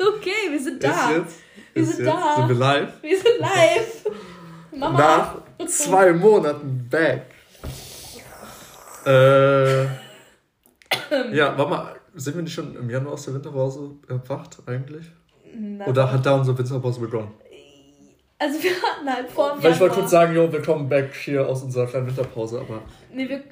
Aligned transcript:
Okay, 0.00 0.50
wir 0.50 0.60
sind 0.60 0.82
da. 0.82 0.88
Ist 0.88 1.16
jetzt, 1.16 1.38
wir 1.74 1.82
ist 1.82 1.96
sind 1.96 2.06
jetzt, 2.06 2.16
da. 2.16 2.36
Sind 2.36 2.48
wir 2.48 2.56
live? 2.56 2.92
Wir 3.02 3.16
sind 3.18 3.38
live. 3.38 4.06
Mama. 4.72 4.98
Nach 4.98 5.66
zwei 5.66 6.12
Monaten 6.12 6.88
back. 6.90 7.26
Äh, 9.06 9.84
ja, 11.32 11.56
warte 11.56 11.70
mal, 11.70 11.96
sind 12.14 12.36
wir 12.36 12.42
nicht 12.42 12.54
schon 12.54 12.76
im 12.76 12.88
Januar 12.88 13.14
aus 13.14 13.24
der 13.24 13.34
Winterpause 13.34 13.90
erwacht 14.08 14.58
eigentlich? 14.66 15.06
Na, 15.54 15.86
Oder 15.86 16.12
hat 16.12 16.24
da 16.24 16.36
unsere 16.36 16.56
Winterpause 16.56 17.00
begonnen? 17.00 17.32
Also 18.38 18.62
wir 18.62 18.70
hatten 18.70 19.12
halt 19.12 19.30
vor 19.30 19.52
dem 19.52 19.62
Weil 19.62 19.72
ich 19.72 19.80
wollte 19.80 19.96
kurz 19.96 20.10
sagen, 20.10 20.34
jo, 20.34 20.50
willkommen 20.50 20.88
back 20.88 21.14
hier 21.14 21.46
aus 21.46 21.62
unserer 21.62 21.86
kleinen 21.86 22.06
Winterpause, 22.06 22.60
aber 22.60 22.82
Nee, 23.12 23.28
wir, 23.28 23.42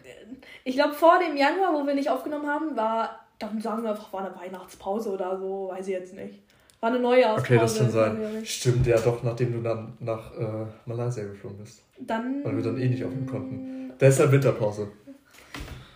ich 0.65 0.77
glaube, 0.77 0.95
vor 0.95 1.19
dem 1.19 1.37
Januar, 1.37 1.75
wo 1.75 1.87
wir 1.87 1.95
nicht 1.95 2.09
aufgenommen 2.09 2.47
haben, 2.47 2.75
war, 2.75 3.28
dann 3.39 3.61
sagen 3.61 3.83
wir 3.83 3.91
einfach, 3.91 4.13
war 4.13 4.27
eine 4.27 4.35
Weihnachtspause 4.37 5.11
oder 5.11 5.39
so, 5.39 5.69
weiß 5.73 5.87
ich 5.87 5.93
jetzt 5.95 6.15
nicht. 6.15 6.41
War 6.81 6.91
eine 6.91 7.01
Neujahrspause. 7.01 7.41
okay, 7.55 7.59
das 7.61 7.79
kann 7.79 7.91
sein. 7.91 8.19
Stimmt, 8.45 8.87
ja 8.87 8.99
doch, 9.01 9.23
nachdem 9.25 9.53
du 9.53 9.61
dann 9.63 9.95
nach 10.01 10.33
äh, 10.39 10.67
Malaysia 10.87 11.25
geflogen 11.25 11.59
bist. 11.59 11.83
Dann. 11.99 12.45
Weil 12.45 12.57
wir 12.57 12.63
dann 12.63 12.79
eh 12.79 12.89
nicht 12.89 13.05
aufnehmen 13.05 13.27
konnten. 13.27 13.93
Deshalb 14.01 14.31
Winterpause. 14.31 14.89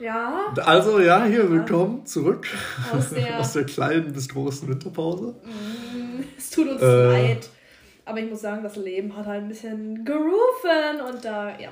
Ja, 0.01 0.52
Also 0.65 0.98
ja, 0.98 1.24
hier, 1.27 1.48
willkommen 1.48 2.05
zurück 2.05 2.48
aus 2.92 3.10
der. 3.10 3.38
aus 3.41 3.52
der 3.52 3.65
kleinen 3.65 4.12
bis 4.12 4.29
großen 4.29 4.68
Winterpause. 4.68 5.37
Mm, 5.45 6.23
es 6.37 6.51
tut 6.51 6.68
uns 6.68 6.82
Äh. 6.82 7.06
leid. 7.06 7.48
Aber 8.04 8.18
ich 8.18 8.29
muss 8.29 8.40
sagen, 8.40 8.65
das 8.65 8.74
Leben 8.74 9.16
hat 9.16 9.27
halt 9.27 9.43
ein 9.45 9.48
bisschen 9.48 10.04
gerufen 10.04 11.01
und 11.09 11.24
da, 11.24 11.51
ja. 11.60 11.68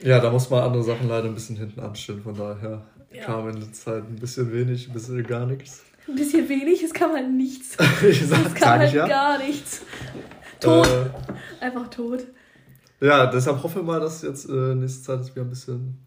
Ja, 0.00 0.20
da 0.20 0.30
muss 0.30 0.50
man 0.50 0.64
andere 0.64 0.82
Sachen 0.82 1.08
leider 1.08 1.24
ein 1.28 1.34
bisschen 1.34 1.56
hinten 1.56 1.80
anstellen, 1.80 2.20
von 2.22 2.36
daher 2.36 2.82
Ja. 3.12 3.24
kam 3.24 3.48
in 3.48 3.60
der 3.60 3.72
Zeit 3.72 4.04
ein 4.04 4.16
bisschen 4.16 4.52
wenig, 4.52 4.88
ein 4.88 4.92
bisschen 4.92 5.22
gar 5.26 5.46
nichts. 5.46 5.84
Ein 6.08 6.14
bisschen 6.16 6.48
wenig, 6.48 6.82
es 6.82 6.92
kann 6.92 7.12
halt 7.12 7.30
nichts. 7.30 7.76
ich 8.02 8.22
Es 8.22 8.28
sag, 8.28 8.44
kann 8.44 8.54
sag 8.54 8.78
halt 8.80 8.92
ja. 8.92 9.06
gar 9.06 9.38
nichts. 9.38 9.82
Tot. 10.60 10.86
Äh, 10.86 11.64
Einfach 11.64 11.88
tot. 11.88 12.24
ja, 13.00 13.26
deshalb 13.26 13.62
hoffe 13.62 13.80
ich 13.80 13.84
mal, 13.84 14.00
dass 14.00 14.22
jetzt 14.22 14.48
äh, 14.48 14.74
nächste 14.74 15.02
Zeit 15.02 15.20
es 15.20 15.34
wieder 15.34 15.44
ein 15.44 15.50
bisschen 15.50 15.98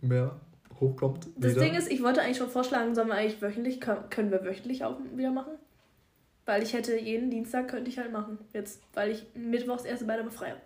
mehr 0.00 0.38
hochkommt. 0.78 1.26
Das 1.36 1.52
wieder. 1.52 1.64
Ding 1.64 1.74
ist, 1.74 1.90
ich 1.90 2.02
wollte 2.02 2.22
eigentlich 2.22 2.38
schon 2.38 2.48
vorschlagen, 2.50 2.94
sollen 2.94 3.08
wir 3.08 3.14
eigentlich 3.14 3.40
wöchentlich, 3.42 3.80
können 3.80 4.30
wir 4.30 4.44
wöchentlich 4.44 4.84
auch 4.84 4.96
wieder 5.14 5.30
machen? 5.30 5.52
Weil 6.46 6.62
ich 6.62 6.72
hätte 6.72 6.98
jeden 6.98 7.30
Dienstag 7.30 7.68
könnte 7.68 7.90
ich 7.90 7.98
halt 7.98 8.12
machen. 8.12 8.38
Jetzt, 8.52 8.80
weil 8.94 9.10
ich 9.10 9.26
mittwochs 9.34 9.84
erst 9.84 10.06
bei 10.06 10.16
der 10.16 10.24
Befreiung. 10.24 10.58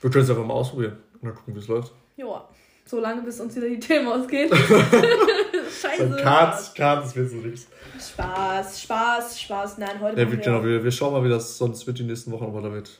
wir 0.00 0.10
können 0.10 0.24
es 0.24 0.30
einfach 0.30 0.44
mal 0.44 0.54
ausprobieren 0.54 0.96
und 1.14 1.24
dann 1.24 1.34
gucken, 1.34 1.54
wie 1.54 1.58
es 1.60 1.68
läuft. 1.68 1.92
Joa. 2.16 2.48
So 2.88 3.00
lange, 3.00 3.20
bis 3.20 3.38
uns 3.38 3.54
wieder 3.54 3.68
die 3.68 3.78
Themen 3.78 4.08
ausgehen. 4.08 4.50
Scheiße. 5.82 6.16
Cards, 6.22 6.72
Cards 6.72 7.14
wird 7.14 7.28
so 7.28 7.36
nichts. 7.36 7.66
Spaß, 8.00 8.80
Spaß, 8.82 9.40
Spaß. 9.42 9.76
Nein, 9.76 10.00
heute 10.00 10.18
Ja, 10.22 10.30
wir, 10.30 10.38
genau, 10.38 10.64
wir, 10.64 10.82
wir 10.82 10.90
schauen 10.90 11.12
mal, 11.12 11.22
wie 11.22 11.28
das 11.28 11.58
sonst 11.58 11.86
wird 11.86 11.98
die 11.98 12.04
nächsten 12.04 12.32
Wochen, 12.32 12.44
aber 12.44 12.62
damit, 12.62 12.98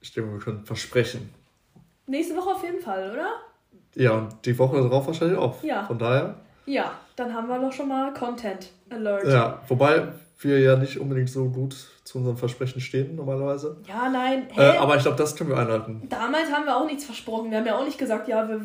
ich 0.00 0.12
denke, 0.12 0.30
wir 0.32 0.38
können 0.38 0.64
versprechen. 0.64 1.34
Nächste 2.06 2.36
Woche 2.36 2.50
auf 2.50 2.62
jeden 2.62 2.80
Fall, 2.80 3.10
oder? 3.12 3.26
Ja, 3.96 4.12
und 4.12 4.28
die 4.44 4.56
Woche 4.56 4.76
darauf 4.80 5.06
wahrscheinlich 5.08 5.36
auch. 5.36 5.60
Ja. 5.64 5.84
Von 5.84 5.98
daher, 5.98 6.36
Ja, 6.66 6.92
dann 7.16 7.34
haben 7.34 7.48
wir 7.48 7.58
doch 7.58 7.72
schon 7.72 7.88
mal 7.88 8.12
Content 8.14 8.70
Alert. 8.90 9.26
ja, 9.26 9.60
wobei 9.66 10.12
wir 10.38 10.60
ja 10.60 10.76
nicht 10.76 10.98
unbedingt 11.00 11.30
so 11.30 11.48
gut 11.48 11.74
zu 12.04 12.18
unserem 12.18 12.36
Versprechen 12.36 12.80
stehen, 12.80 13.16
normalerweise. 13.16 13.78
Ja, 13.88 14.08
nein. 14.08 14.46
Äh, 14.56 14.76
aber 14.76 14.94
ich 14.96 15.02
glaube, 15.02 15.16
das 15.16 15.34
können 15.34 15.50
wir 15.50 15.56
einhalten. 15.58 16.06
Damals 16.08 16.52
haben 16.52 16.66
wir 16.66 16.76
auch 16.76 16.86
nichts 16.86 17.04
versprochen. 17.04 17.50
Wir 17.50 17.58
haben 17.58 17.66
ja 17.66 17.76
auch 17.76 17.84
nicht 17.84 17.98
gesagt, 17.98 18.28
ja, 18.28 18.46
wir 18.48 18.60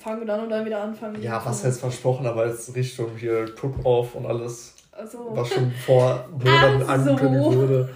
fangen 0.00 0.26
dann 0.26 0.40
und 0.40 0.50
dann 0.50 0.64
wieder 0.64 0.82
anfangen. 0.82 1.22
Ja, 1.22 1.44
was 1.44 1.64
heißt 1.64 1.80
versprochen, 1.80 2.26
aber 2.26 2.46
jetzt 2.46 2.74
Richtung 2.74 3.16
hier 3.16 3.46
Cook-Off 3.60 4.14
und 4.14 4.26
alles, 4.26 4.74
Also, 4.92 5.28
was 5.30 5.48
schon 5.52 5.70
vor 5.72 6.28
Monaten 6.32 6.82
Ach 6.86 6.96
so. 7.04 7.10
angekündigt 7.10 7.44
wurde. 7.56 7.90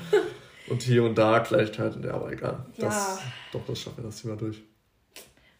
Und 0.68 0.82
hier 0.82 1.04
und 1.04 1.16
da 1.16 1.40
Kleinigkeiten, 1.40 2.02
ja, 2.04 2.14
aber 2.14 2.32
egal. 2.32 2.64
Das, 2.78 3.18
Ja. 3.18 3.18
Doch, 3.52 3.66
das 3.66 3.78
schaffen 3.80 3.98
wir 3.98 4.04
das 4.04 4.20
Thema 4.22 4.36
durch. 4.36 4.62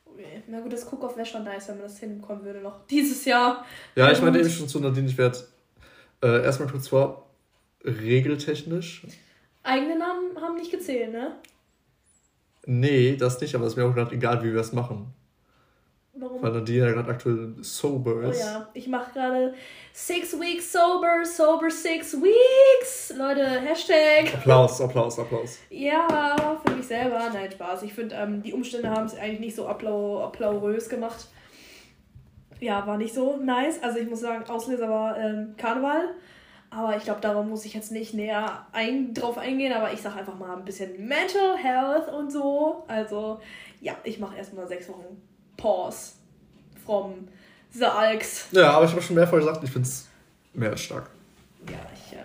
okay. 0.06 0.42
na 0.48 0.60
gut, 0.60 0.72
das 0.72 0.84
Cook-Off 0.90 1.16
wäre 1.16 1.26
schon 1.26 1.44
nice, 1.44 1.68
wenn 1.68 1.76
man 1.76 1.84
das 1.84 1.98
hinbekommen 1.98 2.44
würde 2.44 2.60
noch 2.60 2.86
dieses 2.86 3.24
Jahr. 3.24 3.64
Ja, 3.96 4.10
ich 4.10 4.20
meine 4.22 4.38
eben 4.38 4.48
schon 4.48 4.68
zu 4.68 4.80
Nadine, 4.80 5.08
ich 5.08 5.18
werde 5.18 5.38
äh, 6.22 6.42
erstmal 6.44 6.68
kurz 6.68 6.88
vor, 6.88 7.26
regeltechnisch. 7.84 9.06
Eigene 9.62 9.98
Namen 9.98 10.40
haben 10.40 10.56
nicht 10.56 10.70
gezählt, 10.70 11.12
ne? 11.12 11.36
Nee, 12.66 13.16
das 13.16 13.40
nicht, 13.40 13.54
aber 13.54 13.66
es 13.66 13.72
ist 13.74 13.76
mir 13.76 13.84
auch 13.84 13.94
gerade 13.94 14.14
egal, 14.14 14.42
wie 14.42 14.52
wir 14.52 14.60
es 14.60 14.72
machen. 14.72 15.12
Warum? 16.16 16.40
Weil 16.40 16.68
ja 16.68 16.92
gerade 16.92 17.10
aktuell 17.10 17.54
sober 17.60 18.14
Oh 18.16 18.30
ist. 18.30 18.38
ja, 18.40 18.68
ich 18.72 18.86
mache 18.86 19.12
gerade 19.12 19.54
Six 19.92 20.38
Weeks 20.38 20.72
Sober, 20.72 21.24
Sober 21.24 21.68
Six 21.70 22.14
Weeks. 22.14 23.12
Leute, 23.16 23.44
Hashtag. 23.44 24.32
Applaus, 24.32 24.80
Applaus, 24.80 25.18
Applaus. 25.18 25.58
Ja, 25.70 26.60
für 26.64 26.72
mich 26.74 26.86
selber. 26.86 27.30
Nein, 27.32 27.50
Spaß. 27.50 27.82
Ich 27.82 27.94
finde, 27.94 28.14
ähm, 28.14 28.42
die 28.42 28.52
Umstände 28.52 28.90
haben 28.90 29.06
es 29.06 29.18
eigentlich 29.18 29.40
nicht 29.40 29.56
so 29.56 29.66
applau 29.66 30.22
applaurös 30.22 30.88
gemacht. 30.88 31.26
Ja, 32.60 32.86
war 32.86 32.96
nicht 32.96 33.12
so 33.12 33.36
nice. 33.36 33.82
Also 33.82 33.98
ich 33.98 34.08
muss 34.08 34.20
sagen, 34.20 34.48
Auslöser 34.48 34.88
war 34.88 35.18
ähm, 35.18 35.54
Karneval. 35.56 36.14
Aber 36.70 36.96
ich 36.96 37.02
glaube, 37.04 37.20
darauf 37.20 37.44
muss 37.44 37.64
ich 37.64 37.74
jetzt 37.74 37.90
nicht 37.90 38.14
näher 38.14 38.66
ein, 38.72 39.14
drauf 39.14 39.36
eingehen. 39.36 39.72
Aber 39.72 39.92
ich 39.92 40.00
sage 40.00 40.16
einfach 40.20 40.38
mal 40.38 40.56
ein 40.56 40.64
bisschen 40.64 41.08
Mental 41.08 41.56
Health 41.56 42.08
und 42.12 42.30
so. 42.30 42.84
Also 42.86 43.40
ja, 43.80 43.96
ich 44.04 44.20
mache 44.20 44.36
erstmal 44.36 44.68
sechs 44.68 44.88
Wochen 44.88 45.20
Pause 45.56 46.12
from 46.84 47.28
the 47.72 47.84
Alks. 47.84 48.48
Ja, 48.52 48.70
aber 48.72 48.84
ich 48.84 48.90
habe 48.92 49.02
schon 49.02 49.16
mehrfach 49.16 49.38
gesagt, 49.38 49.62
ich 49.64 49.70
finde 49.70 49.88
es 49.88 50.06
mehr 50.52 50.70
als 50.70 50.80
stark. 50.82 51.10
ja, 51.68 51.78
ich, 51.94 52.12
ähm, 52.14 52.20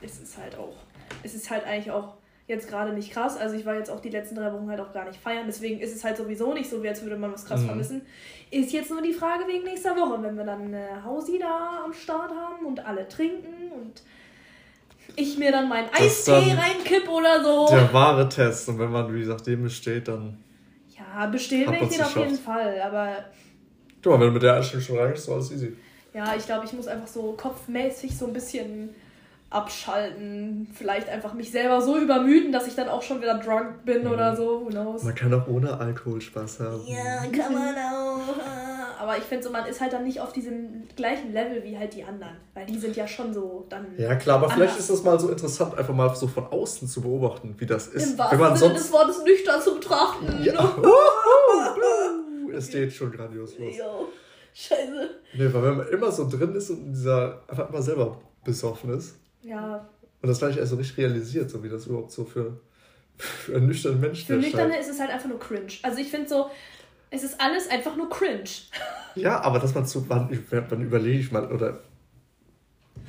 es 0.00 0.20
ist 0.20 0.36
halt 0.38 0.56
auch, 0.56 0.74
es 1.22 1.34
ist 1.34 1.50
halt 1.50 1.64
eigentlich 1.64 1.90
auch 1.90 2.14
jetzt 2.48 2.68
gerade 2.68 2.92
nicht 2.92 3.12
krass. 3.12 3.36
Also 3.36 3.54
ich 3.56 3.64
war 3.64 3.74
jetzt 3.76 3.90
auch 3.90 4.00
die 4.00 4.10
letzten 4.10 4.34
drei 4.34 4.52
Wochen 4.52 4.68
halt 4.68 4.80
auch 4.80 4.92
gar 4.92 5.06
nicht 5.06 5.18
feiern. 5.20 5.44
Deswegen 5.46 5.80
ist 5.80 5.94
es 5.94 6.04
halt 6.04 6.16
sowieso 6.16 6.52
nicht 6.52 6.68
so, 6.68 6.82
wie 6.82 6.88
als 6.88 7.02
würde 7.02 7.16
man 7.16 7.32
was 7.32 7.46
krass 7.46 7.60
Mhm. 7.62 7.66
vermissen. 7.66 8.02
Ist 8.50 8.72
jetzt 8.72 8.90
nur 8.90 9.00
die 9.00 9.12
Frage 9.14 9.44
wegen 9.46 9.64
nächster 9.64 9.96
Woche, 9.96 10.22
wenn 10.22 10.36
wir 10.36 10.44
dann 10.44 10.62
eine 10.66 11.02
Hausi 11.04 11.38
da 11.38 11.82
am 11.84 11.92
Start 11.94 12.30
haben 12.30 12.66
und 12.66 12.84
alle 12.84 13.08
trinken 13.08 13.70
und 13.72 14.02
ich 15.16 15.38
mir 15.38 15.52
dann 15.52 15.68
meinen 15.68 15.88
Eistee 15.94 16.32
reinkipp 16.54 17.08
oder 17.08 17.42
so. 17.42 17.68
Der 17.70 17.92
wahre 17.92 18.28
Test. 18.28 18.68
Und 18.68 18.78
wenn 18.78 18.90
man, 18.90 19.12
wie 19.14 19.20
gesagt, 19.20 19.46
dem 19.46 19.62
besteht, 19.62 20.08
dann. 20.08 20.42
Ja, 21.14 21.26
bestehen 21.26 21.70
will 21.70 21.78
ich 21.82 21.88
den 21.96 22.02
auf 22.02 22.16
jeden. 22.16 22.36
Fall. 22.38 22.80
Aber 22.84 23.08
Guck 24.02 24.12
mal, 24.14 24.20
wenn 24.20 24.26
du 24.28 24.32
mit 24.34 24.42
der 24.42 24.54
Einstellung 24.54 24.84
schon 24.84 24.98
reingehst, 24.98 25.24
ist 25.28 25.32
alles 25.32 25.52
easy. 25.52 25.76
Ja, 26.14 26.34
ich 26.36 26.44
glaube, 26.46 26.66
ich 26.66 26.72
muss 26.72 26.86
einfach 26.88 27.06
so 27.06 27.32
kopfmäßig 27.32 28.16
so 28.16 28.26
ein 28.26 28.32
bisschen 28.32 28.90
abschalten. 29.50 30.66
Vielleicht 30.74 31.08
einfach 31.08 31.34
mich 31.34 31.50
selber 31.50 31.80
so 31.80 31.98
übermüden, 31.98 32.52
dass 32.52 32.66
ich 32.66 32.74
dann 32.74 32.88
auch 32.88 33.02
schon 33.02 33.20
wieder 33.20 33.38
drunk 33.38 33.84
bin 33.84 34.04
Mhm. 34.04 34.12
oder 34.12 34.34
so. 34.36 34.62
Who 34.64 34.70
knows? 34.70 35.02
Man 35.04 35.14
kann 35.14 35.32
auch 35.34 35.46
ohne 35.46 35.78
Alkohol 35.78 36.20
Spaß 36.20 36.60
haben. 36.60 36.82
Ja, 36.86 37.26
kann 37.26 37.52
man 37.54 37.74
auch. 37.76 38.20
Aber 39.02 39.18
ich 39.18 39.24
finde 39.24 39.42
so, 39.42 39.50
man 39.50 39.66
ist 39.66 39.80
halt 39.80 39.92
dann 39.92 40.04
nicht 40.04 40.20
auf 40.20 40.32
diesem 40.32 40.86
gleichen 40.94 41.32
Level 41.32 41.64
wie 41.64 41.76
halt 41.76 41.92
die 41.92 42.04
anderen. 42.04 42.36
Weil 42.54 42.66
die 42.66 42.78
sind 42.78 42.94
ja 42.94 43.08
schon 43.08 43.34
so 43.34 43.66
dann. 43.68 43.86
Ja, 43.98 44.14
klar, 44.14 44.36
aber 44.36 44.48
vielleicht 44.48 44.74
Anders. 44.74 44.88
ist 44.88 44.90
das 44.90 45.02
mal 45.02 45.18
so 45.18 45.28
interessant, 45.28 45.76
einfach 45.76 45.92
mal 45.92 46.14
so 46.14 46.28
von 46.28 46.46
außen 46.46 46.86
zu 46.86 47.00
beobachten, 47.00 47.56
wie 47.58 47.66
das 47.66 47.88
ist. 47.88 48.04
Im 48.04 48.10
Wenn 48.12 48.18
wahrsten 48.18 48.38
man 48.38 48.56
Sinne 48.56 48.70
sonst. 48.70 48.84
des 48.84 48.92
Wortes 48.92 49.24
nüchtern 49.24 49.60
zu 49.60 49.74
betrachten. 49.74 50.44
Ja. 50.44 50.76
es 52.56 52.68
steht 52.68 52.92
schon 52.92 53.10
grandios 53.10 53.58
los. 53.58 53.76
Jo, 53.76 54.08
scheiße. 54.54 55.10
Nee, 55.34 55.52
weil 55.52 55.62
wenn 55.62 55.76
man 55.78 55.88
immer 55.88 56.12
so 56.12 56.28
drin 56.28 56.54
ist 56.54 56.70
und 56.70 56.78
in 56.86 56.92
dieser 56.92 57.42
einfach 57.48 57.68
immer 57.70 57.82
selber 57.82 58.20
besoffen 58.44 58.96
ist 58.96 59.16
Ja, 59.42 59.88
und 60.20 60.28
das 60.28 60.38
gar 60.40 60.46
nicht 60.46 60.58
erst 60.58 60.70
so 60.70 60.76
richtig 60.76 60.98
realisiert, 60.98 61.50
so 61.50 61.64
wie 61.64 61.68
das 61.68 61.86
überhaupt 61.86 62.12
so 62.12 62.24
für, 62.24 62.60
für 63.16 63.56
einen 63.56 63.66
nüchternen 63.66 64.00
Menschen 64.00 64.26
für 64.26 64.34
Nüchterne 64.34 64.78
ist 64.78 64.88
es 64.88 65.00
halt 65.00 65.10
einfach 65.10 65.28
nur 65.28 65.40
cringe. 65.40 65.72
Also 65.82 65.98
ich 65.98 66.08
finde 66.08 66.28
so, 66.28 66.50
es 67.12 67.22
ist 67.22 67.40
alles 67.40 67.68
einfach 67.68 67.94
nur 67.94 68.08
cringe. 68.08 68.44
Ja, 69.14 69.40
aber 69.42 69.58
dass 69.58 69.74
man 69.74 69.84
so, 69.84 70.08
wann, 70.08 70.28
wann 70.50 70.82
überlege 70.82 71.18
ich 71.18 71.30
mal, 71.30 71.50
oder 71.52 71.80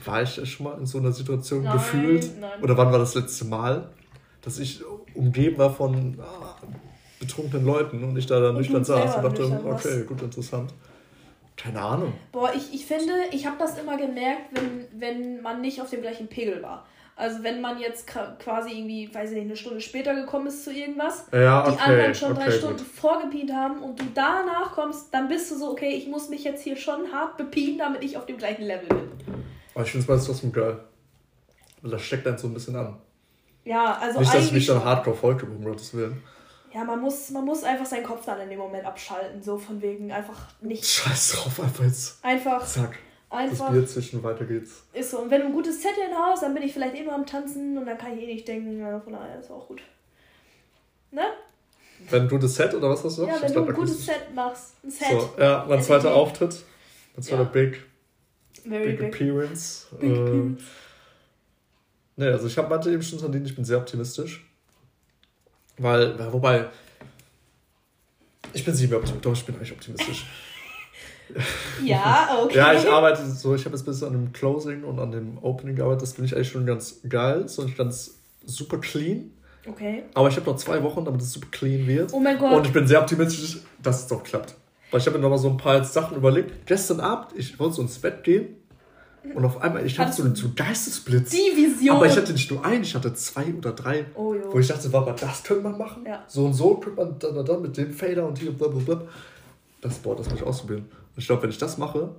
war 0.03 0.21
ich 0.21 0.49
schon 0.49 0.65
mal 0.65 0.77
in 0.77 0.85
so 0.85 0.97
einer 0.97 1.13
Situation 1.13 1.63
Nein, 1.63 1.73
gefühlt? 1.73 2.39
nein. 2.39 2.61
Oder 2.61 2.77
wann 2.77 2.91
war 2.91 2.99
das 2.99 3.15
letzte 3.15 3.45
Mal, 3.45 3.89
dass 4.41 4.59
ich 4.59 4.81
umgeben 5.15 5.57
war 5.57 5.73
von 5.73 6.19
ah, 6.21 6.57
betrunkenen 7.17 7.65
Leuten 7.65 8.03
und 8.03 8.17
ich 8.17 8.25
da 8.25 8.41
dann 8.41 8.55
nüchtern 8.55 8.83
saß 8.83 9.15
und 9.15 9.23
dachte, 9.23 9.61
okay, 9.65 10.03
gut, 10.03 10.21
interessant. 10.21 10.73
Keine 11.55 11.81
Ahnung. 11.81 12.13
Boah, 12.33 12.51
ich, 12.53 12.73
ich 12.73 12.85
finde, 12.85 13.13
ich 13.31 13.45
habe 13.45 13.55
das 13.57 13.77
immer 13.77 13.95
gemerkt, 13.95 14.49
wenn, 14.51 14.99
wenn 14.99 15.41
man 15.41 15.61
nicht 15.61 15.81
auf 15.81 15.89
dem 15.89 16.01
gleichen 16.01 16.27
Pegel 16.27 16.61
war. 16.61 16.85
Also 17.15 17.43
wenn 17.43 17.61
man 17.61 17.79
jetzt 17.79 18.07
quasi 18.07 18.71
irgendwie, 18.71 19.13
weiß 19.13 19.29
ich 19.31 19.35
nicht, 19.35 19.45
eine 19.45 19.55
Stunde 19.55 19.81
später 19.81 20.15
gekommen 20.15 20.47
ist 20.47 20.63
zu 20.63 20.73
irgendwas, 20.73 21.25
Ja, 21.31 21.63
die 21.63 21.71
okay, 21.73 21.81
anderen 21.91 22.15
schon 22.15 22.33
drei 22.33 22.47
okay, 22.47 22.57
Stunden 22.57 22.77
gut. 22.77 22.87
vorgepient 22.87 23.53
haben 23.53 23.83
und 23.83 23.99
du 23.99 24.05
danach 24.15 24.71
kommst, 24.73 25.13
dann 25.13 25.27
bist 25.27 25.51
du 25.51 25.55
so, 25.57 25.71
okay, 25.71 25.89
ich 25.89 26.07
muss 26.07 26.29
mich 26.29 26.43
jetzt 26.43 26.63
hier 26.63 26.75
schon 26.75 27.11
hart 27.11 27.37
bepien, 27.37 27.77
damit 27.77 28.03
ich 28.03 28.17
auf 28.17 28.25
dem 28.25 28.37
gleichen 28.37 28.63
Level 28.63 28.87
bin. 28.87 29.11
Aber 29.75 29.83
ich 29.85 29.91
finde 29.91 30.03
es 30.03 30.09
meistens 30.09 30.27
trotzdem 30.27 30.51
geil. 30.51 30.79
Weil 31.83 31.91
das 31.91 32.01
steckt 32.01 32.25
einen 32.25 32.37
so 32.37 32.47
ein 32.47 32.53
bisschen 32.53 32.75
an. 32.75 32.97
Ja, 33.65 33.97
also 34.01 34.19
nicht, 34.19 34.33
dass 34.33 34.45
ich 34.45 34.51
mich 34.51 34.65
dann 34.65 34.77
schon. 34.77 34.85
hardcore 34.85 35.15
folge, 35.15 35.45
um 35.45 35.63
Gottes 35.63 35.93
Willen. 35.93 36.21
Ja, 36.73 36.83
man 36.83 36.99
muss, 36.99 37.29
man 37.29 37.45
muss 37.45 37.63
einfach 37.63 37.85
seinen 37.85 38.03
Kopf 38.03 38.25
dann 38.25 38.39
in 38.41 38.49
dem 38.49 38.57
Moment 38.57 38.85
abschalten, 38.85 39.43
so 39.43 39.57
von 39.59 39.79
wegen 39.81 40.11
einfach 40.11 40.47
nicht, 40.61 40.83
Scheiß 40.83 41.33
drauf, 41.33 41.59
einfach 41.61 41.83
jetzt. 41.83 42.25
einfach 42.25 42.65
Zack. 42.65 42.97
Einfach. 43.33 43.65
Das 43.65 43.73
Bier 43.73 43.87
zwischen, 43.87 44.21
weiter 44.23 44.45
geht's. 44.45 44.83
Ist 44.93 45.09
so. 45.11 45.19
Und 45.19 45.31
wenn 45.31 45.41
du 45.41 45.47
ein 45.47 45.53
gutes 45.53 45.81
Set 45.81 45.93
hast, 46.15 46.43
dann 46.43 46.53
bin 46.53 46.61
ich 46.61 46.71
vielleicht 46.73 46.95
eh 46.95 47.01
nur 47.03 47.13
am 47.13 47.25
Tanzen 47.25 47.75
und 47.77 47.85
dann 47.85 47.97
kann 47.97 48.15
ich 48.15 48.23
eh 48.23 48.27
nicht 48.27 48.47
denken, 48.47 48.79
ja, 48.79 48.99
von 48.99 49.13
daher 49.13 49.39
ist 49.39 49.49
auch 49.49 49.67
gut. 49.67 49.81
Ne? 51.09 51.23
Wenn 52.09 52.23
ein 52.23 52.29
gutes 52.29 52.55
Set 52.55 52.73
oder 52.75 52.89
was 52.89 53.03
hast 53.03 53.17
du 53.17 53.25
Ja, 53.25 53.41
wenn 53.41 53.53
du 53.53 53.65
ein 53.65 53.73
gutes 53.73 54.05
Set 54.05 54.33
machst. 54.35 54.75
Ein 54.83 54.91
Set. 54.91 55.07
So, 55.09 55.33
ja, 55.39 55.65
mein 55.67 55.81
zweiter. 55.81 56.13
Auftritt. 56.13 56.63
Mein 57.15 57.23
zweiter 57.23 57.43
Ja. 57.43 57.49
Big, 57.49 57.81
Very 58.67 58.85
big, 58.85 58.99
big. 58.99 59.07
Appearance. 59.07 59.87
Big 59.99 60.11
äh, 60.11 60.13
appearance. 60.13 60.63
Nee, 62.15 62.27
also 62.27 62.45
ich 62.47 62.57
habe 62.57 62.69
meinte 62.69 62.91
eben 62.91 63.01
schon 63.01 63.17
verdient, 63.17 63.47
ich 63.47 63.55
bin 63.55 63.65
sehr 63.65 63.79
optimistisch. 63.79 64.45
Weil, 65.77 66.31
wobei, 66.31 66.67
ich 68.53 68.63
bin 68.63 68.75
sieben 68.75 68.93
optimistisch, 68.93 69.21
doch, 69.23 69.33
ich 69.33 69.45
bin 69.45 69.55
eigentlich 69.55 69.71
optimistisch. 69.71 70.27
Ja, 71.83 72.39
okay. 72.43 72.57
Ja, 72.57 72.73
ich 72.73 72.87
arbeite 72.89 73.25
so, 73.29 73.55
ich 73.55 73.65
habe 73.65 73.75
jetzt 73.75 73.85
bis 73.85 74.03
an 74.03 74.13
dem 74.13 74.33
Closing 74.33 74.83
und 74.83 74.99
an 74.99 75.11
dem 75.11 75.37
Opening 75.41 75.75
gearbeitet, 75.75 76.03
das 76.03 76.13
finde 76.13 76.27
ich 76.27 76.35
eigentlich 76.35 76.49
schon 76.49 76.65
ganz 76.65 76.99
geil, 77.07 77.47
so 77.47 77.63
und 77.63 77.75
ganz 77.77 78.19
super 78.45 78.77
clean. 78.77 79.31
Okay. 79.67 80.03
Aber 80.13 80.27
ich 80.27 80.35
habe 80.35 80.49
noch 80.49 80.57
zwei 80.57 80.83
Wochen, 80.83 81.05
damit 81.05 81.21
es 81.21 81.31
super 81.31 81.47
clean 81.51 81.87
wird. 81.87 82.13
Oh 82.13 82.19
mein 82.19 82.37
Gott. 82.37 82.53
Und 82.53 82.67
ich 82.67 82.73
bin 82.73 82.85
sehr 82.85 83.01
optimistisch, 83.01 83.59
dass 83.81 84.01
es 84.01 84.07
doch 84.07 84.23
klappt. 84.23 84.55
Weil 84.91 84.99
ich 84.99 85.07
habe 85.07 85.17
mir 85.17 85.23
noch 85.23 85.29
mal 85.29 85.37
so 85.37 85.49
ein 85.49 85.57
paar 85.57 85.83
Sachen 85.83 86.17
überlegt. 86.17 86.67
Gestern 86.67 86.99
Abend, 86.99 87.31
ich 87.35 87.57
wollte 87.59 87.75
so 87.75 87.81
ins 87.81 87.97
Bett 87.97 88.23
gehen 88.23 88.57
und 89.35 89.45
auf 89.45 89.61
einmal, 89.61 89.85
ich 89.85 89.97
hatte 89.97 90.11
so 90.11 90.23
einen 90.23 90.35
so 90.35 90.49
Geistesblitz. 90.53 91.29
Die 91.29 91.37
Vision. 91.55 91.95
Aber 91.95 92.05
ich 92.05 92.17
hatte 92.17 92.33
nicht 92.33 92.51
nur 92.51 92.63
einen, 92.65 92.83
ich 92.83 92.93
hatte 92.93 93.13
zwei 93.13 93.53
oder 93.53 93.71
drei. 93.71 94.05
Oh, 94.15 94.33
jo. 94.33 94.51
Wo 94.51 94.59
ich 94.59 94.67
dachte, 94.67 94.91
warte 94.91 95.11
mal, 95.11 95.17
das 95.17 95.43
könnte 95.43 95.63
man 95.63 95.77
machen. 95.77 96.03
Ja. 96.05 96.23
So 96.27 96.45
und 96.45 96.53
so 96.53 96.75
könnte 96.75 97.01
man 97.01 97.19
dann, 97.19 97.35
dann, 97.35 97.45
dann 97.45 97.61
mit 97.61 97.77
dem 97.77 97.93
Fader 97.93 98.27
und 98.27 98.37
hier 98.37 98.51
blablabla. 98.51 99.01
Das, 99.81 99.99
boah, 99.99 100.15
das 100.15 100.29
muss 100.29 100.39
ich 100.39 100.45
ausprobieren. 100.45 100.89
Und 101.15 101.19
ich 101.21 101.27
glaube, 101.27 101.43
wenn 101.43 101.49
ich 101.49 101.57
das 101.57 101.77
mache, 101.77 102.15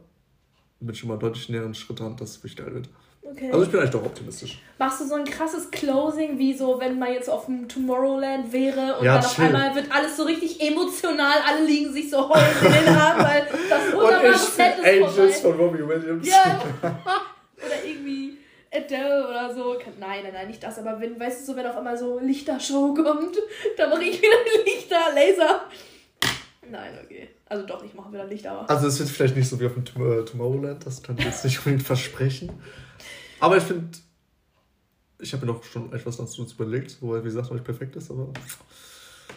bin 0.81 0.93
ich 0.93 1.01
schon 1.01 1.09
mal 1.09 1.19
deutlich 1.19 1.49
näher 1.49 1.63
einen 1.65 1.75
Schritt 1.75 2.01
dran, 2.01 2.17
dass 2.17 2.31
es 2.31 2.39
wirklich 2.39 2.57
geil 2.57 2.75
wird. 2.75 2.89
Okay. 3.23 3.51
Also 3.51 3.65
ich 3.65 3.71
bin 3.71 3.81
eigentlich 3.81 3.91
doch 3.93 4.05
optimistisch. 4.05 4.59
Machst 4.79 5.01
du 5.01 5.07
so 5.07 5.15
ein 5.15 5.25
krasses 5.25 5.71
Closing, 5.71 6.39
wie 6.39 6.53
so, 6.53 6.79
wenn 6.79 6.99
man 6.99 7.11
jetzt 7.13 7.31
auf 7.31 7.47
dem 7.47 7.67
Tomorrowland 7.69 8.53
wäre 8.53 8.99
und 8.99 9.05
Ja, 9.07 9.15
dann 9.17 9.25
auf 9.25 9.35
chill. 9.35 9.45
einmal 9.47 9.75
wird 9.75 9.91
alles 9.91 10.17
so 10.17 10.25
richtig 10.25 10.61
emotional, 10.61 11.39
alle 11.49 11.65
liegen 11.65 11.91
sich 11.93 12.11
so 12.11 12.29
heulend 12.29 12.63
in 12.63 12.73
den 12.85 12.95
Armen, 12.95 13.25
weil 13.25 13.47
das 13.71 13.93
wunderbare 13.95 14.35
Set 14.39 14.79
ist 14.79 14.85
Angels 14.85 15.41
vorbei. 15.41 15.57
von 15.59 15.67
Robbie 15.67 15.89
Williams. 15.89 16.29
Ja. 16.29 16.63
oder 16.83 17.85
irgendwie 17.85 18.37
Adele 18.71 19.27
oder 19.27 19.55
so. 19.55 19.75
Nein, 19.99 20.21
nein, 20.25 20.33
nein, 20.35 20.49
nicht 20.49 20.63
das, 20.63 20.79
aber 20.79 21.01
wenn, 21.01 21.19
weißt 21.19 21.41
du, 21.49 21.53
so, 21.53 21.57
wenn 21.57 21.67
auf 21.67 21.77
einmal 21.79 21.97
so 21.97 22.19
Lichtershow 22.19 22.93
kommt, 22.93 23.37
dann 23.79 23.89
mache 23.91 24.05
ich 24.05 24.19
wieder 24.23 24.37
Lichter, 24.67 25.01
Laser. 25.15 25.63
Nein, 26.71 26.99
okay. 27.03 27.31
Also 27.55 27.67
doch, 27.67 27.85
ich 27.85 27.95
mache 27.95 28.13
wieder 28.13 28.25
Lichter, 28.25 28.51
aber. 28.51 28.69
Also 28.69 28.89
es 28.89 28.99
wird 28.99 29.09
vielleicht 29.09 29.37
nicht 29.37 29.49
so 29.49 29.61
wie 29.61 29.67
auf 29.67 29.75
dem 29.75 29.85
Tom- 29.85 30.11
äh, 30.11 30.25
Tomorrowland, 30.25 30.85
das 30.85 31.01
kann 31.05 31.17
ich 31.17 31.25
jetzt 31.25 31.45
nicht 31.45 31.59
unbedingt 31.59 31.85
versprechen. 31.85 32.51
Aber 33.39 33.57
ich 33.57 33.63
finde, 33.63 33.97
ich 35.21 35.33
habe 35.33 35.47
mir 35.47 35.53
noch 35.53 35.63
schon 35.63 35.93
etwas 35.93 36.17
dazu 36.17 36.45
überlegt, 36.45 37.01
wobei, 37.01 37.21
wie 37.21 37.29
gesagt, 37.29 37.47
noch 37.47 37.53
nicht 37.55 37.65
perfekt 37.65 37.95
ist, 37.95 38.11
aber 38.11 38.33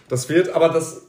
das 0.10 0.28
wird, 0.30 0.50
aber 0.50 0.70
das 0.70 1.04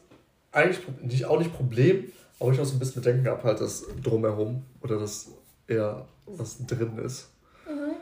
eigentlich 0.53 0.81
nicht, 1.01 1.25
auch 1.25 1.39
nicht 1.39 1.55
Problem, 1.55 2.13
aber 2.39 2.53
ich 2.53 2.61
auch 2.61 2.67
so 2.67 2.75
ein 2.75 2.79
bisschen 2.79 3.01
Bedenken 3.01 3.25
gehabt, 3.25 3.43
halt 3.43 3.61
das 3.63 3.85
drumherum 4.03 4.63
oder 4.83 4.99
das 4.99 5.29
eher 5.67 6.07
was 6.27 6.59
drin 6.67 6.99
ist. 6.99 7.31
Mhm. 7.67 7.95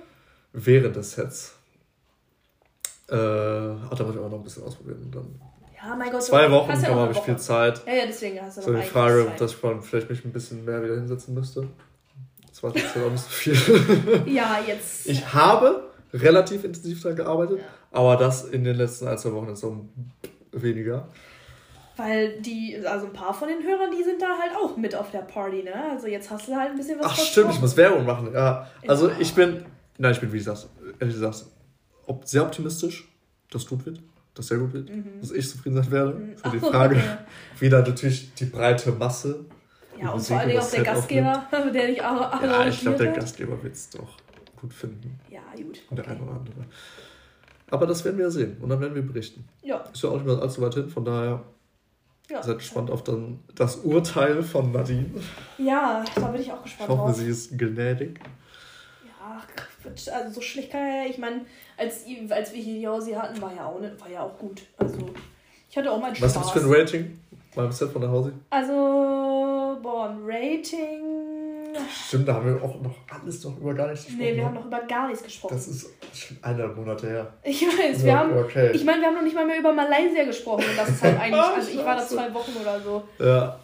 Während 0.52 0.96
des 0.96 1.12
Sets. 1.12 1.54
Äh, 3.08 3.14
ach, 3.14 3.94
da 3.94 4.02
muss 4.02 4.14
ich 4.14 4.20
aber 4.20 4.28
noch 4.30 4.38
ein 4.38 4.42
bisschen 4.42 4.64
ausprobieren. 4.64 5.02
Und 5.04 5.14
dann 5.14 5.40
Ja, 5.88 5.94
mein 5.96 6.10
Gott. 6.10 6.22
zwei 6.22 6.50
Wochen, 6.50 6.70
hast 6.72 6.82
noch 6.82 6.96
habe 6.96 7.12
ich 7.12 7.18
viel. 7.18 7.36
Zeit. 7.36 7.82
Ja, 7.86 7.94
ja, 7.94 8.06
deswegen 8.06 8.40
hast 8.42 8.58
du 8.58 8.62
So 8.62 8.70
noch 8.70 8.80
die 8.80 8.86
Frage, 8.86 9.26
Zeit. 9.26 9.40
dass 9.40 9.50
ich 9.52 9.56
vor 9.56 9.70
allem 9.70 9.82
vielleicht 9.82 10.10
mich 10.10 10.24
ein 10.24 10.32
bisschen 10.32 10.64
mehr 10.64 10.82
wieder 10.82 10.94
hinsetzen 10.94 11.34
müsste. 11.34 11.68
Das 12.48 12.62
war 12.62 12.74
jetzt 12.74 12.96
auch 12.96 13.10
nicht 13.10 13.22
so 13.22 13.28
viel. 13.30 14.22
Ja, 14.26 14.58
jetzt. 14.66 15.06
Ich 15.06 15.32
habe 15.34 15.84
relativ 16.14 16.64
intensiv 16.64 17.02
daran 17.02 17.16
gearbeitet, 17.16 17.58
Ja. 17.58 17.64
aber 17.98 18.16
das 18.16 18.44
in 18.46 18.64
den 18.64 18.76
letzten 18.76 19.06
ein, 19.08 19.18
zwei 19.18 19.32
Wochen 19.32 19.48
ist 19.50 19.60
so 19.60 19.86
weniger. 20.52 21.08
Weil 21.98 22.40
die, 22.42 22.76
also 22.86 23.06
ein 23.06 23.12
paar 23.12 23.32
von 23.32 23.48
den 23.48 23.62
Hörern, 23.62 23.90
die 23.96 24.02
sind 24.04 24.20
da 24.20 24.26
halt 24.38 24.52
auch 24.56 24.76
mit 24.76 24.94
auf 24.94 25.10
der 25.10 25.20
Party, 25.20 25.62
ne? 25.62 25.72
Also 25.92 26.06
jetzt 26.08 26.30
hast 26.30 26.46
du 26.48 26.54
halt 26.54 26.70
ein 26.72 26.76
bisschen 26.76 26.98
was 26.98 27.06
Ach 27.10 27.16
stimmt, 27.16 27.52
ich 27.54 27.60
muss 27.60 27.76
Werbung 27.76 28.04
machen. 28.04 28.30
Ja, 28.34 28.70
also 28.86 29.08
Ja. 29.08 29.14
ich 29.18 29.34
bin, 29.34 29.64
nein, 29.96 30.12
ich 30.12 30.20
bin, 30.20 30.30
wie 30.32 30.38
gesagt, 30.38 30.66
ehrlich 31.00 31.14
gesagt, 31.14 31.44
sehr 32.24 32.42
optimistisch, 32.42 33.08
dass 33.50 33.66
gut 33.66 33.86
wird, 33.86 34.00
dass 34.36 34.44
es 34.44 34.48
sehr 34.50 34.58
gut 34.58 34.72
wird, 34.72 34.90
dass 35.20 35.30
ich 35.32 35.48
zufrieden 35.50 35.76
sein 35.82 35.90
werde. 35.90 36.20
Für 36.42 36.50
die 36.50 36.56
Mhm. 36.58 36.60
Frage, 36.60 36.96
ja. 36.96 37.18
wieder 37.58 37.78
natürlich 37.80 38.32
die 38.34 38.44
breite 38.44 38.92
Masse. 38.92 39.44
Ja, 40.00 40.10
und 40.10 40.20
vor 40.20 40.36
und 40.36 40.42
auch 40.42 40.46
der 40.46 40.54
das 40.54 40.84
Gastgeber, 40.84 41.46
der 41.74 41.86
dich 41.86 42.02
auch 42.02 42.42
Ja, 42.42 42.66
ich 42.66 42.80
glaube, 42.80 42.98
der. 42.98 43.12
Gastgeber 43.12 43.62
wird 43.62 43.74
es 43.74 43.90
doch 43.90 44.16
gut 44.60 44.72
finden. 44.72 45.18
Ja, 45.30 45.40
gut. 45.56 45.80
Und 45.90 45.96
der 45.98 46.06
eine 46.08 46.20
oder 46.20 46.32
andere. 46.32 46.66
Aber 47.70 47.86
das 47.86 48.04
werden 48.04 48.18
wir 48.18 48.30
sehen 48.30 48.58
und 48.60 48.68
dann 48.68 48.80
werden 48.80 48.94
wir 48.94 49.02
berichten. 49.02 49.44
Ja, 49.62 49.78
Ist 49.92 50.02
ja 50.02 50.10
auch 50.10 50.14
nicht 50.16 50.26
mehr 50.26 50.38
allzu 50.38 50.60
weit 50.60 50.74
hin, 50.74 50.88
von 50.88 51.04
daher 51.04 51.42
ja. 52.30 52.42
seid 52.42 52.58
gespannt 52.58 52.90
auf 52.90 53.02
dann 53.04 53.40
das 53.54 53.76
Urteil 53.76 54.42
von 54.42 54.70
Nadine. 54.70 55.06
Ja, 55.58 56.04
da 56.14 56.26
bin 56.28 56.40
ich 56.42 56.52
auch 56.52 56.58
Ich 56.58 56.64
gespannt 56.64 56.90
hoffe, 56.90 57.02
drauf. 57.12 57.16
sie 57.16 57.28
ist 57.28 57.58
gnädig. 57.58 58.20
Ja, 59.04 59.42
also 59.86 60.34
so 60.34 60.40
schlecht 60.40 60.70
kann 60.70 60.80
ja, 60.80 61.04
ich 61.08 61.18
meine, 61.18 61.42
als, 61.76 62.04
als 62.30 62.52
wir 62.52 62.62
hier 62.62 62.80
Josi 62.80 63.12
hatten, 63.12 63.40
war 63.40 63.54
ja 63.54 63.66
auch 63.66 63.80
nicht, 63.80 64.00
war 64.00 64.10
ja 64.10 64.22
auch 64.22 64.36
gut. 64.38 64.62
Also, 64.78 64.98
ich 65.68 65.76
hatte 65.76 65.90
auch 65.90 66.00
mal 66.00 66.10
Was 66.10 66.18
Spaß. 66.18 66.34
gibt's 66.34 66.50
für 66.52 66.60
ein 66.60 66.80
Rating 66.80 67.20
beim 67.54 67.72
Set 67.72 67.90
von 67.90 68.02
der 68.02 68.10
Hause? 68.10 68.32
Also, 68.50 69.78
boah, 69.82 70.10
ein 70.10 70.20
Rating. 70.24 71.16
Stimmt, 72.06 72.28
da 72.28 72.34
haben 72.34 72.46
wir 72.46 72.62
auch 72.62 72.80
noch 72.80 72.94
alles 73.08 73.44
noch 73.44 73.58
über 73.58 73.74
gar 73.74 73.88
nichts 73.88 74.06
gesprochen. 74.06 74.24
Nee, 74.24 74.34
wir 74.34 74.42
ne? 74.42 74.44
haben 74.46 74.54
noch 74.54 74.66
über 74.66 74.80
gar 74.80 75.08
nichts 75.08 75.22
gesprochen. 75.22 75.54
Das 75.54 75.68
ist 75.68 75.90
schon 76.14 76.38
eineinhalb 76.42 76.76
Monate 76.76 77.06
her. 77.06 77.32
ich 77.42 77.62
weiß, 77.62 78.04
wir 78.04 78.18
haben. 78.18 78.36
okay. 78.36 78.70
Ich 78.72 78.84
meine, 78.84 79.00
wir 79.00 79.08
haben 79.08 79.14
noch 79.14 79.22
nicht 79.22 79.34
mal 79.34 79.46
mehr 79.46 79.58
über 79.58 79.72
Malaysia 79.72 80.24
gesprochen. 80.24 80.64
Und 80.70 80.78
das 80.78 80.88
ist 80.88 81.02
halt 81.02 81.20
eigentlich. 81.20 81.40
Also, 81.40 81.70
ich 81.70 81.84
war 81.84 81.96
da 81.96 82.06
zwei 82.06 82.32
Wochen 82.32 82.52
oder 82.60 82.80
so. 82.80 83.02
Ja. 83.18 83.58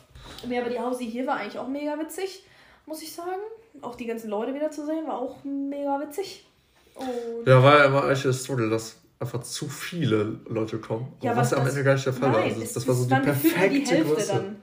Nee, 0.47 0.59
aber 0.59 0.71
die 0.71 0.79
Hausi 0.79 1.11
hier 1.11 1.27
war 1.27 1.37
eigentlich 1.37 1.59
auch 1.59 1.69
mega 1.69 1.99
witzig, 1.99 2.45
muss 2.87 3.03
ich 3.03 3.13
sagen. 3.13 3.41
Auch 3.81 3.95
die 3.95 4.07
ganzen 4.07 4.29
Leute 4.31 4.55
wieder 4.55 4.71
zu 4.71 4.85
sehen, 4.87 5.07
war 5.07 5.19
auch 5.19 5.37
mega 5.45 5.99
witzig. 6.01 6.47
Und 6.95 7.09
Ja, 7.47 7.63
war 7.63 7.79
ja 7.79 7.85
immer 7.87 8.09
echt 8.11 8.25
das 8.25 8.43
Struggle, 8.45 8.69
dass 8.69 8.97
einfach 9.19 9.41
zu 9.43 9.69
viele 9.69 10.41
Leute 10.49 10.79
kommen. 10.79 11.13
Ja, 11.23 11.35
was 11.37 11.53
ja 11.53 11.57
am 11.59 11.65
das- 11.65 11.73
Ende 11.75 11.85
gar 11.85 11.95
nicht 11.95 12.05
der 12.07 12.13
Fall 12.13 12.33
war. 12.33 12.41
Nein, 12.41 12.51
Also 12.51 12.63
es, 12.63 12.73
das 12.75 12.87
war 12.89 12.95
so 12.95 13.05
die 13.05 13.15
perfekte 13.15 13.97
die 13.97 14.03
Größe. 14.03 14.33
dann. 14.35 14.57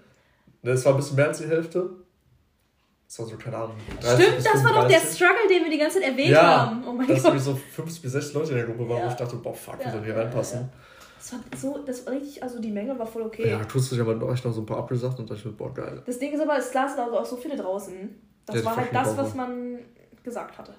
Ne, 0.62 0.72
Es 0.72 0.86
war 0.86 0.94
ein 0.94 0.98
bisschen 0.98 1.16
mehr 1.16 1.28
als 1.28 1.38
die 1.40 1.48
Hälfte. 1.48 1.90
Es 3.08 3.18
war 3.18 3.26
so, 3.26 3.36
keine 3.38 3.58
Ahnung. 3.58 3.76
30 4.02 4.24
Stimmt, 4.28 4.46
das 4.46 4.64
war 4.64 4.74
doch 4.74 4.88
der 4.88 5.00
35. 5.00 5.16
Struggle, 5.16 5.48
den 5.50 5.64
wir 5.64 5.72
die 5.72 5.78
ganze 5.80 6.00
Zeit 6.00 6.10
erwähnt 6.12 6.30
Ja, 6.30 6.66
haben. 6.68 6.84
Oh 6.88 6.92
mein 6.92 7.08
dass 7.08 7.24
Gott. 7.24 7.34
wir 7.34 7.40
so 7.40 7.56
50 7.56 8.02
bis 8.04 8.12
60 8.12 8.34
Leute 8.36 8.52
in 8.52 8.58
der 8.58 8.66
Gruppe 8.68 8.88
waren, 8.88 8.98
Ja. 9.00 9.06
wo 9.06 9.10
ich 9.10 9.16
dachte, 9.16 9.36
boah, 9.38 9.54
fuck, 9.56 9.80
wie 9.80 9.84
Ja, 9.86 9.92
sollen 9.92 10.04
hier 10.04 10.14
ja, 10.14 10.22
reinpassen? 10.22 10.70
Das 11.20 11.34
war 11.34 11.40
so, 11.58 11.84
das 11.86 12.06
war 12.06 12.14
richtig, 12.14 12.42
also 12.42 12.62
die 12.62 12.72
Menge 12.72 12.98
war 12.98 13.06
voll 13.06 13.24
okay. 13.24 13.50
Ja, 13.50 13.64
tust 13.66 13.92
du 13.92 13.96
dich 13.96 14.02
aber 14.02 14.16
noch 14.16 14.36
so 14.38 14.62
ein 14.62 14.66
paar 14.66 14.78
abgesagt 14.78 15.20
und 15.20 15.30
dachte 15.30 15.50
ich 15.50 15.58
boah, 15.58 15.74
geil. 15.74 16.02
Das 16.06 16.18
Ding 16.18 16.32
ist 16.32 16.40
aber, 16.40 16.58
es 16.58 16.72
saßen 16.72 16.98
also 16.98 17.20
auch 17.20 17.26
so 17.26 17.36
viele 17.36 17.58
draußen. 17.58 18.10
Das 18.46 18.56
Ja, 18.56 18.66
war 18.66 18.78
halt 18.78 18.94
das, 18.94 19.18
was 19.18 19.36
man 19.36 19.80
gesagt 20.24 20.58
hatte. 20.58 20.74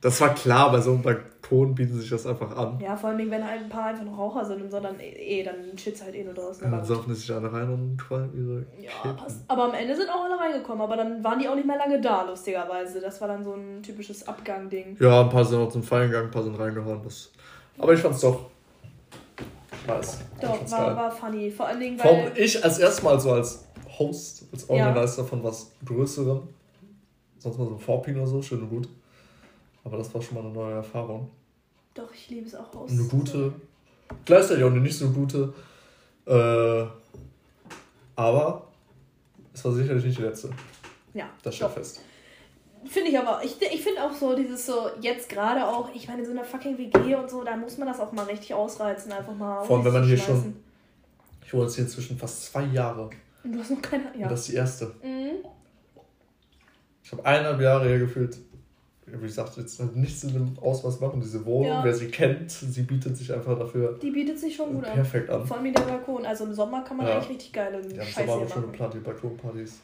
Das 0.00 0.20
war 0.20 0.34
klar, 0.34 0.72
bei 0.72 0.80
so 0.80 0.90
einem 0.90 1.02
Balkon 1.02 1.74
bietet 1.74 1.94
sich 1.94 2.10
das 2.10 2.26
einfach 2.26 2.54
an. 2.56 2.78
Ja, 2.80 2.96
vor 2.96 3.10
allem, 3.10 3.30
wenn 3.30 3.48
halt 3.48 3.62
ein 3.62 3.68
paar 3.68 3.86
einfach 3.86 4.04
noch 4.04 4.18
Raucher 4.18 4.44
sind 4.44 4.62
und 4.62 4.70
so, 4.70 4.80
dann 4.80 4.98
eh, 4.98 5.44
dann 5.44 5.74
chillt's 5.76 6.02
halt 6.02 6.14
eh 6.16 6.24
nur 6.24 6.34
draußen. 6.34 6.66
Und 6.66 6.72
dann 6.72 6.84
saufen 6.84 7.10
die 7.10 7.14
sich 7.14 7.32
alle 7.32 7.50
rein 7.50 7.72
und 7.72 7.96
qualmen 7.96 8.34
ihre 8.36 8.84
ja, 8.84 9.12
passt. 9.12 9.44
Aber 9.48 9.64
am 9.64 9.74
Ende 9.74 9.96
sind 9.96 10.10
auch 10.10 10.24
alle 10.24 10.38
reingekommen, 10.38 10.82
aber 10.82 10.96
dann 10.96 11.22
waren 11.22 11.38
die 11.38 11.48
auch 11.48 11.54
nicht 11.54 11.66
mehr 11.66 11.78
lange 11.78 12.00
da, 12.00 12.24
lustigerweise. 12.24 13.00
Das 13.00 13.20
war 13.20 13.28
dann 13.28 13.44
so 13.44 13.54
ein 13.54 13.82
typisches 13.82 14.26
Abgang-Ding. 14.26 14.96
Ja, 15.00 15.22
ein 15.22 15.30
paar 15.30 15.44
sind 15.44 15.58
auch 15.58 15.70
zum 15.70 15.84
Feiern 15.84 16.08
gegangen, 16.08 16.28
ein 16.28 16.32
paar 16.32 16.42
sind 16.42 16.58
reingehauen. 16.58 17.00
Das... 17.04 17.30
Aber 17.78 17.94
ich 17.94 18.00
fand's 18.00 18.20
doch 18.20 18.50
nice. 19.86 20.18
Doch, 20.40 20.70
war, 20.70 20.96
war 20.96 21.10
funny. 21.10 21.50
Vor 21.50 21.66
allen 21.66 21.80
Dingen, 21.80 21.98
Vor 21.98 22.10
allem 22.10 22.24
weil. 22.34 22.38
ich 22.42 22.62
als 22.64 22.78
erstmal 22.78 23.18
so 23.20 23.32
als 23.32 23.64
Host, 23.98 24.44
als 24.52 24.66
Ja. 24.68 24.74
Organizer 24.88 25.24
von 25.24 25.42
was 25.44 25.70
Größerem. 25.84 26.42
Sonst 27.38 27.58
mal 27.58 27.66
so 27.66 27.74
ein 27.74 27.78
Vorpin 27.78 28.16
oder 28.16 28.26
so, 28.26 28.40
schön 28.42 28.62
und 28.62 28.70
gut. 28.70 28.88
Aber 29.84 29.98
das 29.98 30.12
war 30.14 30.22
schon 30.22 30.34
mal 30.36 30.44
eine 30.44 30.52
neue 30.52 30.74
Erfahrung. 30.76 31.30
Doch, 31.92 32.12
ich 32.12 32.28
liebe 32.30 32.46
es 32.46 32.54
auch 32.54 32.74
aus. 32.74 32.90
Eine 32.90 33.04
gute, 33.04 33.52
gleichzeitig 34.24 34.64
auch 34.64 34.70
eine 34.70 34.80
nicht 34.80 34.96
so 34.96 35.10
gute. 35.10 35.52
Äh, 36.26 36.86
aber 38.16 38.66
es 39.52 39.64
war 39.64 39.72
sicherlich 39.72 40.04
nicht 40.04 40.18
die 40.18 40.22
letzte. 40.22 40.50
Ja, 41.12 41.28
Das 41.42 41.54
steht 41.54 41.70
fest. 41.70 42.00
Finde 42.86 43.10
ich 43.10 43.18
aber. 43.18 43.40
Ich, 43.44 43.56
ich 43.60 43.82
finde 43.82 44.02
auch 44.04 44.12
so, 44.12 44.34
dieses 44.36 44.66
so, 44.66 44.88
jetzt 45.00 45.28
gerade 45.28 45.66
auch, 45.66 45.88
ich 45.94 46.06
meine, 46.08 46.20
in 46.20 46.26
so 46.26 46.32
einer 46.32 46.44
fucking 46.44 46.76
WG 46.78 47.14
und 47.14 47.30
so, 47.30 47.42
da 47.42 47.56
muss 47.56 47.78
man 47.78 47.88
das 47.88 47.98
auch 48.00 48.12
mal 48.12 48.24
richtig 48.26 48.52
ausreizen, 48.54 49.10
einfach 49.12 49.34
mal. 49.34 49.64
Vor 49.64 49.76
allem, 49.76 49.84
wenn 49.86 49.92
man 49.94 50.04
hier 50.04 50.18
schon- 50.18 50.56
Ich 51.44 51.52
wohne 51.54 51.64
jetzt 51.64 51.74
hier 51.76 51.84
inzwischen 51.84 52.18
fast 52.18 52.44
zwei 52.46 52.64
Jahre. 52.64 53.10
Und 53.42 53.52
du 53.52 53.58
hast 53.58 53.70
noch 53.70 53.82
keine. 53.82 54.04
Ja. 54.16 54.24
Und 54.24 54.30
das 54.32 54.40
ist 54.40 54.48
die 54.48 54.54
erste. 54.56 54.86
Mhm. 55.02 55.44
Ich 57.02 57.12
habe 57.12 57.24
eineinhalb 57.24 57.60
Jahre 57.60 57.86
her 57.88 57.98
gefühlt, 57.98 58.38
wie 59.06 59.20
gesagt, 59.26 59.56
jetzt 59.58 59.78
halt 59.78 59.94
nichts 59.96 60.24
in 60.24 60.32
dem 60.32 60.58
Ausmaß 60.58 61.00
machen. 61.00 61.20
Diese 61.20 61.44
Wohnung, 61.44 61.68
Ja. 61.68 61.84
wer 61.84 61.94
sie 61.94 62.08
kennt, 62.08 62.50
sie 62.50 62.82
bietet 62.82 63.16
sich 63.16 63.32
einfach 63.32 63.58
dafür 63.58 63.98
Die 64.00 64.10
bietet 64.10 64.38
sich 64.38 64.56
schon 64.56 64.74
gut 64.74 64.84
an. 64.86 64.94
perfekt 64.94 65.28
an. 65.30 65.46
Vor 65.46 65.58
allem 65.58 65.72
der 65.72 65.82
Balkon. 65.82 66.24
Also 66.24 66.44
im 66.44 66.54
Sommer 66.54 66.82
kann 66.82 66.96
man 66.96 67.06
Ja. 67.06 67.14
eigentlich 67.16 67.30
richtig 67.30 67.52
geile 67.52 67.80
Ja, 67.80 67.84
im 67.84 67.90
Scheiße 68.02 68.12
Sommer 68.14 68.32
haben 68.32 68.38
hier 68.40 68.48
wir 68.48 68.54
schon 68.54 68.62
geplant, 68.72 68.94
die 68.94 68.98
Balkonpartys. 68.98 69.74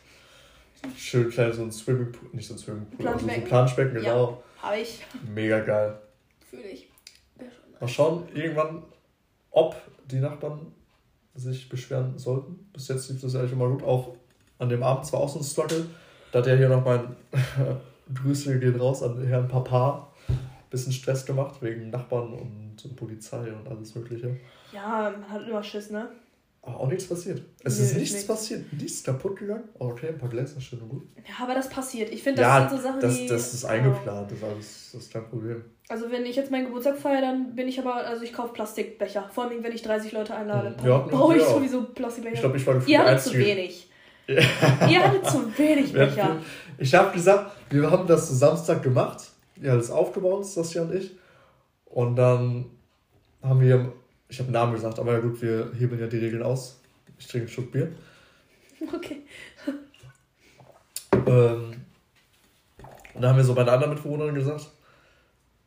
Schön 0.96 1.30
klein, 1.30 1.52
so 1.52 1.62
ein 1.62 1.72
Swimmingpool, 1.72 2.30
nicht 2.32 2.48
so 2.48 2.54
ein 2.54 2.58
Swimmingpool, 2.58 3.06
also 3.06 3.26
so 3.26 3.32
ein 3.32 3.44
Planschbecken. 3.44 3.94
Genau. 3.94 4.42
Ja, 4.62 4.68
habe 4.68 4.78
ich. 4.78 5.04
Mega 5.34 5.60
geil. 5.60 5.98
Fühle 6.48 6.68
ich. 6.68 6.88
Schon. 7.38 7.46
Mal 7.80 7.88
schauen, 7.88 8.28
irgendwann, 8.34 8.82
ob 9.50 9.76
die 10.10 10.20
Nachbarn 10.20 10.72
sich 11.34 11.68
beschweren 11.68 12.18
sollten. 12.18 12.68
Bis 12.72 12.88
jetzt 12.88 13.08
lief 13.10 13.20
das 13.20 13.34
eigentlich 13.34 13.52
immer 13.52 13.68
gut. 13.68 13.82
Auch 13.82 14.14
an 14.58 14.68
dem 14.68 14.82
Abend 14.82 15.06
zwar 15.06 15.20
auch 15.20 15.28
so 15.28 15.38
ein 15.38 15.44
Struggle. 15.44 15.86
Da 16.32 16.40
hat 16.40 16.46
er 16.46 16.56
hier 16.56 16.68
noch 16.68 16.84
mein 16.84 17.16
Grüße 18.14 18.58
gehen 18.58 18.76
raus 18.76 19.02
an 19.02 19.24
Herrn 19.26 19.48
Papa. 19.48 20.08
Bisschen 20.70 20.92
Stress 20.92 21.26
gemacht 21.26 21.60
wegen 21.62 21.90
Nachbarn 21.90 22.32
und 22.32 22.96
Polizei 22.96 23.52
und 23.52 23.66
alles 23.68 23.94
Mögliche. 23.94 24.36
Ja, 24.72 25.10
man 25.10 25.28
hat 25.28 25.48
immer 25.48 25.62
Schiss, 25.62 25.90
ne? 25.90 26.08
Aber 26.62 26.80
auch 26.80 26.88
nichts 26.88 27.06
passiert. 27.06 27.42
Es 27.64 27.78
Nö, 27.78 27.84
ist 27.84 27.96
nichts 27.96 28.12
nichts. 28.12 28.26
passiert. 28.26 28.70
Nichts 28.72 29.02
kaputt 29.02 29.36
gegangen. 29.36 29.64
Oh, 29.78 29.86
okay, 29.86 30.08
ein 30.08 30.18
paar 30.18 30.28
Gläser, 30.28 30.60
schön 30.60 30.80
und 30.82 30.90
gut. 30.90 31.02
Ja, 31.16 31.44
aber 31.44 31.54
das 31.54 31.70
passiert. 31.70 32.12
Ich 32.12 32.22
finde, 32.22 32.42
das 32.42 32.48
ja, 32.48 32.68
sind 32.68 32.76
so 32.76 32.82
Sachen, 32.86 33.00
das, 33.00 33.16
die. 33.16 33.26
das 33.26 33.54
ist 33.54 33.64
eingeplant. 33.64 34.30
Das 34.30 34.38
ist 34.38 34.44
alles 34.44 34.90
das 34.92 35.02
ist 35.02 35.12
kein 35.12 35.28
Problem. 35.28 35.64
Also, 35.88 36.10
wenn 36.10 36.26
ich 36.26 36.36
jetzt 36.36 36.50
meinen 36.50 36.66
Geburtstag 36.66 36.98
feiere, 36.98 37.22
dann 37.22 37.54
bin 37.54 37.66
ich 37.66 37.78
aber. 37.78 37.94
Also, 37.94 38.24
ich 38.24 38.32
kaufe 38.32 38.52
Plastikbecher. 38.52 39.30
Vor 39.32 39.44
allem, 39.44 39.62
wenn 39.62 39.72
ich 39.72 39.80
30 39.82 40.12
Leute 40.12 40.34
einlade. 40.34 40.76
Ja, 40.84 40.98
brauche 40.98 41.36
ich 41.36 41.42
auch. 41.42 41.54
sowieso 41.54 41.84
Plastikbecher. 41.84 42.34
Ich 42.34 42.40
glaube, 42.40 42.56
ich 42.58 42.66
war 42.66 42.74
gefühlt 42.74 42.90
Ihr 42.90 42.98
hattet 42.98 43.22
zu 43.22 43.34
wenig. 43.34 43.90
Ihr 44.28 45.02
hattet 45.02 45.26
zu 45.26 45.58
wenig 45.58 45.92
Becher. 45.92 46.36
Ich 46.78 46.94
habe 46.94 47.12
gesagt, 47.12 47.52
wir 47.70 47.90
haben 47.90 48.06
das 48.06 48.28
so 48.28 48.34
Samstag 48.34 48.82
gemacht. 48.82 49.30
Ja, 49.60 49.76
das 49.76 49.90
aufgebaut, 49.90 50.46
Sascha 50.46 50.82
und 50.82 50.94
ich. 50.94 51.10
Und 51.86 52.16
dann 52.16 52.66
haben 53.42 53.60
wir, 53.60 53.92
ich 54.30 54.38
habe 54.38 54.50
Namen 54.52 54.72
gesagt, 54.72 54.98
aber 54.98 55.12
ja 55.12 55.18
gut, 55.20 55.42
wir 55.42 55.72
hebeln 55.78 56.00
ja 56.00 56.06
die 56.06 56.18
Regeln 56.18 56.42
aus. 56.42 56.80
Ich 57.18 57.26
trinke 57.26 57.46
einen 57.46 57.52
Schluck 57.52 57.72
Bier. 57.72 57.92
Okay. 58.94 59.22
Ähm, 61.26 61.74
und 63.14 63.20
dann 63.22 63.30
haben 63.30 63.36
wir 63.36 63.44
so 63.44 63.54
bei 63.54 63.62
einer 63.62 63.72
anderen 63.72 63.92
Mitbewohnerin 63.94 64.34
gesagt, 64.34 64.70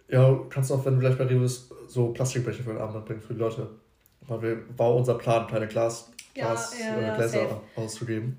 ja, 0.08 0.40
kannst 0.50 0.70
du 0.70 0.76
auch, 0.76 0.86
wenn 0.86 0.96
du 0.96 1.00
gleich 1.02 1.18
bei 1.18 1.26
Rewe 1.26 1.42
bist, 1.42 1.72
so 1.88 2.08
Plastikbecher 2.08 2.64
für 2.64 2.72
den 2.74 2.80
Abend 2.82 2.96
mitbringen 2.96 3.22
für 3.22 3.34
die 3.34 3.40
Leute. 3.40 3.70
Weil 4.22 4.42
wir, 4.42 4.78
war 4.78 4.96
unser 4.96 5.16
Plan, 5.16 5.46
kleine 5.48 5.68
Glas, 5.68 6.10
Ja, 6.34 6.48
Glas, 6.48 6.74
ja, 6.80 6.96
äh, 6.96 7.08
ja, 7.08 7.16
Gläser 7.16 7.40
safe. 7.50 7.62
auszugeben. 7.76 8.38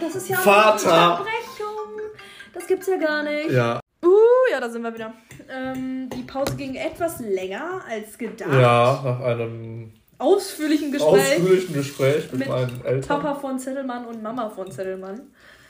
Das 0.00 0.14
ist 0.14 0.28
ja 0.28 0.36
Vater! 0.38 0.92
eine 0.92 1.10
Unterbrechung. 1.12 2.00
Das 2.54 2.66
gibt's 2.66 2.86
ja 2.86 2.96
gar 2.98 3.22
nicht. 3.22 3.50
Ja, 3.50 3.80
Ja, 4.50 4.60
da 4.60 4.68
sind 4.70 4.82
wir 4.82 4.94
wieder. 4.94 5.12
Ähm, 5.50 6.08
die 6.10 6.22
Pause 6.22 6.56
ging 6.56 6.74
etwas 6.74 7.20
länger 7.20 7.82
als 7.88 8.16
gedacht. 8.16 8.52
ja, 8.52 9.00
nach 9.04 9.20
einem 9.20 9.92
Ausführlichen 10.18 10.90
Gespräch 10.90 11.36
ausführlichen 11.36 11.74
Gespräch 11.74 12.30
mit, 12.32 12.40
mit 12.40 12.48
meinen 12.48 12.84
Eltern. 12.84 13.20
Papa 13.20 13.34
von 13.36 13.58
Zettelmann 13.58 14.06
und 14.06 14.22
Mama 14.22 14.50
von 14.50 14.70
Zettelmann. 14.70 15.20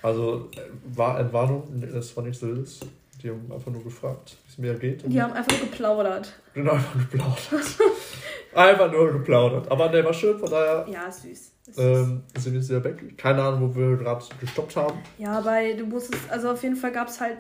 Also 0.03 0.49
war 0.95 1.19
Entwarnung, 1.21 1.65
das 1.93 2.17
war 2.17 2.25
nichts 2.25 2.41
Wildes. 2.43 2.81
Die 3.23 3.31
haben 3.31 3.51
einfach 3.53 3.73
nur 3.73 3.83
gefragt, 3.83 4.37
wie 4.47 4.51
es 4.53 4.59
mir 4.59 4.75
geht. 4.75 5.03
Die 5.05 5.21
haben 5.21 5.33
einfach 5.33 5.51
nur 5.59 5.69
geplaudert. 5.69 6.33
sind 6.55 6.69
einfach 6.69 6.99
geplaudert. 7.11 7.67
einfach 8.55 8.93
nur 8.93 9.13
geplaudert. 9.13 9.71
Aber 9.71 9.89
der 9.89 10.05
war 10.05 10.15
schön, 10.15 10.39
von 10.39 10.49
daher 10.49 10.87
Ja, 10.89 11.11
süß. 11.11 11.53
Ähm, 11.77 12.23
sind 12.39 12.53
wir 12.53 12.61
jetzt 12.61 12.71
wieder 12.71 12.85
weg. 12.85 13.19
Keine 13.19 13.43
Ahnung, 13.43 13.75
wo 13.75 13.77
wir 13.79 13.97
gerade 13.97 14.25
gestoppt 14.41 14.77
haben. 14.77 14.99
Ja, 15.19 15.45
weil 15.45 15.77
du 15.77 15.85
musstest, 15.85 16.31
also 16.31 16.51
auf 16.53 16.63
jeden 16.63 16.77
Fall 16.77 16.93
gab 16.93 17.09
es 17.09 17.21
halt, 17.21 17.37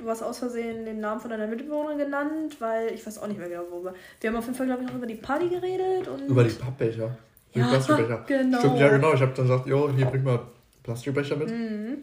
du 0.00 0.08
hast 0.08 0.22
aus 0.22 0.38
Versehen 0.38 0.84
den 0.84 1.00
Namen 1.00 1.20
von 1.20 1.30
deiner 1.30 1.46
Mitbewohnerin 1.46 1.98
genannt, 1.98 2.56
weil 2.60 2.92
ich 2.92 3.06
weiß 3.06 3.18
auch 3.18 3.26
nicht 3.28 3.38
mehr 3.38 3.48
genau, 3.48 3.62
worüber. 3.70 3.94
Wir 4.20 4.30
haben 4.30 4.36
auf 4.36 4.44
jeden 4.46 4.56
Fall, 4.56 4.66
glaube 4.66 4.82
ich, 4.82 4.88
noch 4.88 4.94
über 4.96 5.06
die 5.06 5.14
Party 5.14 5.48
geredet 5.48 6.08
und. 6.08 6.28
Über 6.28 6.44
die 6.44 6.50
Pappbecher. 6.54 7.16
Die 7.54 7.58
Ja, 7.58 7.68
Plastikbecher. 7.68 8.24
genau. 8.26 8.58
Stimmt, 8.58 8.78
ja 8.78 8.88
genau. 8.88 9.12
Ich 9.14 9.20
habe 9.20 9.32
dann 9.34 9.46
gesagt, 9.48 9.66
jo, 9.66 9.90
hier 9.90 10.06
bring 10.06 10.22
mal 10.24 10.40
Plastikbecher 10.82 11.36
mit 11.36 11.50
Mhm. 11.50 11.98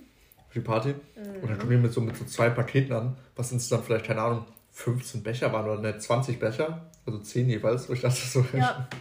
für 0.50 0.60
die 0.60 0.66
Party. 0.66 0.94
Und 1.42 1.50
dann 1.50 1.58
kommen 1.58 1.72
wir 1.72 1.78
mit 1.78 1.92
so, 1.94 2.02
mit 2.02 2.16
so 2.16 2.26
zwei 2.26 2.50
Paketen 2.50 2.94
an, 2.94 3.16
was 3.36 3.52
uns 3.52 3.68
dann 3.70 3.82
vielleicht, 3.84 4.06
keine 4.06 4.22
Ahnung, 4.22 4.46
15 4.72 5.24
Becher 5.24 5.52
waren 5.52 5.66
oder 5.70 5.82
nicht, 5.82 6.02
20 6.02 6.40
Becher. 6.40 6.82
Also 7.06 7.20
10 7.20 7.50
jeweils. 7.50 7.88
Und 7.88 7.96
ich 7.96 8.02
dachte 8.02 8.16
so, 8.20 8.46
Ja. 8.56 8.88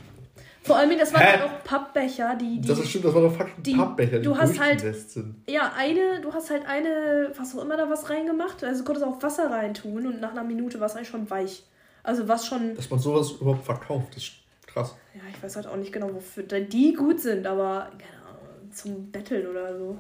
Vor 0.67 0.77
allem, 0.77 0.99
das 0.99 1.13
waren 1.15 1.23
Hä? 1.23 1.39
halt 1.39 1.43
auch 1.43 1.65
Pappbecher, 1.65 2.35
die. 2.35 2.61
die 2.61 2.69
das 2.69 2.79
ist 2.81 2.89
stimmt, 2.91 3.05
das 3.07 3.15
waren 3.15 3.23
doch 3.25 3.37
fucking 3.37 3.63
die- 3.63 3.75
Pappbecher, 3.75 4.19
die 4.19 4.25
du 4.25 4.37
hast 4.37 4.59
halt- 4.61 4.81
sind. 5.09 5.37
ja, 5.49 5.73
eine, 5.77 6.21
du 6.21 6.33
hast 6.33 6.51
halt 6.51 6.67
eine, 6.67 7.31
was 7.37 7.57
auch 7.57 7.63
immer 7.63 7.77
da 7.77 7.89
was 7.89 8.11
reingemacht. 8.11 8.63
Also 8.65 8.81
du 8.81 8.85
konntest 8.85 9.07
auch 9.07 9.23
Wasser 9.23 9.51
reintun 9.51 10.07
und 10.07 10.21
nach 10.21 10.33
einer 10.33 10.45
Minute 10.45 10.81
war 10.81 10.87
es 10.87 10.97
eigentlich 10.97 11.09
schon 11.09 11.29
weich. 11.31 11.63
Also 12.03 12.27
was 12.29 12.47
schon. 12.47 12.75
Dass 12.75 12.91
man 12.91 12.99
sowas 12.99 13.33
überhaupt 13.41 13.65
verkauft, 13.65 14.17
ist 14.17 14.33
krass. 14.67 14.95
Ja, 15.15 15.21
ich 15.35 15.43
weiß 15.43 15.57
halt 15.57 15.67
auch 15.67 15.77
nicht 15.77 15.93
genau, 15.93 16.13
wofür 16.15 16.43
die 16.43 16.93
gut 16.93 17.21
sind, 17.21 17.47
aber 17.47 17.91
keine 17.99 18.23
Ahnung, 18.27 18.73
zum 18.73 19.11
Betteln 19.11 19.47
oder 19.47 19.79
so. 19.79 19.97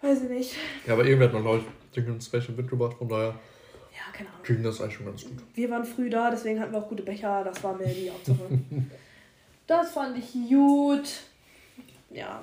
Weiß 0.00 0.22
ich 0.22 0.28
nicht. 0.28 0.54
Ja, 0.86 0.92
aber 0.94 1.04
irgendwer 1.04 1.26
hat 1.28 1.34
noch, 1.34 1.42
glaube 1.42 1.58
ich, 1.58 1.64
Dinge 1.94 2.14
ins 2.14 2.32
Rechen 2.32 2.54
mitgebracht, 2.56 2.96
von 2.98 3.08
daher 3.08 3.34
Ja, 3.92 4.12
keine 4.12 4.28
Ahnung. 4.30 4.42
ging 4.44 4.62
das 4.62 4.80
eigentlich 4.80 4.94
schon 4.94 5.06
ganz 5.06 5.22
gut. 5.24 5.32
Wir 5.54 5.68
waren 5.70 5.84
früh 5.84 6.08
da, 6.08 6.30
deswegen 6.30 6.60
hatten 6.60 6.72
wir 6.72 6.78
auch 6.78 6.88
gute 6.88 7.02
Becher. 7.02 7.42
Das 7.44 7.62
war 7.64 7.74
mir 7.76 7.86
die 7.88 8.08
Hauptsache. 8.10 8.38
das 9.68 9.92
fand 9.92 10.18
ich 10.18 10.32
gut. 10.32 11.08
Ja. 12.10 12.42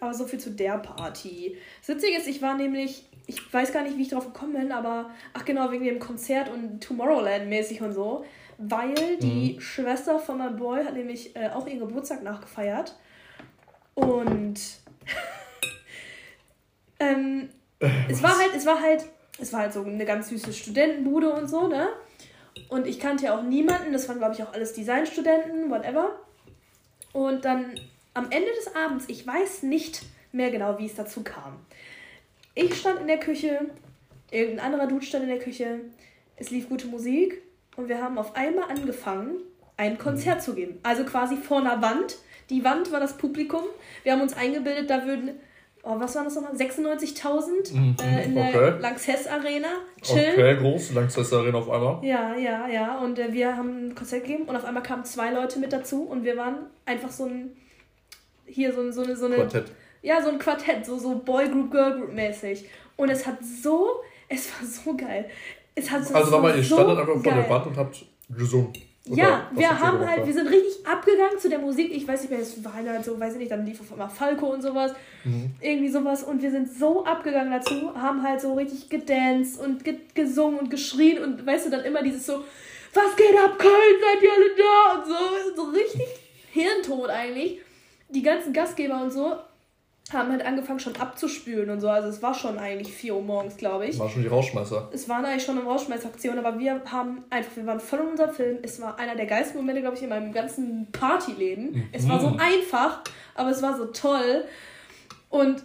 Aber 0.00 0.12
so 0.12 0.26
viel 0.26 0.40
zu 0.40 0.50
der 0.50 0.78
Party. 0.78 1.56
Das 1.80 1.96
Witzige 1.96 2.18
ist, 2.18 2.26
ich 2.26 2.42
war 2.42 2.56
nämlich, 2.56 3.06
ich 3.26 3.52
weiß 3.52 3.72
gar 3.72 3.84
nicht, 3.84 3.96
wie 3.96 4.02
ich 4.02 4.08
drauf 4.08 4.26
gekommen 4.26 4.54
bin, 4.54 4.72
aber 4.72 5.10
ach 5.32 5.44
genau, 5.44 5.70
wegen 5.70 5.84
dem 5.84 5.98
Konzert 5.98 6.50
und 6.50 6.84
Tomorrowland-mäßig 6.84 7.80
und 7.82 7.92
so. 7.92 8.24
Weil 8.58 9.18
die 9.18 9.60
Schwester 9.60 10.18
von 10.18 10.38
meinem 10.38 10.56
Boy 10.56 10.84
hat 10.84 10.94
nämlich 10.94 11.34
äh, 11.36 11.50
auch 11.50 11.66
ihren 11.66 11.80
Geburtstag 11.80 12.22
nachgefeiert. 12.22 12.96
Und 13.94 14.60
ähm, 17.00 17.48
es 18.08 18.22
war 18.22 18.38
halt, 18.38 18.50
es 18.56 18.66
war 18.66 18.80
halt, 18.80 19.04
es 19.38 19.52
war 19.52 19.60
halt 19.60 19.72
so 19.72 19.82
eine 19.82 20.04
ganz 20.04 20.28
süße 20.28 20.52
Studentenbude 20.52 21.32
und 21.32 21.48
so, 21.48 21.66
ne? 21.66 21.88
Und 22.68 22.86
ich 22.86 23.00
kannte 23.00 23.24
ja 23.24 23.36
auch 23.36 23.42
niemanden, 23.42 23.92
das 23.92 24.08
waren 24.08 24.18
glaube 24.18 24.34
ich 24.34 24.42
auch 24.42 24.52
alles 24.52 24.72
Designstudenten, 24.74 25.70
whatever. 25.70 26.18
Und 27.14 27.44
dann 27.44 27.78
am 28.12 28.30
Ende 28.30 28.50
des 28.56 28.74
Abends, 28.74 29.04
ich 29.08 29.24
weiß 29.24 29.62
nicht 29.62 30.02
mehr 30.32 30.50
genau, 30.50 30.78
wie 30.78 30.86
es 30.86 30.96
dazu 30.96 31.22
kam. 31.22 31.60
Ich 32.56 32.74
stand 32.74 33.00
in 33.00 33.06
der 33.06 33.20
Küche, 33.20 33.60
irgendein 34.32 34.66
anderer 34.66 34.88
Dude 34.88 35.06
stand 35.06 35.22
in 35.22 35.30
der 35.30 35.38
Küche, 35.38 35.80
es 36.36 36.50
lief 36.50 36.68
gute 36.68 36.88
Musik 36.88 37.40
und 37.76 37.88
wir 37.88 38.02
haben 38.02 38.18
auf 38.18 38.34
einmal 38.34 38.68
angefangen, 38.68 39.36
ein 39.76 39.96
Konzert 39.96 40.42
zu 40.42 40.54
geben. 40.54 40.80
Also 40.82 41.04
quasi 41.04 41.36
vor 41.36 41.60
einer 41.60 41.80
Wand. 41.80 42.18
Die 42.50 42.64
Wand 42.64 42.90
war 42.90 43.00
das 43.00 43.16
Publikum. 43.16 43.62
Wir 44.02 44.12
haben 44.12 44.20
uns 44.20 44.36
eingebildet, 44.36 44.90
da 44.90 45.06
würden, 45.06 45.38
oh, 45.84 46.00
was 46.00 46.14
waren 46.16 46.24
das 46.24 46.34
nochmal? 46.34 46.54
96.000 46.54 47.72
Mhm, 47.74 47.96
äh, 48.02 48.24
in 48.24 48.34
der 48.34 48.48
okay. 48.48 48.74
Lanxess 48.80 49.26
Arena 49.26 49.68
chillen. 50.02 50.32
Okay, 50.32 50.56
groß, 50.56 50.92
Langsess 50.94 51.32
Arena 51.32 51.58
auf 51.58 51.70
einmal. 51.70 52.04
Ja, 52.04 52.34
ja, 52.34 52.66
ja. 52.68 52.98
Und 52.98 53.18
äh, 53.18 53.32
wir 53.32 53.56
haben 53.56 53.88
ein 53.88 53.94
Konzert 53.94 54.22
gegeben 54.24 54.44
und 54.44 54.56
auf 54.56 54.64
einmal 54.64 54.82
kamen 54.82 55.04
zwei 55.04 55.30
Leute 55.32 55.58
mit 55.58 55.72
dazu 55.72 56.02
und 56.04 56.24
wir 56.24 56.36
waren 56.36 56.66
einfach 56.86 57.10
so 57.10 57.26
ein. 57.26 57.56
Hier 58.46 58.72
so, 58.72 58.80
ein- 58.82 58.92
so 58.92 59.02
eine. 59.02 59.16
So 59.16 59.26
eine 59.26 59.36
Quartett. 59.36 59.66
Ja, 60.02 60.22
so 60.22 60.28
ein 60.30 60.38
Quartett, 60.38 60.84
so, 60.84 60.98
so 60.98 61.16
Boy 61.18 61.48
Group, 61.48 61.70
Girl 61.70 61.98
Group 61.98 62.12
mäßig. 62.12 62.68
Und 62.96 63.08
es 63.10 63.26
hat 63.26 63.38
so. 63.42 63.88
Es 64.28 64.50
war 64.52 64.66
so 64.66 64.96
geil. 64.96 65.26
Es 65.74 65.90
hat 65.90 66.04
so 66.06 66.14
Also 66.14 66.30
nochmal, 66.30 66.56
ihr 66.56 66.62
so 66.62 66.76
standet 66.76 66.98
einfach 66.98 67.14
vor 67.22 67.32
der 67.32 67.50
Wand 67.50 67.66
und 67.66 67.76
habt 67.76 68.04
gesungen. 68.36 68.72
Oder 69.08 69.22
Ja, 69.22 69.50
wir 69.52 69.80
haben 69.80 70.06
halt, 70.06 70.26
wir 70.26 70.32
sind 70.32 70.48
richtig 70.48 70.86
abgegangen 70.86 71.38
zu 71.38 71.50
der 71.50 71.58
Musik. 71.58 71.92
Ich 71.94 72.08
weiß 72.08 72.22
nicht 72.22 72.30
mehr, 72.30 72.40
es 72.40 72.64
war 72.64 72.74
halt 72.74 73.04
so, 73.04 73.18
weiß 73.20 73.34
ich 73.34 73.38
nicht, 73.38 73.50
dann 73.50 73.66
lief 73.66 73.80
auf 73.80 73.92
einmal 73.92 74.08
Falco 74.08 74.46
und 74.46 74.62
sowas. 74.62 74.92
Mhm. 75.24 75.50
Irgendwie 75.60 75.90
sowas. 75.90 76.22
Und 76.22 76.40
wir 76.42 76.50
sind 76.50 76.72
so 76.72 77.04
abgegangen 77.04 77.52
dazu, 77.52 77.94
haben 77.94 78.22
halt 78.22 78.40
so 78.40 78.54
richtig 78.54 78.88
gedanced 78.88 79.60
und 79.60 79.84
ge 79.84 79.96
gesungen 80.14 80.58
und 80.58 80.70
geschrien 80.70 81.22
und 81.22 81.44
weißt 81.44 81.66
du, 81.66 81.70
dann 81.70 81.84
immer 81.84 82.02
dieses 82.02 82.24
so, 82.24 82.44
was 82.94 83.16
geht 83.16 83.36
ab, 83.36 83.58
Köln, 83.58 83.72
seid 84.00 84.22
ihr 84.22 84.32
alle 84.32 84.56
da? 84.56 84.98
Und 84.98 85.06
so, 85.06 85.62
so 85.62 85.70
richtig 85.70 86.06
hirntot 86.52 87.10
eigentlich. 87.10 87.60
Die 88.08 88.22
ganzen 88.22 88.52
Gastgeber 88.52 89.02
und 89.02 89.12
so 89.12 89.36
haben 90.12 90.30
halt 90.30 90.44
angefangen 90.44 90.80
schon 90.80 90.96
abzuspülen 90.96 91.70
und 91.70 91.80
so. 91.80 91.88
Also 91.88 92.08
es 92.08 92.22
war 92.22 92.34
schon 92.34 92.58
eigentlich 92.58 92.92
4 92.92 93.14
Uhr 93.14 93.22
morgens, 93.22 93.56
glaube 93.56 93.86
ich. 93.86 93.98
War 93.98 94.08
schon 94.08 94.22
die 94.22 94.28
Rausschmeißer. 94.28 94.90
Es 94.92 95.08
waren 95.08 95.24
eigentlich 95.24 95.44
schon 95.44 95.58
eine 95.58 95.66
Rausschmeißaktion, 95.66 96.38
aber 96.38 96.58
wir 96.58 96.82
haben 96.90 97.24
einfach, 97.30 97.56
wir 97.56 97.66
waren 97.66 97.80
voll 97.80 98.00
in 98.00 98.08
unserem 98.08 98.34
Film. 98.34 98.58
Es 98.62 98.80
war 98.80 98.98
einer 98.98 99.16
der 99.16 99.26
geilsten 99.26 99.56
Momente, 99.56 99.80
glaube 99.80 99.96
ich, 99.96 100.02
in 100.02 100.10
meinem 100.10 100.32
ganzen 100.32 100.88
Partyleben. 100.92 101.88
Es 101.92 102.06
war 102.08 102.20
so 102.20 102.36
einfach, 102.38 103.00
aber 103.34 103.50
es 103.50 103.62
war 103.62 103.76
so 103.76 103.86
toll. 103.86 104.44
Und 105.30 105.64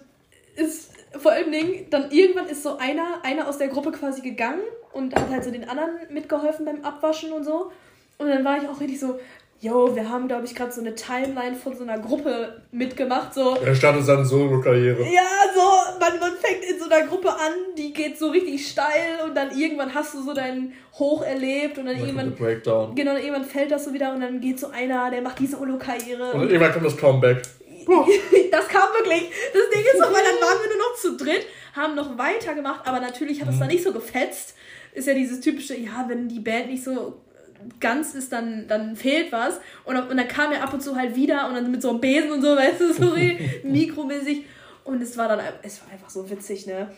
es, 0.56 0.90
vor 1.18 1.32
allen 1.34 1.52
Dingen, 1.52 1.90
dann 1.90 2.10
irgendwann 2.10 2.48
ist 2.48 2.64
so 2.64 2.78
einer, 2.78 3.20
einer 3.24 3.48
aus 3.48 3.58
der 3.58 3.68
Gruppe 3.68 3.92
quasi 3.92 4.22
gegangen 4.22 4.62
und 4.94 5.16
hat 5.16 5.30
halt 5.30 5.44
so 5.44 5.52
den 5.52 5.68
anderen 5.68 5.92
mitgeholfen 6.10 6.66
beim 6.66 6.84
Abwaschen 6.86 7.34
und 7.34 7.44
so. 7.44 7.72
Und 8.18 8.28
dann 8.28 8.44
war 8.44 8.58
ich 8.58 8.68
auch 8.68 8.80
richtig 8.80 9.00
so, 9.00 9.20
yo, 9.62 9.94
wir 9.96 10.10
haben, 10.10 10.28
glaube 10.28 10.46
ich, 10.46 10.56
gerade 10.56 10.72
so 10.72 10.80
eine 10.82 10.96
Timeline 10.96 11.56
von 11.56 11.76
so 11.76 11.84
einer 11.84 12.00
Gruppe 12.00 12.62
mitgemacht, 12.72 13.34
so. 13.34 13.56
Er 13.58 13.76
startet 13.76 14.06
seine 14.06 14.24
Solo-Karriere. 14.26 15.04
Ja, 15.04 15.28
so, 15.54 16.00
man, 16.00 16.20
man 16.20 16.32
fängt 16.38 16.64
in 16.64 16.80
so 16.80 16.90
einer 16.90 17.06
Gruppe 17.08 17.30
an, 17.30 17.52
die 17.78 17.92
geht 17.92 18.18
so 18.18 18.30
richtig 18.30 18.68
steil 18.70 19.20
und 19.26 19.36
dann 19.36 19.52
irgendwann 19.58 19.94
hast 19.94 20.14
du 20.14 20.22
so 20.24 20.34
deinen 20.34 20.74
Hoch 20.94 21.24
erlebt 21.24 21.78
und 21.78 21.86
dann 21.88 21.98
irgendwann, 22.00 22.34
Breakdown. 22.36 22.96
genau, 22.96 23.14
dann 23.14 23.22
irgendwann 23.22 23.46
fällt 23.46 23.72
das 23.72 23.86
so 23.86 23.94
wieder 23.94 24.14
und 24.14 24.22
dann 24.22 24.40
geht 24.40 24.60
so 24.60 24.70
einer, 24.70 25.12
der 25.12 25.22
macht 25.22 25.40
die 25.40 25.48
Solo-Karriere. 25.48 26.32
Und 26.32 26.42
dann 26.42 26.50
irgendwann 26.50 26.72
kommt 26.74 26.86
das 26.86 26.96
Comeback. 26.98 27.42
das 28.52 28.68
kam 28.68 28.90
wirklich. 28.94 29.30
Das 29.54 29.64
Ding 29.74 29.84
ist 29.94 30.02
auch, 30.04 30.14
weil 30.14 30.24
dann 30.24 30.40
waren 30.48 30.58
wir 30.62 30.70
nur 30.70 30.78
noch 30.78 30.96
zu 30.96 31.18
dritt, 31.18 31.46
haben 31.76 31.96
noch 31.96 32.18
weitergemacht, 32.18 32.88
aber 32.88 33.00
natürlich 33.00 33.42
hat 33.42 33.50
es 33.50 33.56
Mhm. 33.56 33.60
dann 33.60 33.68
nicht 33.70 33.84
so 33.84 33.92
gefetzt. 33.92 34.56
Ist 34.94 35.08
ja 35.08 35.14
dieses 35.14 35.40
typische, 35.42 35.76
ja, 35.76 36.06
wenn 36.08 36.28
die 36.28 36.40
Band 36.40 36.68
nicht 36.70 36.84
so 36.84 37.22
ganz 37.80 38.16
ist, 38.16 38.32
dann, 38.32 38.68
dann 38.68 38.96
fehlt 38.96 39.32
was. 39.32 39.60
Und, 39.86 39.98
und 39.98 40.18
dann 40.18 40.28
kam 40.28 40.52
er 40.52 40.64
ab 40.64 40.74
und 40.74 40.82
zu 40.82 40.96
halt 40.96 41.16
wieder 41.16 41.48
und 41.48 41.56
dann 41.56 41.70
mit 41.72 41.82
so 41.82 41.90
einem 41.90 42.02
Besen 42.02 42.32
und 42.32 42.42
so, 42.42 42.48
weißt 42.56 42.80
du, 42.82 42.94
so 42.94 43.16
mikromäßig. 43.64 44.46
Und 44.84 45.02
es 45.02 45.18
war 45.18 45.28
dann, 45.28 45.40
es 45.62 45.82
war 45.82 45.92
einfach 45.92 46.10
so 46.10 46.30
witzig, 46.30 46.66
ne? 46.66 46.90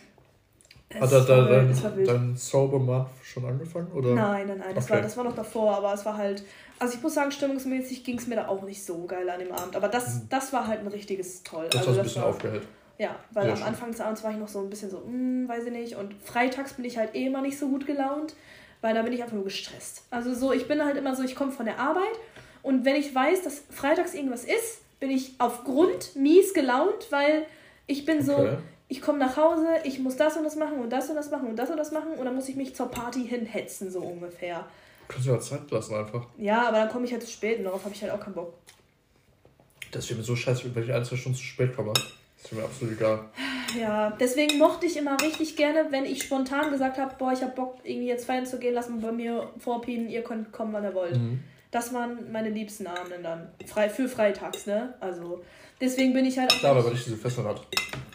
Es 0.94 1.02
Hat 1.02 1.12
er 1.14 1.22
da 1.22 1.46
dein, 1.46 2.06
dein 2.06 2.38
Month 2.86 3.10
schon 3.24 3.46
angefangen? 3.46 3.92
Oder? 3.94 4.14
Nein, 4.14 4.48
nein, 4.48 4.58
nein, 4.58 4.76
das, 4.76 4.86
Okay. 4.86 4.94
war, 4.96 5.02
das 5.02 5.18
war 5.18 5.24
noch 5.24 5.36
davor, 5.36 5.78
aber 5.78 5.94
es 5.94 6.06
war 6.06 6.18
halt, 6.18 6.44
also 6.80 6.96
ich 6.96 7.02
muss 7.02 7.14
sagen, 7.14 7.32
stimmungsmäßig 7.32 8.04
ging 8.04 8.18
es 8.18 8.28
mir 8.28 8.36
da 8.36 8.48
auch 8.50 8.64
nicht 8.64 8.84
so 8.84 9.06
geil 9.06 9.30
an 9.30 9.40
dem 9.40 9.52
Abend, 9.54 9.76
aber 9.76 9.88
das, 9.88 10.28
das 10.28 10.52
war 10.52 10.68
halt 10.68 10.82
ein 10.82 10.88
richtiges 10.88 11.44
Toll. 11.44 11.66
Mhm. 11.66 11.70
Das 11.70 11.88
also 11.88 11.88
war 11.88 11.94
so 11.94 12.00
ein 12.02 12.04
bisschen 12.04 12.22
war, 12.24 12.30
aufgehellt. 12.30 12.64
Ja, 12.98 13.16
weil 13.32 13.44
Sehr 13.44 13.52
am 13.54 13.58
schön. 13.58 13.68
Anfang 13.68 13.92
des 13.92 14.02
Abends 14.02 14.24
war 14.24 14.32
ich 14.32 14.38
noch 14.38 14.48
so 14.48 14.60
ein 14.60 14.70
bisschen 14.70 14.90
so, 14.90 14.98
hm, 15.04 15.48
weiß 15.48 15.66
ich 15.66 15.72
nicht, 15.72 15.96
und 15.96 16.14
freitags 16.22 16.74
bin 16.74 16.86
ich 16.86 16.98
halt 16.98 17.16
eh 17.16 17.26
immer 17.26 17.42
nicht 17.42 17.58
so 17.58 17.70
gut 17.70 17.86
gelaunt, 17.86 18.36
weil 18.82 18.94
da 18.94 19.02
bin 19.04 19.14
ich 19.14 19.22
einfach 19.22 19.36
nur 19.36 19.44
gestresst. 19.44 20.04
Also 20.10 20.34
so, 20.34 20.52
ich 20.52 20.68
bin 20.68 20.84
halt 20.84 20.98
immer 20.98 21.16
so, 21.16 21.24
ich 21.24 21.36
komme 21.36 21.52
von 21.52 21.66
der 21.66 21.80
Arbeit 21.80 22.12
und 22.64 22.86
wenn 22.86 22.96
ich 22.96 23.14
weiß, 23.14 23.44
dass 23.44 23.64
freitags 23.70 24.14
irgendwas 24.14 24.44
ist, 24.44 24.82
bin 25.00 25.10
ich 25.12 25.34
auf 25.40 25.64
Grund 25.64 26.16
mies 26.16 26.54
gelaunt, 26.54 27.08
weil 27.12 27.46
ich 27.88 28.06
bin 28.06 28.24
so, 28.24 28.36
Okay. 28.36 28.58
ich 28.88 29.02
komme 29.02 29.18
nach 29.20 29.36
Hause, 29.38 29.68
ich 29.84 30.00
muss 30.00 30.16
das 30.16 30.38
und 30.38 30.44
das 30.44 30.56
machen 30.56 30.80
und 30.80 30.90
das 30.92 31.10
und 31.10 31.16
das 31.16 31.32
machen 31.32 31.48
und 31.48 31.56
das 31.56 31.70
und 31.70 31.78
das 31.78 31.92
machen 31.92 32.14
und 32.14 32.26
dann 32.26 32.36
muss 32.36 32.50
ich 32.50 32.56
mich 32.56 32.76
zur 32.76 32.90
Party 32.90 33.26
hinhetzen, 33.28 33.90
so 33.92 34.00
ungefähr. 34.00 34.66
Kannst 35.08 35.28
du 35.28 35.32
ja 35.32 35.40
Zeit 35.40 35.70
lassen 35.72 35.96
einfach. 35.96 36.26
Ja, 36.38 36.68
aber 36.68 36.78
dann 36.78 36.90
komme 36.90 37.06
ich 37.06 37.12
halt 37.12 37.24
zu 37.24 37.30
spät 37.32 37.58
und 37.60 37.66
darauf 37.66 37.84
habe 37.84 37.94
ich 37.94 38.02
halt 38.02 38.12
auch 38.14 38.20
keinen 38.20 38.34
Bock. 38.36 38.54
Das 39.92 40.10
ist 40.10 40.16
mir 40.16 40.24
so 40.24 40.36
scheiße, 40.38 40.74
wenn 40.74 40.84
ich 40.84 40.94
ein, 40.94 41.04
zwei 41.04 41.18
Stunden 41.18 41.38
zu 41.38 41.44
spät 41.44 41.76
komme. 41.76 41.92
Das 42.42 42.52
ist 42.52 42.58
mir 42.58 42.64
absolut 42.64 42.94
egal. 42.96 43.26
Ja, 43.80 44.12
deswegen 44.20 44.58
mochte 44.58 44.86
ich 44.86 44.98
immer 44.98 45.20
richtig 45.22 45.56
gerne, 45.56 45.88
wenn 45.92 46.06
ich 46.06 46.24
spontan 46.24 46.72
gesagt 46.72 46.98
habe, 46.98 47.16
boah, 47.18 47.32
ich 47.32 47.42
habe 47.42 47.54
Bock, 47.54 47.78
irgendwie 47.84 48.08
jetzt 48.08 48.26
feiern 48.26 48.46
zu 48.46 48.58
gehen, 48.60 48.74
lassen 48.74 49.00
bei 49.02 49.12
mir 49.12 49.50
vorpienen, 49.60 50.10
ihr 50.10 50.24
könnt 50.24 50.52
kommen, 50.52 50.74
wann 50.74 50.84
ihr 50.84 50.94
wollt. 50.94 51.16
Mhm. 51.18 51.44
Das 51.70 51.94
waren 51.94 52.32
meine 52.32 52.50
liebsten 52.50 52.86
Abende 52.88 53.20
dann. 53.24 53.48
Frei, 53.66 53.90
für 53.90 54.10
freitags, 54.10 54.66
ne? 54.66 54.94
Also, 55.00 55.42
deswegen 55.80 56.14
bin 56.14 56.26
ich 56.26 56.38
halt 56.38 56.52
auch. 56.52 56.58
Klar, 56.60 56.76
aber 56.76 56.90
nicht 56.92 57.06
diese 57.06 57.16
Fesseln 57.16 57.48
hat. 57.48 57.62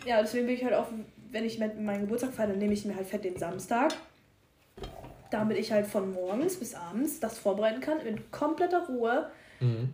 Ja, 0.05 0.21
deswegen 0.21 0.47
bin 0.47 0.57
ich 0.57 0.65
halt 0.65 0.75
auch, 0.75 0.89
wenn 1.31 1.45
ich 1.47 1.59
mit 1.59 1.81
meinen 1.81 2.03
Geburtstag 2.03 2.35
feiere, 2.35 2.49
dann 2.49 2.59
nehme 2.59 2.75
ich 2.75 2.85
mir 2.85 2.95
halt 2.97 3.07
fett 3.07 3.25
den 3.25 3.39
Samstag. 3.39 3.95
Damit 5.31 5.57
ich 5.57 5.73
halt 5.73 5.87
von 5.87 6.13
morgens 6.13 6.57
bis 6.57 6.75
abends 6.75 7.19
das 7.19 7.39
vorbereiten 7.39 7.81
kann, 7.81 8.01
in 8.01 8.31
kompletter 8.31 8.87
Ruhe 8.89 9.31
Mhm. 9.61 9.93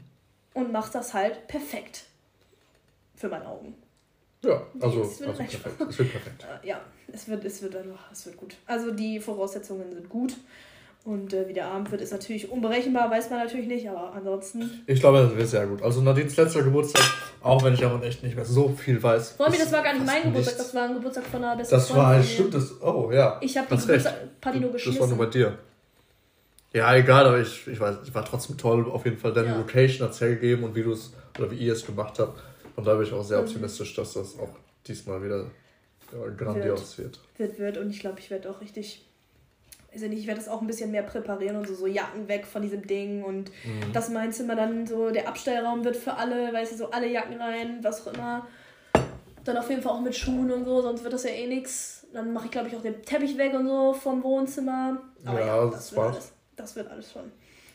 und 0.54 0.72
mache 0.72 0.92
das 0.92 1.14
halt 1.14 1.46
perfekt. 1.46 2.04
Für 3.14 3.28
meine 3.28 3.46
Augen. 3.46 3.74
Ja, 4.44 4.62
also, 4.80 5.02
Es 5.02 5.20
wird 5.20 5.30
also 5.30 5.42
perfekt. 5.42 5.80
Es 5.88 5.98
wird 5.98 6.10
perfekt. 6.12 6.46
Äh, 6.64 6.68
ja, 6.68 6.80
es 7.12 7.28
wird, 7.28 7.44
es 7.44 7.62
wird 7.62 7.76
einfach, 7.76 8.10
es 8.10 8.26
wird 8.26 8.36
gut. 8.36 8.54
Also 8.66 8.90
die 8.90 9.20
Voraussetzungen 9.20 9.92
sind 9.92 10.08
gut. 10.08 10.34
Und 11.04 11.32
äh, 11.34 11.48
wie 11.48 11.52
der 11.52 11.66
Abend 11.66 11.90
wird, 11.90 12.00
ist 12.00 12.12
natürlich 12.12 12.48
unberechenbar, 12.50 13.10
weiß 13.10 13.28
man 13.30 13.40
natürlich 13.40 13.66
nicht, 13.66 13.88
aber 13.88 14.12
ansonsten. 14.14 14.82
Ich 14.86 15.00
glaube, 15.00 15.18
das 15.18 15.34
wird 15.36 15.48
sehr 15.48 15.66
gut. 15.66 15.82
Also 15.82 16.00
Nadines 16.00 16.36
letzter 16.36 16.62
Geburtstag, 16.62 17.02
auch 17.42 17.62
wenn 17.64 17.74
ich 17.74 17.80
davon 17.80 18.02
echt 18.04 18.22
nicht 18.22 18.36
mehr 18.36 18.44
so 18.44 18.68
viel 18.68 19.02
weiß. 19.02 19.32
Vor 19.32 19.46
allem, 19.46 19.54
ist 19.54 19.62
das 19.64 19.72
war 19.72 19.82
gar 19.82 19.94
nicht 19.94 20.06
mein 20.06 20.22
Geburtstag, 20.22 20.54
nichts. 20.54 20.58
das 20.58 20.74
war 20.76 20.82
ein 20.88 20.94
Geburtstag 20.94 21.24
von 21.26 21.42
einer 21.42 21.56
besten 21.56 21.74
Das 21.74 21.90
war 21.90 21.96
Freundin 21.96 22.14
ein 22.20 22.22
von 22.22 22.28
mir. 22.28 22.34
stimmt, 22.50 22.54
das. 22.54 22.82
Oh 22.82 23.10
ja. 23.12 23.38
Ich 23.40 23.56
habe 23.56 23.66
die. 23.68 23.80
Geburtstagsparty 23.80 24.60
nur 24.60 24.70
Das 24.72 24.86
war 24.86 24.92
nur 24.92 24.98
geschmissen. 25.00 25.18
bei 25.18 25.26
dir. 25.26 25.58
Ja, 26.72 26.94
egal, 26.96 27.26
aber 27.26 27.40
ich, 27.40 27.66
ich 27.66 27.78
weiß, 27.80 27.96
ich 28.04 28.14
war 28.14 28.24
trotzdem 28.24 28.56
toll. 28.56 28.88
Auf 28.90 29.04
jeden 29.04 29.18
Fall 29.18 29.32
deine 29.32 29.48
Ja. 29.48 29.56
Location 29.56 30.06
hat's 30.06 30.20
hergegeben 30.20 30.64
und 30.64 30.74
wie 30.76 30.82
du 30.84 30.92
es 30.92 31.12
oder 31.38 31.50
wie 31.50 31.56
ihr 31.56 31.72
es 31.72 31.84
gemacht 31.84 32.18
habt. 32.18 32.40
Und 32.76 32.86
da 32.86 32.94
bin 32.94 33.06
ich 33.06 33.12
auch 33.12 33.22
sehr 33.24 33.38
Mhm. 33.38 33.44
optimistisch, 33.44 33.94
dass 33.94 34.14
das 34.14 34.38
auch 34.38 34.50
diesmal 34.86 35.22
wieder 35.22 35.46
ja, 36.12 36.28
grandios 36.36 36.98
wird. 36.98 37.20
Wird, 37.38 37.58
wird. 37.58 37.78
Und 37.78 37.90
ich 37.90 38.00
glaube, 38.00 38.18
ich 38.20 38.30
werde 38.30 38.50
auch 38.50 38.60
richtig. 38.60 39.06
Also 39.94 40.06
nicht, 40.06 40.20
ich 40.20 40.26
werde 40.26 40.40
das 40.40 40.48
auch 40.48 40.62
ein 40.62 40.66
bisschen 40.66 40.90
mehr 40.90 41.02
präparieren 41.02 41.56
und 41.56 41.68
so, 41.68 41.74
so 41.74 41.86
Jacken 41.86 42.26
weg 42.26 42.46
von 42.46 42.62
diesem 42.62 42.86
Ding 42.86 43.22
und 43.22 43.50
Mhm. 43.64 43.92
dass 43.92 44.08
mein 44.08 44.32
Zimmer 44.32 44.56
dann 44.56 44.86
so 44.86 45.10
der 45.10 45.28
Abstellraum 45.28 45.84
wird 45.84 45.96
für 45.96 46.14
alle, 46.14 46.50
weißt 46.52 46.72
du, 46.72 46.76
so 46.76 46.90
alle 46.90 47.08
Jacken 47.10 47.38
rein, 47.40 47.78
was 47.82 48.06
auch 48.06 48.14
immer. 48.14 48.46
Dann 49.44 49.56
auf 49.58 49.68
jeden 49.68 49.82
Fall 49.82 49.92
auch 49.92 50.00
mit 50.00 50.16
Schuhen 50.16 50.50
und 50.50 50.64
so, 50.64 50.80
sonst 50.80 51.02
wird 51.02 51.12
das 51.12 51.24
ja 51.24 51.30
eh 51.30 51.46
nix. 51.46 52.06
Dann 52.14 52.32
mache 52.32 52.46
ich, 52.46 52.50
glaube 52.50 52.68
ich, 52.68 52.76
auch 52.76 52.80
den 52.82 53.02
Teppich 53.02 53.36
weg 53.36 53.52
und 53.54 53.66
so 53.66 53.92
vom 53.92 54.22
Wohnzimmer. 54.22 55.02
Aber 55.26 55.40
Ja, 55.40 55.46
ja, 55.46 55.64
das 55.66 55.72
das, 55.90 55.92
wird 55.92 56.06
alles, 56.06 56.32
das 56.56 56.76
wird 56.76 56.90
alles 56.90 57.12
schon. 57.12 57.32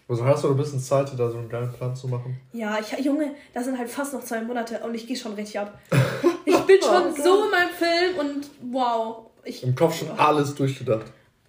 Also 0.09 0.23
hast 0.25 0.43
du 0.43 0.49
ein 0.49 0.57
bisschen 0.57 0.79
Zeit, 0.79 1.11
dir 1.11 1.17
da 1.17 1.29
so 1.29 1.37
einen 1.37 1.49
geilen 1.49 1.71
Plan 1.73 1.95
zu 1.95 2.07
machen? 2.07 2.39
Ja, 2.53 2.77
ich, 2.79 3.05
Junge, 3.05 3.35
das 3.53 3.65
sind 3.65 3.77
halt 3.77 3.89
fast 3.89 4.13
noch 4.13 4.23
zwei 4.23 4.41
Monate 4.41 4.79
und 4.85 4.95
ich 4.95 5.05
gehe 5.05 5.17
schon 5.17 5.33
richtig 5.33 5.59
ab. 5.59 5.77
Ich 6.45 6.55
bin 6.75 6.81
schon 6.81 7.03
Oh 7.11 7.23
so 7.23 7.43
in 7.45 7.51
meinem 7.51 7.69
Film 7.69 8.17
und 8.19 8.49
wow. 8.73 9.25
Ich, 9.43 9.63
Im 9.63 9.75
Kopf 9.75 9.99
schon 9.99 10.09
alles 10.17 10.53
durchgedacht. 10.55 11.05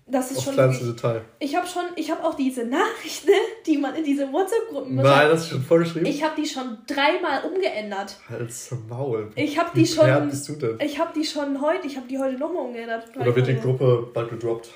das 0.06 0.30
ist 0.30 0.38
Auf 0.38 0.44
schon 0.44 0.54
kleinste 0.54 0.86
Detail. 0.86 1.22
Ich 1.40 1.56
habe 1.56 1.66
schon, 1.66 1.82
ich 1.96 2.10
habe 2.10 2.22
auch 2.24 2.34
diese 2.34 2.64
Nachrichten, 2.64 3.30
die 3.66 3.78
man 3.78 3.94
in 3.96 4.04
diese 4.04 4.32
WhatsApp-Gruppen 4.32 4.96
Nein, 4.96 5.28
das 5.28 5.42
ist 5.42 5.48
schon 5.50 5.62
vorgeschrieben. 5.62 6.06
Ich 6.06 6.22
habe 6.22 6.40
die 6.40 6.46
schon 6.46 6.78
dreimal 6.86 7.42
umgeändert. 7.44 8.16
Halt's 8.28 8.72
Maul. 8.88 9.30
Ich 9.36 9.58
habe 9.58 9.70
die 9.74 9.86
schon. 9.86 10.28
bist 10.28 10.48
du 10.48 10.52
denn? 10.54 10.78
Ich 10.80 10.98
habe 11.00 11.12
die 11.14 11.24
schon 11.24 11.60
heute. 11.60 11.86
Ich 11.86 11.96
habe 11.96 12.06
die 12.08 12.18
heute 12.18 12.36
nochmal 12.38 12.66
umgeändert. 12.66 13.04
Oder 13.16 13.34
wird 13.34 13.46
die 13.46 13.56
Gruppe 13.56 14.08
bald 14.12 14.30
gedroppt? 14.30 14.70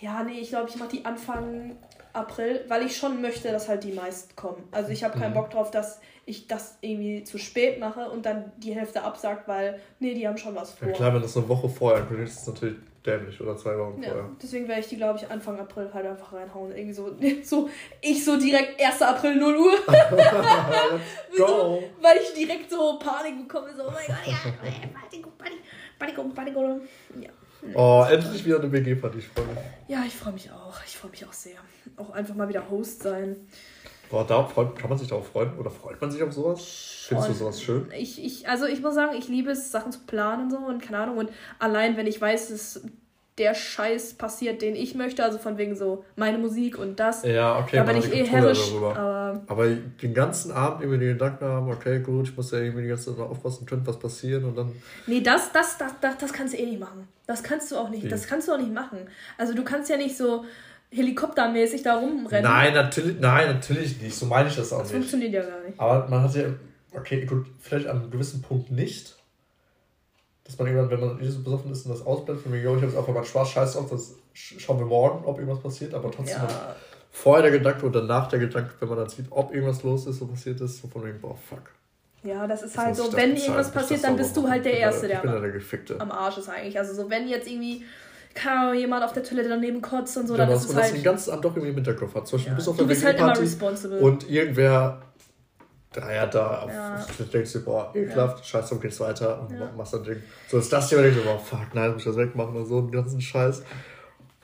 Ja, 0.00 0.22
nee, 0.22 0.40
ich 0.40 0.48
glaube, 0.48 0.68
ich 0.68 0.76
mache 0.76 0.90
die 0.90 1.04
Anfang 1.04 1.76
April, 2.14 2.64
weil 2.68 2.84
ich 2.86 2.96
schon 2.96 3.20
möchte, 3.22 3.50
dass 3.50 3.68
halt 3.68 3.84
die 3.84 3.92
meisten 3.92 4.34
kommen. 4.36 4.62
Also 4.70 4.90
ich 4.90 5.02
habe 5.04 5.18
keinen 5.18 5.30
Mhm. 5.30 5.34
Bock 5.36 5.50
drauf, 5.50 5.70
dass 5.70 6.00
ich 6.26 6.46
das 6.46 6.76
irgendwie 6.80 7.24
zu 7.24 7.38
spät 7.38 7.80
mache 7.80 8.08
und 8.10 8.24
dann 8.26 8.52
die 8.58 8.74
Hälfte 8.74 9.02
absagt, 9.02 9.48
weil, 9.48 9.80
nee, 9.98 10.14
die 10.14 10.26
haben 10.28 10.36
schon 10.36 10.54
was 10.54 10.72
vor. 10.72 10.88
Ja 10.88 10.94
klar, 10.94 11.14
wenn 11.14 11.22
das 11.22 11.36
eine 11.36 11.48
Woche 11.48 11.68
vorher 11.68 12.02
ankündigt, 12.02 12.30
ist 12.30 12.40
das 12.46 12.54
natürlich 12.54 12.76
dämlich. 13.04 13.40
Oder 13.40 13.56
zwei 13.56 13.76
Wochen 13.76 14.00
Ja, 14.02 14.10
vorher. 14.10 14.30
deswegen 14.40 14.68
werde 14.68 14.80
ich 14.82 14.86
die, 14.88 14.96
glaube 14.96 15.18
ich, 15.18 15.28
Anfang 15.28 15.58
April 15.58 15.90
halt 15.92 16.06
einfach 16.06 16.32
reinhauen. 16.32 16.70
Irgendwie 16.70 16.92
so, 16.94 17.10
so 17.42 17.68
ich 18.00 18.24
so 18.24 18.38
direkt 18.38 18.80
1. 18.80 19.02
April 19.02 19.34
0 19.36 19.56
Uhr, 19.56 19.72
go! 21.36 21.82
weil 22.00 22.18
ich 22.18 22.32
direkt 22.34 22.70
so 22.70 22.98
Panik 22.98 23.36
bekomme. 23.48 23.74
So, 23.74 23.84
oh 23.84 23.90
mein 23.90 24.06
Gott, 24.06 24.26
ja, 24.26 24.32
äh, 24.68 24.88
Panik, 24.88 25.38
Panik, 25.98 26.14
Panik, 26.34 26.34
Panik, 26.34 26.54
ja. 27.20 27.30
Oh, 27.74 28.04
endlich 28.10 28.44
wieder 28.44 28.58
eine 28.58 28.72
WG-Party, 28.72 29.18
ich 29.18 29.28
freue 29.28 29.46
mich. 29.46 29.58
Ja, 29.88 30.02
ich 30.06 30.14
freue 30.14 30.32
mich 30.32 30.50
auch. 30.50 30.80
Ich 30.84 30.96
freue 30.96 31.10
mich 31.10 31.24
auch 31.24 31.32
sehr. 31.32 31.56
Auch 31.96 32.10
einfach 32.10 32.34
mal 32.34 32.48
wieder 32.48 32.68
Host 32.70 33.02
sein. 33.02 33.36
Boah, 34.10 34.26
da 34.26 34.44
freut, 34.44 34.78
kann 34.78 34.90
man 34.90 34.98
sich 34.98 35.08
darauf 35.08 35.28
freuen? 35.28 35.56
Oder 35.58 35.70
freut 35.70 36.00
man 36.00 36.10
sich 36.10 36.22
auf 36.22 36.32
sowas? 36.32 36.62
Findest 37.08 37.30
du 37.30 37.34
sowas 37.34 37.62
schön? 37.62 37.90
Ich, 37.96 38.22
ich, 38.22 38.48
also 38.48 38.66
ich 38.66 38.82
muss 38.82 38.94
sagen, 38.94 39.16
ich 39.16 39.28
liebe 39.28 39.50
es, 39.52 39.70
Sachen 39.70 39.90
zu 39.90 40.00
planen 40.00 40.44
und 40.44 40.50
so 40.50 40.58
und 40.58 40.82
keine 40.82 40.98
Ahnung. 40.98 41.18
Und 41.18 41.30
allein, 41.58 41.96
wenn 41.96 42.06
ich 42.06 42.20
weiß, 42.20 42.48
dass 42.48 42.82
der 43.38 43.54
Scheiß 43.54 44.14
passiert, 44.14 44.60
den 44.60 44.76
ich 44.76 44.94
möchte, 44.94 45.24
also 45.24 45.38
von 45.38 45.56
wegen 45.56 45.74
so 45.74 46.04
meine 46.16 46.36
Musik 46.36 46.78
und 46.78 47.00
das, 47.00 47.22
Ja, 47.24 47.58
okay, 47.58 47.76
da 47.76 47.84
bin 47.84 47.96
ich 47.96 48.04
die 48.10 48.18
eh 48.20 48.24
herrisch. 48.26 48.72
Aber 48.74 49.42
Aber 49.46 49.66
den 49.70 50.12
ganzen 50.12 50.52
Abend 50.52 50.82
irgendwie 50.82 51.06
den 51.06 51.14
Gedanken 51.14 51.46
haben, 51.46 51.70
okay, 51.70 52.00
gut, 52.00 52.28
ich 52.28 52.36
muss 52.36 52.50
ja 52.50 52.58
irgendwie 52.58 52.82
die 52.82 52.88
ganze 52.88 53.16
Zeit 53.16 53.24
aufpassen, 53.24 53.64
könnte 53.64 53.86
was 53.86 53.98
passieren 53.98 54.44
und 54.44 54.56
dann. 54.56 54.72
nee, 55.06 55.20
das, 55.22 55.50
das, 55.50 55.78
das, 55.78 55.92
das, 56.00 56.18
das 56.18 56.32
kannst 56.32 56.52
du 56.52 56.58
eh 56.58 56.66
nicht 56.66 56.78
machen. 56.80 57.08
Das 57.26 57.42
kannst 57.42 57.72
du 57.72 57.76
auch 57.76 57.88
nicht. 57.88 58.04
Wie? 58.04 58.08
Das 58.08 58.26
kannst 58.26 58.48
du 58.48 58.52
auch 58.52 58.58
nicht 58.58 58.72
machen. 58.72 58.98
Also 59.38 59.54
du 59.54 59.64
kannst 59.64 59.88
ja 59.88 59.96
nicht 59.96 60.16
so 60.16 60.44
helikoptermäßig 60.90 61.82
da 61.82 61.96
rumrennen. 61.98 62.50
Nein, 62.50 62.74
natürlich, 62.74 63.18
nein, 63.18 63.48
natürlich 63.54 64.00
nicht. 64.00 64.14
So 64.14 64.26
meine 64.26 64.48
ich 64.50 64.56
das 64.56 64.72
auch 64.72 64.80
Das 64.80 64.88
nicht. 64.88 64.96
funktioniert 64.98 65.32
ja 65.32 65.42
gar 65.42 65.60
nicht. 65.62 65.80
Aber 65.80 66.06
man 66.08 66.22
hat 66.22 66.34
ja, 66.34 66.44
okay, 66.94 67.24
gut, 67.24 67.46
vielleicht 67.60 67.86
an 67.86 68.02
einem 68.02 68.10
gewissen 68.10 68.42
Punkt 68.42 68.70
nicht. 68.70 69.16
Dass 70.52 70.58
man 70.58 70.68
irgendwann, 70.68 70.90
wenn 70.90 71.08
man 71.08 71.16
nicht 71.18 71.32
so 71.32 71.40
besoffen 71.40 71.72
ist 71.72 71.86
und 71.86 71.92
das 71.92 72.04
ausblendet, 72.06 72.42
von 72.42 72.52
mir, 72.52 72.60
ich 72.60 72.66
habe 72.66 72.78
jetzt 72.84 72.96
einfach 72.96 73.14
mal 73.14 73.24
Spaß, 73.24 73.48
scheiß 73.50 73.76
auf, 73.76 73.90
das 73.90 74.14
sch- 74.34 74.60
schauen 74.60 74.78
wir 74.78 74.84
morgen, 74.86 75.24
ob 75.24 75.38
irgendwas 75.38 75.62
passiert, 75.62 75.94
aber 75.94 76.10
trotzdem 76.10 76.36
Ja, 76.42 76.76
vorher 77.10 77.42
der 77.42 77.52
Gedanke 77.58 77.86
und 77.86 77.94
danach 77.94 78.28
der 78.28 78.38
Gedanke, 78.38 78.70
wenn 78.80 78.88
man 78.90 78.98
dann 78.98 79.08
sieht, 79.08 79.26
ob 79.30 79.54
irgendwas 79.54 79.82
los 79.82 80.06
ist, 80.06 80.18
so 80.18 80.26
passiert 80.26 80.60
ist, 80.60 80.82
so 80.82 80.88
von 80.88 81.04
wegen, 81.04 81.18
boah, 81.20 81.34
fuck. 81.36 81.70
ja, 82.22 82.46
das 82.46 82.62
ist 82.62 82.74
Jetzt 82.74 82.84
halt 82.84 82.96
so, 82.96 83.04
das 83.04 83.14
wenn 83.14 83.30
bezahlen, 83.30 83.36
irgendwas 83.48 83.66
das 83.72 83.74
passiert, 83.82 84.04
dann 84.04 84.16
bist 84.16 84.36
du 84.36 84.48
halt 84.48 84.64
der 84.64 84.78
Erste, 84.78 85.08
der, 85.08 85.22
der 85.22 85.40
der 85.40 85.50
Gefickte. 85.52 85.98
am 86.00 86.10
Arsch 86.10 86.36
ist 86.38 86.48
eigentlich. 86.50 86.78
Also 86.78 86.92
so, 86.94 87.08
wenn 87.10 87.26
jetzt 87.28 87.48
irgendwie 87.48 87.84
Ahnung, 88.46 88.74
jemand 88.74 89.04
auf 89.04 89.12
der 89.12 89.22
Toilette 89.22 89.48
daneben 89.50 89.82
kotzt 89.82 90.16
und 90.16 90.26
so, 90.26 90.34
Ja, 90.34 90.38
dann 90.38 90.46
aber 90.48 90.56
ist 90.56 90.62
dass 90.64 90.70
es 90.70 90.74
man 90.74 90.82
das 90.82 90.90
den 90.92 90.96
halt... 90.96 91.04
ganzen 91.04 91.30
Abend 91.32 91.44
doch 91.44 91.50
irgendwie 91.50 91.68
im 91.70 91.74
Hinterkopf 91.76 92.14
hat. 92.14 92.26
Zum 92.26 92.38
Beispiel, 92.38 92.50
Ja. 92.50 92.54
du 92.54 92.56
bist 92.56 92.68
auf 92.68 92.76
Du 92.76 92.82
der 92.84 92.88
bist 92.88 93.04
halt 93.04 93.18
immer 93.18 93.38
responsible. 93.38 93.98
und 94.00 94.30
irgendwer, 94.30 95.02
da 95.92 96.12
ja, 96.12 96.26
da, 96.26 96.60
auf, 96.62 96.70
Ja. 96.70 97.06
du 97.18 97.24
denkst 97.24 97.52
dir, 97.52 97.60
boah, 97.60 97.92
ekelhaft, 97.94 98.46
scheiß 98.46 98.68
drauf, 98.68 98.80
geht's 98.80 98.98
weiter 99.00 99.40
und 99.42 99.58
Ja. 99.58 99.70
machst 99.76 99.94
dann 99.94 100.04
Ding. 100.04 100.22
So 100.48 100.58
ist 100.58 100.72
das 100.72 100.88
hier, 100.88 101.02
denkst 101.02 101.18
du, 101.18 101.24
boah, 101.24 101.38
fuck, 101.38 101.74
nein, 101.74 101.90
muss 101.92 102.00
ich 102.00 102.06
das 102.06 102.16
wegmachen 102.16 102.56
und 102.56 102.66
so, 102.66 102.78
einen 102.78 102.90
ganzen 102.90 103.20
Scheiß. 103.20 103.62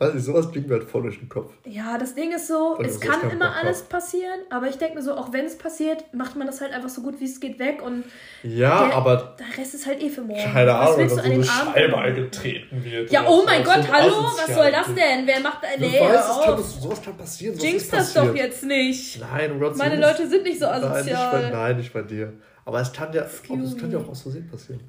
Weiß 0.00 0.14
nicht, 0.14 0.24
sowas 0.24 0.52
ging 0.52 0.68
mir 0.68 0.74
halt 0.74 0.84
voll 0.84 1.02
durch 1.02 1.18
den 1.18 1.28
Kopf. 1.28 1.52
Ja, 1.64 1.98
das 1.98 2.14
Ding 2.14 2.30
ist 2.32 2.46
so, 2.46 2.76
Und 2.78 2.84
es 2.84 3.00
kann 3.00 3.28
immer 3.32 3.56
alles 3.56 3.82
passieren, 3.82 4.38
aber 4.48 4.68
ich 4.68 4.78
denke 4.78 4.94
mir 4.94 5.02
so, 5.02 5.14
auch 5.16 5.32
wenn 5.32 5.44
es 5.44 5.58
passiert, 5.58 6.04
macht 6.14 6.36
man 6.36 6.46
das 6.46 6.60
halt 6.60 6.72
einfach 6.72 6.88
so 6.88 7.02
gut 7.02 7.18
wie 7.18 7.24
es 7.24 7.40
geht 7.40 7.58
weg 7.58 7.82
und 7.82 8.04
Ja, 8.44 8.86
Der- 8.86 8.94
aber 8.96 9.36
der 9.40 9.58
Rest 9.58 9.74
ist 9.74 9.86
halt 9.88 10.00
eh 10.00 10.08
für 10.08 10.20
morgen. 10.22 10.52
keine 10.52 10.70
Was 10.70 10.76
Ahnung, 10.80 10.98
wenn 10.98 11.10
willst 11.10 11.16
du 11.16 11.16
so 11.16 11.20
an 11.20 11.32
eine 11.32 11.42
dem 11.42 11.50
Abend 11.50 11.74
Scheibe 11.74 11.98
eingetreten 11.98 12.84
wird. 12.84 13.10
Ja, 13.10 13.24
oh 13.26 13.40
so. 13.40 13.44
mein 13.46 13.64
So 13.64 13.70
Gott, 13.72 13.92
hallo, 13.92 14.12
was 14.22 14.38
asozial. 14.38 14.54
soll 14.62 14.70
das 14.72 14.86
denn? 14.94 15.26
Wer 15.26 15.40
macht... 15.40 15.58
Nee, 15.80 15.98
hör 16.00 16.14
es 16.14 16.44
kann, 16.44 16.54
auf. 16.54 16.64
sowas 16.64 17.02
kann 17.02 17.16
passieren. 17.16 17.54
Sowas 17.56 17.68
Jinx 17.68 17.82
ist 17.82 17.92
das 17.92 18.14
doch 18.14 18.26
passiert. 18.26 18.36
jetzt 18.46 18.64
nicht. 18.64 19.20
Nein, 19.20 19.50
um 19.52 19.76
Meine. 19.76 20.00
Leute 20.00 20.28
sind 20.28 20.44
nicht 20.44 20.60
so 20.60 20.66
Nein, 20.66 20.80
nicht 20.80 20.90
bei, 20.92 20.96
asozial. 20.98 21.50
nein, 21.50 21.76
nicht 21.76 21.92
bei 21.92 22.02
dir. 22.02 22.32
Aber 22.64 22.80
es 22.80 22.92
kann 22.92 23.12
ja, 23.12 23.22
auch, 23.22 23.26
es 23.26 23.76
kann 23.76 23.90
ja 23.90 23.98
auch 23.98 24.08
aus 24.08 24.22
Versehen 24.22 24.48
passieren. 24.48 24.80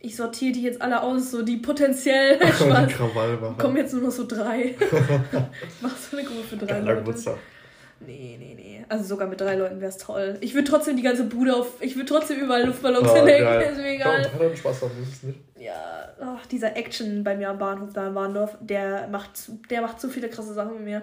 Ich 0.00 0.14
sortiere 0.14 0.52
die 0.52 0.62
jetzt 0.62 0.80
alle 0.80 1.02
aus, 1.02 1.30
so 1.30 1.42
die 1.42 1.56
potenziell. 1.56 2.38
die 2.38 2.44
Krawallmacher. 2.44 3.58
Kommen 3.58 3.76
jetzt 3.76 3.92
nur 3.92 4.02
noch 4.02 4.12
so 4.12 4.26
drei. 4.26 4.76
ich 4.80 5.82
mach 5.82 5.96
so 5.96 6.16
eine 6.16 6.26
Gruppe 6.26 6.44
für 6.44 6.56
drei 6.56 6.66
Geiler 6.66 6.84
Leute. 6.84 6.98
Geburtstag. 6.98 7.38
Nee, 8.00 8.36
nee, 8.38 8.54
nee. 8.54 8.84
Also 8.88 9.04
sogar 9.04 9.26
mit 9.26 9.40
drei 9.40 9.56
Leuten 9.56 9.80
wäre 9.80 9.90
es 9.90 9.98
toll. 9.98 10.38
Ich 10.40 10.54
würde 10.54 10.70
trotzdem 10.70 10.96
die 10.96 11.02
ganze 11.02 11.24
Bude 11.24 11.56
auf. 11.56 11.82
Ich 11.82 11.96
würde 11.96 12.08
trotzdem 12.08 12.38
überall 12.38 12.64
Luftballons 12.64 13.08
oh, 13.10 13.16
hinlegen. 13.16 13.46
Ist 13.72 13.76
mir 13.76 13.94
egal. 13.94 14.22
Drei 14.22 14.44
Leute 14.44 14.56
Spaß 14.56 14.82
haben, 14.82 15.02
ist 15.02 15.24
nicht. 15.24 15.40
Ja, 15.58 16.08
ach, 16.20 16.46
dieser 16.46 16.76
Action 16.76 17.24
bei 17.24 17.36
mir 17.36 17.50
am 17.50 17.58
Bahnhof 17.58 17.92
da 17.92 18.06
in 18.06 18.14
Warndorf, 18.14 18.56
der 18.60 19.08
macht, 19.08 19.50
der 19.70 19.82
macht 19.82 20.00
zu 20.00 20.08
viele 20.08 20.28
krasse 20.28 20.54
Sachen 20.54 20.74
mit 20.74 20.84
mir. 20.84 21.02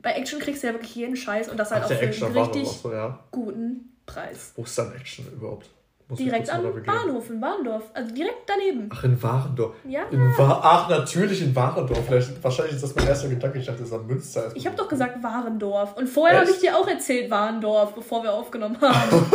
Bei 0.00 0.12
Action 0.12 0.38
kriegst 0.38 0.62
du 0.62 0.68
ja 0.68 0.74
wirklich 0.74 0.94
jeden 0.94 1.16
Scheiß 1.16 1.48
und 1.48 1.56
das 1.56 1.72
halt 1.72 1.82
ach, 1.84 1.90
auch 1.90 1.94
für 1.94 2.26
einen 2.26 2.38
richtig 2.38 2.68
so, 2.68 2.92
ja. 2.92 3.18
guten 3.32 3.92
Preis. 4.06 4.52
Wo 4.54 4.62
ist 4.62 4.78
dann 4.78 4.94
Action 4.94 5.26
überhaupt? 5.32 5.68
Muss 6.08 6.18
direkt 6.18 6.48
am 6.48 6.62
Bahnhof 6.86 7.28
in 7.28 7.42
Warndorf. 7.42 7.90
Also 7.92 8.14
direkt 8.14 8.48
daneben. 8.48 8.88
Ach, 8.90 9.04
in 9.04 9.22
Warendorf. 9.22 9.74
Ja. 9.86 10.04
In 10.10 10.20
Wa 10.38 10.60
Ach, 10.62 10.88
natürlich 10.88 11.42
in 11.42 11.54
Warendorf. 11.54 12.00
Vielleicht, 12.06 12.42
wahrscheinlich 12.42 12.76
ist 12.76 12.82
das 12.82 12.94
mein 12.94 13.06
erster 13.06 13.28
Gedanke. 13.28 13.58
Ich 13.58 13.66
dachte, 13.66 13.80
das 13.80 13.88
ist 13.88 13.94
am 13.94 14.06
Münster. 14.06 14.50
Ich 14.54 14.66
habe 14.66 14.74
doch 14.74 14.88
gesagt 14.88 15.22
Warendorf. 15.22 15.94
Und 15.98 16.06
vorher 16.08 16.40
habe 16.40 16.50
ich 16.50 16.60
dir 16.60 16.74
auch 16.78 16.88
erzählt 16.88 17.30
Warendorf, 17.30 17.94
bevor 17.94 18.22
wir 18.22 18.32
aufgenommen 18.32 18.78
haben. 18.82 19.26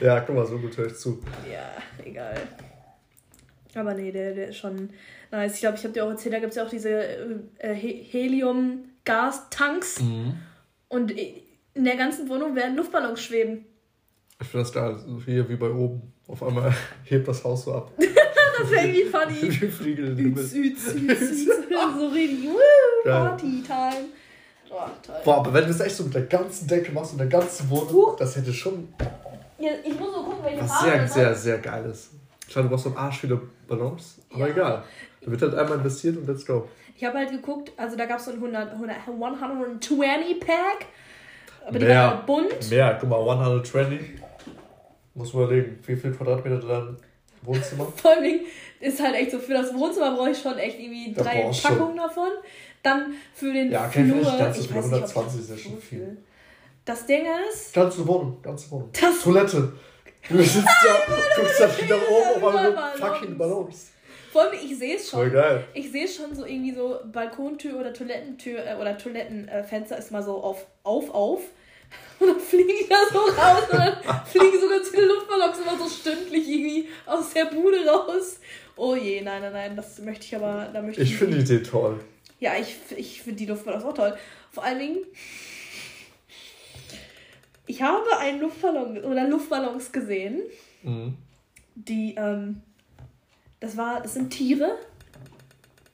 ja, 0.00 0.20
guck 0.20 0.36
mal, 0.36 0.46
so 0.46 0.56
gut 0.56 0.76
höre 0.76 0.86
ich 0.86 0.94
zu. 0.94 1.20
Ja, 1.50 1.72
egal. 2.04 2.36
Aber 3.74 3.92
nee, 3.94 4.12
der, 4.12 4.34
der 4.34 4.50
ist 4.50 4.58
schon 4.58 4.90
nice. 5.32 5.54
Ich 5.54 5.60
glaube, 5.62 5.78
ich 5.78 5.82
habe 5.82 5.92
dir 5.92 6.04
auch 6.04 6.10
erzählt, 6.10 6.34
da 6.34 6.38
gibt 6.38 6.50
es 6.50 6.56
ja 6.56 6.64
auch 6.64 6.70
diese 6.70 7.02
äh, 7.58 7.74
Helium-Gas-Tanks. 7.74 10.00
Mhm. 10.00 10.34
Und 10.88 11.10
in 11.10 11.84
der 11.84 11.96
ganzen 11.96 12.28
Wohnung 12.28 12.54
werden 12.54 12.76
Luftballons 12.76 13.20
schweben. 13.20 13.64
Ich 14.40 14.48
finde 14.48 14.64
das 14.64 14.72
geil, 14.72 14.96
so 14.98 15.20
hier 15.24 15.48
wie 15.48 15.56
bei 15.56 15.70
oben. 15.70 16.12
Auf 16.28 16.42
einmal 16.42 16.74
hebt 17.04 17.26
das 17.26 17.42
Haus 17.44 17.64
so 17.64 17.74
ab. 17.74 17.92
das 17.98 18.70
wäre 18.70 18.86
irgendwie 18.86 19.04
funny. 19.04 19.60
Wie 19.60 19.68
Fliegel 19.68 20.06
in 20.08 20.16
den 20.16 20.26
Himmel. 20.26 20.44
so 20.46 22.08
richtig, 22.08 22.48
woo, 22.48 22.58
Party-Time. 23.04 24.08
Oh, 24.70 24.74
toll. 25.02 25.16
Boah, 25.24 25.36
aber 25.38 25.54
wenn 25.54 25.62
du 25.62 25.68
das 25.68 25.80
echt 25.80 25.96
so 25.96 26.04
mit 26.04 26.14
der 26.14 26.22
ganzen 26.22 26.66
Decke 26.66 26.92
machst 26.92 27.12
und 27.12 27.18
der 27.18 27.28
ganzen 27.28 27.70
Wohnung, 27.70 28.16
das 28.18 28.36
hätte 28.36 28.52
schon. 28.52 28.88
Ja, 29.58 29.70
ich 29.84 29.98
muss 29.98 30.12
nur 30.12 30.24
gucken, 30.24 30.44
welche 30.44 30.62
was 30.62 30.72
Farbe 30.72 30.90
sehr, 30.90 31.08
sehr, 31.08 31.34
sehr 31.34 31.58
geil 31.58 31.88
ist. 31.90 32.10
Schau, 32.48 32.62
du 32.62 32.68
brauchst 32.68 32.84
so 32.84 32.90
einen 32.90 32.98
Arsch 32.98 33.20
viele 33.20 33.40
Ballons, 33.68 34.18
aber 34.30 34.46
ja. 34.48 34.52
egal. 34.52 34.84
Da 35.22 35.30
wird 35.30 35.42
halt 35.42 35.54
einmal 35.54 35.78
investiert 35.78 36.16
und 36.16 36.26
let's 36.26 36.44
go. 36.44 36.68
Ich 36.96 37.04
habe 37.04 37.18
halt 37.18 37.30
geguckt, 37.30 37.72
also 37.76 37.96
da 37.96 38.06
gab 38.06 38.18
es 38.18 38.26
so 38.26 38.32
ein 38.32 38.36
100, 38.36 38.72
100, 38.72 38.96
120 39.06 40.40
Pack. 40.40 40.86
Aber 41.66 41.78
mehr, 41.78 41.80
die 41.80 41.94
waren 41.94 42.10
halt 42.10 42.26
bunt. 42.26 42.70
Mehr, 42.70 42.98
guck 43.00 43.08
mal, 43.08 43.20
120 43.20 44.00
muss 45.14 45.32
man 45.32 45.44
überlegen, 45.44 45.78
wie 45.84 45.96
viel 45.96 46.12
Quadratmeter 46.12 46.58
dann 46.58 46.96
Wohnzimmer? 47.42 47.92
Vor 47.96 48.12
allem 48.12 48.40
ist 48.78 49.02
halt 49.02 49.14
echt 49.16 49.32
so, 49.32 49.38
für 49.38 49.54
das 49.54 49.74
Wohnzimmer 49.74 50.14
brauche 50.14 50.30
ich 50.30 50.38
schon 50.38 50.56
echt 50.58 50.78
irgendwie 50.78 51.12
da 51.12 51.22
drei 51.22 51.50
Packungen 51.50 51.96
davon. 51.96 52.28
Dann 52.82 53.14
für 53.34 53.52
den 53.52 53.72
ja, 53.72 53.86
okay, 53.86 54.04
Flur, 54.04 54.20
ich, 54.20 54.60
ich 54.60 54.74
weiß 54.74 54.84
120 54.84 55.40
ist 55.40 55.50
ja 55.50 55.56
schon 55.56 55.78
viel. 55.78 55.98
viel. 55.98 56.16
Das 56.84 57.04
Ding 57.04 57.24
ist... 57.50 57.74
Ganze 57.74 58.06
Wohnung, 58.06 58.40
ganze 58.42 58.70
Wohnung. 58.70 58.90
Das 58.92 59.20
Toilette. 59.20 59.72
Du 60.28 60.38
sitzt 60.38 60.56
da, 60.84 61.14
guckst 61.36 61.60
da 61.60 61.82
wieder 61.82 61.96
oben 61.96 62.44
auf 62.44 62.54
alle 62.54 62.76
fucking 62.96 63.36
Ballons. 63.36 63.90
Vor 64.36 64.42
allem, 64.42 64.60
ich 64.62 64.76
sehe 64.76 64.96
es 64.96 65.08
schon. 65.08 65.20
Voll 65.20 65.30
geil. 65.30 65.64
Ich 65.72 65.90
sehe 65.90 66.04
es 66.04 66.14
schon 66.14 66.34
so 66.34 66.44
irgendwie 66.44 66.74
so 66.74 67.00
Balkontür 67.10 67.80
oder 67.80 67.94
Toilettentür 67.94 68.66
äh, 68.66 68.74
oder 68.78 68.98
Toilettenfenster 68.98 69.96
ist 69.96 70.12
mal 70.12 70.22
so 70.22 70.42
auf, 70.42 70.66
auf, 70.82 71.08
auf. 71.08 71.40
Und 72.20 72.26
dann 72.28 72.38
fliege 72.38 72.70
ich 72.70 72.86
da 72.86 72.96
so 73.10 73.20
raus 73.20 73.62
und 73.70 73.78
dann 73.78 74.24
fliegen 74.26 74.60
so 74.60 74.68
ganz 74.68 74.90
viele 74.90 75.06
Luftballons 75.06 75.58
immer 75.58 75.78
so 75.78 75.88
stündlich 75.88 76.46
irgendwie 76.46 76.88
aus 77.06 77.32
der 77.32 77.46
Bude 77.46 77.86
raus. 77.86 78.40
Oh 78.76 78.94
je, 78.94 79.22
nein, 79.22 79.40
nein, 79.40 79.52
nein, 79.52 79.76
das 79.76 80.00
möchte 80.00 80.26
ich 80.26 80.36
aber. 80.36 80.68
Da 80.70 80.82
möchte 80.82 81.00
ich 81.00 81.12
ich 81.12 81.16
finde 81.16 81.38
die 81.38 81.42
Idee 81.42 81.62
toll. 81.62 82.00
Ja, 82.38 82.52
ich, 82.60 82.76
ich 82.94 83.22
finde 83.22 83.38
die 83.38 83.46
Luftballons 83.46 83.84
auch 83.84 83.94
toll. 83.94 84.18
Vor 84.50 84.64
allen 84.64 84.80
Dingen, 84.80 84.98
ich 87.66 87.80
habe 87.80 88.18
einen 88.18 88.40
Luftballon 88.40 88.98
oder 88.98 89.26
Luftballons 89.28 89.92
gesehen, 89.92 90.42
mhm. 90.82 91.16
die, 91.74 92.16
ähm, 92.18 92.60
das 93.60 93.76
war, 93.76 94.00
das 94.00 94.14
sind 94.14 94.30
Tiere. 94.30 94.78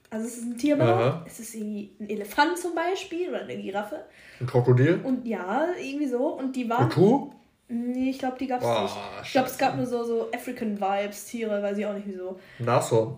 Also 0.09 0.27
es 0.27 0.37
ist 0.37 0.43
ein 0.43 0.57
Tierballon. 0.57 0.93
Aha. 0.93 1.25
Es 1.25 1.39
ist 1.39 1.55
irgendwie 1.55 1.95
ein 1.99 2.07
Elefant 2.07 2.57
zum 2.59 2.75
Beispiel 2.75 3.29
oder 3.29 3.41
eine 3.41 3.57
Giraffe. 3.57 4.05
Ein 4.39 4.45
Krokodil? 4.45 5.01
Und 5.03 5.25
ja, 5.25 5.69
irgendwie 5.81 6.07
so. 6.07 6.27
Und 6.37 6.55
die 6.55 6.69
waren. 6.69 6.87
Kuh? 6.89 7.31
Nee, 7.67 8.11
ich 8.11 8.19
glaube, 8.19 8.37
die 8.39 8.45
gab 8.45 8.61
es 8.61 8.67
oh, 8.67 8.81
nicht. 8.83 8.95
Ich 9.23 9.31
glaube, 9.31 9.47
es 9.47 9.57
gab 9.57 9.75
nur 9.75 9.87
so, 9.87 10.03
so 10.03 10.29
African 10.31 10.79
Vibes, 10.79 11.25
Tiere, 11.25 11.63
weiß 11.63 11.77
ich 11.79 11.85
auch 11.87 11.93
nicht 11.93 12.07
wieso. 12.07 12.39
Nashorn? 12.59 13.17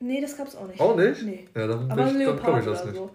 Nee, 0.00 0.20
das 0.20 0.36
gab 0.36 0.48
es 0.48 0.56
auch 0.56 0.66
nicht. 0.66 0.80
Auch 0.80 0.96
nicht? 0.96 1.22
Nee. 1.22 1.46
Ja, 1.54 1.68
dann, 1.68 1.90
Aber 1.90 2.06
ich, 2.08 2.12
dann 2.12 2.36
glaube 2.36 2.58
ich 2.58 2.64
das 2.64 2.84
nicht. 2.84 2.96
So. 2.96 3.10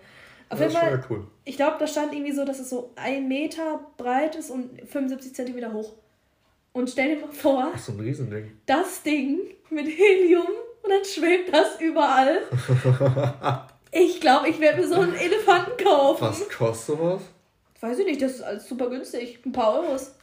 Auf 0.48 0.60
jeden 0.60 0.72
Fall, 0.72 1.04
cool. 1.10 1.28
ich 1.44 1.58
glaube, 1.58 1.76
da 1.80 1.86
stand 1.86 2.14
irgendwie 2.14 2.32
so, 2.32 2.46
dass 2.46 2.60
es 2.60 2.70
so 2.70 2.92
ein 2.96 3.28
Meter 3.28 3.82
breit 3.98 4.36
ist 4.36 4.50
und 4.50 4.82
75 4.90 5.36
Zentimeter 5.36 5.74
hoch. 5.74 5.94
Und 6.72 6.90
stell 6.90 7.16
dir 7.16 7.22
mal 7.22 7.32
vor, 7.32 7.70
das 7.72 7.82
ist 7.82 7.86
so 7.88 7.92
ein 7.92 8.00
Riesending. 8.00 8.52
Das 8.66 9.04
Ding 9.04 9.40
mit 9.72 9.88
Helium 9.88 10.48
und 10.84 10.90
dann 10.90 11.04
schwebt 11.06 11.54
das 11.54 11.80
überall. 11.80 12.42
Ich 13.92 14.22
glaube, 14.22 14.50
ich 14.50 14.60
werde 14.60 14.82
mir 14.82 14.88
so 14.88 14.96
einen 15.02 15.16
Elefanten 15.16 15.84
kaufen. 15.84 16.22
Was 16.22 16.48
kostet 16.50 16.98
sowas? 16.98 17.22
Weiß 17.82 17.98
ich 17.98 18.06
nicht, 18.06 18.22
das 18.22 18.34
ist 18.34 18.42
alles 18.44 18.68
super 18.68 18.88
günstig. 18.90 19.40
Ein 19.44 19.52
paar 19.52 19.80
Euros. 19.80 20.14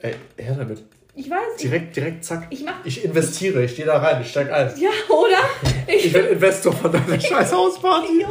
Ey, 0.00 0.14
her 0.36 0.56
damit. 0.58 0.82
Ich 1.14 1.30
weiß 1.30 1.52
nicht. 1.52 1.62
Direkt, 1.62 1.96
direkt, 1.96 2.24
zack. 2.24 2.46
Ich, 2.50 2.64
mach 2.64 2.84
ich 2.84 3.04
investiere, 3.04 3.62
ich 3.64 3.76
gehe 3.76 3.84
da 3.84 3.98
rein, 3.98 4.22
ich 4.22 4.30
steig 4.30 4.50
ein. 4.50 4.72
Ja, 4.76 4.90
oder? 5.08 5.38
Ich, 5.86 6.06
ich 6.06 6.14
werde 6.14 6.28
Investor 6.28 6.72
von 6.72 6.90
deiner 6.90 7.20
scheiß 7.20 7.52
Hausparty. 7.52 8.26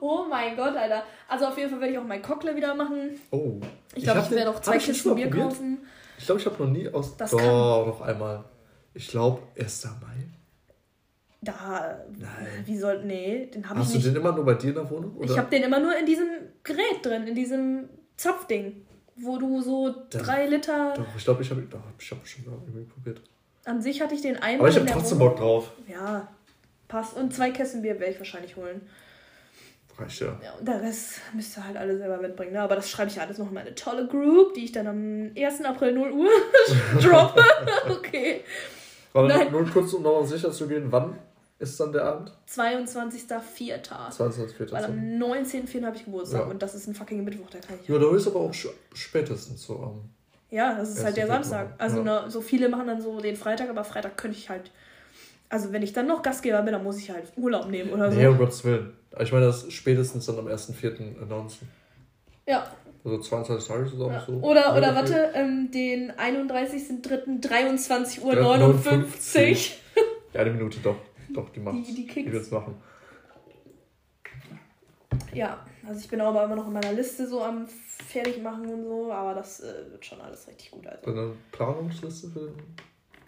Oh 0.00 0.24
mein 0.28 0.56
Gott, 0.56 0.76
Alter. 0.76 1.02
Also 1.28 1.46
auf 1.46 1.58
jeden 1.58 1.70
Fall 1.70 1.80
werde 1.80 1.92
ich 1.94 1.98
auch 1.98 2.04
mein 2.04 2.22
Cockle 2.22 2.54
wieder 2.54 2.74
machen. 2.74 3.20
Oh. 3.30 3.60
Ich 3.94 4.04
glaube, 4.04 4.20
ich, 4.20 4.26
ich 4.26 4.30
werde 4.32 4.50
auch 4.50 4.60
zwei 4.60 4.78
Kisten 4.78 5.14
Bier 5.14 5.26
probiert? 5.26 5.48
kaufen. 5.48 5.78
Ich 6.18 6.26
glaube, 6.26 6.40
ich 6.40 6.46
habe 6.46 6.62
noch 6.62 6.70
nie 6.70 6.88
aus... 6.88 7.16
Das 7.16 7.30
Doch, 7.30 7.38
kann... 7.38 7.48
noch 7.48 8.00
einmal. 8.00 8.44
Ich 8.96 9.08
glaube, 9.08 9.42
1. 9.58 9.84
Mai. 10.00 10.16
Da. 11.42 12.00
Nein. 12.18 12.64
Wie 12.64 12.78
soll. 12.78 13.04
Nee, 13.04 13.46
den 13.46 13.68
habe 13.68 13.80
ich 13.80 13.86
nicht. 13.86 13.96
Hast 13.96 14.06
du 14.06 14.10
den 14.10 14.16
immer 14.16 14.32
nur 14.32 14.44
bei 14.44 14.54
dir 14.54 14.70
in 14.70 14.74
der 14.74 14.90
Wohnung? 14.90 15.14
Oder? 15.16 15.30
Ich 15.30 15.38
habe 15.38 15.50
den 15.50 15.62
immer 15.64 15.78
nur 15.78 15.96
in 15.96 16.06
diesem 16.06 16.28
Gerät 16.64 17.04
drin, 17.04 17.26
in 17.26 17.34
diesem 17.34 17.88
Zapfding. 18.16 18.86
Wo 19.16 19.38
du 19.38 19.62
so 19.62 19.90
Dann, 20.10 20.22
drei 20.22 20.46
Liter. 20.46 20.94
Doch, 20.94 21.04
ich 21.16 21.24
glaube, 21.24 21.42
ich 21.42 21.50
habe 21.50 21.62
ich 21.98 22.10
hab 22.10 22.26
schon 22.26 22.44
mal 22.44 22.58
irgendwie 22.66 22.84
probiert. 22.84 23.20
An 23.64 23.80
sich 23.80 24.00
hatte 24.00 24.14
ich 24.14 24.22
den 24.22 24.36
einmal. 24.36 24.60
Aber 24.60 24.68
ich 24.68 24.76
habe 24.76 24.86
trotzdem 24.86 25.18
Bock 25.18 25.36
drauf. 25.36 25.72
Ja, 25.88 26.28
passt. 26.88 27.16
Und 27.16 27.34
zwei 27.34 27.50
Kästen 27.50 27.82
Bier 27.82 27.98
werde 28.00 28.12
ich 28.12 28.18
wahrscheinlich 28.18 28.56
holen. 28.56 28.82
Reicht 29.98 30.20
ja. 30.20 30.38
Ja, 30.42 30.52
und 30.58 30.68
der 30.68 30.82
Rest 30.82 31.20
müsst 31.34 31.56
ihr 31.56 31.66
halt 31.66 31.76
alle 31.76 31.96
selber 31.96 32.18
mitbringen. 32.18 32.52
Ne? 32.52 32.60
Aber 32.60 32.76
das 32.76 32.90
schreibe 32.90 33.10
ich 33.10 33.20
alles 33.20 33.38
noch 33.38 33.48
in 33.48 33.54
meine 33.54 33.74
tolle 33.74 34.06
Group, 34.06 34.54
die 34.54 34.64
ich 34.64 34.72
dann 34.72 34.86
am 34.86 35.30
1. 35.36 35.64
April 35.64 35.92
0 35.92 36.12
Uhr 36.12 36.30
droppe. 37.00 37.42
okay. 37.90 38.42
Aber 39.16 39.50
nur 39.50 39.64
kurz, 39.70 39.92
um 39.92 40.02
noch 40.02 40.24
sicher 40.24 40.50
zu 40.52 40.68
gehen, 40.68 40.86
wann 40.90 41.18
ist 41.58 41.80
dann 41.80 41.92
der 41.92 42.04
Abend? 42.04 42.32
22.04. 42.48 43.80
22.04. 43.88 44.72
Weil 44.72 44.84
am 44.84 44.92
19.04. 44.92 45.84
habe 45.84 45.96
ich 45.96 46.04
Geburtstag 46.04 46.42
ja. 46.42 46.46
und 46.46 46.62
das 46.62 46.74
ist 46.74 46.86
ein 46.86 46.94
fucking 46.94 47.24
Mittwoch, 47.24 47.48
da 47.50 47.58
kann 47.58 47.78
ich. 47.82 47.88
Ja, 47.88 47.98
da 47.98 48.14
ist 48.14 48.26
aber 48.26 48.40
auch 48.40 48.52
spätestens 48.92 49.62
so 49.62 49.76
am. 49.76 50.10
Ja, 50.50 50.76
das 50.76 50.90
ist 50.90 51.04
halt 51.04 51.16
der 51.16 51.26
Samstag. 51.26 51.74
Also 51.78 51.98
ja. 51.98 52.22
ne, 52.22 52.30
so 52.30 52.40
viele 52.40 52.68
machen 52.68 52.86
dann 52.86 53.00
so 53.00 53.20
den 53.20 53.36
Freitag, 53.36 53.68
aber 53.70 53.84
Freitag 53.84 54.16
könnte 54.16 54.36
ich 54.36 54.48
halt. 54.48 54.70
Also 55.48 55.72
wenn 55.72 55.82
ich 55.82 55.92
dann 55.92 56.06
noch 56.06 56.22
Gastgeber 56.22 56.60
bin, 56.62 56.72
dann 56.72 56.84
muss 56.84 56.98
ich 56.98 57.10
halt 57.10 57.32
Urlaub 57.36 57.68
nehmen 57.68 57.90
oder 57.90 58.10
so. 58.10 58.18
Nee, 58.18 58.26
um 58.26 58.36
Gottes 58.36 58.64
Willen. 58.64 58.92
Ich 59.18 59.32
meine, 59.32 59.46
das 59.46 59.70
spätestens 59.72 60.26
dann 60.26 60.38
am 60.38 60.46
1.04. 60.46 61.22
announcen. 61.22 61.68
Ja. 62.46 62.66
Also 63.06 63.18
22 63.18 63.68
Tage 63.68 63.86
zusammen 63.88 64.14
ja. 64.14 64.24
so. 64.26 64.32
Oder, 64.32 64.76
oder 64.76 64.96
warte, 64.96 65.30
ähm, 65.34 65.70
den 65.70 66.10
31.03. 66.10 67.40
23.59 67.40 68.20
Uhr. 68.20 68.34
ja, 70.34 70.40
eine 70.40 70.50
Minute 70.50 70.80
doch. 70.80 70.96
Doch, 71.32 71.48
die 71.50 71.60
macht 71.60 71.86
Die, 71.86 71.94
die, 71.94 72.06
die 72.06 72.32
wird's 72.32 72.50
machen. 72.50 72.74
Ja, 75.32 75.64
also 75.86 76.00
ich 76.00 76.08
bin 76.08 76.20
aber 76.20 76.42
immer 76.44 76.56
noch 76.56 76.66
in 76.66 76.72
meiner 76.72 76.92
Liste 76.92 77.28
so 77.28 77.42
am 77.42 77.68
Fertigmachen 77.68 78.66
und 78.66 78.84
so, 78.84 79.12
aber 79.12 79.34
das 79.34 79.60
äh, 79.60 79.90
wird 79.92 80.04
schon 80.04 80.20
alles 80.20 80.48
richtig 80.48 80.72
gut. 80.72 80.84
Also. 80.88 81.08
Eine 81.08 81.32
Planungsliste 81.52 82.28
für 82.28 82.40
den, 82.40 82.54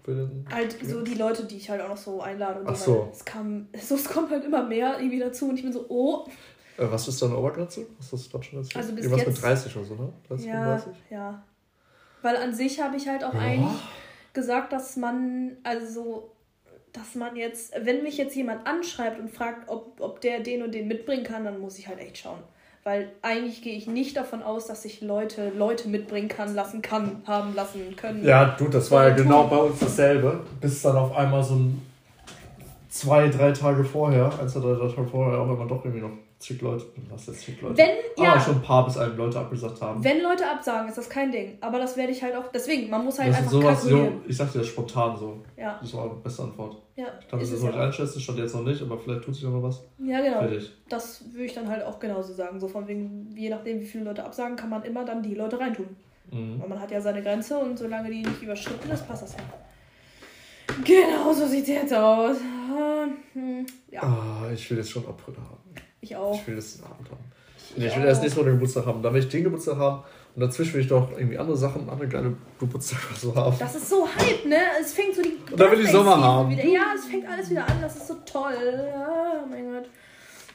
für 0.03 0.14
den 0.14 0.47
Halt 0.51 0.77
so 0.83 1.03
die 1.03 1.14
Leute, 1.14 1.45
die 1.45 1.57
ich 1.57 1.71
halt 1.71 1.83
auch 1.83 1.91
noch 1.91 1.97
so 1.97 2.21
einlade 2.21 2.61
und 2.61 2.69
Ach 2.69 2.75
so. 2.75 3.09
Es, 3.12 3.25
kam, 3.25 3.69
so, 3.81 3.95
es 3.95 4.09
kommt 4.09 4.33
halt 4.33 4.45
immer 4.45 4.64
mehr 4.64 4.99
irgendwie 4.99 5.21
dazu 5.21 5.49
und 5.49 5.57
ich 5.57 5.62
bin 5.62 5.73
so, 5.73 5.87
oh. 5.88 6.27
Äh, 6.79 6.91
was 6.91 7.09
ist 7.09 7.21
deine 7.21 7.37
Obergrenze? 7.37 7.87
Hast 7.99 8.12
du 8.12 8.17
das 8.17 8.31
gerade 8.31 8.45
schon 8.45 8.59
erzählt? 8.61 8.77
Also 8.77 8.95
bis 8.95 9.05
Irgendwas 9.05 9.27
jetzt, 9.27 9.35
mit 9.35 9.45
30 9.45 9.77
oder 9.77 9.85
so, 9.85 9.95
ne? 9.95 10.12
30, 10.29 10.47
ja, 10.47 10.53
35? 10.53 10.93
ja. 11.11 11.43
Weil 12.23 12.37
an 12.37 12.55
sich 12.55 12.81
habe 12.81 12.97
ich 12.97 13.09
halt 13.09 13.25
auch 13.25 13.35
ja. 13.35 13.41
eigentlich 13.41 13.81
gesagt, 14.33 14.73
dass 14.73 14.97
man, 14.97 15.57
also 15.64 16.31
dass 16.93 17.14
man 17.14 17.37
jetzt, 17.37 17.73
wenn 17.85 18.03
mich 18.03 18.17
jetzt 18.17 18.35
jemand 18.35 18.67
anschreibt 18.67 19.21
und 19.21 19.31
fragt, 19.31 19.69
ob, 19.69 20.01
ob 20.01 20.21
der 20.21 20.41
den 20.41 20.62
und 20.62 20.73
den 20.73 20.88
mitbringen 20.88 21.25
kann, 21.25 21.45
dann 21.45 21.61
muss 21.61 21.79
ich 21.79 21.88
halt 21.88 21.99
echt 21.99 22.19
schauen. 22.19 22.38
Weil 22.85 23.12
eigentlich 23.23 23.61
gehe 23.61 23.77
ich 23.77 23.87
nicht 23.87 24.17
davon 24.17 24.43
aus, 24.43 24.67
dass 24.67 24.85
ich 24.85 25.01
Leute 25.01 25.51
Leute 25.51 25.88
mitbringen 25.88 26.29
kann, 26.29 26.55
lassen 26.55 26.81
kann, 26.81 27.23
haben 27.27 27.55
lassen 27.55 27.97
können. 27.97 28.25
Ja, 28.25 28.57
du, 28.57 28.69
das 28.69 28.91
war 28.91 29.09
ja 29.09 29.14
genau 29.14 29.49
bei 29.49 29.57
uns 29.57 29.81
dasselbe. 29.81 30.45
Bis 30.61 30.81
dann 30.83 30.97
auf 30.97 31.14
einmal 31.14 31.43
so 31.43 31.57
ein 31.57 31.83
zwei, 32.88 33.29
drei 33.29 33.53
Tage 33.53 33.85
vorher, 33.85 34.33
eins 34.41 34.57
oder 34.57 34.77
drei 34.77 34.88
Tage 34.88 35.07
vorher, 35.07 35.38
auch 35.38 35.53
immer 35.53 35.67
doch 35.67 35.85
irgendwie 35.85 36.03
noch 36.03 36.12
zig 36.38 36.61
Leute, 36.62 36.85
was 37.11 37.27
jetzt 37.27 37.40
zig 37.42 37.61
Leute? 37.61 37.77
Wenn, 37.77 37.90
ja. 38.24 38.33
Aber 38.33 38.40
schon 38.40 38.55
ein 38.57 38.62
paar 38.62 38.85
bis 38.87 38.96
ein 38.96 39.16
Leute 39.16 39.38
abgesagt 39.40 39.81
haben. 39.81 40.03
Wenn 40.05 40.22
Leute 40.22 40.48
absagen, 40.48 40.88
ist 40.88 40.96
das 40.98 41.09
kein 41.09 41.33
Ding. 41.33 41.59
Aber 41.61 41.79
das 41.79 41.96
werde 41.96 42.12
ich 42.12 42.22
halt 42.22 42.37
auch, 42.37 42.48
deswegen, 42.53 42.88
man 42.90 43.05
muss 43.05 43.18
halt 43.18 43.31
das 43.31 43.38
einfach 43.38 43.51
sowas, 43.51 43.83
so, 43.83 44.12
ich 44.27 44.37
sag 44.37 44.53
dir 44.53 44.59
das 44.61 44.68
spontan 44.68 45.16
so. 45.16 45.42
Ja. 45.57 45.79
Das 45.81 45.92
war 45.94 46.09
die 46.09 46.22
beste 46.22 46.42
Antwort. 46.44 46.77
Ja, 46.96 47.07
Ich 47.20 47.29
kann 47.29 47.38
das 47.40 47.51
jetzt 47.51 47.59
es 47.59 47.64
noch 47.64 47.70
nicht 47.72 47.81
einschätzen, 47.81 48.20
stand 48.20 48.38
jetzt 48.38 48.55
noch 48.55 48.62
nicht, 48.64 48.83
aber 48.83 48.98
vielleicht 48.98 49.22
tut 49.24 49.35
sich 49.35 49.44
noch 49.44 49.53
mal 49.53 49.62
was. 49.62 49.83
Ja, 49.98 50.20
genau. 50.20 50.38
Fertig. 50.40 50.70
Das 50.88 51.24
würde 51.33 51.44
ich 51.44 51.55
dann 51.55 51.68
halt 51.68 51.85
auch 51.85 51.98
genauso 51.98 52.33
sagen. 52.33 52.59
So 52.61 52.68
von 52.68 52.87
wegen, 52.88 53.33
je 53.37 53.48
nachdem, 53.51 53.81
wie 53.81 53.87
viele 53.87 54.05
Leute 54.05 54.24
absagen, 54.24 54.57
kann 54.57 54.70
man 54.70 54.83
immer 54.83 55.05
dann 55.05 55.22
die 55.22 55.35
Leute 55.35 55.59
reintun. 55.59 55.88
Mhm. 56.31 56.61
Weil 56.61 56.68
man 56.68 56.81
hat 56.81 56.90
ja 56.90 57.01
seine 57.01 57.22
Grenze 57.22 57.59
und 57.59 57.79
solange 57.79 58.11
die 58.11 58.22
nicht 58.22 58.42
überschritten 58.42 58.90
ist, 58.90 59.07
passt 59.09 59.22
das 59.22 59.33
ja. 59.35 59.38
Genau, 60.85 61.33
so 61.33 61.46
sieht 61.46 61.66
jetzt 61.68 61.94
aus. 61.94 62.37
Ah, 62.77 63.07
hm, 63.33 63.66
Ja, 63.90 64.03
Ah, 64.03 64.51
ich 64.53 64.70
will 64.70 64.79
jetzt 64.79 64.90
schon 64.90 65.07
April 65.07 65.35
haben. 65.37 65.57
Ich 66.00 66.14
auch. 66.16 66.34
Ich 66.34 66.46
will 66.46 66.54
einen 66.54 66.84
Abend 66.92 67.11
haben. 67.11 67.24
Ich 67.76 67.84
Ich 67.84 67.96
will 67.96 68.04
erst 68.04 68.22
nächste 68.22 68.38
Woche 68.40 68.46
den 68.46 68.54
Geburtstag 68.54 68.87
haben. 68.87 69.02
Dann 69.02 69.12
will 69.14 69.20
ich 69.22 69.28
den 69.28 69.44
Geburtstag 69.44 69.76
haben. 69.76 70.02
Und 70.34 70.42
dazwischen 70.42 70.74
will 70.74 70.80
ich 70.82 70.88
doch 70.88 71.11
irgendwie 71.12 71.37
andere 71.38 71.56
Sachen, 71.56 71.88
andere 71.88 72.06
geile 72.08 72.32
Geburtstage 72.61 73.02
oder 73.11 73.16
so 73.18 73.34
haben. 73.34 73.56
Das 73.58 73.74
ist 73.74 73.88
so 73.88 74.06
hype, 74.08 74.44
ne? 74.46 74.56
Es 74.80 74.92
fängt 74.94 75.14
so 75.14 75.22
die. 75.22 75.37
Und 75.50 75.58
dann 75.58 75.70
will 75.72 75.80
ich 75.80 75.90
Sommer 75.90 76.22
haben. 76.22 76.50
Wieder. 76.50 76.64
Ja, 76.64 76.82
es 76.96 77.06
fängt 77.06 77.28
alles 77.28 77.50
wieder 77.50 77.66
an. 77.68 77.80
Das 77.82 77.96
ist 77.96 78.06
so 78.08 78.14
toll. 78.24 78.88
Ja, 78.92 79.42
oh 79.44 79.46
mein 79.48 79.72
Gott. 79.72 79.88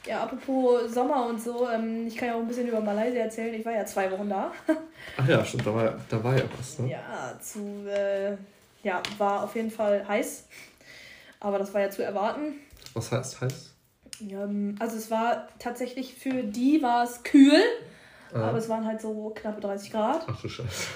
Ja, 0.06 0.22
apropos 0.24 0.92
Sommer 0.92 1.26
und 1.28 1.42
so, 1.42 1.66
ähm, 1.68 2.06
ich 2.06 2.14
kann 2.16 2.28
ja 2.28 2.34
auch 2.34 2.40
ein 2.40 2.46
bisschen 2.48 2.68
über 2.68 2.80
Malaysia 2.80 3.20
erzählen. 3.22 3.54
Ich 3.54 3.64
war 3.64 3.72
ja 3.72 3.86
zwei 3.86 4.10
Wochen 4.10 4.28
da. 4.28 4.52
Ach 5.16 5.26
ja, 5.28 5.42
stimmt, 5.44 5.66
da 5.66 5.74
war, 5.74 5.84
ja- 5.84 5.96
da 6.10 6.22
war 6.22 6.36
ja 6.36 6.44
was, 6.58 6.78
ne? 6.78 6.90
Ja, 6.90 7.38
zu, 7.40 7.86
äh, 7.88 8.36
ja, 8.82 9.02
war 9.16 9.44
auf 9.44 9.54
jeden 9.56 9.70
Fall 9.70 10.06
heiß. 10.06 10.44
Aber 11.40 11.58
das 11.58 11.72
war 11.72 11.80
ja 11.80 11.90
zu 11.90 12.02
erwarten. 12.04 12.54
Was 12.92 13.10
heißt 13.12 13.40
heiß? 13.40 13.73
Ähm, 14.20 14.76
also 14.78 14.96
es 14.96 15.10
war 15.10 15.48
tatsächlich 15.58 16.14
für 16.14 16.42
die 16.42 16.82
war 16.82 17.04
es 17.04 17.22
kühl, 17.22 17.60
Ah. 18.32 18.48
aber 18.48 18.58
es 18.58 18.68
waren 18.68 18.84
halt 18.86 19.00
so 19.00 19.30
knappe 19.34 19.60
30 19.60 19.90
Grad. 19.92 20.24
Ach 20.28 20.40
du 20.40 20.48
Scheiße. 20.48 20.88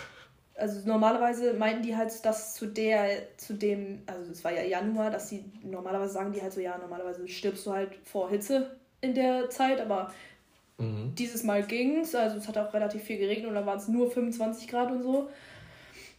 Also 0.56 0.88
normalerweise 0.88 1.54
meinten 1.54 1.82
die 1.84 1.94
halt, 1.96 2.24
dass 2.24 2.54
zu 2.54 2.66
der, 2.66 3.36
zu 3.36 3.54
dem, 3.54 4.02
also 4.06 4.32
es 4.32 4.42
war 4.42 4.52
ja 4.52 4.62
Januar, 4.62 5.10
dass 5.10 5.28
sie 5.28 5.44
normalerweise 5.62 6.12
sagen 6.14 6.32
die 6.32 6.42
halt 6.42 6.52
so, 6.52 6.60
ja, 6.60 6.76
normalerweise 6.78 7.28
stirbst 7.28 7.64
du 7.64 7.72
halt 7.72 7.90
vor 8.04 8.28
Hitze 8.28 8.76
in 9.00 9.14
der 9.14 9.50
Zeit, 9.50 9.80
aber 9.80 10.12
Mhm. 10.80 11.12
dieses 11.16 11.42
Mal 11.44 11.64
ging's, 11.64 12.14
also 12.14 12.36
es 12.38 12.46
hat 12.48 12.56
auch 12.58 12.72
relativ 12.72 13.02
viel 13.02 13.18
geregnet 13.18 13.48
und 13.48 13.54
dann 13.54 13.66
waren 13.66 13.78
es 13.78 13.88
nur 13.88 14.10
25 14.10 14.68
Grad 14.68 14.90
und 14.92 15.02
so. 15.02 15.28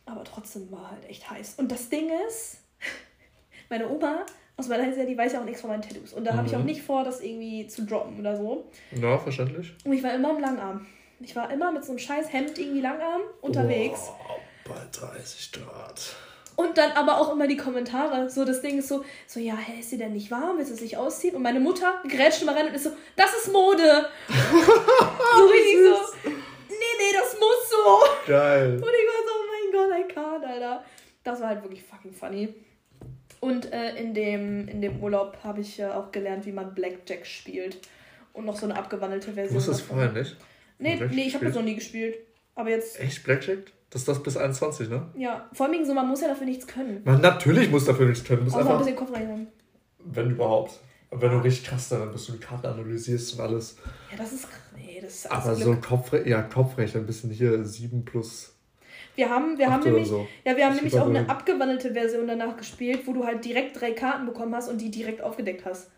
Aber 0.05 0.23
trotzdem 0.25 0.69
war 0.71 0.91
halt 0.91 1.05
echt 1.09 1.29
heiß. 1.29 1.55
Und 1.57 1.71
das 1.71 1.88
Ding 1.89 2.09
ist, 2.27 2.57
meine 3.69 3.89
Oma 3.89 4.25
aus 4.60 4.67
Malaysia, 4.67 5.04
die 5.06 5.17
weiß 5.17 5.34
ja 5.34 5.41
auch 5.41 5.45
nichts 5.45 5.62
von 5.62 5.69
meinen 5.69 5.82
Tattoos. 5.82 6.13
Und 6.13 6.26
da 6.26 6.34
habe 6.36 6.48
ich 6.48 6.54
auch 6.56 6.60
Mhm. 6.60 6.65
nicht 6.65 6.82
vor, 6.82 7.04
das 7.04 7.22
irgendwie 7.22 7.65
zu 7.67 7.86
droppen 7.86 8.19
oder 8.19 8.36
so. 8.38 8.65
Ja, 8.91 9.17
verständlich. 9.17 9.74
Und 9.86 9.93
ich 9.93 10.04
war 10.04 10.13
immer 10.13 10.32
im 10.32 10.39
Langarm. 10.39 10.86
Ich 11.22 11.36
war 11.36 11.52
immer 11.52 11.72
mit 11.72 11.84
so 11.84 11.91
einem 11.91 12.00
scheiß 12.00 12.32
Hemd 12.32 12.58
irgendwie 12.60 12.82
Langarm 12.82 13.22
unterwegs. 13.41 14.02
Wow, 14.08 14.39
bald 14.76 15.02
30 15.17 15.52
Grad. 15.54 16.15
Und 16.56 16.78
dann 16.78 16.91
aber 16.91 17.19
auch 17.22 17.32
immer 17.32 17.48
die 17.48 17.56
Kommentare. 17.56 18.30
So, 18.30 18.43
das 18.43 18.62
Ding 18.62 18.80
ist 18.80 18.89
so, 18.89 19.04
so, 19.28 19.39
ja, 19.39 19.56
hä, 19.56 19.80
ist 19.80 19.91
dir 19.93 19.98
denn 19.98 20.12
nicht 20.13 20.30
warm? 20.30 20.58
Willst 20.58 20.72
du 20.72 20.76
es 20.76 20.82
nicht 20.82 20.98
ausziehen? 20.98 21.36
Und 21.36 21.41
meine 21.41 21.60
Mutter 21.62 22.02
grätscht 22.08 22.41
immer 22.41 22.54
rein 22.56 22.67
und 22.67 22.74
ist 22.74 22.84
so, 22.84 22.91
das 23.15 23.34
ist 23.34 23.52
Mode. 23.54 24.10
so 24.28 25.45
richtig 25.45 25.78
so, 25.84 26.30
nee, 26.67 26.76
nee, 26.98 27.13
das 27.17 27.34
muss 27.39 27.69
so. 27.69 28.02
Geil. 28.28 28.74
Und 28.74 28.80
ich 28.80 28.84
war 28.84 29.24
so, 29.26 29.32
oh 29.36 29.45
mein 29.52 29.72
Gott, 29.72 30.00
I 30.00 30.13
can't, 30.13 30.45
Alter. 30.45 30.84
Das 31.24 31.39
war 31.41 31.48
halt 31.50 31.63
wirklich 31.63 31.84
fucking 31.84 32.13
funny. 32.13 32.54
Und 33.39 33.71
äh, 33.71 33.95
in, 33.95 34.13
dem, 34.13 34.67
in 34.67 34.82
dem 34.82 35.02
Urlaub 35.02 35.38
habe 35.43 35.62
ich 35.62 35.80
äh, 35.80 35.86
auch 35.86 36.12
gelernt, 36.12 36.45
wie 36.45 36.52
man 36.52 36.73
Blackjack 36.75 37.25
spielt. 37.25 37.78
Und 38.34 38.45
noch 38.45 38.58
so 38.58 38.65
eine 38.65 38.78
abgewandelte 38.78 39.28
Du 39.28 39.34
Version. 39.34 39.56
wusstest 39.58 39.82
davon. 39.82 39.97
vorher 39.97 40.12
nicht? 40.13 40.36
Nee, 40.78 40.95
Blackjack 40.97 41.15
nee, 41.15 41.23
ich 41.28 41.36
habe 41.36 41.45
das 41.45 41.56
noch 41.56 41.63
nie 41.63 41.75
gespielt. 41.75 42.15
Aber 42.56 42.69
jetzt, 42.69 42.99
Echt 42.99 43.23
Blackjack? 43.23 43.60
Das 43.89 44.02
ist 44.02 44.08
das 44.08 44.21
bis 44.21 44.38
21, 44.38 44.88
ne? 44.89 45.08
ja, 45.17 45.49
vor 45.54 45.65
allem 45.65 45.84
so, 45.84 45.93
man 45.95 46.08
muss 46.08 46.21
ja 46.21 46.28
dafür 46.28 46.45
nichts 46.45 46.67
können. 46.67 47.02
Man, 47.06 47.21
natürlich 47.21 47.71
muss 47.71 47.86
dafür 47.86 48.06
nichts 48.08 48.23
können. 48.23 48.39
Du 48.41 48.43
musst 48.45 48.56
Außer 48.56 48.65
ein 48.65 48.71
einfach, 48.73 48.86
bisschen 48.86 48.95
Kopf 48.97 49.12
rechnen. 49.15 49.47
wenn 50.06 50.30
überhaupt. 50.32 50.80
Wenn 51.12 51.32
du 51.32 51.38
richtig 51.39 51.65
krass 51.65 51.89
dann 51.89 52.12
bist, 52.12 52.28
du 52.28 52.34
die 52.34 52.38
Karten 52.39 52.67
analysierst 52.67 53.34
und 53.34 53.39
alles. 53.39 53.78
Ja, 54.12 54.17
das 54.17 54.32
ist, 54.32 54.47
nee, 54.75 54.99
das 55.02 55.15
ist 55.15 55.32
Aber 55.32 55.56
Glück. 55.56 55.63
so 55.65 55.75
Kopfre 55.89 56.30
ja, 56.30 56.43
Kopfrechnen, 56.43 57.04
ein 57.04 57.08
bisschen 57.08 57.32
hier 57.32 57.65
7 57.65 58.06
plus 58.06 58.54
Wir 59.19 59.29
haben, 59.29 59.58
wir 59.58 59.65
haben 59.65 59.73
8 59.73 59.82
oder 59.82 59.91
nämlich, 59.91 60.08
so. 60.08 60.27
ja, 60.45 60.55
wir 60.55 60.65
haben 60.65 60.75
Ich 60.75 60.82
nämlich 60.82 60.97
auch 60.97 61.10
eine 61.10 61.29
abgewandelte 61.29 61.91
Version 61.91 62.25
danach 62.25 62.55
gespielt, 62.55 63.01
wo 63.05 63.12
du 63.12 63.25
halt 63.25 63.43
direkt 63.43 63.79
drei 63.79 63.91
Karten 63.91 64.25
bekommen 64.25 64.55
hast 64.55 64.69
und 64.69 64.79
die 64.79 64.89
direkt 64.89 65.21
aufgedeckt 65.21 65.65
hast. 65.65 65.91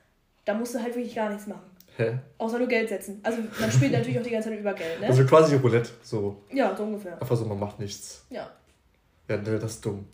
Da 0.43 0.55
musst 0.55 0.73
du 0.73 0.79
halt 0.81 0.95
wirklich 0.95 1.13
gar 1.13 1.29
nichts 1.29 1.45
machen. 1.45 1.62
Hä? 1.97 2.17
Außer 2.39 2.57
nur 2.57 2.67
Geld 2.67 2.89
setzen. 2.89 3.19
Also 3.21 3.38
man 3.60 3.71
spielt 3.71 3.91
natürlich 3.91 4.17
auch 4.17 4.23
die 4.23 4.31
ganze 4.31 4.49
Zeit 4.49 4.60
über 4.60 4.73
Geld, 4.73 5.01
ne? 5.01 5.05
Also 5.05 5.23
quasi 5.25 5.55
Roulette, 5.55 5.91
so. 6.01 6.41
ja, 6.51 6.75
so 6.75 6.81
ungefähr. 6.81 7.13
Einfach 7.21 7.36
so, 7.36 7.45
man 7.45 7.60
macht 7.60 7.79
nichts. 7.79 8.25
Ja. 8.31 8.49
Ja, 9.29 9.38
ne, 9.38 9.60
das 9.60 9.73
ist 9.73 9.86
dumm. 9.86 10.07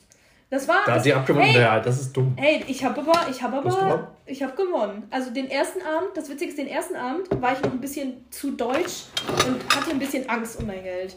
Das 0.50 0.68
war. 0.68 0.84
Da 0.86 0.96
das, 0.96 1.04
die 1.04 1.14
abgewonnen, 1.14 1.48
hey, 1.48 1.62
ja, 1.62 1.80
das 1.80 2.02
ist 2.02 2.12
dumm. 2.16 2.34
hey, 2.36 2.62
ich 2.68 2.84
habe 2.84 3.00
aber, 3.00 3.30
ich 3.30 3.42
habe 3.42 3.58
aber, 3.58 4.12
ich 4.26 4.44
habe 4.44 4.54
gewonnen. 4.54 5.04
Also 5.12 5.32
den 5.32 5.50
ersten 5.50 5.82
Abend, 5.82 6.10
das 6.16 6.30
Witzige 6.30 6.50
ist, 6.50 6.58
den 6.58 6.68
ersten 6.68 6.98
Abend 6.98 7.30
war 7.42 7.54
ich 7.54 7.62
noch 7.62 7.72
ein 7.72 7.80
bisschen 7.80 8.26
zu 8.32 8.52
deutsch 8.52 9.06
und 9.48 9.76
hatte 9.76 9.92
ein 9.92 10.00
bisschen 10.00 10.28
Angst 10.28 10.60
um 10.60 10.68
mein 10.68 10.84
Geld. 10.84 11.16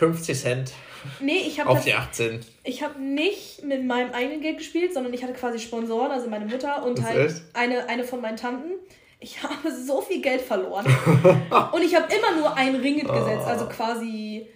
50 0.00 0.38
Cent 0.38 0.72
Nee, 1.20 1.44
ich 1.46 1.60
habe 1.60 1.70
auf 1.70 1.84
die 1.84 1.94
18. 1.94 2.40
Ich 2.64 2.82
habe 2.82 3.00
nicht 3.00 3.62
mit 3.64 3.84
meinem 3.84 4.12
eigenen 4.12 4.40
Geld 4.40 4.58
gespielt, 4.58 4.94
sondern 4.94 5.12
ich 5.12 5.22
hatte 5.22 5.34
quasi 5.34 5.58
Sponsoren, 5.58 6.10
also 6.10 6.28
meine 6.28 6.46
Mutter 6.46 6.84
und 6.84 6.98
Das 6.98 7.04
halt 7.06 7.42
eine, 7.54 7.88
eine 7.88 8.04
von 8.04 8.20
meinen 8.20 8.36
Tanten. 8.36 8.72
Ich 9.18 9.42
habe 9.42 9.70
so 9.70 10.00
viel 10.00 10.22
Geld 10.22 10.40
verloren. 10.40 10.86
und 11.72 11.82
ich 11.82 11.94
habe 11.94 12.06
immer 12.12 12.40
nur 12.40 12.56
ein 12.56 12.76
Ringgit 12.76 13.08
gesetzt, 13.08 13.46
also 13.46 13.66
quasi 13.66 14.48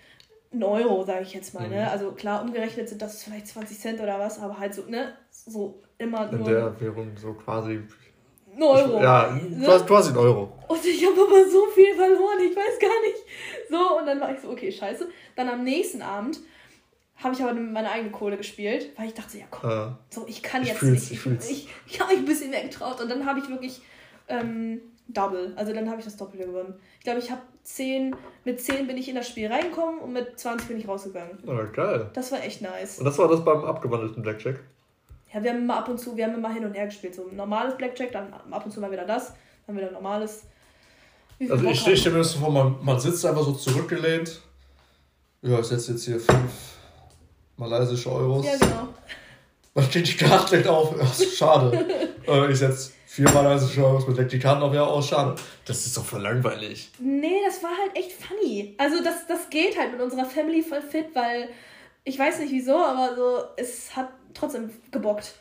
ein 0.53 0.63
Euro, 0.63 1.05
sage 1.05 1.23
ich 1.23 1.35
jetzt 1.35 1.53
mal. 1.53 1.69
Ne? 1.69 1.91
Also 1.91 2.13
klar, 2.13 2.43
umgerechnet 2.43 2.89
sind 2.89 3.03
das 3.03 3.23
vielleicht 3.23 3.49
20 3.49 3.79
Cent 3.79 4.01
oder 4.01 4.19
was, 4.19 4.41
aber 4.41 4.59
halt 4.59 4.75
so, 4.75 4.83
ne? 4.83 5.15
So 5.31 5.83
immer 5.99 6.31
In 6.31 6.39
nur 6.39 6.49
der 6.49 6.81
Währung 6.81 7.13
so 7.17 7.35
quasi. 7.35 7.81
ein 8.57 8.63
Euro. 8.63 9.03
Ja, 9.03 9.31
ne? 9.31 9.65
quasi, 9.65 9.85
quasi 9.85 10.11
ein 10.11 10.17
Euro. 10.17 10.53
Und 10.69 10.85
ich 10.85 11.05
habe 11.05 11.21
aber 11.21 11.51
so 11.51 11.67
viel 11.75 11.95
verloren, 11.95 12.39
ich 12.41 12.57
weiß 12.57 12.79
gar 12.79 13.01
nicht. 13.03 13.25
So, 13.71 13.99
und 13.99 14.07
dann 14.07 14.21
war 14.21 14.33
ich 14.33 14.41
so, 14.41 14.51
okay, 14.51 14.71
scheiße. 14.71 15.09
Dann 15.37 15.49
am 15.49 15.65
nächsten 15.65 16.03
Abend 16.03 16.41
habe 17.17 17.35
ich 17.35 17.43
aber 17.43 17.55
meine 17.55 17.91
eigene 17.91 18.11
Kohle 18.11 18.37
gespielt, 18.37 18.91
weil 18.97 19.07
ich 19.07 19.15
dachte, 19.15 19.39
ja 19.39 19.45
komm, 19.51 19.71
Äh, 19.71 19.87
so, 20.11 20.27
ich 20.27 20.43
kann 20.43 20.63
Ich 20.63 20.69
jetzt 20.69 20.83
nicht. 20.83 21.13
ich 21.13 21.27
Ich, 21.27 21.69
ich, 21.87 22.01
habe 22.01 22.13
mich 22.13 22.21
ein 22.21 22.25
bisschen 22.25 22.51
mehr 22.51 22.63
getraut 22.65 23.01
und 23.01 23.09
dann 23.09 23.25
habe 23.25 23.39
ich 23.39 23.49
wirklich 23.49 23.81
ähm, 24.29 24.81
Double. 25.09 25.53
Also 25.57 25.73
dann 25.73 25.89
habe 25.89 25.99
ich 26.01 26.05
das 26.05 26.17
Doppelte 26.17 26.47
gewonnen. 26.47 26.75
Ich 26.99 27.05
glaube, 27.05 27.21
ich 27.21 27.31
habe 27.31 27.43
10, 27.63 28.17
mit 28.45 28.61
10 28.61 28.87
bin 28.87 28.97
ich 28.97 29.09
in 29.09 29.15
das 29.15 29.29
Spiel 29.29 29.51
reingekommen 29.53 30.01
und 30.01 30.13
mit 30.13 30.39
20 30.39 30.69
bin 30.69 30.79
ich 30.79 30.89
rausgegangen. 30.89 31.39
oh, 31.47 31.73
geil. 31.73 32.11
Das 32.15 32.33
war 32.33 32.43
echt 32.43 32.63
nice. 32.63 32.99
Und 32.99 33.05
das 33.05 33.19
war 33.19 33.29
das 33.29 33.45
beim 33.45 33.65
abgewandelten 33.65 34.23
Blackjack. 34.23 34.61
Ja, 35.33 35.43
wir 35.43 35.51
haben 35.51 35.61
immer 35.61 35.79
ab 35.79 35.89
und 35.89 35.99
zu, 35.99 36.17
wir 36.17 36.27
haben 36.27 36.35
immer 36.35 36.53
hin 36.53 36.65
und 36.65 36.75
her 36.75 36.87
gespielt. 36.87 37.15
So 37.15 37.29
normales 37.33 37.77
Blackjack, 37.77 38.13
dann 38.13 38.33
ab 38.33 38.65
und 38.65 38.71
zu 38.71 38.81
mal 38.81 38.91
wieder 38.91 39.05
das, 39.05 39.35
dann 39.67 39.77
wieder 39.77 39.91
normales. 39.91 40.45
Also 41.41 41.67
ich 41.67 41.81
stelle 41.81 42.13
mir 42.13 42.19
das 42.19 42.33
so 42.33 42.39
vor, 42.39 42.51
man, 42.51 42.77
man 42.83 42.99
sitzt 42.99 43.25
einfach 43.27 43.45
so 43.45 43.53
zurückgelehnt. 43.53 44.41
Ja, 45.43 45.59
ich 45.61 45.67
setze 45.67 45.93
jetzt 45.93 46.05
hier 46.05 46.19
fünf 46.19 46.53
malaysische 47.57 48.11
Euros. 48.11 48.47
Ja, 48.47 48.57
genau. 48.57 48.89
Dann 49.75 49.85
steht 49.85 50.09
die 50.09 50.17
Karte 50.17 50.51
direkt 50.51 50.69
auf. 50.69 50.95
Ach, 51.01 51.15
schade. 51.15 51.87
äh, 52.27 52.51
ich 52.51 52.59
setze 52.59 52.93
vier 53.07 53.31
malaysische 53.31 53.85
Euros, 53.85 54.07
man 54.07 54.17
deckt 54.17 54.33
die 54.33 54.39
Karten 54.39 54.63
auf, 54.63 54.73
ja, 54.75 54.85
aus, 54.85 55.09
schade. 55.09 55.35
Das 55.67 55.85
ist 55.87 55.97
doch 55.97 56.05
voll 56.05 56.23
langweilig. 56.23 56.91
Nee, 56.99 57.41
das 57.45 57.63
war 57.63 57.71
halt 57.71 57.97
echt 57.97 58.13
funny. 58.13 58.75
Also 58.79 59.03
das, 59.03 59.27
das 59.29 59.51
geht 59.51 59.79
halt 59.79 59.93
mit 59.93 60.01
unserer 60.01 60.25
Family 60.25 60.63
voll 60.63 60.83
fit, 60.83 61.07
weil 61.15 61.49
ich 62.05 62.19
weiß 62.19 62.41
nicht 62.41 62.53
wieso, 62.53 62.77
aber 62.77 63.15
so, 63.15 63.45
es 63.57 63.95
hat 63.95 64.09
trotzdem 64.35 64.71
gebockt. 64.91 65.35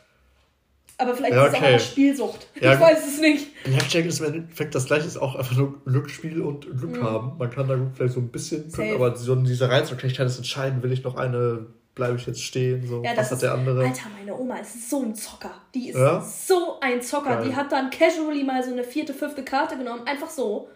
Aber 0.98 1.16
vielleicht 1.16 1.34
Ja, 1.34 1.46
ist 1.46 1.50
es 1.50 1.56
auch 1.56 1.60
okay. 1.60 1.68
eine 1.70 1.80
Spielsucht. 1.80 2.48
Ja, 2.62 2.74
ich 2.76 2.80
weiß 2.80 3.08
es 3.08 3.20
nicht. 3.20 3.64
Blackjack 3.64 4.06
ist 4.06 4.20
im 4.20 4.26
Endeffekt 4.34 4.76
das 4.76 4.86
gleiche, 4.86 5.08
ist 5.08 5.18
auch 5.18 5.36
einfach 5.36 5.56
nur 5.58 5.82
Glücksspiel 5.86 6.42
und 6.42 6.66
Glück 6.78 7.02
haben. 7.02 7.38
Man 7.38 7.50
kann 7.50 7.68
da 7.68 7.78
vielleicht 7.96 8.14
so 8.14 8.20
ein 8.20 8.30
bisschen, 8.30 8.66
Mhm. 8.66 8.70
Safe. 8.70 8.96
aber 8.96 9.16
so 9.16 9.36
dieser 9.36 9.70
Reiz 9.70 9.92
und 9.92 10.00
kann 10.00 10.12
das 10.18 10.38
entscheiden, 10.38 10.84
will 10.84 10.92
ich 10.92 11.04
noch 11.04 11.16
eine, 11.16 11.66
bleibe 11.96 12.16
ich 12.18 12.26
jetzt 12.28 12.42
stehen, 12.44 12.86
so, 12.88 13.02
Ja, 13.04 13.12
was 13.12 13.30
das 13.30 13.32
hat 13.32 13.42
der 13.42 13.54
andere. 13.54 13.84
Alter, 13.86 14.08
meine 14.18 14.38
Oma 14.38 14.58
ist 14.58 14.90
so 14.90 15.02
ein 15.02 15.16
Zocker. 15.16 15.52
Die 15.74 15.90
ist 15.90 15.98
Ja? 15.98 16.22
so 16.22 16.80
ein 16.80 17.02
Zocker. 17.02 17.38
Geil. 17.38 17.48
Die 17.50 17.56
hat 17.56 17.72
dann 17.72 17.90
casually 17.90 18.44
mal 18.44 18.64
so 18.64 18.72
eine 18.72 18.84
vierte, 18.84 19.14
fünfte 19.14 19.44
Karte 19.44 19.78
genommen, 19.78 20.02
einfach 20.06 20.30
so. 20.30 20.70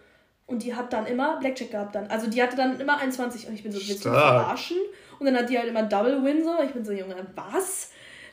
Und 0.46 0.62
die 0.64 0.74
hat 0.74 0.92
dann 0.92 1.06
immer 1.06 1.38
Blackjack 1.38 1.70
gehabt 1.70 1.94
dann. 1.94 2.06
Also 2.08 2.28
die 2.28 2.42
hatte 2.42 2.56
dann 2.56 2.80
immer 2.80 2.98
21 2.98 3.46
und 3.48 3.54
ich 3.54 3.62
bin 3.62 3.70
so, 3.70 3.78
willst 3.78 4.04
du 4.04 4.08
verarschen? 4.10 4.78
Und 5.18 5.26
dann 5.26 5.36
hat 5.36 5.50
die 5.50 5.58
halt 5.58 5.68
immer 5.68 5.82
Double 5.82 6.24
Win 6.24 6.42
so. 6.44 6.50
Ich 6.64 6.72
bin 6.72 6.84
so, 6.84 6.92
Junge, 6.92 7.14
was? 7.34 7.90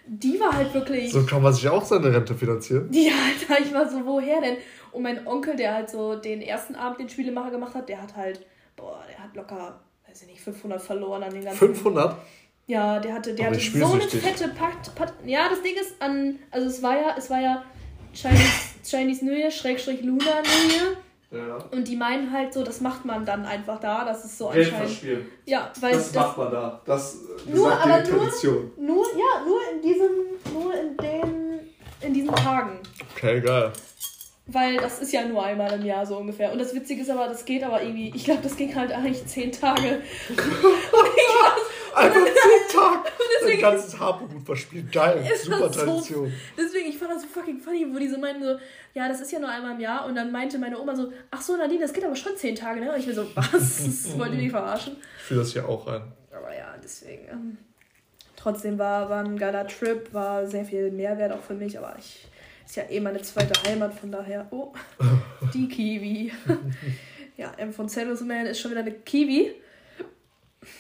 Die 0.07 0.39
war 0.39 0.53
halt 0.53 0.73
wirklich... 0.73 1.11
So 1.11 1.25
kann 1.25 1.41
man 1.41 1.53
sich 1.53 1.67
auch 1.67 1.83
seine 1.83 2.13
Rente 2.13 2.35
finanzieren. 2.35 2.89
Ja, 2.91 3.13
Alter, 3.27 3.63
ich 3.63 3.73
war 3.73 3.89
so, 3.89 4.05
woher 4.05 4.39
denn? 4.41 4.57
Und 4.91 5.03
mein 5.03 5.25
Onkel, 5.27 5.55
der 5.55 5.73
halt 5.73 5.89
so 5.89 6.15
den 6.15 6.41
ersten 6.41 6.75
Abend 6.75 6.99
den 6.99 7.09
Spielemacher 7.09 7.51
gemacht 7.51 7.73
hat, 7.73 7.89
der 7.89 8.01
hat 8.01 8.15
halt, 8.15 8.45
boah, 8.75 9.03
der 9.09 9.23
hat 9.23 9.35
locker, 9.35 9.79
weiß 10.07 10.21
ich 10.21 10.27
nicht, 10.27 10.41
500 10.41 10.81
verloren 10.81 11.23
an 11.23 11.33
den 11.33 11.43
ganzen. 11.43 11.57
500? 11.57 12.17
Ja, 12.67 12.99
der 12.99 13.13
hatte, 13.13 13.35
der 13.35 13.47
hatte 13.47 13.59
so 13.59 13.93
eine 13.93 14.01
fette 14.01 14.47
Pakt, 14.49 14.93
Pakt. 14.95 15.13
Ja, 15.25 15.49
das 15.49 15.61
Ding 15.61 15.75
ist 15.79 16.01
an, 16.01 16.39
also 16.51 16.67
es 16.67 16.81
war 16.81 16.95
ja, 16.95 17.15
es 17.17 17.29
war 17.29 17.39
ja 17.39 17.63
Chinese, 18.13 18.43
Chinese 18.83 19.25
New 19.25 19.33
Year, 19.33 19.51
Schrägstrich 19.51 20.01
Lunar 20.01 20.41
New 20.41 20.73
Year. 20.73 20.97
Ja. 21.31 21.57
Und 21.71 21.87
die 21.87 21.95
meinen 21.95 22.31
halt 22.31 22.53
so, 22.53 22.63
das 22.63 22.81
macht 22.81 23.05
man 23.05 23.25
dann 23.25 23.45
einfach 23.45 23.79
da, 23.79 24.05
das 24.05 24.23
ist 24.25 24.37
so 24.37 24.49
Geld 24.49 24.67
anscheinend. 24.67 24.89
Verspielen. 24.89 25.25
Ja, 25.45 25.71
weil 25.81 25.93
das, 25.93 26.11
das 26.11 26.23
macht 26.23 26.37
man 26.37 26.51
da. 26.51 26.81
Das 26.85 27.17
nur, 27.45 27.71
aber 27.71 28.01
die 28.01 28.11
Tradition. 28.11 28.71
Nur, 28.77 28.95
nur, 28.95 29.05
ja, 29.13 29.45
nur 29.45 29.59
in 29.73 29.81
diesem, 29.81 30.11
nur 30.53 30.73
in 30.73 30.97
den, 30.97 31.59
in 32.01 32.13
diesen 32.13 32.35
Tagen. 32.35 32.79
Okay, 33.15 33.41
geil. 33.41 33.71
Weil 34.47 34.77
das 34.77 34.99
ist 34.99 35.11
ja 35.11 35.25
nur 35.25 35.43
einmal 35.43 35.73
im 35.73 35.83
Jahr 35.83 36.05
so 36.05 36.17
ungefähr. 36.17 36.51
Und 36.51 36.59
das 36.59 36.75
Witzige 36.75 37.01
ist 37.01 37.09
aber, 37.09 37.27
das 37.27 37.45
geht 37.45 37.63
aber 37.63 37.81
irgendwie, 37.81 38.13
ich 38.15 38.25
glaube, 38.25 38.43
das 38.43 38.55
ging 38.55 38.75
halt 38.75 38.91
eigentlich 38.91 39.25
zehn 39.25 39.51
Tage. 39.51 40.03
Einfach 41.95 42.25
zehn 42.25 42.77
Tage. 42.77 43.09
Deswegen, 43.39 43.61
ganzes 43.61 43.99
Haarbrot 43.99 44.45
verspielt. 44.45 44.91
Geil, 44.91 45.23
super 45.41 45.71
Tradition. 45.71 46.27
So, 46.27 46.31
deswegen, 46.57 46.89
ich 46.89 46.97
fand 46.97 47.11
das 47.11 47.21
so 47.21 47.27
fucking 47.27 47.59
funny, 47.59 47.85
wo 47.91 47.99
die 47.99 48.09
so 48.09 48.17
meinten 48.17 48.43
so, 48.43 48.57
ja, 48.93 49.07
das 49.07 49.21
ist 49.21 49.31
ja 49.31 49.39
nur 49.39 49.49
einmal 49.49 49.75
im 49.75 49.79
Jahr. 49.79 50.05
Und 50.05 50.15
dann 50.15 50.31
meinte 50.31 50.57
meine 50.57 50.79
Oma 50.79 50.95
so, 50.95 51.11
ach 51.31 51.41
so, 51.41 51.55
Nadine, 51.55 51.81
das 51.81 51.93
geht 51.93 52.03
aber 52.03 52.15
schon 52.15 52.35
zehn 52.35 52.55
Tage, 52.55 52.81
ne? 52.81 52.91
Und 52.91 52.99
ich 52.99 53.05
bin 53.05 53.15
so, 53.15 53.25
was? 53.35 53.51
Das 53.51 54.17
wollt 54.19 54.33
ihr 54.33 54.39
mich 54.39 54.51
verarschen? 54.51 54.97
Ich 55.17 55.23
fühle 55.23 55.39
das 55.41 55.53
ja 55.53 55.65
auch 55.65 55.87
ein. 55.87 56.01
Aber 56.31 56.55
ja, 56.55 56.75
deswegen. 56.83 57.27
Ähm, 57.29 57.57
trotzdem 58.35 58.77
war, 58.77 59.09
war 59.09 59.23
ein 59.23 59.37
geiler 59.37 59.67
Trip, 59.67 60.13
war 60.13 60.45
sehr 60.47 60.65
viel 60.65 60.91
Mehrwert 60.91 61.31
auch 61.31 61.41
für 61.41 61.53
mich, 61.53 61.77
aber 61.77 61.95
ich 61.97 62.27
ist 62.65 62.75
ja 62.75 62.83
eh 62.89 62.99
meine 62.99 63.21
zweite 63.21 63.53
Heimat, 63.69 63.93
von 63.93 64.11
daher. 64.11 64.47
Oh, 64.51 64.73
die 65.53 65.67
Kiwi. 65.69 66.31
ja, 67.37 67.51
M 67.57 67.71
von 67.71 67.87
Salesman 67.87 68.47
ist 68.47 68.59
schon 68.59 68.71
wieder 68.71 68.81
eine 68.81 68.91
Kiwi. 68.91 69.53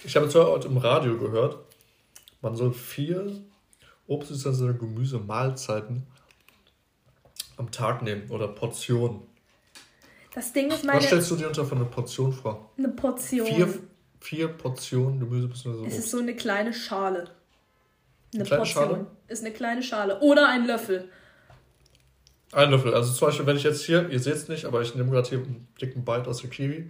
Ich 0.03 0.15
habe 0.15 0.25
jetzt 0.25 0.35
heute 0.35 0.67
im 0.67 0.77
Radio 0.77 1.17
gehört, 1.17 1.57
man 2.41 2.55
soll 2.55 2.73
vier 2.73 3.31
Obst- 4.07 4.29
bzw. 4.29 4.73
Gemüse-Mahlzeiten 4.77 6.05
am 7.57 7.71
Tag 7.71 8.01
nehmen 8.01 8.29
oder 8.29 8.47
Portionen. 8.47 9.21
Das 10.33 10.51
Ding 10.51 10.69
ist 10.69 10.83
meine. 10.83 10.99
Was 10.99 11.05
stellst 11.05 11.31
du 11.31 11.35
dir 11.37 11.47
unter 11.47 11.65
für 11.65 11.75
eine 11.75 11.85
Portion 11.85 12.33
vor? 12.33 12.71
Eine 12.77 12.89
Portion. 12.89 13.47
Vier, 13.47 13.79
vier 14.19 14.47
Portionen 14.49 15.19
Gemüse 15.19 15.47
bzw. 15.47 15.69
Obst. 15.69 15.93
Es 15.93 15.97
ist 15.99 16.11
so 16.11 16.19
eine 16.19 16.35
kleine 16.35 16.73
Schale. 16.73 17.19
Eine, 17.19 17.29
eine 18.33 18.43
kleine 18.43 18.61
Portion. 18.61 18.85
Schale? 18.89 19.07
Ist 19.27 19.45
eine 19.45 19.53
kleine 19.53 19.81
Schale. 19.81 20.19
Oder 20.19 20.49
ein 20.49 20.67
Löffel. 20.67 21.09
Ein 22.51 22.69
Löffel. 22.71 22.93
Also 22.93 23.13
zum 23.13 23.29
Beispiel, 23.29 23.45
wenn 23.45 23.57
ich 23.57 23.63
jetzt 23.63 23.85
hier, 23.85 24.09
ihr 24.09 24.19
seht 24.19 24.35
es 24.35 24.47
nicht, 24.49 24.65
aber 24.65 24.81
ich 24.81 24.93
nehme 24.95 25.09
gerade 25.09 25.27
hier 25.29 25.39
einen 25.39 25.67
dicken 25.81 26.03
Bite 26.05 26.27
aus 26.27 26.41
der 26.41 26.49
Kiwi. 26.49 26.89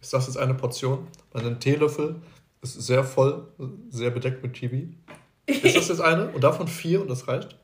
Ist 0.00 0.12
das 0.12 0.26
jetzt 0.26 0.36
eine 0.36 0.54
Portion? 0.54 1.08
Weil 1.32 1.46
ein 1.46 1.60
Teelöffel 1.60 2.16
ist 2.64 2.86
sehr 2.86 3.04
voll, 3.04 3.46
sehr 3.90 4.10
bedeckt 4.10 4.42
mit 4.42 4.54
Kiwi. 4.54 4.94
Ist 5.46 5.76
das 5.76 5.88
jetzt 5.88 6.00
eine? 6.00 6.28
Und 6.30 6.42
davon 6.42 6.68
vier 6.68 7.00
und 7.00 7.08
das 7.08 7.28
reicht? 7.28 7.56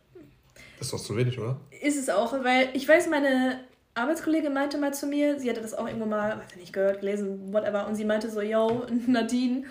Das 0.79 0.87
ist 0.87 0.93
doch 0.93 1.01
zu 1.01 1.17
wenig, 1.17 1.39
oder? 1.39 1.59
Ist 1.83 1.99
es 1.99 2.09
auch, 2.09 2.33
weil 2.45 2.69
ich 2.75 2.89
weiß, 2.89 3.09
meine 3.09 3.61
Arbeitskollegin 3.95 4.53
meinte 4.53 4.79
mal 4.79 4.95
zu 4.95 5.07
mir, 5.07 5.39
sie 5.39 5.51
hatte 5.51 5.61
das 5.61 5.75
auch 5.75 5.87
irgendwo 5.87 6.07
mal, 6.07 6.39
weiß 6.39 6.53
ich 6.53 6.61
nicht, 6.61 6.73
gehört, 6.73 7.01
gelesen, 7.01 7.53
whatever, 7.53 7.87
und 7.87 7.95
sie 7.97 8.05
meinte 8.05 8.31
so, 8.31 8.41
yo, 8.41 8.87
Nadine, 9.07 9.65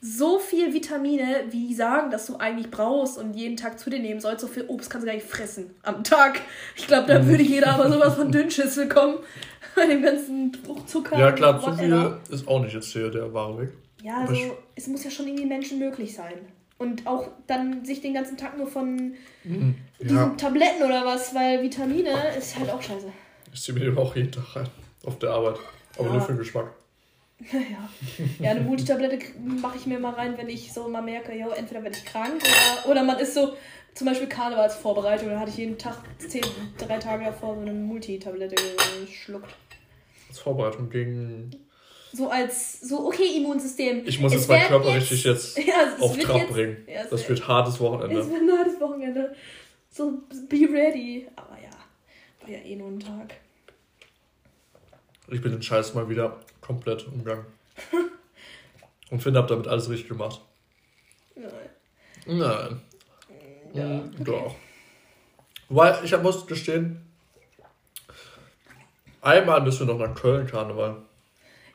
so 0.00 0.38
viel 0.38 0.74
Vitamine, 0.74 1.44
wie 1.50 1.68
die 1.68 1.74
sagen, 1.74 2.10
dass 2.10 2.26
du 2.26 2.36
eigentlich 2.36 2.70
brauchst 2.70 3.16
und 3.16 3.34
jeden 3.34 3.56
Tag 3.56 3.78
zu 3.78 3.88
dir 3.88 4.00
nehmen 4.00 4.20
sollst, 4.20 4.42
so 4.42 4.48
viel 4.48 4.64
Obst 4.68 4.90
kannst 4.90 5.04
du 5.04 5.06
gar 5.06 5.14
nicht 5.14 5.26
fressen 5.26 5.70
am 5.82 6.04
Tag. 6.04 6.42
Ich 6.76 6.86
glaube, 6.86 7.06
da 7.06 7.26
würde 7.26 7.42
jeder 7.42 7.72
aber 7.72 7.90
sowas 7.90 8.14
von 8.14 8.30
Dünnschiss 8.30 8.76
bekommen. 8.76 9.18
Bei 9.74 9.86
dem 9.86 10.02
ganzen 10.02 10.54
Fruchtzucker. 10.54 11.18
Ja, 11.18 11.32
klar, 11.32 11.60
zu 11.60 11.72
viel 11.72 12.18
ist 12.30 12.46
auch 12.46 12.60
nicht 12.60 12.74
jetzt 12.74 12.92
hier 12.92 13.10
der 13.10 13.32
wahre 13.32 13.62
Weg. 13.62 13.70
Ja, 14.04 14.18
also 14.18 14.58
es 14.74 14.86
muss 14.86 15.02
ja 15.02 15.10
schon 15.10 15.26
irgendwie 15.26 15.46
Menschen 15.46 15.78
möglich 15.78 16.14
sein. 16.14 16.34
Und 16.76 17.06
auch 17.06 17.26
dann 17.46 17.86
sich 17.86 18.02
den 18.02 18.12
ganzen 18.12 18.36
Tag 18.36 18.58
nur 18.58 18.66
von 18.66 19.14
mhm. 19.44 19.76
diesen 19.98 20.16
ja. 20.16 20.28
Tabletten 20.36 20.82
oder 20.84 21.06
was, 21.06 21.34
weil 21.34 21.62
Vitamine 21.62 22.10
ist 22.36 22.58
halt 22.58 22.68
auch 22.68 22.82
scheiße. 22.82 23.10
Ich 23.54 23.62
ziehe 23.62 23.78
mir 23.78 23.86
den 23.86 23.96
auch 23.96 24.14
jeden 24.14 24.30
Tag 24.30 24.56
rein. 24.56 24.68
Auf 25.06 25.18
der 25.20 25.30
Arbeit. 25.30 25.56
Aber 25.96 26.08
ja. 26.08 26.12
nur 26.12 26.20
für 26.20 26.32
den 26.32 26.38
Geschmack. 26.38 26.72
Ja, 27.50 27.88
ja 28.38 28.50
eine 28.52 28.60
Multitablette 28.60 29.18
mache 29.42 29.76
ich 29.76 29.86
mir 29.86 29.98
mal 29.98 30.14
rein, 30.14 30.38
wenn 30.38 30.48
ich 30.48 30.72
so 30.72 30.88
mal 30.88 31.02
merke, 31.02 31.36
jo, 31.36 31.48
entweder 31.50 31.82
werde 31.82 31.96
ich 31.96 32.04
krank 32.04 32.36
oder, 32.40 32.90
oder 32.90 33.02
man 33.02 33.18
ist 33.18 33.34
so, 33.34 33.54
zum 33.92 34.06
Beispiel 34.06 34.28
Karnevalsvorbereitung, 34.28 35.28
da 35.28 35.40
hatte 35.40 35.50
ich 35.50 35.56
jeden 35.56 35.76
Tag 35.76 35.98
zehn, 36.18 36.44
drei 36.78 36.98
Tage 36.98 37.24
davor 37.24 37.56
so 37.56 37.60
eine 37.60 37.72
Multitablette 37.72 38.54
geschluckt. 39.04 39.52
Als 40.28 40.38
Vorbereitung 40.38 40.88
gegen. 40.88 41.50
So 42.14 42.30
als, 42.30 42.80
so, 42.80 43.08
okay, 43.08 43.38
Immunsystem. 43.38 44.06
Ich 44.06 44.20
muss 44.20 44.32
jetzt 44.32 44.48
meinen 44.48 44.68
Körper 44.68 44.90
jetzt, 44.90 45.10
richtig 45.10 45.24
jetzt 45.24 45.58
ja, 45.66 45.96
auf 45.98 46.16
Trab 46.16 46.36
jetzt, 46.36 46.52
bringen. 46.52 46.76
Ja, 46.86 47.04
das 47.04 47.28
wird, 47.28 47.48
hartes 47.48 47.80
Wochenende. 47.80 48.20
Es 48.20 48.30
wird 48.30 48.40
ein 48.40 48.56
hartes 48.56 48.80
Wochenende. 48.80 49.34
So, 49.90 50.22
be 50.48 50.68
ready. 50.72 51.26
Aber 51.34 51.56
ja, 51.60 51.70
war 52.40 52.50
ja 52.50 52.58
eh 52.58 52.76
nur 52.76 52.86
ein 52.86 53.00
Tag. 53.00 53.34
Ich 55.28 55.42
bin 55.42 55.50
den 55.50 55.62
Scheiß 55.62 55.94
mal 55.94 56.08
wieder 56.08 56.40
komplett 56.60 57.04
umgangen. 57.08 57.46
Und 59.10 59.20
finde, 59.20 59.40
habe 59.40 59.48
damit 59.48 59.66
alles 59.66 59.90
richtig 59.90 60.08
gemacht. 60.08 60.40
Nein. 61.34 61.50
Nein. 62.26 62.80
Ja, 63.72 63.82
hm, 63.82 64.10
okay. 64.20 64.24
Doch. 64.24 64.54
Weil 65.68 65.98
ich 66.04 66.16
muss 66.22 66.46
gestehen, 66.46 67.04
einmal 69.20 69.62
müssen 69.62 69.88
wir 69.88 69.94
noch 69.94 70.06
nach 70.06 70.14
Köln 70.14 70.46
Karneval. 70.46 71.02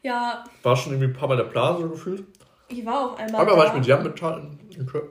Ja. 0.02 0.44
War 0.64 0.76
schon 0.76 0.94
irgendwie 0.94 1.12
ein 1.12 1.18
paar 1.18 1.28
Mal 1.28 1.38
der 1.38 1.46
Plan 1.46 1.78
so 1.78 1.90
gefühlt. 1.90 2.26
Ich 2.68 2.86
war 2.86 3.12
auch 3.12 3.18
einmal. 3.18 3.42
Einmal 3.42 3.58
war 3.58 3.68
ich 3.68 3.74
mit 3.74 3.86
Jan 3.86 4.04
mit 4.04 4.22
in, 4.22 4.60
in 4.80 4.86
Köln. 4.86 5.10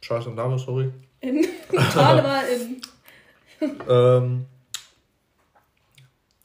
Scheiße, 0.00 0.30
Name, 0.30 0.58
sorry. 0.58 0.92
In 1.20 1.44
Karneval 1.92 2.44
in. 2.48 2.80
ähm, 3.88 4.46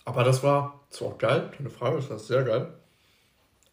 aber 0.06 0.24
das 0.24 0.42
war 0.44 0.82
zwar 0.90 1.10
auch 1.10 1.18
geil, 1.18 1.52
keine 1.56 1.70
Frage, 1.70 1.98
das 1.98 2.10
war 2.10 2.20
sehr 2.20 2.44
geil. 2.44 2.74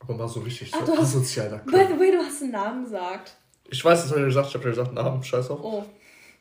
Aber 0.00 0.14
mal 0.14 0.28
so 0.28 0.40
richtig 0.40 0.72
Ach, 0.74 0.86
so 0.86 0.96
asozial. 0.96 1.62
By 1.66 1.86
the 1.88 1.98
way, 1.98 2.12
du 2.12 2.18
hast 2.18 2.42
einen 2.42 2.52
Namen 2.52 2.84
gesagt. 2.84 3.36
Ich 3.68 3.84
weiß, 3.84 4.02
das 4.02 4.10
habe 4.10 4.20
ich 4.20 4.26
gesagt. 4.26 4.48
Ich 4.48 4.54
habe 4.54 4.64
ja 4.64 4.70
gesagt, 4.70 4.92
Namen, 4.92 5.22
scheiß 5.22 5.50
auf. 5.50 5.60
Oh. 5.62 5.84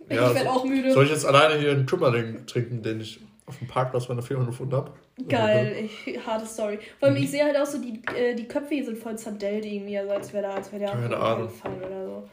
Ich 0.07 0.15
ja, 0.15 0.33
werde 0.33 0.49
so, 0.49 0.55
auch 0.55 0.63
müde. 0.63 0.91
Soll 0.93 1.05
ich 1.05 1.11
jetzt 1.11 1.25
alleine 1.25 1.59
hier 1.59 1.71
einen 1.71 1.85
Kümmerling 1.85 2.45
trinken, 2.47 2.81
den 2.81 3.01
ich 3.01 3.19
auf 3.49 3.57
dem 3.57 3.67
Parkplatz 3.67 4.07
meiner 4.07 4.21
Firma 4.21 4.45
gefunden 4.45 4.75
habe? 4.75 4.91
Geil, 5.27 5.89
ich, 6.05 6.25
harte 6.25 6.45
Story. 6.45 6.79
Vor 6.99 7.09
allem, 7.09 7.17
ich 7.17 7.29
sehe 7.29 7.43
halt 7.43 7.57
auch 7.57 7.65
so, 7.65 7.79
die, 7.81 8.01
äh, 8.15 8.35
die 8.35 8.47
Köpfe 8.47 8.75
hier 8.75 8.85
sind 8.85 8.97
voll 8.97 9.17
zerdellt 9.17 9.65
irgendwie, 9.65 9.97
also 9.97 10.11
als 10.11 10.31
wäre 10.31 10.43
da, 10.43 10.53
als 10.55 10.71
wäre 10.71 10.83
der 10.83 10.91
Keine 10.91 11.17
Ahnung. 11.17 11.47
gefallen 11.47 11.83
oder 11.83 12.05
so. 12.05 12.29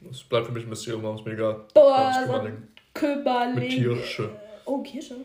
Das 0.00 0.22
bleibt 0.24 0.46
für 0.46 0.52
mich 0.52 0.64
ein 0.64 0.68
Mysterium, 0.70 1.04
aber 1.04 1.16
ist 1.16 1.26
mir 1.26 1.32
egal. 1.32 1.64
Boah, 1.74 2.12
so 2.26 2.48
Kümmerling. 2.94 3.54
Mit 3.54 3.68
Kirsche. 3.70 4.30
Oh, 4.64 4.82
Kirsche? 4.82 5.16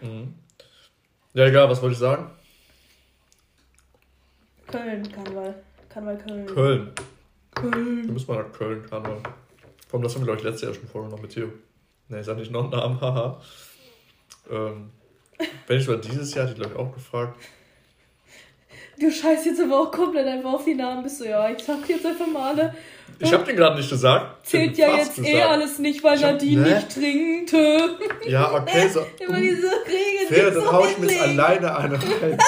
Mhm. 0.00 0.34
Ja, 1.32 1.46
egal, 1.46 1.68
was 1.68 1.80
wollte 1.82 1.94
ich 1.94 1.98
sagen? 1.98 2.30
Köln, 4.66 5.10
Karneval. 5.10 5.54
Karneval 5.88 6.18
Köln. 6.18 6.46
Köln. 6.46 6.92
Köln. 7.54 8.04
Wir 8.04 8.12
müssen 8.12 8.32
mal 8.32 8.42
nach 8.42 8.52
Köln, 8.52 8.84
Karneval. 8.88 9.22
Vor 9.88 9.98
allem, 9.98 10.02
das 10.02 10.14
haben 10.14 10.22
wir, 10.22 10.26
glaube 10.26 10.38
ich, 10.38 10.44
letztes 10.44 10.62
Jahr 10.62 10.74
schon 10.74 10.88
vorgenommen 10.88 11.22
mit 11.22 11.32
Theo. 11.32 11.48
Ne, 12.08 12.22
sag 12.22 12.36
nicht 12.36 12.50
noch 12.50 12.62
einen 12.64 12.70
Namen, 12.70 13.00
haha. 13.00 13.40
Ähm, 14.50 14.90
wenn 15.66 15.78
ich 15.78 15.88
mal 15.88 15.98
dieses 15.98 16.34
Jahr, 16.34 16.46
die 16.46 16.54
glaube 16.54 16.72
ich 16.74 16.78
auch 16.78 16.92
gefragt. 16.92 17.38
Du 18.98 19.10
scheißt 19.10 19.46
jetzt 19.46 19.60
aber 19.60 19.80
auch 19.80 19.90
komplett 19.90 20.26
einfach 20.26 20.52
auf 20.52 20.64
die 20.64 20.74
Namen. 20.74 21.02
Bist 21.02 21.20
du, 21.20 21.28
ja, 21.28 21.50
ich 21.50 21.62
sag 21.62 21.88
jetzt 21.88 22.06
einfach 22.06 22.26
mal 22.28 22.50
alle. 22.50 22.74
Ich 23.18 23.32
hab 23.32 23.44
den 23.44 23.56
gerade 23.56 23.76
nicht 23.76 23.90
gesagt. 23.90 24.46
Zählt 24.46 24.76
ja 24.76 24.96
jetzt 24.96 25.16
gesagt. 25.16 25.34
eh 25.34 25.42
alles 25.42 25.78
nicht, 25.78 26.02
weil 26.04 26.18
Nadine 26.18 26.62
ne? 26.62 26.74
nicht 26.74 26.94
trinkt. 26.94 27.52
Ja, 28.26 28.54
okay, 28.54 28.88
so. 28.88 29.04
Immer 29.20 29.38
diese 29.38 29.66
Regeln. 29.66 30.28
Fair, 30.28 30.50
dann 30.50 30.72
hau 30.72 30.86
ich 30.86 30.96
mir 30.98 31.20
alleine 31.20 31.76
eine 31.76 31.94
rein. 31.94 32.38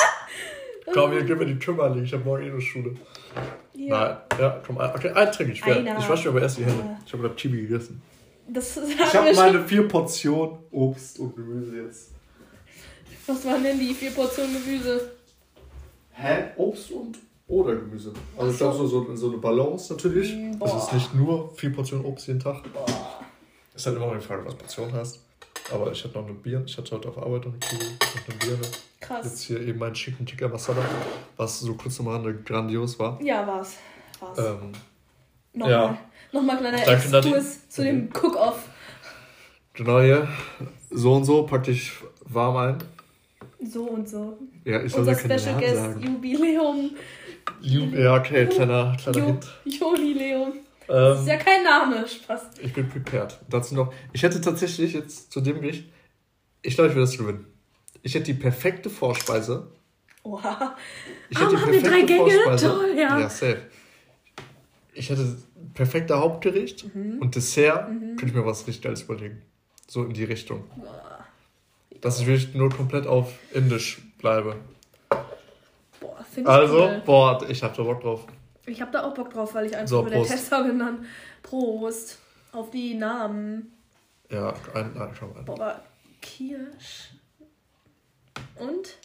komm, 0.92 1.12
hier, 1.12 1.22
gib 1.24 1.38
mir 1.38 1.46
die 1.46 1.58
Kümmerling. 1.58 2.04
Ich 2.04 2.12
hab 2.14 2.24
morgen 2.24 2.44
eh 2.44 2.48
nur 2.48 2.62
Schule. 2.62 2.94
Ja. 3.74 4.20
Nein, 4.30 4.40
ja, 4.40 4.62
komm, 4.66 4.78
okay, 4.78 5.10
einen 5.10 5.32
trinke 5.32 5.52
ich. 5.52 5.58
Ich 5.58 6.08
wasche 6.08 6.24
mir 6.24 6.30
aber 6.30 6.42
erst 6.42 6.58
die 6.58 6.64
Hände. 6.64 6.96
Ich 7.04 7.12
habe 7.12 7.24
gerade 7.24 7.36
Chibi 7.36 7.62
gegessen. 7.62 8.00
Das 8.48 8.76
ich 8.76 9.14
habe 9.14 9.34
meine 9.34 9.64
vier 9.64 9.88
Portionen 9.88 10.58
Obst 10.70 11.18
und 11.18 11.34
Gemüse 11.34 11.82
jetzt. 11.82 12.10
Was 13.26 13.44
waren 13.44 13.62
denn 13.62 13.78
die 13.78 13.92
vier 13.92 14.12
Portionen 14.12 14.52
Gemüse? 14.54 15.12
Hä? 16.12 16.44
Obst 16.56 16.92
und 16.92 17.18
oder 17.48 17.76
Gemüse. 17.76 18.12
Also 18.36 18.52
ich 18.52 18.58
glaube 18.58 18.76
so, 18.76 18.86
so, 18.86 19.16
so 19.16 19.28
eine 19.28 19.38
Balance 19.38 19.92
natürlich. 19.92 20.34
Boah. 20.58 20.76
Es 20.76 20.84
ist 20.84 20.92
nicht 20.92 21.14
nur 21.14 21.52
vier 21.54 21.72
Portionen 21.72 22.04
Obst 22.04 22.26
jeden 22.28 22.40
Tag. 22.40 22.62
Boah. 22.72 22.86
Ist 23.74 23.86
halt 23.86 23.96
immer 23.96 24.06
noch 24.06 24.14
die 24.14 24.24
Frage, 24.24 24.44
was 24.44 24.54
Portion 24.54 24.92
heißt. 24.92 25.20
Aber 25.72 25.90
ich 25.90 26.02
hatte 26.04 26.14
noch 26.14 26.24
eine 26.24 26.34
Bier. 26.34 26.62
Ich 26.66 26.76
hatte 26.78 26.94
heute 26.94 27.08
auf 27.08 27.18
Arbeit 27.18 27.46
noch 27.46 27.52
eine, 27.52 27.60
noch 27.60 28.28
eine 28.28 28.38
Birne. 28.38 28.72
Krass. 29.00 29.26
Jetzt 29.26 29.42
hier 29.42 29.60
eben 29.60 29.78
mein 29.78 29.92
Chicken 29.92 30.24
Tikka 30.24 30.48
Masala, 30.48 30.82
was 31.36 31.60
so 31.60 31.74
kurz 31.74 32.00
am 32.00 32.08
Rande 32.08 32.34
grandios 32.34 32.98
war. 32.98 33.20
Ja, 33.22 33.46
war's. 33.46 33.76
war's. 34.20 34.38
Ähm, 34.38 34.72
Nochmal, 35.52 35.72
ja. 35.72 35.98
Nochmal 36.36 36.58
kleiner 36.58 36.86
Exkurs 36.86 37.68
zu 37.68 37.82
dem 37.84 38.08
Cook-Off. 38.12 38.68
Genau 39.74 40.00
hier. 40.00 40.28
So 40.90 41.14
und 41.14 41.24
so 41.24 41.44
packte 41.44 41.70
ich 41.72 41.92
warm 42.24 42.56
ein. 42.56 42.78
So 43.62 43.84
und 43.84 44.08
so. 44.08 44.38
Ja, 44.64 44.82
ich 44.82 44.94
Unser 44.94 45.14
Special 45.14 45.38
Namen 45.46 45.60
Guest 45.60 45.76
sagen. 45.76 46.00
Jubiläum. 46.02 46.90
Ju 47.60 47.84
ja, 47.86 48.14
okay, 48.16 48.46
kleiner, 48.46 48.96
kleiner 49.00 49.18
Ju 49.18 49.26
Hint. 49.26 49.46
Jubiläum. 49.64 50.52
Das 50.86 51.18
ist 51.20 51.22
Ähm, 51.22 51.28
ja 51.28 51.36
kein 51.36 51.64
Name, 51.64 52.06
Spaß. 52.06 52.42
ich 52.62 52.72
bin 52.72 52.88
prepared. 52.88 53.38
Dazu 53.48 53.74
noch, 53.74 53.92
ich 54.12 54.22
hätte 54.22 54.40
tatsächlich 54.40 54.92
jetzt 54.92 55.32
zu 55.32 55.40
dem 55.40 55.60
Gericht, 55.60 55.88
ich 56.62 56.74
glaube, 56.74 56.90
ich 56.90 56.94
will 56.96 57.02
das 57.02 57.16
gewinnen. 57.18 57.46
Ich 58.02 58.14
hätte 58.14 58.24
die 58.24 58.34
perfekte 58.34 58.88
Vorspeise. 58.88 59.66
Oha. 60.22 60.76
Ich 61.28 61.36
Ah, 61.36 61.40
hätte 61.40 61.50
die 61.50 61.56
machen 61.56 61.72
wir 61.72 61.80
drei 61.82 61.88
perfekte 61.90 62.06
Gänge? 62.14 62.30
Vorspeise. 62.44 62.68
Toll, 62.68 62.94
ja. 62.96 63.18
Ja, 63.20 63.28
safe. 63.28 63.62
Ich 64.94 65.10
hätte 65.10 65.36
perfekte 65.74 66.18
Hauptgericht 66.18 66.94
Mhm. 66.94 67.18
und 67.20 67.34
Dessert 67.34 67.86
könnte 67.88 68.26
ich 68.26 68.34
mir 68.34 68.44
was 68.46 68.66
richtig 68.66 68.82
Geiles 68.82 69.02
überlegen. 69.02 69.42
So 69.88 70.04
in 70.04 70.12
die 70.12 70.24
Richtung. 70.24 70.64
Dass 72.00 72.20
ich 72.20 72.26
wirklich 72.26 72.54
nur 72.54 72.70
komplett 72.70 73.06
auf 73.06 73.32
Indisch 73.52 74.00
bleibe. 74.18 74.56
Boah, 76.00 76.24
finde 76.24 76.40
ich 76.50 76.56
Also, 76.56 76.84
cool. 76.84 77.02
boah, 77.04 77.46
ich 77.48 77.62
hab 77.62 77.74
da 77.74 77.82
Bock 77.82 78.00
drauf. 78.02 78.26
Ich 78.66 78.80
habe 78.80 78.90
da 78.90 79.04
auch 79.04 79.14
Bock 79.14 79.30
drauf, 79.30 79.54
weil 79.54 79.66
ich 79.66 79.76
einfach 79.76 79.88
So, 79.88 80.00
nur 80.02 80.10
der 80.10 80.18
Prost. 80.18 80.30
Tester 80.32 80.64
bin 80.64 80.78
dann. 80.78 81.06
Prost. 81.42 82.18
Auf 82.52 82.70
die 82.70 82.94
Namen. 82.94 83.72
Ja, 84.30 84.52
ein, 84.74 84.92
nein, 84.94 85.10
schau 85.18 85.28
mal. 85.28 85.42
Boah, 85.44 85.54
aber 85.54 85.82
Kirsch. 86.20 87.10
Und? 88.56 88.96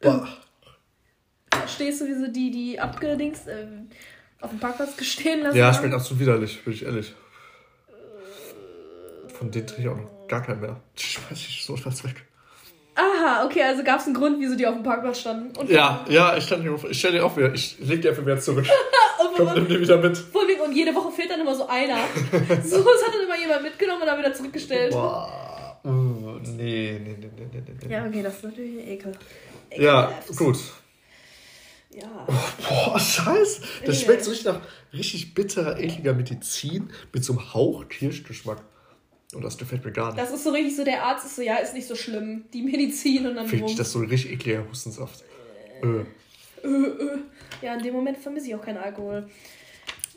Boah. 0.00 0.28
Verstehst 1.66 2.00
du, 2.00 2.06
wie 2.06 2.14
so 2.14 2.28
die, 2.28 2.52
die 2.52 2.78
abgedings 2.78 3.40
ähm, 3.48 3.88
auf 4.40 4.50
dem 4.50 4.60
Parkplatz 4.60 4.96
gestehen 4.96 5.42
lassen 5.42 5.56
Ja, 5.56 5.74
schmeckt 5.74 5.94
absolut 5.94 6.20
widerlich, 6.20 6.62
bin 6.62 6.72
ich 6.72 6.84
ehrlich. 6.84 7.12
Von 9.36 9.50
denen 9.50 9.66
trinke 9.66 9.82
ich 9.82 9.88
auch 9.88 9.96
noch 9.96 10.28
gar 10.28 10.42
keinen 10.42 10.60
mehr. 10.60 10.80
Die 10.96 11.02
schmeiß 11.02 11.32
ich 11.32 11.64
so 11.64 11.76
was 11.84 12.04
weg. 12.04 12.24
Aha, 12.94 13.44
okay, 13.44 13.62
also 13.64 13.82
gab 13.82 13.98
es 13.98 14.06
einen 14.06 14.14
Grund, 14.14 14.38
wieso 14.38 14.54
die 14.54 14.64
auf 14.64 14.74
dem 14.74 14.84
Parkplatz 14.84 15.20
standen. 15.20 15.56
Und 15.58 15.68
Ja, 15.68 16.04
ja, 16.08 16.36
ich 16.36 16.50
auf, 16.52 16.88
ich 16.88 16.98
stell 17.00 17.12
dir 17.12 17.26
auch 17.26 17.36
wieder, 17.36 17.52
ich 17.52 17.76
leg 17.80 18.00
dir 18.00 18.10
einfach 18.10 18.24
wieder 18.24 18.38
zurück. 18.38 18.64
und, 19.18 19.36
Komm, 19.36 19.54
nimm 19.54 19.68
die 19.68 19.80
wieder 19.80 19.98
mit. 19.98 20.24
und 20.32 20.72
jede 20.72 20.94
Woche 20.94 21.10
fehlt 21.10 21.30
dann 21.30 21.40
immer 21.40 21.54
so 21.54 21.66
einer. 21.66 21.96
so, 22.64 22.76
es 22.78 23.06
hat 23.06 23.12
dann 23.12 23.24
immer 23.24 23.38
jemand 23.38 23.62
mitgenommen 23.64 24.02
und 24.02 24.06
dann 24.06 24.18
wieder 24.20 24.32
zurückgestellt. 24.32 24.92
Boah. 24.92 25.80
Uh, 25.84 26.38
nee, 26.42 27.00
nee, 27.02 27.16
nee, 27.20 27.30
nee, 27.36 27.48
nee, 27.52 27.62
nee. 27.82 27.92
Ja, 27.92 28.06
okay, 28.06 28.22
das 28.22 28.36
ist 28.36 28.44
natürlich 28.44 28.78
ein 28.78 28.88
Ekel. 28.88 29.12
Ja, 29.76 30.12
gut. 30.36 30.58
Ja. 31.96 32.26
Boah, 32.68 32.98
scheiße. 32.98 33.62
Das 33.86 34.02
schmeckt 34.02 34.22
so 34.22 34.30
richtig 34.30 34.46
nach 34.46 34.60
richtig 34.92 35.32
bitterer, 35.34 35.78
ekliger 35.78 36.12
Medizin 36.12 36.90
mit 37.12 37.24
so 37.24 37.32
einem 37.32 37.54
Hauch 37.54 37.88
Kirschgeschmack. 37.88 38.62
Und 39.34 39.42
das 39.42 39.56
gefällt 39.56 39.84
mir 39.84 39.92
gar 39.92 40.12
nicht. 40.12 40.18
Das 40.18 40.32
ist 40.32 40.44
so 40.44 40.50
richtig 40.50 40.76
so, 40.76 40.84
der 40.84 41.02
Arzt 41.02 41.24
ist 41.24 41.36
so, 41.36 41.42
ja, 41.42 41.56
ist 41.56 41.74
nicht 41.74 41.86
so 41.86 41.96
schlimm. 41.96 42.44
Die 42.52 42.62
Medizin 42.62 43.26
und 43.26 43.36
dann 43.36 43.48
Finde 43.48 43.66
ich 43.66 43.76
das 43.76 43.92
so 43.92 44.00
ein 44.00 44.08
richtig 44.08 44.32
ekliger 44.32 44.68
Hustensaft. 44.68 45.24
Äh. 45.82 46.04
Ja, 47.62 47.74
in 47.74 47.82
dem 47.82 47.94
Moment 47.94 48.18
vermisse 48.18 48.48
ich 48.48 48.54
auch 48.54 48.62
keinen 48.62 48.78
Alkohol. 48.78 49.28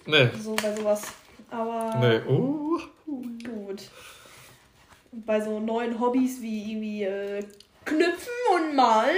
Nee. 0.06 0.30
So 0.42 0.56
bei 0.56 0.76
sowas. 0.76 1.04
Aber 1.50 1.96
Nee. 2.00 2.20
Oh. 2.28 2.80
gut. 3.06 3.90
Und 5.12 5.26
bei 5.26 5.42
so 5.42 5.60
neuen 5.60 6.00
Hobbys 6.00 6.42
wie 6.42 6.72
irgendwie 6.72 7.04
äh, 7.04 7.44
Knüpfen 7.86 8.34
und 8.56 8.76
Malen, 8.76 9.16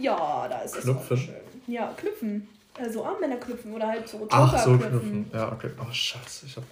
ja, 0.00 0.46
da 0.48 0.60
ist 0.60 0.76
es 0.76 0.84
schön. 0.84 1.43
Ja, 1.66 1.92
Knüpfen. 1.96 2.48
Also 2.76 3.04
Armbänder 3.04 3.36
knüpfen 3.36 3.72
oder 3.72 3.86
halt 3.86 4.08
so 4.08 4.26
Ach, 4.30 4.58
so 4.58 4.72
Toka 4.76 4.88
knüpfen. 4.88 5.30
Ja, 5.32 5.52
okay. 5.52 5.70
Oh, 5.80 5.92
scheiße. 5.92 6.46
Ich 6.46 6.56
hab. 6.56 6.64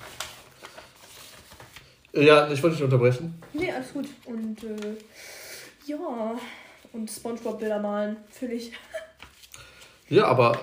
Ja, 2.12 2.50
ich 2.50 2.62
wollte 2.62 2.76
dich 2.76 2.82
nicht 2.84 2.92
unterbrechen. 2.92 3.40
Nee, 3.52 3.70
alles 3.72 3.92
gut. 3.92 4.08
Und 4.26 4.62
äh, 4.64 4.96
ja, 5.86 6.34
und 6.92 7.10
Spongebob-Bilder 7.10 7.78
malen, 7.78 8.16
finde 8.30 8.54
ich. 8.56 8.72
Ja, 10.08 10.26
aber 10.26 10.60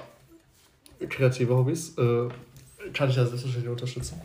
kreative 1.09 1.55
Hobbys 1.55 1.97
äh, 1.97 2.27
kann 2.93 3.09
ich 3.09 3.15
ja 3.15 3.25
selbstverständlich 3.25 3.71
unterstützen. 3.71 4.21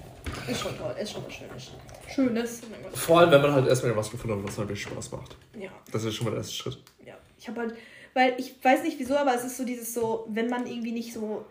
Ist 0.46 0.60
schon 0.60 0.76
toll, 0.76 0.94
ist 1.00 1.12
schon 1.12 1.24
was 1.24 1.32
Schönes. 1.32 1.70
Schönes. 2.14 2.60
Vor 2.92 3.20
allem, 3.20 3.30
wenn 3.30 3.40
man 3.40 3.52
halt 3.54 3.66
erstmal 3.66 3.96
was 3.96 4.10
gefunden 4.10 4.36
hat, 4.42 4.46
was 4.46 4.58
wirklich 4.58 4.82
Spaß 4.82 5.12
macht. 5.12 5.34
Ja, 5.58 5.70
Das 5.90 6.04
ist 6.04 6.14
schon 6.14 6.26
mal 6.26 6.32
der 6.32 6.40
erste 6.40 6.52
Schritt. 6.54 6.76
ja. 7.06 7.14
Ich 7.38 7.48
habe 7.48 7.60
halt, 7.60 7.74
weil 8.14 8.34
ich 8.38 8.62
weiß 8.64 8.82
nicht 8.84 8.98
wieso, 8.98 9.16
aber 9.16 9.34
es 9.34 9.44
ist 9.44 9.56
so 9.56 9.64
dieses 9.64 9.92
so, 9.94 10.26
wenn 10.28 10.48
man 10.48 10.66
irgendwie 10.66 10.92
nicht 10.92 11.12
so 11.12 11.44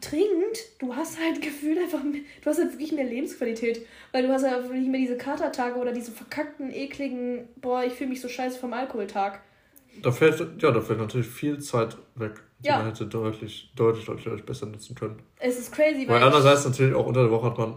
trinkt, 0.00 0.58
du 0.80 0.96
hast 0.96 1.18
halt 1.20 1.42
gefühlt 1.42 1.78
einfach, 1.78 2.02
mehr- 2.02 2.22
du 2.40 2.46
hast 2.50 2.58
halt 2.58 2.72
wirklich 2.72 2.92
mehr 2.92 3.04
Lebensqualität, 3.04 3.86
weil 4.10 4.26
du 4.26 4.32
hast 4.32 4.42
halt 4.44 4.70
nicht 4.72 4.88
mehr 4.88 5.00
diese 5.00 5.16
Katertage 5.18 5.76
oder 5.78 5.92
diese 5.92 6.12
verkackten, 6.12 6.72
ekligen, 6.72 7.48
boah, 7.56 7.84
ich 7.84 7.92
fühle 7.92 8.10
mich 8.10 8.20
so 8.20 8.28
scheiße 8.28 8.58
vom 8.58 8.72
Alkoholtag. 8.72 9.42
Da 10.02 10.10
fällt, 10.10 10.40
ja, 10.62 10.70
da 10.70 10.80
fällt 10.80 10.98
natürlich 10.98 11.26
viel 11.28 11.58
Zeit 11.58 11.96
weg, 12.14 12.40
die 12.60 12.68
Ja. 12.68 12.78
man 12.78 12.86
hätte 12.86 13.06
deutlich, 13.06 13.70
deutlich, 13.76 14.06
deutlich, 14.06 14.24
deutlich 14.24 14.46
besser 14.46 14.66
nutzen 14.66 14.94
können. 14.96 15.22
Es 15.38 15.58
ist 15.58 15.70
crazy, 15.70 16.08
weil 16.08 16.16
Weil 16.16 16.22
andererseits 16.22 16.64
natürlich 16.64 16.94
auch 16.94 17.06
unter 17.06 17.22
der 17.22 17.30
Woche 17.30 17.46
hat 17.48 17.58
man, 17.58 17.76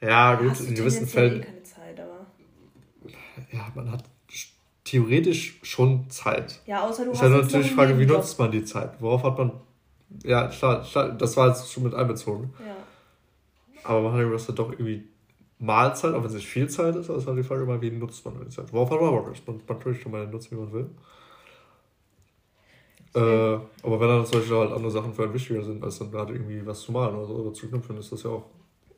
ja 0.00 0.34
gut, 0.36 0.58
in 0.60 0.74
gewissen 0.74 1.06
Fällen, 1.06 1.42
eh 1.42 1.44
keine 1.44 1.62
Zeit, 1.62 2.00
aber 2.00 2.26
ja, 3.52 3.70
man 3.74 3.90
hat 3.92 4.04
theoretisch 4.92 5.58
schon 5.62 6.10
Zeit. 6.10 6.60
ja, 6.66 6.86
außer 6.86 7.06
du 7.06 7.12
Ist 7.12 7.22
hast 7.22 7.30
ja 7.30 7.36
jetzt 7.36 7.44
natürlich 7.46 7.68
die 7.68 7.74
Frage, 7.74 7.98
wie 7.98 8.04
nutzt 8.04 8.38
man 8.38 8.50
die 8.50 8.62
Zeit? 8.62 9.00
Worauf 9.00 9.22
hat 9.22 9.38
man, 9.38 9.52
ja, 10.22 10.48
klar, 10.48 10.82
klar 10.82 11.12
das 11.12 11.34
war 11.38 11.48
jetzt 11.48 11.72
schon 11.72 11.84
mit 11.84 11.94
einbezogen. 11.94 12.52
Ja. 12.60 12.76
Aber 13.84 14.02
man 14.02 14.12
hat 14.12 14.20
ja 14.20 14.28
gesagt, 14.28 14.58
doch 14.58 14.70
irgendwie 14.70 15.04
Mahlzeit, 15.58 16.12
auch 16.12 16.18
wenn 16.18 16.26
es 16.26 16.34
nicht 16.34 16.46
viel 16.46 16.68
Zeit 16.68 16.94
ist, 16.94 17.08
aber 17.08 17.16
es 17.16 17.24
ist 17.24 17.28
halt 17.28 17.38
die 17.38 17.42
Frage 17.42 17.62
immer, 17.62 17.80
wie 17.80 17.90
nutzt 17.90 18.22
man 18.26 18.38
die 18.44 18.50
Zeit? 18.50 18.70
Worauf 18.70 18.90
hat 18.90 19.00
man 19.00 19.10
Bock? 19.12 19.32
Man, 19.46 19.62
man 19.66 19.78
kann 19.78 19.94
schon 19.94 20.12
mal 20.12 20.26
nutzen, 20.26 20.50
wie 20.50 20.60
man 20.60 20.72
will. 20.74 20.90
Äh, 23.14 23.60
aber 23.82 23.98
wenn 23.98 24.08
dann 24.08 24.26
zum 24.26 24.40
Beispiel 24.40 24.56
halt 24.58 24.72
andere 24.72 24.90
Sachen 24.90 25.14
für 25.14 25.22
einen 25.22 25.32
wichtiger 25.32 25.62
sind, 25.62 25.82
als 25.82 25.98
dann 26.00 26.10
gerade 26.10 26.34
irgendwie 26.34 26.66
was 26.66 26.82
zu 26.82 26.92
malen 26.92 27.16
oder 27.16 27.26
so 27.26 27.34
oder 27.36 27.54
zu 27.54 27.66
knüpfen, 27.66 27.96
ist 27.96 28.12
das 28.12 28.24
ja 28.24 28.30
auch. 28.30 28.44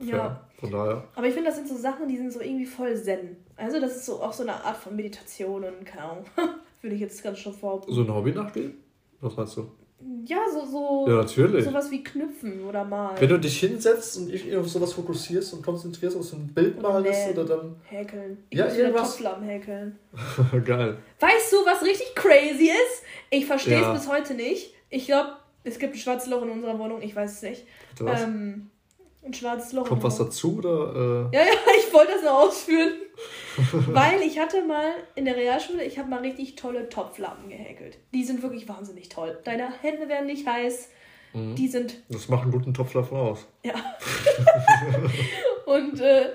Ja. 0.00 0.40
Von 0.60 0.70
daher, 0.70 1.04
Aber 1.14 1.26
ich 1.26 1.34
finde, 1.34 1.50
das 1.50 1.56
sind 1.56 1.68
so 1.68 1.76
Sachen, 1.76 2.08
die 2.08 2.16
sind 2.16 2.32
so 2.32 2.40
irgendwie 2.40 2.66
voll 2.66 2.94
zen. 2.96 3.36
Also 3.56 3.80
das 3.80 3.96
ist 3.96 4.06
so 4.06 4.22
auch 4.22 4.32
so 4.32 4.42
eine 4.42 4.54
Art 4.64 4.76
von 4.76 4.94
Meditation 4.96 5.64
und 5.64 5.84
keine 5.84 6.04
Ahnung. 6.04 6.24
Würde 6.82 6.94
ich 6.96 7.00
jetzt 7.00 7.22
ganz 7.22 7.38
schon 7.38 7.52
vor. 7.54 7.82
so 7.88 8.02
ein 8.02 8.12
Hobby 8.14 8.32
nachgehen? 8.32 8.74
Was 9.20 9.36
meinst 9.36 9.56
du? 9.56 9.70
Ja, 10.26 10.38
so, 10.52 10.66
so 10.66 11.04
Ja, 11.08 11.14
natürlich. 11.16 11.64
sowas 11.64 11.90
wie 11.90 12.02
Knüpfen 12.04 12.62
oder 12.66 12.84
malen. 12.84 13.16
Wenn 13.18 13.28
du 13.28 13.38
dich 13.38 13.58
hinsetzt 13.60 14.18
und 14.18 14.28
dich 14.28 14.54
auf 14.54 14.68
sowas 14.68 14.92
fokussierst 14.92 15.54
und 15.54 15.62
konzentrierst, 15.62 16.14
auf 16.16 16.24
so 16.24 16.36
ein 16.36 16.48
Bild 16.48 16.76
Oder 16.78 16.92
malst 17.00 17.30
oder 17.30 17.44
dann. 17.44 17.76
Häkeln. 17.84 18.44
Ich 18.50 18.58
Ja, 18.58 18.66
muss 18.66 18.76
irgendwas. 18.76 19.10
Topflappen 19.12 19.44
häkeln. 19.44 19.98
Geil. 20.64 20.98
Weißt 21.20 21.52
du, 21.52 21.56
was 21.64 21.82
richtig 21.82 22.14
crazy 22.14 22.66
ist? 22.66 23.02
Ich 23.30 23.46
verstehe 23.46 23.76
es 23.76 23.82
Ja. 23.82 23.92
bis 23.94 24.08
heute 24.08 24.34
nicht. 24.34 24.74
Ich 24.90 25.06
glaube, 25.06 25.30
es 25.62 25.78
gibt 25.78 25.94
ein 25.94 25.98
schwarzes 25.98 26.28
Loch 26.28 26.42
in 26.42 26.50
unserer 26.50 26.78
Wohnung. 26.78 27.00
Ich 27.00 27.16
weiß 27.16 27.32
es 27.36 27.42
nicht. 27.42 27.66
Ähm, 28.00 28.70
ein 29.24 29.34
schwarzes 29.34 29.72
Loch. 29.72 29.86
Kommt 29.88 30.02
was 30.02 30.18
dazu 30.18 30.58
oder? 30.58 31.28
Äh, 31.32 31.36
Ja, 31.36 31.42
ja, 31.44 31.52
ich 31.78 31.92
wollte 31.92 32.12
das 32.12 32.22
noch 32.22 32.44
ausführen. 32.46 32.92
Weil 33.92 34.20
ich 34.22 34.38
hatte 34.38 34.64
mal 34.64 34.92
in 35.14 35.24
der 35.24 35.36
Realschule, 35.36 35.84
ich 35.84 35.98
habe 35.98 36.08
mal 36.10 36.20
richtig 36.20 36.56
tolle 36.56 36.88
Topflappen 36.88 37.48
gehäkelt. 37.48 37.98
Die 38.12 38.24
sind 38.24 38.42
wirklich 38.42 38.68
wahnsinnig 38.68 39.08
toll. 39.08 39.38
Deine 39.44 39.72
Hände 39.80 40.08
werden 40.08 40.26
nicht 40.26 40.46
heiß. 40.46 40.88
Mhm. 41.32 41.54
Die 41.54 41.68
sind, 41.68 42.02
das 42.08 42.28
macht 42.28 42.42
einen 42.42 42.52
guten 42.52 42.74
Topflaffen 42.74 43.16
aus. 43.16 43.46
ja. 43.62 43.74
Und 45.66 45.98
äh, 46.00 46.30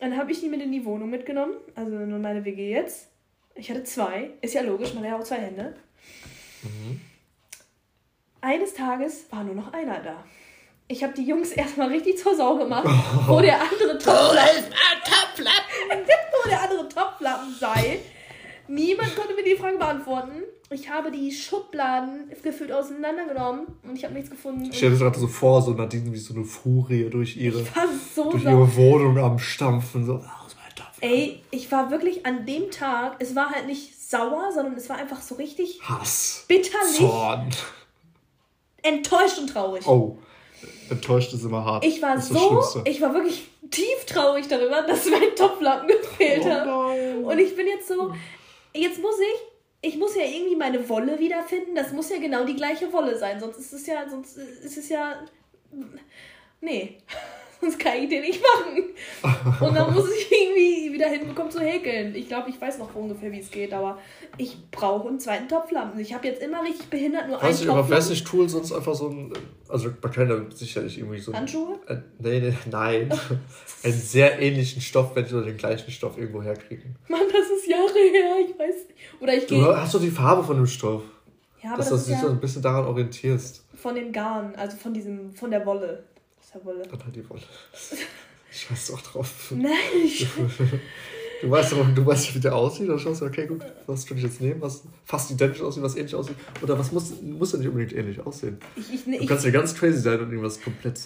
dann 0.00 0.16
habe 0.18 0.30
ich 0.32 0.40
die 0.40 0.48
mit 0.48 0.60
in 0.60 0.70
die 0.72 0.84
Wohnung 0.84 1.08
mitgenommen. 1.10 1.54
Also 1.74 1.96
nur 1.96 2.18
meine 2.18 2.44
WG 2.44 2.70
jetzt. 2.70 3.08
Ich 3.54 3.70
hatte 3.70 3.84
zwei. 3.84 4.30
Ist 4.42 4.54
ja 4.54 4.62
logisch, 4.62 4.92
man 4.94 5.02
hat 5.04 5.10
ja 5.10 5.18
auch 5.18 5.24
zwei 5.24 5.36
Hände. 5.36 5.74
Eines 8.40 8.74
Tages 8.74 9.26
war 9.30 9.44
nur 9.44 9.54
noch 9.54 9.72
einer 9.72 10.00
da. 10.00 10.24
Ich 10.86 11.02
habe 11.02 11.14
die 11.14 11.24
Jungs 11.24 11.50
erstmal 11.52 11.88
richtig 11.88 12.18
zur 12.18 12.36
Sau 12.36 12.56
gemacht, 12.56 12.84
wo 13.26 13.40
der 13.40 13.60
andere 13.60 13.98
Topflappen, 13.98 14.72
wo 16.44 16.48
der 16.48 16.62
andere 16.62 16.88
Topflappen 16.88 17.54
sei. 17.58 18.00
Niemand 18.68 19.14
konnte 19.16 19.34
mir 19.34 19.44
die 19.44 19.56
Frage 19.56 19.78
beantworten. 19.78 20.42
Ich 20.70 20.88
habe 20.88 21.10
die 21.10 21.30
Schubladen 21.30 22.30
gefühlt 22.42 22.72
auseinandergenommen 22.72 23.66
und 23.82 23.96
ich 23.96 24.04
habe 24.04 24.14
nichts 24.14 24.30
gefunden. 24.30 24.64
Ich 24.70 24.76
stelle 24.76 24.92
mir 24.92 24.98
das 24.98 25.04
gerade 25.04 25.20
so 25.20 25.28
vor, 25.28 25.62
so 25.62 25.72
Nadine 25.72 26.12
wie 26.12 26.16
so 26.16 26.34
eine 26.34 26.44
Furie 26.44 27.08
durch 27.10 27.36
ihre, 27.36 27.64
so 28.14 28.30
durch 28.30 28.44
ihre 28.44 28.76
Wohnung 28.76 29.18
am 29.18 29.38
Stampfen. 29.38 30.04
So. 30.04 30.24
Ey, 31.00 31.42
ich 31.50 31.70
war 31.70 31.90
wirklich 31.90 32.24
an 32.24 32.46
dem 32.46 32.70
Tag, 32.70 33.16
es 33.18 33.36
war 33.36 33.50
halt 33.50 33.66
nicht 33.66 34.00
sauer, 34.00 34.50
sondern 34.54 34.74
es 34.74 34.88
war 34.88 34.96
einfach 34.96 35.20
so 35.20 35.34
richtig 35.34 35.80
Hass. 35.82 36.46
bitterlich, 36.48 36.96
Zorn. 36.96 37.50
enttäuscht 38.82 39.38
und 39.38 39.48
traurig. 39.48 39.86
Oh. 39.86 40.18
Enttäuscht 40.90 41.32
ist 41.32 41.44
immer 41.44 41.64
hart. 41.64 41.84
Ich 41.84 42.00
war 42.02 42.20
so, 42.20 42.82
ich 42.84 43.00
war 43.00 43.14
wirklich 43.14 43.48
tief 43.70 44.04
traurig 44.06 44.46
darüber, 44.48 44.82
dass 44.82 45.06
mein 45.06 45.34
Topflappen 45.36 45.88
gefehlt 45.88 46.44
hat. 46.44 46.66
Oh 46.66 46.88
nein. 46.88 47.24
Und 47.24 47.38
ich 47.38 47.56
bin 47.56 47.66
jetzt 47.66 47.88
so, 47.88 48.14
jetzt 48.74 49.00
muss 49.00 49.16
ich, 49.18 49.90
ich 49.92 49.98
muss 49.98 50.16
ja 50.16 50.24
irgendwie 50.24 50.56
meine 50.56 50.88
Wolle 50.88 51.18
wiederfinden. 51.18 51.74
Das 51.74 51.92
muss 51.92 52.10
ja 52.10 52.18
genau 52.18 52.44
die 52.44 52.56
gleiche 52.56 52.92
Wolle 52.92 53.18
sein, 53.18 53.40
sonst 53.40 53.58
ist 53.58 53.72
es 53.72 53.86
ja, 53.86 54.08
sonst 54.08 54.36
ist 54.36 54.76
es 54.76 54.88
ja, 54.88 55.24
nee, 56.60 56.98
sonst 57.60 57.78
kann 57.78 57.96
ich 58.02 58.08
den 58.08 58.22
nicht 58.22 58.40
machen. 58.42 58.84
Und 59.60 59.74
dann 59.74 59.92
muss 59.94 60.08
ich 60.10 60.30
irgendwie 60.30 60.92
wieder 60.92 61.08
hinbekommen 61.08 61.50
zu 61.50 61.60
häkeln. 61.60 62.14
Ich 62.14 62.28
glaube, 62.28 62.50
ich 62.50 62.60
weiß 62.60 62.78
noch 62.78 62.94
ungefähr, 62.94 63.30
wie 63.32 63.40
es 63.40 63.50
geht, 63.50 63.72
aber 63.72 63.98
ich 64.38 64.56
brauche 64.70 65.08
einen 65.08 65.18
zweiten 65.20 65.48
Topflappen. 65.48 65.98
Ich 66.00 66.12
habe 66.14 66.26
jetzt 66.26 66.42
immer 66.42 66.62
richtig 66.62 66.88
behindert 66.88 67.28
nur 67.28 67.36
Weiß 67.42 67.58
einen 67.60 67.66
Topflappen. 67.68 67.90
weiß 67.90 68.10
ich, 68.10 68.24
Tool 68.24 68.48
sonst 68.48 68.72
einfach 68.72 68.94
so 68.94 69.08
ein. 69.08 69.32
Also, 69.68 69.90
man 70.02 70.12
kann 70.12 70.28
ja 70.28 70.36
sicherlich 70.54 70.98
irgendwie 70.98 71.18
so. 71.20 71.32
ein- 71.32 71.38
Handschuhe? 71.38 71.78
Äh, 71.88 71.96
nee, 72.18 72.40
nee, 72.40 72.54
nein. 72.70 73.10
einen 73.82 73.92
sehr 73.92 74.40
ähnlichen 74.40 74.80
Stoff, 74.82 75.14
wenn 75.14 75.24
oder 75.26 75.42
den 75.42 75.56
gleichen 75.56 75.90
Stoff 75.90 76.16
irgendwo 76.18 76.42
herkriegen. 76.42 76.96
Mann, 77.08 77.22
das 77.32 77.50
ist 77.50 77.66
Jahre 77.66 77.88
her, 78.12 78.36
ich 78.48 78.58
weiß 78.58 78.86
nicht. 78.88 78.98
Oder 79.20 79.34
ich 79.34 79.46
Du 79.46 79.56
gehe. 79.56 79.76
hast 79.80 79.94
doch 79.94 80.00
die 80.00 80.10
Farbe 80.10 80.44
von 80.44 80.56
dem 80.56 80.66
Stoff. 80.66 81.02
Ja, 81.62 81.70
aber 81.70 81.78
dass 81.78 81.88
das 81.90 82.04
du 82.04 82.10
dich 82.12 82.20
so 82.20 82.26
ja 82.26 82.32
ein 82.32 82.40
bisschen 82.40 82.60
daran 82.62 82.84
orientierst. 82.84 83.64
von 83.74 83.94
dem 83.94 84.12
Garn, 84.12 84.54
also 84.56 84.76
von 84.76 84.92
diesem, 84.92 85.32
von 85.32 85.50
der 85.50 85.64
Wolle. 85.64 86.04
Ja 86.54 86.64
Wolle. 86.64 86.82
Dann 86.90 87.04
halt 87.04 87.16
die 87.16 87.28
Wolle. 87.28 87.40
Scheiß 88.50 88.86
doch 88.88 89.00
drauf. 89.02 89.50
Nein, 89.50 89.72
ich. 90.04 90.26
Du 91.42 91.50
weißt 91.50 91.72
doch, 91.72 91.94
du 91.94 92.06
weißt, 92.06 92.34
wie 92.34 92.40
der 92.40 92.54
aussieht, 92.54 92.88
dann 92.88 92.98
schaust 92.98 93.20
du, 93.20 93.26
okay, 93.26 93.46
gut, 93.46 93.60
was 93.86 94.08
würde 94.08 94.20
ich 94.20 94.26
jetzt 94.26 94.40
nehmen, 94.40 94.62
was 94.62 94.84
fast 95.04 95.30
identisch 95.32 95.60
aussieht, 95.60 95.82
was 95.82 95.96
ähnlich 95.96 96.14
aussieht. 96.14 96.36
Oder 96.62 96.78
was 96.78 96.92
muss, 96.92 97.20
muss 97.20 97.52
ja 97.52 97.58
nicht 97.58 97.68
unbedingt 97.68 97.92
ähnlich 97.92 98.24
aussehen. 98.24 98.58
Ich, 98.76 98.94
ich, 98.94 99.04
Du 99.04 99.10
ich, 99.10 99.26
kannst 99.26 99.44
ja 99.44 99.50
ganz 99.50 99.74
crazy 99.74 99.98
sein 99.98 100.20
und 100.20 100.30
irgendwas 100.30 100.60
komplett 100.62 101.00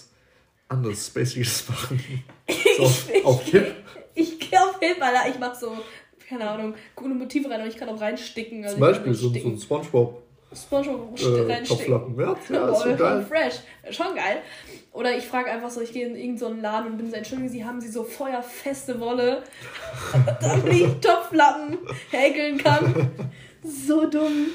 anderes, 0.69 1.07
Spaciges 1.07 1.67
machen. 1.67 1.99
So, 2.77 2.83
ich, 3.13 3.25
auf 3.25 3.43
Hip. 3.45 3.75
ich 4.15 4.39
gehe 4.39 4.61
auf 4.61 4.79
Hip, 4.79 5.01
Alter. 5.01 5.29
Ich 5.29 5.39
mach 5.39 5.53
so, 5.53 5.73
keine 6.29 6.49
Ahnung, 6.49 6.75
coole 6.95 7.13
Motive 7.15 7.49
rein 7.49 7.61
und 7.63 7.67
ich 7.67 7.75
kann 7.75 7.89
auch 7.89 7.99
reinsticken. 7.99 8.63
Also 8.63 8.77
Zum 8.77 8.83
ich 8.87 8.89
Beispiel 8.91 9.13
so, 9.13 9.29
ein- 9.31 9.41
so 9.41 9.47
ein 9.49 9.59
Spongebob 9.59 10.23
Spongebob 10.55 11.19
äh, 11.19 11.25
reinsticken. 11.51 11.67
Topflappen. 11.67 12.19
Ja, 12.19 12.35
ja, 12.49 12.69
ist 12.71 12.81
schon 12.83 12.97
geil. 12.97 13.25
fresh. 13.27 13.55
Schon 13.91 14.15
geil. 14.15 14.41
Oder 14.91 15.15
ich 15.15 15.25
frage 15.25 15.51
einfach 15.51 15.69
so, 15.69 15.81
ich 15.81 15.93
gehe 15.93 16.07
in 16.07 16.15
irgendeinen 16.15 16.55
so 16.55 16.61
Laden 16.61 16.91
und 16.91 16.97
bin 16.97 17.09
so, 17.09 17.15
entschuldigen 17.15 17.49
Sie, 17.49 17.63
haben 17.63 17.79
Sie 17.79 17.89
so 17.89 18.03
feuerfeste 18.03 18.99
Wolle, 18.99 19.43
damit 20.41 20.73
ich 20.73 20.99
Topflappen 20.99 21.77
häkeln 22.09 22.57
kann? 22.57 23.11
So 23.63 24.09
dumm. 24.09 24.47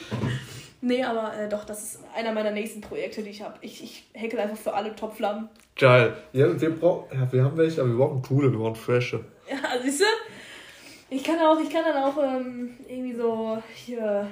Nee, 0.80 1.02
aber 1.02 1.34
äh, 1.38 1.48
doch, 1.48 1.64
das 1.64 1.82
ist 1.82 2.00
einer 2.14 2.32
meiner 2.32 2.50
nächsten 2.50 2.80
Projekte, 2.80 3.22
die 3.22 3.30
ich 3.30 3.42
habe. 3.42 3.54
Ich, 3.62 3.82
ich 3.82 4.04
häkel 4.12 4.38
einfach 4.38 4.56
für 4.56 4.74
alle 4.74 4.94
Topflappen. 4.94 5.48
Geil. 5.76 6.14
Ja, 6.32 6.60
wir, 6.60 6.70
brauchen, 6.70 7.06
ja, 7.16 7.32
wir 7.32 7.44
haben 7.44 7.56
welche, 7.56 7.80
aber 7.80 7.90
wir 7.90 7.96
brauchen 7.96 8.22
coole, 8.22 8.52
wir 8.52 8.58
brauchen 8.58 8.76
frische. 8.76 9.24
Ja, 9.48 9.56
siehst 9.82 10.00
du? 10.00 10.04
Ich 11.10 11.22
kann 11.22 11.38
auch, 11.38 11.58
ich 11.60 11.70
kann 11.70 11.84
dann 11.84 12.02
auch 12.02 12.16
ähm, 12.22 12.74
irgendwie 12.88 13.14
so 13.14 13.62
hier 13.74 14.26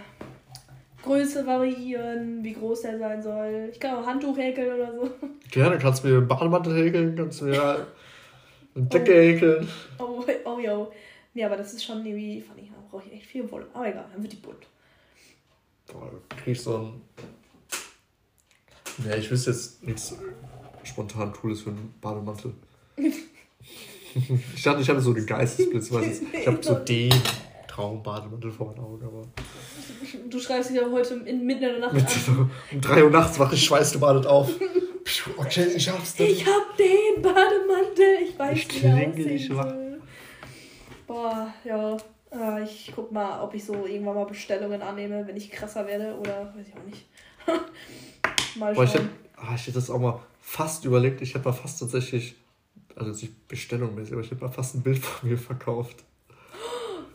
Größe 1.03 1.47
variieren, 1.47 2.43
wie 2.45 2.53
groß 2.53 2.83
der 2.83 2.99
sein 2.99 3.23
soll. 3.23 3.69
Ich 3.73 3.81
kann 3.81 3.97
auch 3.97 4.07
Handtuch 4.07 4.37
häkeln 4.37 4.73
oder 4.75 4.95
so. 4.95 5.11
Gerne, 5.51 5.79
kannst 5.79 6.05
du 6.05 6.09
mir 6.09 6.19
einen 6.19 6.29
Bademantel 6.29 6.77
häkeln, 6.85 7.17
kannst 7.17 7.41
du 7.41 7.47
mir 7.47 7.61
eine 8.75 8.85
Decke 8.87 9.13
häkeln. 9.13 9.69
Oh, 9.99 10.25
oh, 10.45 10.59
yo. 10.59 10.93
Nee, 11.35 11.45
aber 11.45 11.57
das 11.57 11.73
ist 11.73 11.85
schon 11.85 12.05
irgendwie, 12.05 12.41
fand 12.41 12.61
ich, 12.61 12.69
da 12.69 12.75
brauche 12.91 13.05
ich 13.07 13.13
echt 13.15 13.27
viel 13.27 13.51
Wolle. 13.51 13.67
Aber 13.73 13.89
egal, 13.89 14.05
dann 14.13 14.23
wird 14.23 14.33
die 14.33 14.37
bunt. 14.37 14.67
Boah, 15.93 16.11
du 16.11 16.37
kriegst 16.37 16.65
so 16.65 16.77
ein. 16.79 17.01
Nee, 18.99 19.17
ich 19.17 19.31
wüsste 19.31 19.51
jetzt 19.51 19.83
nichts 19.83 20.15
spontan 20.85 21.33
Cooles 21.33 21.63
für 21.63 21.71
einen 21.71 21.95
Bademantel. 22.01 22.53
ich 24.55 24.63
dachte, 24.63 24.83
ich 24.83 24.89
hatte 24.89 25.01
so 25.01 25.13
einen 25.15 25.27
Geistesblitz, 25.27 25.91
weil 25.93 26.05
es- 26.05 26.21
ich 26.21 26.47
habe 26.47 26.59
so 26.63 26.75
den 26.75 27.13
Traumbademantel 27.67 28.51
vor 28.53 28.67
meinen 28.69 28.81
Augen, 28.81 29.03
aber 29.07 29.23
Du 30.29 30.39
schreibst 30.39 30.71
dich 30.71 30.77
ja 30.77 30.91
heute 30.91 31.15
in, 31.15 31.45
mitten 31.45 31.63
in 31.65 31.71
der 31.71 31.79
Nacht 31.79 31.95
mit 31.95 32.05
an. 32.29 32.51
um 32.73 32.81
3 32.81 33.05
Uhr 33.05 33.11
nachts 33.11 33.39
wache 33.39 33.55
ich 33.55 33.65
schweißgebadet 33.65 34.27
auf. 34.27 34.51
Okay, 35.37 35.67
ich 35.75 35.85
schaff's. 35.85 36.17
dann. 36.17 36.27
Ich 36.27 36.47
hab 36.47 36.77
den 36.77 37.23
Bademantel. 37.23 38.29
Ich 38.29 38.39
weiß 38.39 38.57
Ich 38.59 38.83
wie 38.83 38.87
er 38.87 39.11
klinge 39.11 39.29
dich 39.29 39.55
wach. 39.55 39.75
Boah, 41.07 41.53
ja. 41.65 41.97
Äh, 42.31 42.63
ich 42.65 42.93
guck 42.95 43.13
mal, 43.13 43.43
ob 43.43 43.55
ich 43.55 43.65
so 43.65 43.87
irgendwann 43.87 44.15
mal 44.15 44.25
Bestellungen 44.25 44.81
annehme, 44.81 45.27
wenn 45.27 45.37
ich 45.37 45.51
krasser 45.51 45.87
werde 45.87 46.15
oder 46.19 46.53
weiß 46.57 46.67
ich 46.69 46.75
auch 46.75 46.85
nicht. 46.85 47.07
mal 48.57 48.75
Boah, 48.75 48.85
ich 48.85 48.91
schauen. 48.91 49.03
hätte 49.03 49.13
ah, 49.37 49.55
ich 49.55 49.63
hätte 49.63 49.73
das 49.73 49.91
auch 49.91 49.99
mal 49.99 50.21
fast 50.41 50.85
überlegt. 50.85 51.21
Ich 51.21 51.35
hätte 51.35 51.45
mal 51.45 51.53
fast 51.53 51.81
tatsächlich, 51.81 52.37
also 52.97 53.11
nicht 53.11 53.49
bestellungmäßig, 53.49 54.13
aber 54.15 54.23
ich 54.23 54.31
hätte 54.31 54.43
mal 54.43 54.51
fast 54.51 54.75
ein 54.75 54.83
Bild 54.83 54.99
von 54.99 55.29
mir 55.29 55.39
verkauft. 55.39 56.05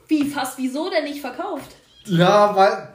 Wie, 0.07 0.25
fast, 0.29 0.57
wieso 0.57 0.89
denn 0.89 1.03
nicht 1.05 1.19
verkauft? 1.19 1.75
Ja, 2.08 2.55
weil 2.55 2.89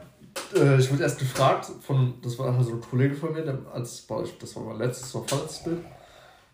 äh, 0.55 0.79
ich 0.79 0.91
wurde 0.91 1.03
erst 1.03 1.19
gefragt 1.19 1.67
von, 1.85 2.15
das 2.21 2.37
war 2.39 2.47
einfach 2.49 2.63
so 2.63 2.71
ein 2.73 2.81
Kollege 2.81 3.15
von 3.15 3.33
mir, 3.33 3.41
der, 3.43 3.57
als, 3.73 4.01
boah, 4.01 4.23
ich- 4.23 4.37
das 4.37 4.55
war 4.55 4.63
mein 4.63 4.77
letztes, 4.77 5.11
das 5.11 5.15
war 5.15 5.27
vorletztes 5.27 5.63
Bild, 5.63 5.79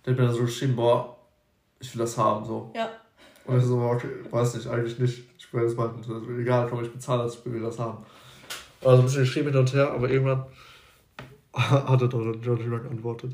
der 0.05 0.14
hat 0.14 0.20
mir 0.20 0.26
dann 0.28 0.36
so 0.36 0.41
geschrieben, 0.41 0.76
boah, 0.76 1.16
ich 1.80 1.93
will 1.95 2.01
das 2.01 2.18
haben, 2.18 2.45
so. 2.45 2.72
Ja. 2.76 2.89
Und 3.45 3.57
ich 3.60 3.66
so, 3.66 3.80
okay, 3.82 4.07
weiß 4.30 4.55
nicht, 4.55 4.68
eigentlich 4.68 4.99
nicht, 4.99 5.24
ich 5.38 5.53
will 5.53 5.64
das 5.64 5.76
machen, 5.76 5.95
also, 5.97 6.22
egal, 6.39 6.68
komm, 6.70 6.84
ich 6.84 6.91
bezahle 6.91 7.24
das, 7.24 7.36
ich 7.36 7.45
will 7.51 7.62
das 7.62 7.80
haben. 7.80 8.05
Also 8.82 8.97
ein 9.01 9.05
bisschen 9.05 9.22
geschrieben 9.22 9.49
hin 9.49 9.57
und 9.57 9.74
her, 9.74 9.91
aber 9.91 10.10
irgendwann 10.10 10.45
hat 11.53 12.01
er 12.01 12.07
doch 12.07 12.20
dann 12.22 12.32
nicht 12.39 12.68
mehr 12.68 12.80
geantwortet. 12.80 13.32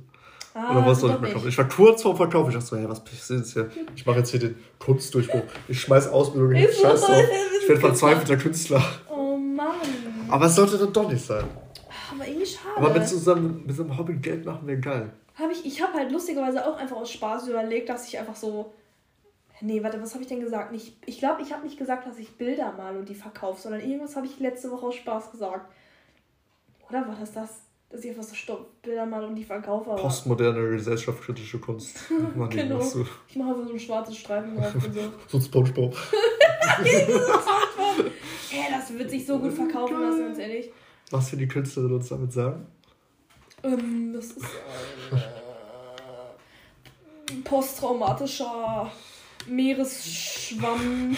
Ah, 0.57 0.71
Oder 0.71 0.85
was 0.85 1.01
soll 1.01 1.09
ich 1.11 1.15
mehr 1.19 1.23
nicht. 1.29 1.33
kaufen? 1.33 1.49
Ich 1.49 1.57
war 1.57 1.67
kurz 1.67 2.01
vorm 2.01 2.15
Verkauf. 2.15 2.47
Ich 2.47 2.53
dachte 2.53 2.65
so, 2.65 2.77
hey, 2.77 2.87
was 2.87 2.99
ist 3.11 3.29
jetzt 3.29 3.53
hier? 3.53 3.69
Ich 3.93 4.05
mache 4.05 4.19
jetzt 4.19 4.31
hier 4.31 4.39
den 4.39 4.55
Kunstdurchbruch. 4.79 5.41
Ich 5.67 5.81
schmeiß 5.81 6.07
Ausbildung 6.07 6.51
hin. 6.53 6.65
Scheiß 6.69 7.01
drauf. 7.01 7.09
das 7.09 7.61
Ich 7.61 7.67
werde 7.67 7.81
verzweifelter 7.81 8.37
Künstler. 8.37 8.81
Aber 10.35 10.47
es 10.47 10.55
sollte 10.55 10.77
dann 10.77 10.91
doch 10.91 11.09
nicht 11.09 11.25
sein. 11.25 11.45
Aber 12.13 12.27
irgendwie 12.27 12.45
schade. 12.45 12.75
Aber 12.75 12.89
mit 12.89 13.07
zusammen 13.07 13.63
mit 13.65 13.73
so 13.73 13.83
einem 13.83 13.97
Hobby 13.97 14.15
Geld 14.15 14.45
machen 14.45 14.67
wäre 14.67 14.81
geil. 14.81 15.13
Hab 15.39 15.49
ich 15.49 15.65
ich 15.65 15.81
habe 15.81 15.93
halt 15.93 16.11
lustigerweise 16.11 16.67
auch 16.67 16.75
einfach 16.75 16.97
aus 16.97 17.09
Spaß 17.09 17.47
überlegt, 17.47 17.87
dass 17.87 18.05
ich 18.09 18.19
einfach 18.19 18.35
so. 18.35 18.73
Nee, 19.61 19.81
warte, 19.81 20.01
was 20.01 20.13
habe 20.13 20.23
ich 20.23 20.27
denn 20.27 20.41
gesagt? 20.41 20.73
Nicht, 20.73 20.97
ich 21.05 21.19
glaube, 21.19 21.41
ich 21.41 21.53
habe 21.53 21.63
nicht 21.63 21.77
gesagt, 21.77 22.05
dass 22.05 22.19
ich 22.19 22.37
Bilder 22.37 22.73
mal 22.73 22.97
und 22.97 23.07
die 23.07 23.15
verkaufe, 23.15 23.61
sondern 23.61 23.79
irgendwas 23.79 24.17
habe 24.17 24.25
ich 24.25 24.37
letzte 24.41 24.69
Woche 24.71 24.87
aus 24.87 24.95
Spaß 24.95 25.31
gesagt. 25.31 25.71
Oder 26.89 27.07
war 27.07 27.15
das 27.17 27.31
das? 27.31 27.49
Dass 27.95 28.03
ich 28.03 28.09
einfach 28.11 28.23
so 28.23 28.35
Stopp, 28.35 28.81
Bilder 28.81 29.05
mal 29.05 29.23
und 29.23 29.35
die 29.35 29.43
verkaufe. 29.45 29.89
Aber 29.91 30.01
Postmoderne 30.01 30.69
gesellschaftskritische 30.71 31.59
Kunst. 31.59 31.97
Die 32.09 32.57
Genau. 32.57 32.79
du. 32.79 33.05
ich 33.29 33.35
mache 33.37 33.55
so 33.55 33.69
einen 33.69 33.79
schwarzen 33.79 34.13
Streifen 34.13 34.57
drauf 34.57 34.75
und 34.75 34.93
so. 34.93 34.99
So 35.29 35.37
ein 35.37 35.41
Spongebob. 35.41 35.95
Hä, 38.49 38.63
das 38.69 38.93
wird 38.93 39.09
sich 39.09 39.25
so 39.25 39.39
gut 39.39 39.53
verkaufen 39.53 40.01
lassen, 40.01 40.25
ganz 40.25 40.39
ehrlich. 40.39 40.71
Was 41.09 41.31
will 41.31 41.39
die 41.39 41.47
Künstlerin 41.47 41.93
uns 41.93 42.09
damit 42.09 42.33
sagen? 42.33 42.67
Ähm, 43.63 44.11
das 44.13 44.25
ist 44.25 44.45
ein 47.29 47.37
äh, 47.37 47.41
posttraumatischer 47.45 48.91
Meeresschwamm. 49.47 51.15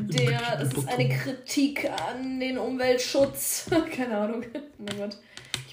Der, 0.00 0.58
das 0.58 0.74
ist 0.74 0.86
eine 0.88 1.08
Kritik 1.08 1.90
an 2.10 2.40
den 2.40 2.58
Umweltschutz. 2.58 3.70
Keine 3.94 4.18
Ahnung. 4.18 4.44
Oh 4.54 4.82
mein 4.86 4.98
Gott. 4.98 5.16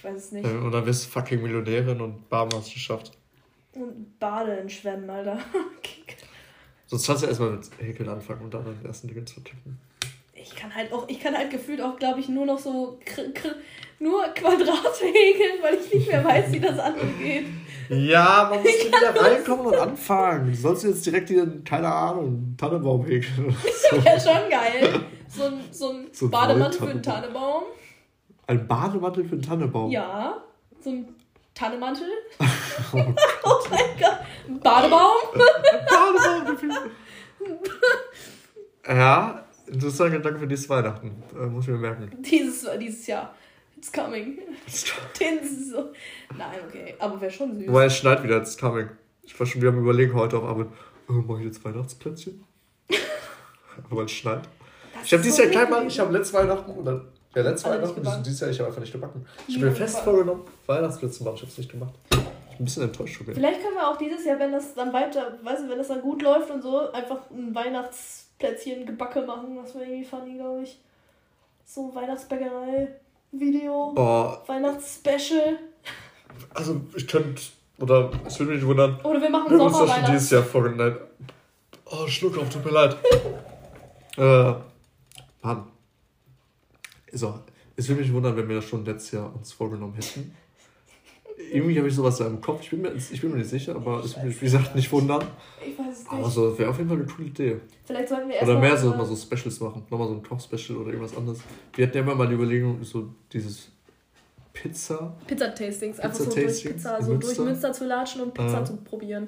Ich 0.04 0.10
weiß 0.10 0.18
es 0.18 0.32
nicht. 0.34 0.45
Und 0.45 0.72
dann 0.72 0.86
wirst 0.86 1.06
du 1.06 1.10
fucking 1.12 1.41
Millionärin 1.41 2.01
und 2.01 2.28
Barmeisterschaft. 2.28 3.14
Und 3.74 4.20
Bade 4.20 4.51
in 4.56 4.70
Schwemmen, 4.70 5.10
Alter. 5.10 5.39
Sonst 6.88 7.08
kannst 7.08 7.24
du 7.24 7.28
erstmal 7.28 7.51
mit 7.51 7.70
Häkeln 7.80 8.10
anfangen 8.10 8.41
und 8.41 8.54
dann 8.54 8.66
den 8.66 8.86
ersten 8.86 9.08
Dinge 9.08 9.24
zu 9.24 9.39
tippen. 9.39 9.80
Ich 10.34 10.54
kann 10.58 10.76
halt 10.76 10.91
auch, 10.91 11.08
ich 11.08 11.22
kann 11.22 11.38
halt 11.38 11.49
gefühlt 11.51 11.82
auch, 11.82 11.95
glaube 11.95 12.20
ich, 12.20 12.28
nur 12.28 12.45
noch 12.45 12.60
so 12.60 12.99
kr 13.06 13.32
kr 13.34 13.56
nur 13.99 14.26
Quadrate 14.36 15.06
häkeln, 15.06 15.62
weil 15.62 15.76
ich 15.76 15.93
nicht 15.93 16.08
mehr 16.10 16.24
weiß, 16.24 16.51
wie 16.51 16.60
das 16.60 16.78
andere 16.78 17.08
geht. 17.08 17.45
Ja, 17.88 18.49
man 18.51 18.62
muss 18.62 18.86
wieder 18.86 19.16
reinkommen 19.16 19.68
und 19.68 19.76
anfangen. 19.76 20.51
Du 20.51 20.58
sollst 20.58 20.84
jetzt 20.84 21.06
direkt 21.06 21.30
hier, 21.30 21.47
keine 21.64 21.88
Ahnung, 21.88 22.56
Tannenbaum 22.58 23.06
häkeln 23.06 23.56
so. 23.89 24.04
Wäre 24.04 24.20
schon 24.20 24.49
geil. 24.49 24.99
So 25.30 25.43
ein, 25.45 25.54
so 25.72 25.91
ein 25.91 26.08
So 26.12 26.26
ein 26.26 26.32
Bademantel 26.32 26.80
für 26.80 26.89
einen. 26.89 27.01
Tannenbaum. 27.01 27.64
Ein 28.47 28.67
Bademantel 28.67 29.25
für 29.25 29.33
einen 29.33 29.41
Tannenbaum. 29.41 29.89
Ja, 29.91 30.43
so 30.81 30.89
ein 30.89 31.15
Tannenmantel. 31.53 32.07
Oh. 32.91 32.97
Oh 33.43 33.59
mein 33.69 33.97
Gott. 33.99 34.19
Ein 34.47 34.59
Badebaum. 34.59 35.11
Für... 36.57 36.69
Ja, 38.91 39.45
interessanter 39.67 40.17
Gedanke 40.17 40.39
für 40.39 40.47
dieses 40.47 40.67
Weihnachten. 40.69 41.23
Äh, 41.33 41.45
muss 41.45 41.65
ich 41.65 41.71
mir 41.71 41.77
merken. 41.77 42.11
Dieses, 42.21 42.67
dieses 42.79 43.07
Jahr. 43.07 43.33
It's 43.77 43.91
coming. 43.91 44.39
Den 45.19 45.39
so. 45.43 45.91
Nein, 46.37 46.59
okay. 46.67 46.95
Aber 46.99 47.19
wäre 47.21 47.31
schon 47.31 47.57
süß. 47.57 47.67
Wobei 47.67 47.85
es 47.85 47.97
schneit 47.97 48.23
wieder, 48.23 48.37
it's 48.37 48.57
coming. 48.57 48.89
Ich 49.23 49.39
war 49.39 49.45
schon 49.45 49.61
wieder 49.61 49.71
am 49.71 49.79
überlegen 49.79 50.13
heute 50.13 50.37
auf 50.37 50.43
Arbeit, 50.43 50.67
oh, 51.09 51.13
mache 51.13 51.39
ich 51.39 51.45
jetzt 51.45 51.63
Weihnachtsplätzchen? 51.63 52.43
Aber 53.89 54.03
es 54.03 54.11
schneit. 54.11 54.47
Das 54.93 55.05
Ich 55.05 55.13
habe 55.13 55.23
dieses 55.23 55.37
so 55.37 55.43
Jahr 55.43 55.51
kein 55.51 55.69
Mal, 55.69 55.87
ich 55.87 55.99
habe 55.99 56.11
letztes 56.13 56.33
Weihnachten 56.33 56.71
oder 56.71 57.05
ja, 57.36 57.41
letztes 57.41 57.69
Weihnachten, 57.71 57.95
gebacken. 57.95 58.23
dieses 58.23 58.39
Jahr, 58.39 58.49
ich 58.49 58.59
habe 58.59 58.67
einfach 58.69 58.81
nicht 58.81 58.91
gebacken. 58.91 59.25
Ich 59.47 59.55
habe 59.55 59.65
mir 59.67 59.71
fest 59.71 59.99
vorgenommen, 59.99 60.41
Weihnachtsplätzchen 60.67 61.17
zu 61.17 61.23
machen, 61.23 61.36
ich 61.36 61.41
habe 61.41 61.51
es 61.51 61.57
nicht 61.57 61.71
gemacht. 61.71 61.93
Ich 62.11 62.17
bin 62.17 62.27
ein 62.59 62.65
bisschen 62.65 62.84
enttäuscht 62.84 63.21
mir. 63.25 63.34
Vielleicht 63.34 63.61
können 63.61 63.75
wir 63.75 63.88
auch 63.89 63.97
dieses 63.97 64.23
Jahr, 64.25 64.38
wenn 64.38 64.51
das 64.51 64.75
dann 64.75 64.93
weiter, 64.93 65.39
weißt 65.41 65.63
du, 65.63 65.69
wenn 65.69 65.79
das 65.79 65.88
dann 65.88 66.01
gut 66.01 66.21
läuft 66.21 66.51
und 66.51 66.61
so, 66.61 66.91
einfach 66.91 67.17
ein 67.31 67.55
Weihnachtsplätzchen 67.55 68.86
gebacke 68.86 69.23
machen. 69.23 69.55
Das 69.55 69.73
wäre 69.73 69.86
irgendwie 69.86 70.05
funny, 70.05 70.36
glaube 70.38 70.61
ich. 70.61 70.79
So 71.65 71.89
ein 71.89 71.95
Weihnachtsbäckerei-Video. 71.95 73.93
Oh, 73.95 74.38
Weihnachtsspecial. 74.47 75.57
also 76.53 76.81
ich 76.95 77.07
könnte 77.07 77.41
Oder 77.79 78.11
es 78.25 78.39
würde 78.39 78.53
mich 78.53 78.65
wundern. 78.65 78.99
Oder 79.03 79.19
wir 79.21 79.29
machen 79.31 79.49
wir 79.49 79.57
haben 79.57 79.65
uns 79.67 79.79
das 79.79 79.89
schon 79.91 80.05
dieses 80.05 80.29
Jahr 80.29 80.43
vorgenommen. 80.43 80.97
Oh, 81.86 82.05
Schluck 82.07 82.38
auf, 82.38 82.49
tut 82.49 82.63
mir 82.65 82.71
leid. 82.71 82.95
äh, 84.17 84.53
Mann. 85.41 85.72
So, 87.14 87.39
es 87.76 87.88
würde 87.88 88.01
mich 88.01 88.11
wundern, 88.11 88.36
wenn 88.36 88.47
wir 88.47 88.55
das 88.57 88.66
schon 88.66 88.84
letztes 88.86 89.11
Jahr 89.11 89.34
uns 89.36 89.51
vorgenommen 89.51 89.93
hätten. 89.93 90.36
Irgendwie 91.51 91.78
habe 91.78 91.88
ich 91.88 91.95
sowas 91.95 92.18
da 92.18 92.28
im 92.28 92.39
Kopf. 92.41 92.61
Ich 92.61 92.70
bin 92.70 92.82
mir, 92.82 92.93
ich 92.93 93.22
bin 93.22 93.32
mir 93.32 93.38
nicht 93.38 93.49
sicher, 93.49 93.76
aber 93.76 94.03
es 94.03 94.16
würde 94.16 94.28
mich, 94.28 94.41
wie 94.41 94.45
gesagt, 94.45 94.76
nicht 94.76 94.91
wundern. 94.91 95.24
Ich 95.66 95.78
weiß 95.78 96.01
es 96.01 96.07
Aber 96.07 96.20
nicht. 96.20 96.32
so 96.32 96.57
wäre 96.59 96.70
auf 96.70 96.78
jeden 96.78 96.89
Fall 96.89 96.97
eine 96.99 97.07
coole 97.07 97.28
Idee. 97.28 97.57
Vielleicht 97.86 98.09
sollten 98.09 98.30
wir 98.30 98.41
Oder 98.41 98.59
mehr 98.59 98.78
so 98.78 98.89
mal 98.91 99.05
so 99.05 99.16
Specials 99.16 99.59
machen. 99.59 99.84
Nochmal 99.89 100.07
so 100.07 100.14
ein 100.16 100.24
Koch-Special 100.24 100.78
oder 100.80 100.91
irgendwas 100.91 101.16
anderes. 101.18 101.39
Wir 101.76 101.88
hatten 101.88 101.97
ja 101.97 102.03
immer 102.03 102.16
mal 102.16 102.28
die 102.28 102.36
Überlegung, 102.36 102.84
so 102.84 103.09
dieses 103.32 103.70
Pizza. 104.53 105.16
Pizza-Tastings, 105.28 105.99
einfach 105.99 106.18
so 106.18 106.26
durch 106.26 106.36
Pizza-Tastings 106.36 106.74
Pizza, 106.76 107.01
so 107.01 107.14
durch 107.14 107.26
Münster. 107.26 107.43
Münster 107.45 107.74
zu 107.74 107.86
latschen 107.86 108.22
und 108.22 108.34
Pizza 108.34 108.53
Ja. 108.59 108.66
zu 108.66 108.78
probieren. 108.78 109.28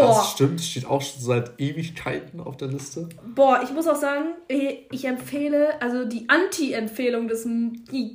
Das 0.00 0.16
Boah, 0.16 0.24
stimmt, 0.24 0.60
steht 0.60 0.86
auch 0.86 1.02
schon 1.02 1.20
seit 1.22 1.58
Ewigkeiten 1.60 2.40
auf 2.40 2.56
der 2.56 2.68
Liste. 2.68 3.08
boah, 3.34 3.60
ich 3.62 3.70
muss 3.72 3.86
auch 3.86 3.96
sagen, 3.96 4.34
ich 4.48 5.04
empfehle, 5.04 5.80
also 5.80 6.04
die 6.04 6.28
Anti-Empfehlung 6.28 7.28
des 7.28 7.46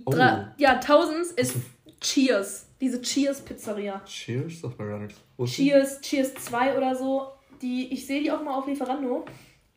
Oh. 0.05 0.13
Jahrtausends 0.57 1.31
ist 1.31 1.55
Cheers. 1.99 2.67
Diese 2.79 2.99
Cheers-Pizzeria. 3.01 4.01
Cheers, 4.05 4.61
sagt 4.61 4.79
mir 4.79 4.87
gar 4.87 4.99
nichts. 4.99 5.19
Cheers, 5.45 6.01
Cheers 6.01 6.33
2 6.35 6.77
oder 6.77 6.95
so. 6.95 7.27
Die, 7.61 7.93
ich 7.93 8.07
sehe 8.07 8.21
die 8.23 8.31
auch 8.31 8.41
mal 8.43 8.55
auf 8.57 8.65
Lieferando. 8.67 9.23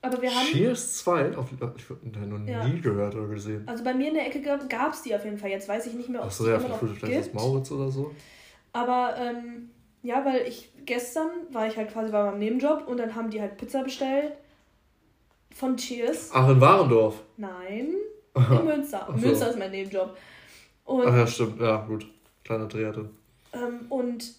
Aber 0.01 0.21
wir 0.23 0.31
haben. 0.35 0.47
Cheers 0.47 0.99
2? 0.99 1.37
Auf, 1.37 1.49
ich 1.53 1.61
habe 1.61 2.27
noch 2.27 2.47
Ja. 2.49 2.67
nie 2.67 2.81
gehört 2.81 3.15
oder 3.15 3.29
gesehen. 3.29 3.63
Also 3.67 3.85
bei 3.85 3.93
mir 3.95 4.09
in 4.09 4.15
der 4.15 4.27
Ecke 4.27 4.41
gab 4.69 4.93
es 4.93 5.03
die 5.03 5.15
auf 5.15 5.25
jeden 5.25 5.37
Fall. 5.39 5.51
Jetzt 5.51 5.69
weiß 5.69 5.87
ich 5.87 5.95
nicht 5.95 6.09
mehr, 6.09 6.21
ob 6.23 6.29
es 6.29 6.35
Achso, 6.35 6.45
die 6.45 6.51
ja, 6.51 6.57
immer 6.57 6.69
noch 6.69 6.79
vielleicht, 6.79 7.23
gibt. 7.25 7.35
Mauritz 7.35 7.71
oder 7.71 7.91
so. 7.91 8.11
Aber 8.73 9.15
ähm, 9.19 9.71
ja, 10.03 10.25
weil 10.25 10.47
ich 10.47 10.71
gestern 10.87 11.29
war 11.51 11.67
ich 11.67 11.77
halt 11.77 11.93
quasi 11.93 12.11
bei 12.13 12.23
meinem 12.25 12.39
Nebenjob 12.39 12.87
und 12.87 12.97
dann 12.99 13.15
haben 13.15 13.31
die 13.31 13.41
halt 13.41 13.57
Pizza 13.57 13.83
bestellt 13.83 14.33
von 15.55 15.77
Cheers. 15.77 16.31
Ach, 16.33 16.49
in 16.49 16.61
Warendorf. 16.61 17.23
Nein, 17.37 17.95
in 18.35 18.65
Münster. 18.65 19.07
So. 19.09 19.13
Münster 19.27 19.51
ist 19.51 19.59
mein 19.59 19.71
Nebenjob. 19.71 20.17
Und, 20.85 21.07
Ach 21.07 21.17
ja, 21.17 21.27
stimmt. 21.27 21.61
Ja, 21.61 21.77
gut. 21.87 22.07
Kleiner 22.45 22.67
Dreher 22.67 22.93
drin. 22.93 23.09
ähm, 23.53 23.87
und 23.89 24.35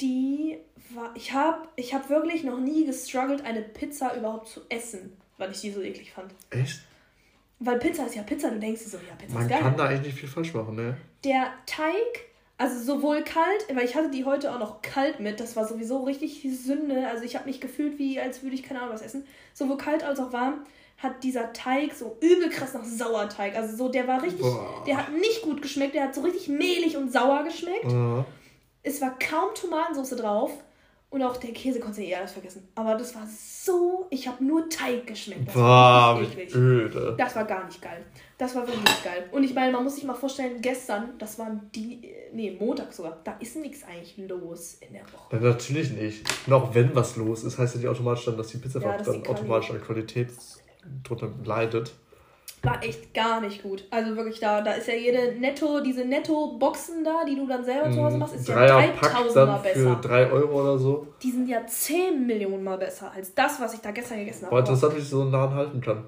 die 0.00 0.58
war. 0.94 1.10
Ich 1.16 1.32
habe 1.32 1.66
ich 1.76 1.92
hab 1.94 2.08
wirklich 2.10 2.44
noch 2.44 2.58
nie 2.58 2.86
gestruggelt, 2.86 3.44
eine 3.44 3.62
Pizza 3.62 4.14
überhaupt 4.16 4.48
zu 4.48 4.60
essen, 4.68 5.16
weil 5.38 5.50
ich 5.50 5.60
die 5.62 5.70
so 5.70 5.80
eklig 5.80 6.12
fand. 6.12 6.32
Echt? 6.50 6.80
Weil 7.58 7.78
Pizza 7.78 8.04
ist 8.06 8.14
ja 8.14 8.22
Pizza, 8.22 8.50
du 8.50 8.60
denkst 8.60 8.84
dir 8.84 8.90
so, 8.90 8.98
ja, 8.98 9.14
Pizza 9.16 9.32
Man 9.34 9.42
ist 9.44 9.48
geil. 9.48 9.60
kann 9.62 9.76
da 9.76 9.86
eigentlich 9.86 10.02
nicht 10.12 10.18
viel 10.20 10.28
falsch 10.28 10.52
machen, 10.52 10.76
ne? 10.76 10.96
Der 11.24 11.46
Teig, 11.64 12.26
also 12.58 12.94
sowohl 12.94 13.22
kalt, 13.22 13.66
weil 13.74 13.84
ich 13.84 13.94
hatte 13.94 14.10
die 14.10 14.24
heute 14.24 14.52
auch 14.52 14.58
noch 14.58 14.80
kalt 14.82 15.20
mit, 15.20 15.40
das 15.40 15.56
war 15.56 15.66
sowieso 15.66 16.04
richtig 16.04 16.46
Sünde. 16.64 17.06
Also 17.08 17.24
ich 17.24 17.36
habe 17.36 17.46
mich 17.46 17.60
gefühlt, 17.60 17.98
wie 17.98 18.18
als 18.20 18.42
würde 18.42 18.54
ich 18.54 18.62
keine 18.62 18.80
Ahnung 18.80 18.94
was 18.94 19.02
essen. 19.02 19.26
Sowohl 19.52 19.76
kalt 19.76 20.02
als 20.02 20.18
auch 20.20 20.32
warm 20.32 20.64
hat 20.98 21.22
dieser 21.22 21.52
Teig 21.52 21.92
so 21.94 22.16
übel 22.20 22.48
krass 22.48 22.72
nach 22.72 22.84
Sauerteig. 22.84 23.54
Also 23.54 23.76
so, 23.76 23.88
der 23.90 24.08
war 24.08 24.22
richtig, 24.22 24.40
Boah. 24.40 24.82
der 24.86 24.96
hat 24.96 25.12
nicht 25.12 25.42
gut 25.42 25.60
geschmeckt, 25.60 25.94
der 25.94 26.04
hat 26.04 26.14
so 26.14 26.22
richtig 26.22 26.48
mehlig 26.48 26.96
und 26.96 27.12
sauer 27.12 27.44
geschmeckt. 27.44 27.92
Äh, 27.92 28.24
Es 28.82 29.00
war 29.02 29.18
kaum 29.18 29.54
Tomatensauce 29.54 30.16
drauf. 30.16 30.52
Und 31.16 31.22
auch 31.22 31.38
der 31.38 31.52
Käse 31.52 31.80
konnte 31.80 32.02
ich 32.02 32.10
eh 32.10 32.14
alles 32.14 32.32
vergessen. 32.32 32.68
Aber 32.74 32.94
das 32.94 33.14
war 33.14 33.26
so, 33.26 34.06
ich 34.10 34.28
habe 34.28 34.44
nur 34.44 34.68
Teig 34.68 35.06
geschmeckt. 35.06 35.48
Das 35.48 35.54
boah, 35.54 35.62
war 35.62 36.20
eklig. 36.20 36.54
öde. 36.54 37.14
Das 37.16 37.34
war 37.34 37.46
gar 37.46 37.64
nicht 37.64 37.80
geil. 37.80 38.04
Das 38.36 38.54
war 38.54 38.66
wirklich 38.66 38.84
nicht 38.84 39.02
geil. 39.02 39.26
Und 39.32 39.42
ich 39.42 39.54
meine, 39.54 39.72
man 39.72 39.82
muss 39.82 39.94
sich 39.94 40.04
mal 40.04 40.12
vorstellen, 40.12 40.60
gestern, 40.60 41.14
das 41.16 41.38
waren 41.38 41.70
die, 41.74 42.12
nee, 42.34 42.54
Montag 42.60 42.92
sogar, 42.92 43.18
da 43.24 43.32
ist 43.40 43.56
nichts 43.56 43.82
eigentlich 43.84 44.28
los 44.28 44.74
in 44.86 44.92
der 44.92 45.04
Woche. 45.04 45.36
Ja, 45.36 45.40
natürlich 45.40 45.90
nicht. 45.92 46.22
Und 46.46 46.52
auch 46.52 46.74
wenn 46.74 46.94
was 46.94 47.16
los 47.16 47.44
ist, 47.44 47.56
heißt 47.56 47.76
ja 47.76 47.80
nicht 47.80 47.88
automatisch 47.88 48.26
dann, 48.26 48.36
dass 48.36 48.48
die 48.48 48.58
Pizza 48.58 48.82
Ja, 48.82 48.98
dann 48.98 49.26
automatisch 49.26 49.70
an 49.70 49.80
Qualität 49.80 50.28
drunter 51.02 51.30
leidet. 51.44 51.94
War 52.66 52.82
echt 52.82 53.14
gar 53.14 53.40
nicht 53.40 53.62
gut. 53.62 53.84
Also 53.90 54.16
wirklich 54.16 54.40
da, 54.40 54.60
da 54.60 54.72
ist 54.72 54.88
ja 54.88 54.94
jede 54.94 55.32
Netto, 55.38 55.80
diese 55.80 56.04
Netto-Boxen 56.04 57.04
da, 57.04 57.24
die 57.24 57.36
du 57.36 57.46
dann 57.46 57.64
selber 57.64 57.90
zu 57.90 58.02
Hause 58.02 58.18
machst, 58.18 58.34
ist 58.34 58.48
ja 58.48 58.54
Dreier-Pack 58.66 59.12
3000 59.12 59.36
dann 59.36 59.48
Mal 59.48 59.58
für 59.58 59.68
besser. 59.68 59.94
3 60.02 60.30
Euro 60.32 60.60
oder 60.62 60.78
so. 60.78 61.06
Die 61.22 61.30
sind 61.30 61.48
ja 61.48 61.66
10 61.66 62.26
Millionen 62.26 62.64
Mal 62.64 62.78
besser 62.78 63.12
als 63.12 63.34
das, 63.34 63.60
was 63.60 63.74
ich 63.74 63.80
da 63.80 63.90
gestern 63.90 64.18
gegessen 64.18 64.46
habe. 64.46 64.58
interessant, 64.58 64.96
wie 64.96 65.00
ich 65.00 65.08
so 65.08 65.22
einen 65.22 65.32
Laden 65.32 65.54
halten 65.54 65.80
kann. 65.80 66.04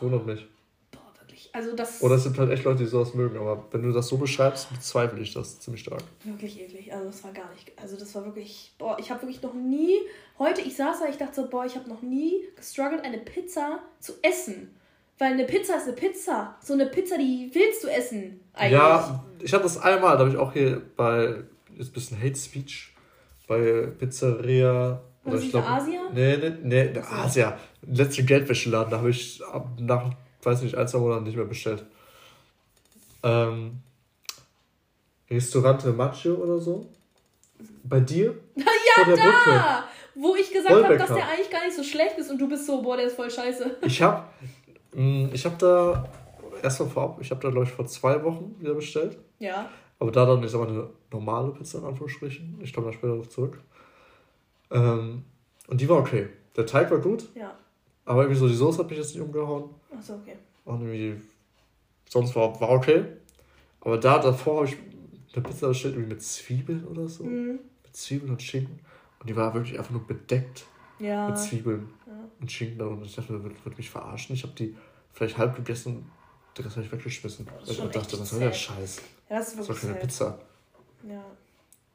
Wundert 0.00 0.26
mich. 0.26 0.46
Boah, 0.92 1.00
wirklich. 1.20 1.50
Also 1.52 1.74
das 1.74 2.02
Oder 2.02 2.14
es 2.14 2.22
sind 2.22 2.38
halt 2.38 2.50
echt 2.50 2.64
Leute, 2.64 2.84
die 2.84 2.86
sowas 2.86 3.14
mögen, 3.14 3.36
aber 3.36 3.64
wenn 3.72 3.82
du 3.82 3.92
das 3.92 4.08
so 4.08 4.16
beschreibst, 4.16 4.70
bezweifle 4.70 5.20
ich 5.20 5.34
das 5.34 5.58
ziemlich 5.58 5.82
stark. 5.82 6.02
Wirklich 6.24 6.60
eklig. 6.60 6.92
Also 6.92 7.06
das 7.06 7.24
war 7.24 7.32
gar 7.32 7.50
nicht. 7.50 7.72
Also 7.80 7.96
das 7.96 8.14
war 8.14 8.24
wirklich. 8.24 8.74
Boah, 8.78 8.96
ich 9.00 9.10
habe 9.10 9.22
wirklich 9.22 9.42
noch 9.42 9.54
nie. 9.54 9.96
Heute, 10.38 10.60
ich 10.60 10.76
saß 10.76 11.00
da, 11.00 11.08
ich 11.08 11.16
dachte 11.16 11.34
so, 11.34 11.48
boah, 11.48 11.64
ich 11.64 11.74
habe 11.74 11.88
noch 11.88 12.02
nie 12.02 12.44
gestruggelt, 12.54 13.02
eine 13.04 13.18
Pizza 13.18 13.80
zu 13.98 14.12
essen. 14.22 14.74
Weil 15.18 15.32
eine 15.32 15.44
Pizza 15.44 15.76
ist 15.76 15.84
eine 15.84 15.92
Pizza. 15.94 16.56
So 16.62 16.74
eine 16.74 16.86
Pizza, 16.86 17.18
die 17.18 17.50
willst 17.52 17.82
du 17.82 17.88
essen. 17.88 18.40
Eigentlich. 18.54 18.72
Ja, 18.72 19.24
ich 19.40 19.52
hatte 19.52 19.64
das 19.64 19.78
einmal, 19.78 20.12
da 20.12 20.20
habe 20.20 20.30
ich 20.30 20.36
auch 20.36 20.52
hier 20.52 20.80
bei, 20.96 21.42
ist 21.76 21.90
ein 21.90 21.92
bisschen 21.92 22.22
Hate 22.22 22.36
Speech, 22.36 22.94
bei 23.48 23.88
Pizzeria. 23.98 25.00
Oder 25.24 25.38
ich 25.38 25.50
glaube. 25.50 25.66
Asia? 25.66 26.00
Nee, 26.12 26.36
nee, 26.36 26.52
nee, 26.62 26.88
der 26.88 27.12
Asia. 27.12 27.58
Letzte 27.82 28.24
Geldwäscheladen, 28.24 28.90
da 28.90 28.98
habe 28.98 29.10
ich 29.10 29.44
ab, 29.44 29.68
nach, 29.78 30.10
weiß 30.42 30.62
nicht, 30.62 30.76
ein, 30.76 30.86
zwei 30.86 30.98
Monaten 30.98 31.24
nicht 31.24 31.36
mehr 31.36 31.44
bestellt. 31.44 31.84
Ähm, 33.24 33.80
Restaurante 35.28 35.92
Macho 35.92 36.34
oder 36.34 36.58
so. 36.58 36.86
Bei 37.82 38.00
dir? 38.00 38.36
ja, 38.54 38.64
Vor 38.94 39.04
der 39.04 39.12
Brücke. 39.14 39.50
da! 39.50 39.84
Wo 40.14 40.34
ich 40.34 40.52
gesagt 40.52 40.84
habe, 40.84 40.96
dass 40.96 41.08
der 41.08 41.28
eigentlich 41.28 41.50
gar 41.50 41.64
nicht 41.64 41.76
so 41.76 41.84
schlecht 41.84 42.18
ist 42.18 42.30
und 42.30 42.38
du 42.38 42.48
bist 42.48 42.66
so, 42.66 42.82
boah, 42.82 42.96
der 42.96 43.06
ist 43.06 43.14
voll 43.14 43.30
scheiße. 43.30 43.78
Ich 43.82 44.02
habe 44.02 44.24
ich 44.92 45.44
hab 45.44 45.58
da, 45.58 46.08
erstmal 46.62 46.88
vorab, 46.88 47.18
ich 47.20 47.30
habe 47.30 47.40
da, 47.40 47.50
glaube 47.50 47.66
ich, 47.66 47.72
vor 47.72 47.86
zwei 47.86 48.22
Wochen 48.24 48.56
wieder 48.58 48.74
bestellt. 48.74 49.18
Ja. 49.38 49.68
Aber 49.98 50.10
da 50.10 50.24
dann 50.26 50.42
ist 50.42 50.54
aber 50.54 50.68
eine 50.68 50.88
normale 51.12 51.50
Pizza 51.52 51.78
in 51.78 51.84
Anführungsstrichen. 51.84 52.58
Ich 52.62 52.72
komme 52.72 52.86
da 52.86 52.92
später 52.92 53.12
darauf 53.12 53.28
zurück. 53.28 53.60
Ähm, 54.70 55.24
und 55.66 55.80
die 55.80 55.88
war 55.88 55.98
okay. 55.98 56.28
Der 56.56 56.66
Teig 56.66 56.90
war 56.90 56.98
gut, 56.98 57.28
Ja. 57.34 57.54
aber 58.04 58.22
irgendwie 58.22 58.40
so 58.40 58.48
die 58.48 58.54
Soße 58.54 58.78
hat 58.78 58.88
mich 58.90 58.98
jetzt 58.98 59.14
nicht 59.14 59.24
umgehauen. 59.24 59.70
Achso, 59.96 60.14
okay. 60.14 60.36
Und 60.64 60.82
irgendwie, 60.82 61.20
sonst 62.08 62.34
war, 62.36 62.60
war 62.60 62.70
okay. 62.70 63.04
Aber 63.80 63.98
da 63.98 64.18
davor 64.18 64.56
habe 64.56 64.66
ich 64.66 64.76
eine 65.34 65.42
Pizza 65.44 65.68
bestellt, 65.68 65.94
irgendwie 65.94 66.14
mit 66.14 66.22
Zwiebeln 66.22 66.84
oder 66.86 67.08
so. 67.08 67.24
Mhm. 67.24 67.60
Mit 67.84 67.96
Zwiebeln 67.96 68.32
und 68.32 68.42
Schinken. 68.42 68.80
Und 69.20 69.28
die 69.28 69.36
war 69.36 69.54
wirklich 69.54 69.78
einfach 69.78 69.92
nur 69.92 70.06
bedeckt 70.06 70.66
Ja. 70.98 71.28
mit 71.28 71.38
Zwiebeln 71.38 71.88
ja. 72.06 72.12
und 72.40 72.50
Schinken. 72.50 72.80
Und 72.80 73.04
ich 73.04 73.14
dachte, 73.14 73.42
wird, 73.42 73.64
wird 73.64 73.78
mich 73.78 73.90
verarschen. 73.90 74.34
Ich 74.34 74.42
habe 74.42 74.52
die 74.54 74.76
vielleicht 75.12 75.38
halb 75.38 75.56
gegessen, 75.56 76.10
den 76.56 76.64
Rest 76.64 76.76
habe 76.76 76.86
ich 76.86 76.92
weggeschmissen. 76.92 77.46
Das 77.60 77.70
ich 77.70 77.78
dachte, 77.78 78.20
was 78.20 78.30
soll 78.30 78.40
der. 78.40 78.52
Scheiß? 78.52 79.02
Ja, 79.28 79.38
das 79.38 79.48
ist 79.48 79.58
Das 79.58 79.68
war 79.68 79.74
wirklich 79.76 79.90
keine. 79.92 80.00
Pizza. 80.00 80.38
Ja. 81.08 81.24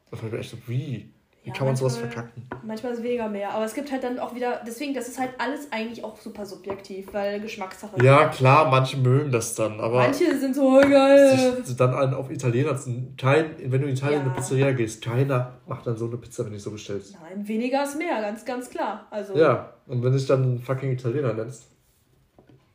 Da 0.10 0.18
fand 0.18 0.28
ich 0.28 0.34
mir 0.34 0.40
echt 0.40 0.52
so, 0.52 0.58
wie? 0.68 1.10
Wie 1.44 1.50
Ja, 1.50 1.56
kann 1.56 1.68
man 1.68 1.76
sowas 1.76 1.98
verkacken? 1.98 2.48
Manchmal 2.66 2.94
ist 2.94 3.04
weniger 3.04 3.28
mehr. 3.28 3.52
Aber 3.52 3.66
es 3.66 3.74
gibt 3.74 3.92
halt 3.92 4.02
dann 4.04 4.18
auch 4.18 4.34
wieder, 4.34 4.62
deswegen, 4.66 4.94
das 4.94 5.10
ist 5.10 5.20
halt 5.20 5.32
alles 5.40 5.68
eigentlich 5.72 6.02
auch 6.02 6.18
super 6.18 6.46
subjektiv, 6.46 7.08
weil 7.14 7.42
Geschmackssache. 7.42 8.02
Ja, 8.02 8.30
klar, 8.30 8.72
manche 8.72 8.96
mögen 8.96 9.30
das 9.30 9.54
dann, 9.54 9.82
aber 9.82 9.98
Manche 10.04 10.38
sind 10.38 10.56
so 10.56 10.70
oh, 10.78 10.80
geil. 10.82 11.58
sich 11.62 11.76
dann 11.76 11.94
einen 11.94 12.14
auf 12.14 12.32
Italiener 12.32 12.78
zu 12.78 13.08
kein, 13.18 13.56
wenn 13.60 13.82
du 13.82 13.88
in 13.88 13.94
Italien 13.94 14.22
in 14.22 14.26
Ja. 14.28 14.32
eine 14.32 14.40
Pizzeria 14.40 14.72
gehst, 14.72 15.04
keiner 15.04 15.52
macht 15.68 15.86
dann 15.86 15.98
so 15.98 16.06
eine 16.06 16.16
Pizza, 16.16 16.46
wenn 16.46 16.54
du 16.54 16.60
so 16.60 16.72
bestellst. 16.72 17.18
Nein, 17.22 17.46
weniger 17.46 17.84
ist 17.84 17.98
mehr, 17.98 18.22
ganz, 18.22 18.46
ganz 18.46 18.70
klar. 18.70 19.06
Also, 19.12 19.36
Ja, 19.38 19.74
und 19.88 20.02
wenn 20.02 20.14
du 20.14 20.18
dich 20.18 20.28
dann 20.28 20.60
fucking 20.60 20.92
Italiener 20.94 21.34
nennst, 21.34 21.66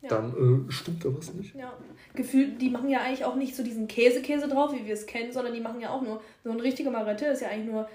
Ja. 0.03 0.09
dann 0.09 0.67
äh, 0.67 0.71
stimmt 0.71 1.03
da 1.03 1.09
was 1.17 1.33
nicht. 1.33 1.55
ja. 1.55 1.73
Gefühlt, 2.13 2.61
die 2.61 2.69
machen 2.69 2.89
ja 2.89 2.99
eigentlich 3.01 3.25
auch 3.25 3.35
nicht 3.35 3.55
so 3.55 3.63
diesen 3.63 3.87
Käse-Käse 3.87 4.47
drauf, 4.47 4.71
wie 4.73 4.85
wir 4.85 4.93
es 4.93 5.05
kennen, 5.07 5.31
sondern 5.31 5.53
die 5.53 5.59
machen 5.61 5.79
ja 5.81 5.89
auch 5.89 6.01
nur, 6.03 6.21
so 6.43 6.51
ein 6.51 6.59
richtiger 6.59 6.91
Marette 6.91 7.25
ist 7.25 7.41
ja 7.41 7.47
eigentlich 7.49 7.71
nur 7.71 7.87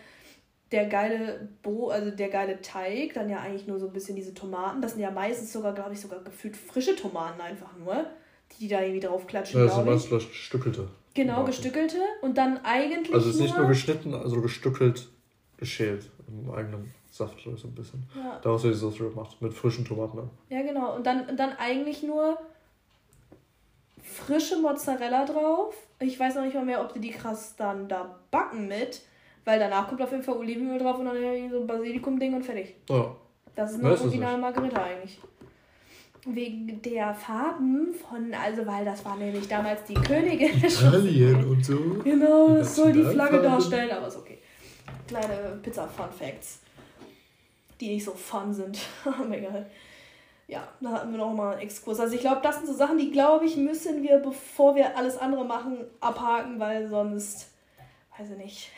der 0.72 0.86
geile 0.86 1.48
Bo, 1.62 1.88
also 1.90 2.10
der 2.10 2.28
geile 2.30 2.60
Teig, 2.60 3.14
dann 3.14 3.28
ja 3.30 3.38
eigentlich 3.40 3.66
nur 3.66 3.78
so 3.78 3.86
ein 3.86 3.92
bisschen 3.92 4.16
diese 4.16 4.34
Tomaten. 4.34 4.80
Das 4.82 4.92
sind 4.92 5.00
ja 5.02 5.10
meistens 5.10 5.52
sogar, 5.52 5.72
glaube 5.74 5.92
ich, 5.92 6.00
sogar 6.00 6.20
gefühlt 6.24 6.56
frische 6.56 6.96
Tomaten 6.96 7.40
einfach 7.40 7.76
nur, 7.76 8.06
die 8.52 8.56
die 8.64 8.68
da 8.68 8.80
irgendwie 8.80 9.00
draufklatschen, 9.06 9.58
Ja, 9.60 9.66
das 9.66 9.74
sind 9.74 9.84
glaube 9.84 9.96
ich. 9.96 10.02
meist 10.02 10.08
vielleicht 10.08 10.30
gestückelte. 10.32 10.88
Genau, 11.14 11.32
Tomaten. 11.34 11.46
gestückelte 11.50 11.98
und 12.22 12.36
dann 12.38 12.58
eigentlich 12.64 13.14
Also 13.14 13.28
es 13.28 13.36
ist 13.36 13.42
nicht 13.42 13.56
nur 13.56 13.68
geschnitten, 13.68 14.14
also 14.14 14.40
gestückelt, 14.40 15.08
geschält. 15.58 16.10
Im 16.26 16.50
eigenen 16.52 16.92
Saft 17.10 17.38
so 17.44 17.50
ein 17.68 17.74
bisschen. 17.74 18.02
ja, 18.16 18.40
Daraus 18.42 18.64
wird 18.64 18.74
die 18.74 18.78
Soße 18.78 19.10
gemacht, 19.10 19.36
mit 19.40 19.54
frischen 19.54 19.84
Tomaten. 19.84 20.16
dann. 20.16 20.30
ja, 20.48 20.62
genau. 20.62 20.96
Und 20.96 21.06
dann, 21.06 21.28
und 21.28 21.36
dann 21.38 21.52
eigentlich 21.58 22.02
nur 22.02 22.36
frische 24.02 24.58
Mozzarella 24.58 25.24
drauf. 25.24 25.74
Ich 26.00 26.18
weiß 26.18 26.34
noch 26.34 26.42
nicht 26.44 26.54
mal 26.54 26.64
mehr, 26.64 26.80
ob 26.80 26.92
die 26.92 27.00
die 27.00 27.10
krass 27.10 27.54
dann 27.56 27.88
da 27.88 28.18
backen 28.30 28.66
mit, 28.68 29.02
weil 29.44 29.58
danach 29.58 29.88
kommt 29.88 30.00
auf 30.02 30.10
jeden 30.10 30.22
Fall 30.22 30.36
Olivenöl 30.36 30.78
drauf 30.78 30.98
und 30.98 31.06
dann 31.06 31.16
irgendwie 31.16 31.50
so 31.50 31.60
ein 31.60 31.66
Basilikum-Ding 31.66 32.34
und 32.34 32.44
fertig. 32.44 32.74
Ja. 32.88 33.14
Das 33.54 33.72
ist 33.72 33.80
eine 33.80 33.90
es 33.90 34.00
originale 34.00 34.38
Margarita 34.38 34.82
eigentlich. 34.82 35.18
Wegen 36.26 36.80
der 36.80 37.14
Farben 37.14 37.94
von, 37.94 38.32
also 38.32 38.66
weil 38.66 38.84
das 38.84 39.04
war 39.04 39.16
nämlich 39.16 39.46
damals 39.46 39.84
die 39.84 39.94
Königin. 39.94 40.56
Italien 40.64 41.44
und 41.44 41.64
so. 41.64 41.78
Genau, 42.02 42.56
das 42.56 42.74
soll 42.74 42.92
die 42.92 43.04
Flagge 43.04 43.42
darstellen, 43.42 43.90
aber 43.90 44.08
ist 44.08 44.16
okay. 44.16 44.38
kleine 45.06 45.58
Pizza-Fun-Facts, 45.62 46.60
die 47.78 47.88
nicht 47.88 48.04
so 48.04 48.12
fun 48.12 48.54
sind. 48.54 48.78
Aber 49.04 49.36
egal. 49.36 49.66
Ja, 50.46 50.68
da 50.80 50.90
hatten 50.90 51.10
wir 51.10 51.18
noch 51.18 51.32
mal 51.32 51.52
einen 51.52 51.62
Exkurs. 51.62 52.00
Also 52.00 52.14
ich 52.14 52.20
glaube, 52.20 52.40
das 52.42 52.56
sind 52.56 52.66
so 52.66 52.74
Sachen, 52.74 52.98
die, 52.98 53.10
glaube 53.10 53.44
ich, 53.46 53.56
müssen 53.56 54.02
wir, 54.02 54.18
bevor 54.18 54.74
wir 54.74 54.96
alles 54.96 55.18
andere 55.18 55.44
machen, 55.44 55.78
abhaken, 56.00 56.58
weil 56.58 56.88
sonst, 56.88 57.50
weiß 58.18 58.30
ich 58.30 58.36
nicht, 58.36 58.70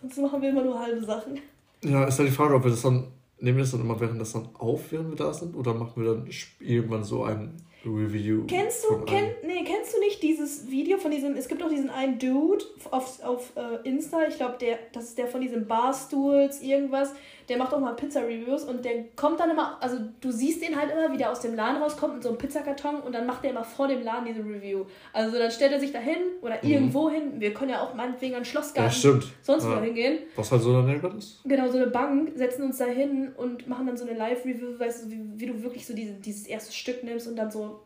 sonst 0.00 0.18
machen 0.18 0.42
wir 0.42 0.50
immer 0.50 0.64
nur 0.64 0.78
halbe 0.78 1.04
Sachen. 1.04 1.38
Ja, 1.84 2.04
ist 2.04 2.18
halt 2.18 2.28
die 2.28 2.34
Frage, 2.34 2.54
ob 2.54 2.64
wir 2.64 2.70
das 2.70 2.82
dann, 2.82 3.08
nehmen 3.38 3.58
wir 3.58 3.64
das 3.64 3.72
dann 3.72 3.80
immer 3.80 4.00
während 4.00 4.20
das 4.20 4.32
dann 4.32 4.48
auf, 4.58 4.90
während 4.90 5.10
wir 5.10 5.16
da 5.16 5.32
sind, 5.32 5.54
oder 5.54 5.74
machen 5.74 6.02
wir 6.02 6.14
dann 6.14 6.28
irgendwann 6.60 7.04
so 7.04 7.24
ein 7.24 7.54
Review? 7.84 8.44
Kennst 8.46 8.84
du, 8.84 9.04
kenn, 9.04 9.30
nee, 9.46 9.64
kennst 9.64 9.94
du 9.94 10.00
nicht 10.00 10.22
dieses 10.22 10.68
Video 10.68 10.98
von 10.98 11.10
diesem, 11.10 11.34
es 11.36 11.48
gibt 11.48 11.62
auch 11.62 11.68
diesen 11.68 11.90
einen 11.90 12.18
Dude 12.18 12.64
auf, 12.90 13.22
auf 13.22 13.52
äh, 13.56 13.88
Insta, 13.88 14.26
ich 14.28 14.36
glaube, 14.36 14.56
der, 14.60 14.78
das 14.92 15.04
ist 15.04 15.18
der 15.18 15.28
von 15.28 15.40
diesem 15.40 15.66
Barstools, 15.66 16.60
irgendwas, 16.60 17.12
der 17.48 17.56
macht 17.56 17.72
auch 17.72 17.80
mal 17.80 17.94
Pizza-Reviews 17.94 18.64
und 18.64 18.84
der 18.84 19.04
kommt 19.16 19.40
dann 19.40 19.50
immer, 19.50 19.78
also 19.80 19.96
du 20.20 20.30
siehst 20.30 20.62
den 20.62 20.76
halt 20.76 20.90
immer, 20.92 21.12
wie 21.12 21.16
der 21.16 21.32
aus 21.32 21.40
dem 21.40 21.54
Laden 21.54 21.82
rauskommt 21.82 22.16
in 22.16 22.22
so 22.22 22.28
einem 22.28 22.38
Pizzakarton 22.38 23.00
und 23.00 23.14
dann 23.14 23.26
macht 23.26 23.42
der 23.42 23.52
immer 23.52 23.64
vor 23.64 23.88
dem 23.88 24.02
Laden 24.02 24.26
diese 24.26 24.40
Review. 24.40 24.84
Also 25.12 25.38
dann 25.38 25.50
stellt 25.50 25.72
er 25.72 25.80
sich 25.80 25.90
da 25.90 25.98
hin 25.98 26.18
oder 26.42 26.58
mhm. 26.62 26.70
irgendwo 26.70 27.08
hin. 27.08 27.40
Wir 27.40 27.54
können 27.54 27.70
ja 27.70 27.82
auch 27.82 27.94
meinetwegen 27.94 28.34
an 28.34 28.44
Schlossgarten 28.44 28.84
ja, 28.84 28.90
stimmt. 28.90 29.26
sonst 29.42 29.64
ja. 29.64 29.76
wo 29.76 29.80
hingehen. 29.80 30.18
Was 30.36 30.52
halt 30.52 30.62
so 30.62 30.72
daneben 30.72 31.18
ist? 31.18 31.40
Genau, 31.44 31.68
so 31.68 31.78
eine 31.78 31.86
Bank, 31.86 32.32
setzen 32.34 32.64
uns 32.64 32.78
da 32.78 32.84
hin 32.84 33.32
und 33.36 33.66
machen 33.66 33.86
dann 33.86 33.96
so 33.96 34.06
eine 34.06 34.16
Live-Review, 34.18 34.78
weißt 34.78 35.06
du, 35.06 35.10
wie, 35.10 35.20
wie 35.36 35.46
du 35.46 35.62
wirklich 35.62 35.86
so 35.86 35.94
diese, 35.94 36.12
dieses 36.14 36.46
erste 36.46 36.72
Stück 36.72 37.02
nimmst 37.02 37.28
und 37.28 37.36
dann 37.36 37.50
so, 37.50 37.80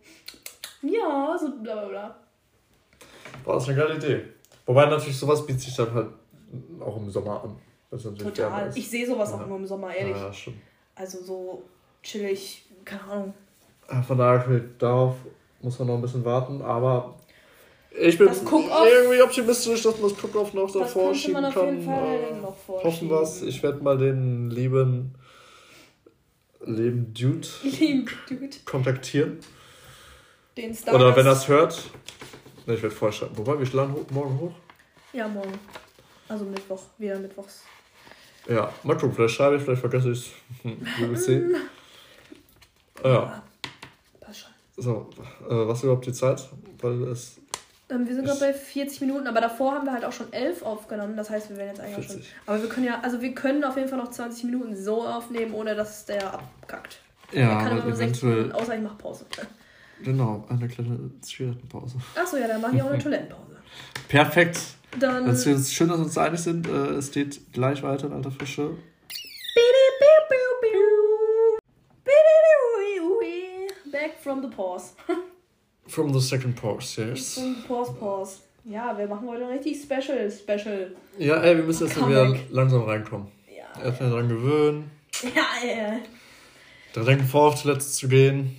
ja, 0.82 1.36
so 1.38 1.52
bla 1.62 1.74
bla 1.74 1.88
bla. 1.88 2.16
Boah, 3.44 3.54
das 3.54 3.68
eine 3.68 3.78
geile 3.78 3.96
Idee. 3.96 4.22
Wobei 4.66 4.86
natürlich 4.86 5.16
sowas 5.16 5.46
bietet 5.46 5.62
sich 5.62 5.76
dann 5.76 5.92
halt 5.94 6.08
auch 6.80 6.96
im 6.96 7.10
Sommer 7.10 7.44
an. 7.44 7.56
Total. 7.98 8.72
Ich 8.74 8.88
sehe 8.88 9.06
sowas 9.06 9.30
ja. 9.30 9.36
auch 9.36 9.46
nur 9.46 9.58
im 9.58 9.66
Sommer, 9.66 9.94
ehrlich. 9.94 10.16
Ja, 10.16 10.32
stimmt. 10.32 10.56
Also 10.94 11.22
so 11.22 11.62
chillig, 12.02 12.64
keine 12.84 13.02
Ahnung. 13.04 13.34
Von 14.06 14.18
daher, 14.18 14.60
darauf 14.78 15.16
muss 15.60 15.78
man 15.78 15.88
noch 15.88 15.94
ein 15.96 16.02
bisschen 16.02 16.24
warten, 16.24 16.62
aber 16.62 17.14
ich 17.90 18.16
bin 18.16 18.28
irgendwie 18.28 19.22
optimistisch, 19.22 19.82
dass 19.82 19.98
man 19.98 20.10
das 20.10 20.24
Cook-Off 20.24 20.54
noch 20.54 20.72
davor 20.72 21.14
schieben 21.14 21.34
man 21.34 21.44
auf 21.46 21.54
kann. 21.54 21.66
Jeden 21.66 21.84
Fall 21.84 22.18
äh, 22.30 22.40
noch 22.40 22.56
hoffen 22.68 23.10
wir 23.10 23.20
es. 23.20 23.42
Ich 23.42 23.62
werde 23.62 23.82
mal 23.82 23.98
den 23.98 24.50
lieben, 24.50 25.14
lieben 26.64 27.12
Dude, 27.12 27.46
Dude. 28.28 28.56
kontaktieren. 28.64 29.38
Den 30.56 30.74
Star 30.74 30.94
Oder 30.94 31.14
wenn 31.14 31.26
er 31.26 31.32
es 31.32 31.48
hört, 31.48 31.90
ne, 32.66 32.74
ich 32.74 32.82
werde 32.82 32.94
vorschreiben. 32.94 33.36
Wobei, 33.36 33.58
wir 33.58 33.66
schlagen 33.66 33.94
morgen 34.10 34.38
hoch? 34.38 34.52
Ja, 35.12 35.28
morgen. 35.28 35.58
Also 36.28 36.44
Mittwoch, 36.46 36.82
wieder 36.98 37.18
Mittwochs. 37.18 37.62
Ja, 38.48 38.72
mal 38.82 38.96
gucken, 38.96 39.12
vielleicht 39.14 39.34
schreibe 39.34 39.56
ich, 39.56 39.62
vielleicht 39.62 39.80
vergesse 39.80 40.10
ich 40.10 40.18
es. 40.18 40.30
Wir 40.64 41.00
werden 41.00 41.16
sehen. 41.16 41.54
Ja. 43.04 43.42
Passt 44.20 44.40
schon. 44.40 44.50
So, 44.76 45.10
äh, 45.48 45.66
was 45.66 45.78
ist 45.78 45.84
überhaupt 45.84 46.06
die 46.06 46.12
Zeit? 46.12 46.48
Weil 46.80 47.02
es. 47.08 47.36
Ähm, 47.90 48.06
wir 48.06 48.14
sind 48.14 48.24
gerade 48.24 48.38
bei 48.38 48.52
40 48.52 49.00
Minuten, 49.00 49.26
aber 49.26 49.40
davor 49.40 49.72
haben 49.74 49.86
wir 49.86 49.92
halt 49.92 50.04
auch 50.04 50.12
schon 50.12 50.32
11 50.32 50.62
aufgenommen. 50.62 51.16
Das 51.16 51.28
heißt, 51.28 51.50
wir 51.50 51.56
werden 51.56 51.70
jetzt 51.70 51.80
eigentlich 51.80 52.06
40. 52.06 52.28
schon. 52.28 52.36
Aber 52.46 52.62
wir 52.62 52.68
können 52.68 52.86
ja, 52.86 53.00
also 53.00 53.20
wir 53.20 53.34
können 53.34 53.64
auf 53.64 53.76
jeden 53.76 53.88
Fall 53.88 53.98
noch 53.98 54.10
20 54.10 54.44
Minuten 54.44 54.76
so 54.76 55.04
aufnehmen, 55.04 55.52
ohne 55.52 55.74
dass 55.74 56.04
der 56.06 56.32
abkackt. 56.34 57.00
Ja, 57.32 57.58
aber 57.58 57.82
nur 57.82 57.92
16 57.96 58.28
Minuten, 58.28 58.52
außer 58.52 58.76
ich 58.76 58.82
mache 58.82 58.96
Pause. 58.96 59.26
Genau, 60.04 60.44
eine 60.48 60.68
kleine 60.68 61.10
Zigarettenpause. 61.22 61.96
Achso, 62.14 62.36
ja, 62.36 62.46
dann 62.46 62.60
mache 62.60 62.76
ich 62.76 62.82
auch 62.82 62.90
eine 62.90 62.98
Toilettenpause. 63.02 63.56
Perfekt. 64.08 64.60
Dann. 64.98 65.28
Es 65.28 65.46
ist 65.46 65.74
schön, 65.74 65.88
dass 65.88 65.98
wir 65.98 66.04
uns 66.04 66.18
einig 66.18 66.40
sind. 66.40 66.66
Äh, 66.68 66.94
es 66.94 67.10
geht 67.10 67.52
gleich 67.52 67.82
weiter 67.82 68.06
in 68.06 68.12
alter 68.12 68.30
Frische. 68.30 68.76
Back 73.90 74.18
from 74.20 74.42
the 74.42 74.48
pause. 74.48 74.94
from 75.86 76.12
the 76.12 76.20
second 76.20 76.56
pause, 76.56 76.96
yes. 76.96 77.34
From 77.34 77.54
the 77.54 77.68
pause, 77.68 77.92
pause. 77.92 78.38
Ja, 78.64 78.96
wir 78.96 79.06
machen 79.06 79.28
heute 79.28 79.48
richtig 79.48 79.82
special, 79.82 80.30
special. 80.30 80.94
Ja, 81.18 81.42
ey, 81.42 81.56
wir 81.56 81.64
müssen 81.64 81.86
jetzt 81.86 81.96
wieder 81.96 82.36
langsam 82.50 82.82
reinkommen. 82.82 83.28
Ja. 83.48 83.82
Erstmal 83.82 84.10
dran 84.10 84.28
gewöhnen. 84.28 84.90
Ja, 85.22 85.68
ja. 85.68 85.98
Da 86.94 87.02
denken 87.02 87.24
vor, 87.24 87.48
auf 87.48 87.62
Toilette 87.62 87.80
zu 87.80 88.08
gehen. 88.08 88.56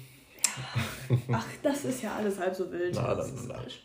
Ja. 1.10 1.18
Ach, 1.34 1.46
das 1.62 1.86
ist 1.86 2.04
ja 2.04 2.16
alles 2.16 2.40
halb 2.40 2.56
so 2.56 2.72
wild. 2.72 2.94
Na, 2.96 3.16
das 3.16 3.32
ist 3.32 3.48
falsch. 3.48 3.84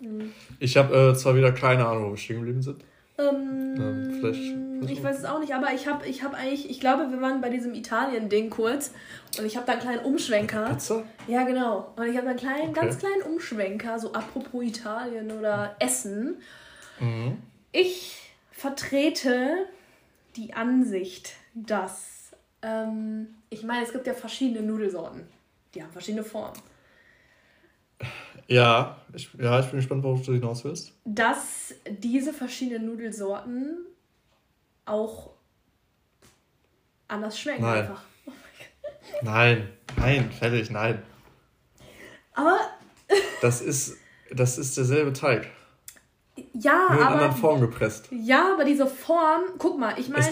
Mhm. 0.00 0.32
Ich 0.58 0.76
habe 0.76 0.94
äh, 0.94 1.14
zwar 1.14 1.36
wieder 1.36 1.52
keine 1.52 1.86
Ahnung, 1.86 2.06
wo 2.06 2.10
wir 2.10 2.16
stehen 2.16 2.36
geblieben 2.36 2.62
sind. 2.62 2.82
Ähm, 3.18 3.74
ähm, 3.76 4.16
vielleicht, 4.20 4.90
ich 4.92 5.02
weiß 5.02 5.18
es 5.18 5.24
auch 5.24 5.40
nicht, 5.40 5.52
aber 5.52 5.72
ich 5.74 5.88
habe 5.88 6.06
ich 6.06 6.22
hab 6.22 6.34
eigentlich, 6.34 6.70
ich 6.70 6.78
glaube, 6.78 7.10
wir 7.10 7.20
waren 7.20 7.40
bei 7.40 7.50
diesem 7.50 7.74
Italien-Ding 7.74 8.48
kurz 8.48 8.92
und 9.36 9.44
ich 9.44 9.56
habe 9.56 9.66
da 9.66 9.72
einen 9.72 9.80
kleinen 9.80 10.04
Umschwenker. 10.04 10.68
Pizza? 10.68 11.02
Ja, 11.26 11.42
genau. 11.42 11.92
Und 11.96 12.06
ich 12.06 12.16
habe 12.16 12.28
einen 12.28 12.38
kleinen, 12.38 12.70
okay. 12.70 12.80
ganz 12.80 12.98
kleinen 12.98 13.22
Umschwenker, 13.22 13.98
so 13.98 14.12
apropos 14.12 14.62
Italien 14.62 15.32
oder 15.32 15.74
Essen. 15.80 16.36
Mhm. 17.00 17.38
Ich 17.72 18.32
vertrete 18.52 19.66
die 20.36 20.54
Ansicht, 20.54 21.32
dass, 21.54 22.30
ähm, 22.62 23.34
ich 23.50 23.64
meine, 23.64 23.84
es 23.84 23.92
gibt 23.92 24.06
ja 24.06 24.14
verschiedene 24.14 24.64
Nudelsorten. 24.64 25.26
Die 25.74 25.82
haben 25.82 25.90
verschiedene 25.90 26.22
Formen. 26.22 26.56
Ja, 28.46 28.96
ich, 29.12 29.28
ja, 29.38 29.60
ich 29.60 29.66
bin 29.66 29.76
gespannt, 29.76 30.02
worauf 30.02 30.24
du 30.24 30.32
hinaus 30.32 30.64
willst. 30.64 30.92
Dass 31.04 31.74
diese 31.86 32.32
verschiedenen 32.32 32.86
Nudelsorten 32.86 33.86
auch 34.86 35.30
anders 37.08 37.38
schmecken 37.38 37.62
nein. 37.62 37.80
einfach. 37.80 38.02
Oh 38.26 38.32
nein, 39.22 39.68
nein, 39.96 40.30
fertig, 40.30 40.70
nein. 40.70 41.02
Aber. 42.34 42.58
das 43.42 43.60
ist, 43.60 43.96
das 44.30 44.56
ist 44.56 44.76
derselbe 44.76 45.12
Teig. 45.12 45.50
Ja, 46.54 46.86
Nur 46.88 47.00
in 47.00 47.06
aber. 47.06 47.14
anderen 47.16 47.36
Form 47.36 47.60
gepresst. 47.60 48.08
Ja, 48.10 48.54
aber 48.54 48.64
diese 48.64 48.86
Form, 48.86 49.42
guck 49.58 49.78
mal, 49.78 49.98
ich 49.98 50.08
meine. 50.08 50.24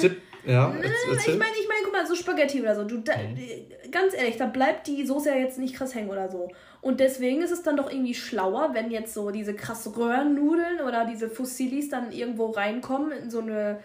Ja, 0.44 0.70
erzähl. 0.70 1.34
ich 1.34 1.38
meine, 1.38 1.56
ich 1.60 1.68
meine, 1.68 1.75
mal, 1.96 2.06
so 2.06 2.14
Spaghetti 2.14 2.60
oder 2.60 2.74
so. 2.74 2.84
Du, 2.84 2.98
da, 2.98 3.12
mhm. 3.16 3.90
Ganz 3.90 4.14
ehrlich, 4.14 4.36
da 4.36 4.46
bleibt 4.46 4.86
die 4.86 5.06
Soße 5.06 5.30
ja 5.30 5.36
jetzt 5.36 5.58
nicht 5.58 5.74
krass 5.74 5.94
hängen 5.94 6.10
oder 6.10 6.28
so. 6.28 6.48
Und 6.80 7.00
deswegen 7.00 7.42
ist 7.42 7.50
es 7.50 7.62
dann 7.62 7.76
doch 7.76 7.90
irgendwie 7.90 8.14
schlauer, 8.14 8.70
wenn 8.72 8.90
jetzt 8.90 9.14
so 9.14 9.30
diese 9.30 9.54
krass 9.54 9.96
Röhrennudeln 9.96 10.80
oder 10.86 11.04
diese 11.04 11.28
Fusillis 11.28 11.88
dann 11.88 12.12
irgendwo 12.12 12.50
reinkommen 12.50 13.12
in 13.12 13.30
so 13.30 13.40
eine 13.40 13.80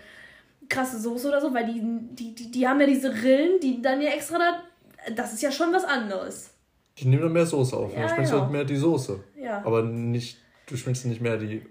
krasse 0.70 1.00
Soße 1.00 1.28
oder 1.28 1.42
so, 1.42 1.54
weil 1.54 1.66
die, 1.66 1.82
die, 2.16 2.36
die, 2.36 2.52
die 2.52 2.68
haben 2.68 2.80
ja 2.80 2.88
diese 2.88 3.24
Rillen, 3.24 3.60
die 3.62 3.82
dann 3.82 4.02
ja 4.02 4.12
extra 4.12 4.38
da. 4.38 5.14
Das 5.16 5.34
ist 5.34 5.42
ja 5.42 5.52
schon 5.52 5.74
was 5.74 5.84
anderes. 5.84 6.52
Die 6.98 7.08
nehmen 7.08 7.24
dann 7.24 7.34
mehr 7.34 7.46
Soße 7.46 7.76
auf. 7.76 7.94
Ja, 7.94 8.02
dann 8.02 8.10
schmeckst 8.10 8.32
genau. 8.32 8.38
du 8.38 8.42
halt 8.44 8.52
mehr 8.52 8.64
die 8.66 8.76
Soße. 8.76 9.24
Ja. 9.42 9.66
Aber 9.66 9.84
nicht, 9.84 10.38
du 10.68 10.78
schmeckst 10.78 11.06
nicht 11.06 11.22
mehr 11.22 11.38
die. 11.38 11.66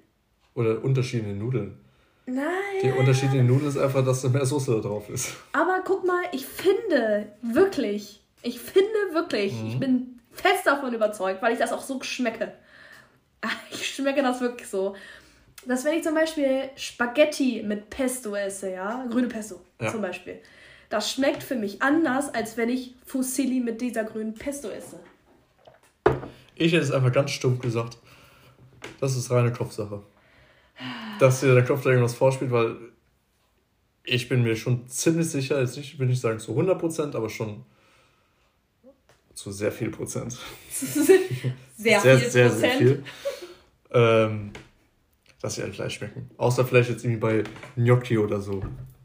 Oder 0.54 0.82
Unterschiede 0.82 1.22
in 1.22 1.28
den 1.30 1.38
Nudeln. 1.38 1.78
Nein. 2.26 2.44
Der 2.82 2.98
Unterschied 2.98 3.30
in 3.30 3.38
den 3.38 3.46
Nudeln 3.46 3.68
ist 3.68 3.76
einfach, 3.76 4.04
dass 4.04 4.22
da 4.22 4.28
mehr 4.28 4.46
Soße 4.46 4.74
da 4.74 4.80
drauf 4.80 5.08
ist. 5.08 5.34
Aber 5.52 5.82
guck 5.84 6.06
mal, 6.06 6.22
ich 6.32 6.46
finde 6.46 7.32
wirklich, 7.42 8.20
ich 8.42 8.60
finde 8.60 8.90
wirklich, 9.12 9.52
mhm. 9.54 9.68
ich 9.68 9.80
bin 9.80 10.20
fest 10.32 10.66
davon 10.66 10.92
überzeugt, 10.94 11.42
weil 11.42 11.52
ich 11.52 11.58
das 11.58 11.72
auch 11.72 11.82
so 11.82 12.00
schmecke. 12.02 12.52
Ich 13.70 13.94
schmecke 13.94 14.22
das 14.22 14.40
wirklich 14.40 14.68
so. 14.68 14.94
Dass 15.66 15.84
wenn 15.84 15.94
ich 15.94 16.04
zum 16.04 16.14
Beispiel 16.14 16.70
Spaghetti 16.76 17.62
mit 17.64 17.90
Pesto 17.90 18.34
esse, 18.34 18.72
ja, 18.72 19.04
grüne 19.10 19.28
Pesto 19.28 19.60
ja. 19.80 19.90
zum 19.90 20.00
Beispiel, 20.00 20.40
das 20.88 21.10
schmeckt 21.10 21.42
für 21.42 21.54
mich 21.54 21.82
anders, 21.82 22.32
als 22.34 22.56
wenn 22.56 22.68
ich 22.68 22.94
Fusilli 23.06 23.60
mit 23.60 23.80
dieser 23.80 24.04
grünen 24.04 24.34
Pesto 24.34 24.68
esse. 24.68 24.98
Ich 26.54 26.72
hätte 26.72 26.82
es 26.82 26.92
einfach 26.92 27.12
ganz 27.12 27.30
stumpf 27.30 27.60
gesagt. 27.60 27.98
Das 29.00 29.16
ist 29.16 29.30
reine 29.30 29.52
Kopfsache. 29.52 30.02
Dass 31.18 31.40
dir 31.40 31.54
der 31.54 31.64
Kopf 31.64 31.82
da 31.82 31.90
irgendwas 31.90 32.14
vorspielt, 32.14 32.50
weil 32.50 32.76
ich 34.04 34.28
bin 34.28 34.42
mir 34.42 34.56
schon 34.56 34.88
ziemlich 34.88 35.28
sicher, 35.28 35.60
jetzt 35.60 35.76
nicht, 35.76 35.98
will 35.98 36.10
ich 36.10 36.20
sagen 36.20 36.38
zu 36.38 36.52
100%, 36.58 37.14
aber 37.14 37.28
schon 37.28 37.64
zu 39.34 39.52
sehr 39.52 39.72
viel 39.72 39.90
Prozent. 39.90 40.38
sehr, 40.70 42.00
sehr, 42.00 42.18
viel 42.18 42.30
sehr, 42.30 42.48
Prozent. 42.48 42.60
Sehr 42.60 42.78
viel. 42.78 43.04
Ähm, 43.92 44.50
dass 45.40 45.54
sie 45.54 45.62
alle 45.62 45.72
gleich 45.72 45.94
schmecken. 45.94 46.30
Außer 46.36 46.64
vielleicht 46.64 46.90
jetzt 46.90 47.04
irgendwie 47.04 47.20
bei 47.20 47.44
Gnocchi 47.76 48.18
oder 48.18 48.40
so. 48.40 48.62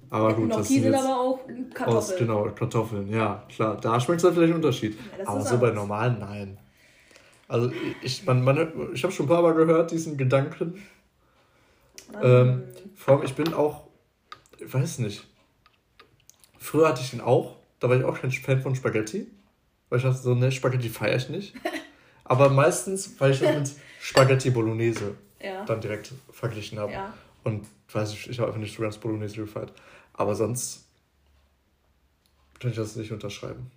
Aber 0.10 0.34
gut, 0.34 0.48
Gnocchi 0.48 0.58
das 0.58 0.68
sind, 0.68 0.84
sind 0.84 0.96
aber 0.96 1.20
auch 1.20 1.40
Kartoffeln. 1.74 1.98
Aus, 1.98 2.16
genau, 2.18 2.44
Kartoffeln, 2.52 3.10
ja, 3.10 3.44
klar. 3.50 3.78
Da 3.80 4.00
schmeckt 4.00 4.18
es 4.18 4.24
dann 4.24 4.34
vielleicht 4.34 4.54
einen 4.54 4.64
Unterschied. 4.64 4.98
Ja, 5.18 5.28
aber 5.28 5.42
so 5.42 5.58
bei 5.58 5.72
normalen, 5.72 6.20
nein. 6.20 6.58
Also 7.48 7.72
ich, 8.02 8.26
man, 8.26 8.44
man, 8.44 8.72
ich 8.94 9.04
habe 9.04 9.14
schon 9.14 9.28
ein 9.28 9.30
paar 9.30 9.42
Mal 9.42 9.54
gehört, 9.54 9.92
diesen 9.92 10.18
Gedanken. 10.18 10.76
Ähm, 12.22 12.64
vor 12.96 13.16
allem, 13.16 13.26
ich 13.26 13.34
bin 13.34 13.54
auch, 13.54 13.88
ich 14.58 14.74
weiß 14.74 15.00
nicht. 15.00 15.26
Früher 16.58 16.88
hatte 16.90 17.02
ich 17.02 17.12
den 17.12 17.22
auch, 17.22 17.58
da 17.80 17.90
war 17.90 17.98
ich 17.98 18.04
auch 18.04 18.20
kein 18.20 18.32
Fan 18.32 18.62
von 18.62 18.76
Spaghetti. 18.76 19.28
Weil 19.90 20.00
ich 20.00 20.06
dachte 20.06 20.18
so, 20.18 20.34
ne, 20.34 20.52
Spaghetti 20.52 20.90
feiere 20.90 21.18
ich 21.18 21.30
nicht. 21.30 21.54
Aber 22.24 22.50
meistens, 22.50 23.20
weil 23.20 23.32
ich 23.32 23.40
das 23.40 23.56
mit 23.56 23.72
Spaghetti 24.00 24.50
Bolognese 24.50 25.16
ja. 25.42 25.64
dann 25.66 25.80
direkt 25.80 26.12
verglichen 26.32 26.80
habe. 26.80 26.92
Ja. 26.92 27.14
Und 27.44 27.68
weiß 27.92 28.14
ich, 28.14 28.30
ich 28.30 28.40
habe 28.40 28.48
einfach 28.48 28.60
nicht 28.60 28.76
so 28.76 28.82
ganz 28.82 28.98
Bolognese 28.98 29.36
gefeiert. 29.36 29.72
Aber 30.14 30.34
sonst 30.34 30.86
kann 32.60 32.72
ich 32.72 32.78
das 32.78 32.96
nicht 32.96 33.12
unterschreiben. 33.12 33.70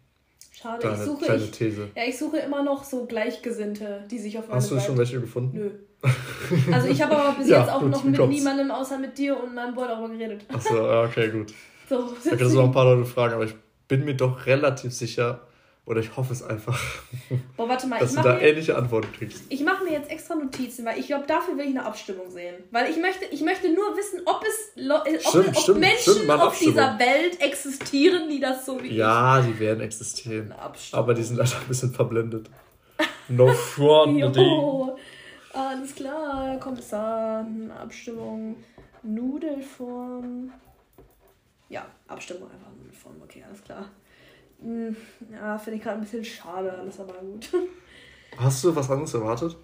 Schade, 0.50 0.82
Deine 0.82 0.96
ich 0.96 1.02
suche, 1.02 1.24
kleine 1.26 1.44
ich, 1.44 1.50
These. 1.50 1.90
ja, 1.94 2.04
ich 2.04 2.18
suche 2.18 2.38
immer 2.38 2.64
noch 2.64 2.82
so 2.82 3.04
Gleichgesinnte, 3.04 4.04
die 4.10 4.18
sich 4.18 4.38
auf 4.38 4.48
meine 4.48 4.56
Hast 4.56 4.70
du 4.70 4.80
schon 4.80 4.96
welche 4.96 5.20
gefunden? 5.20 5.56
Nö. 5.56 5.70
Also 6.72 6.88
ich 6.88 7.02
habe 7.02 7.16
aber 7.16 7.36
bis 7.38 7.48
Ja, 7.48 7.60
jetzt 7.60 7.70
auch 7.70 7.80
gut, 7.80 7.90
noch 7.90 8.04
mit 8.04 8.16
kommt's? 8.16 8.36
niemandem 8.38 8.70
außer 8.70 8.98
mit 8.98 9.18
dir 9.18 9.42
und 9.42 9.54
meinem 9.54 9.74
Boy 9.74 9.86
darüber 9.88 10.08
geredet. 10.08 10.42
Achso, 10.52 11.02
okay, 11.04 11.28
gut. 11.30 11.52
So, 11.88 12.14
Da 12.24 12.36
du 12.36 12.48
noch 12.50 12.64
ein 12.64 12.72
paar 12.72 12.84
Leute 12.84 13.04
fragen, 13.04 13.34
aber 13.34 13.44
ich 13.44 13.54
bin 13.88 14.04
mir 14.04 14.14
doch 14.14 14.46
relativ 14.46 14.92
sicher, 14.92 15.40
oder 15.86 16.00
ich 16.00 16.14
hoffe 16.16 16.32
es 16.34 16.42
einfach, 16.42 16.78
Boah, 17.56 17.68
warte 17.68 17.86
mal, 17.86 17.98
dass 17.98 18.10
ich 18.10 18.16
du 18.16 18.22
mache 18.22 18.28
da 18.28 18.34
mir, 18.42 18.48
ähnliche 18.48 18.76
Antworten 18.76 19.08
kriegst. 19.12 19.42
ich 19.48 19.62
mach 19.64 19.82
mir 19.82 19.92
jetzt 19.92 20.10
extra 20.10 20.34
Notizen, 20.34 20.84
weil 20.84 20.98
ich 20.98 21.06
glaube, 21.06 21.24
dafür 21.26 21.56
will 21.56 21.64
ich 21.64 21.70
eine 21.70 21.84
Abstimmung 21.84 22.30
sehen. 22.30 22.54
Weil 22.70 22.90
ich 22.90 22.98
möchte, 22.98 23.24
ich 23.30 23.40
möchte 23.42 23.68
nur 23.72 23.96
wissen, 23.96 24.20
ob 24.26 24.42
es 24.46 24.72
ob, 24.90 25.20
Stimmt, 25.20 25.48
ob 25.48 25.56
stimmt, 25.56 25.80
Menschen 25.80 26.12
stimmt, 26.14 26.30
auf 26.30 26.42
Abstimmung. 26.42 26.74
dieser 26.74 26.98
Welt 26.98 27.40
existieren, 27.40 28.28
die 28.28 28.38
das 28.40 28.64
so 28.66 28.82
wie 28.82 28.94
Ja, 28.94 29.40
die 29.40 29.58
werden 29.58 29.80
existieren. 29.80 30.54
Aber 30.92 31.14
die 31.14 31.22
sind 31.22 31.36
leider 31.36 31.56
ein 31.56 31.68
bisschen 31.68 31.92
verblendet. 31.92 32.48
No 33.30 33.48
front, 33.48 34.16
ich. 34.36 34.38
Alles 35.58 35.94
klar, 35.94 36.58
Kommissar, 36.58 37.46
Abstimmung, 37.80 38.56
Nudelform. 39.02 40.52
Ja, 41.68 41.84
Abstimmung 42.06 42.50
einfach 42.50 42.70
Nudelform, 42.76 43.14
okay, 43.22 43.44
alles 43.46 43.62
klar. 43.62 43.84
Hm, 44.60 44.96
Ja, 45.32 45.58
finde 45.58 45.76
ich 45.78 45.82
gerade 45.82 45.98
ein 45.98 46.02
bisschen 46.02 46.24
schade, 46.24 46.72
alles 46.72 46.98
aber 47.00 47.14
gut. 47.14 47.48
Hast 48.36 48.62
du 48.64 48.74
was 48.74 48.90
anderes 48.90 49.14
erwartet? 49.14 49.56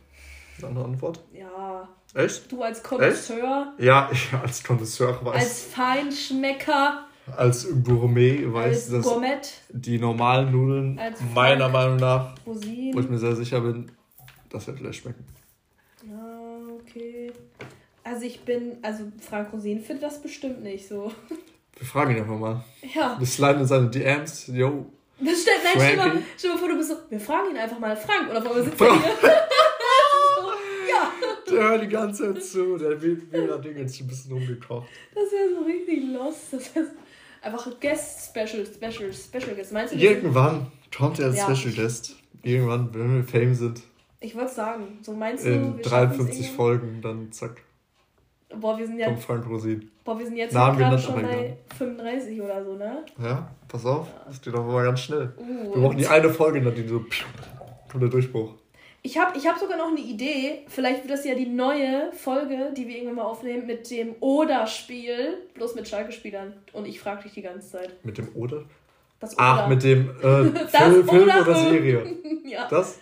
Eine 0.59 0.68
andere 0.68 0.84
Antwort? 0.84 1.20
Ja, 1.32 1.88
Echt? 2.14 2.51
du 2.51 2.62
als 2.62 2.82
Konnoisseur, 2.82 3.72
Ja, 3.78 4.09
ich 4.12 4.32
als 4.32 4.62
Connoisseur 4.62 5.24
weiß, 5.24 5.34
als 5.34 5.62
Feinschmecker, 5.64 7.07
als 7.36 7.66
Gourmet 7.82 8.53
weiß, 8.53 8.64
als 8.66 8.90
dass 8.90 9.03
Gourmet, 9.05 9.40
die 9.70 9.99
normalen 9.99 10.53
Nudeln 10.53 11.01
meiner 11.34 11.68
Meinung 11.68 11.97
nach, 11.97 12.34
wo 12.45 12.53
ich 12.53 12.57
Rosinen. 12.66 13.11
mir 13.11 13.18
sehr 13.18 13.34
sicher 13.34 13.61
bin, 13.61 13.90
dass 14.51 14.66
wir 14.68 14.74
vielleicht 14.74 15.03
schmecken. 15.03 15.24
Ja, 16.09 16.59
okay. 16.81 17.33
Also 18.03 18.25
ich 18.27 18.41
bin, 18.41 18.77
also 18.83 19.05
Frank 19.21 19.53
Rosin 19.53 19.81
findet 19.81 20.05
das 20.05 20.21
bestimmt 20.21 20.63
nicht 20.63 20.87
so. 20.89 21.11
Wir 21.77 21.87
fragen 21.87 22.13
ihn 22.13 22.19
einfach 22.23 22.39
mal. 22.39 22.65
Ja, 22.95 23.17
Wir 23.19 23.27
sliden 23.27 23.63
in 23.63 23.67
seine 23.67 23.89
DMs. 23.91 24.47
Yo, 24.49 24.87
das 25.19 25.43
stimmt. 25.43 25.57
Nein, 25.65 25.75
stell 25.77 25.97
mal, 25.97 26.23
stell 26.37 26.51
mal 26.51 26.59
vor, 26.59 26.69
du 26.69 26.77
bist 26.77 26.91
so, 26.91 26.97
wir 27.09 27.21
fragen 27.21 27.51
ihn 27.51 27.57
einfach 27.57 27.79
mal, 27.79 27.97
Frank, 27.97 28.31
oder 28.31 28.45
warum 28.45 28.63
sitzt 28.63 28.81
er 28.81 28.93
hier? 28.93 29.13
der 31.51 31.63
hört 31.63 31.83
die 31.83 31.89
ganze 31.89 32.33
Zeit 32.35 32.43
zu. 32.45 32.77
Der 32.77 33.01
will, 33.01 33.23
will 33.31 33.47
da 33.47 33.59
Ding 33.59 33.77
jetzt 33.79 34.01
ein 34.01 34.07
bisschen 34.07 34.33
umgekocht. 34.33 34.89
das 35.15 35.31
wäre 35.33 35.49
so 35.59 35.65
richtig 35.65 36.05
lost. 36.13 36.53
Das 36.53 36.75
wäre 36.75 36.87
so, 36.87 36.93
einfach 37.43 37.81
Guest 37.81 38.27
Special, 38.31 38.67
Special, 38.67 39.13
Special 39.13 39.55
Guest. 39.55 39.73
Meinst 39.73 39.95
du, 39.95 39.99
Irgendwann 39.99 40.71
kommt 40.97 41.19
er 41.19 41.27
als 41.27 41.37
Ja. 41.37 41.55
Special 41.55 41.75
Guest. 41.75 42.17
Irgendwann, 42.43 42.93
wenn 42.95 43.17
wir 43.17 43.25
Fame 43.25 43.55
sind, 43.55 43.83
ich 44.25 44.35
wollte 44.35 44.53
sagen, 44.53 44.99
so 45.03 45.12
meinst 45.12 45.45
du, 45.45 45.51
in 45.51 45.79
wir 45.79 45.85
schaffen's 45.85 46.16
53 46.16 46.37
irgendwann? 46.37 46.57
Folgen, 46.57 47.01
dann 47.03 47.33
zack, 47.33 47.62
Boah, 48.61 48.79
wir 48.79 48.87
sind 48.87 48.99
ja, 48.99 49.07
kommt 49.07 49.20
Frank 49.20 49.49
Rosin. 49.49 49.91
boah, 50.05 50.18
wir 50.18 50.27
sind 50.27 50.37
jetzt 50.37 50.53
Namen 50.55 50.79
gerade 50.79 50.99
schon 50.99 51.20
bei 51.22 51.57
35 51.77 52.41
oder 52.41 52.64
so, 52.64 52.75
ne? 52.75 53.05
Ja, 53.20 53.51
pass 53.68 53.85
auf, 53.85 54.07
das 54.27 54.41
geht 54.41 54.55
doch 54.55 54.64
mal 54.64 54.85
ganz 54.85 55.01
schnell. 55.01 55.33
Uh, 55.37 55.75
Wir 55.75 55.83
brauchen 55.83 55.99
die 55.99 56.07
eine 56.07 56.31
Folge, 56.31 56.61
dann 56.62 56.75
die 56.75 56.87
so, 56.87 57.05
kommt 57.91 58.03
der 58.03 58.11
Durchbruch. 58.11 58.55
Ich 59.03 59.18
habe 59.18 59.37
ich 59.37 59.47
hab 59.47 59.59
sogar 59.59 59.77
noch 59.77 59.89
eine 59.89 60.01
Idee. 60.01 60.64
Vielleicht 60.68 61.03
wird 61.03 61.12
das 61.12 61.27
ja 61.27 61.35
die 61.35 61.47
neue 61.47 62.11
Folge, 62.12 62.72
die 62.75 62.89
wir 62.89 62.95
irgendwann 62.97 63.16
mal 63.16 63.25
aufnehmen, 63.25 63.66
mit 63.66 63.91
dem 63.91 64.14
Oder-Spiel. 64.20 65.43
Bloß 65.53 65.75
mit 65.75 65.87
Schalke-Spielern. 65.87 66.55
Und 66.72 66.87
ich 66.87 67.01
frage 67.01 67.25
dich 67.25 67.35
die 67.35 67.43
ganze 67.43 67.68
Zeit. 67.72 67.91
Mit 68.03 68.16
dem 68.16 68.29
Oder? 68.35 68.62
Das 69.20 69.35
Ach, 69.37 69.59
Oder. 69.59 69.68
mit 69.68 69.83
dem 69.83 70.09
äh, 70.09 70.45
Film, 70.68 71.09
Film 71.09 71.22
Oder. 71.25 71.41
oder 71.43 71.55
Serie. 71.55 72.16
ja. 72.47 72.66
Das? 72.68 72.99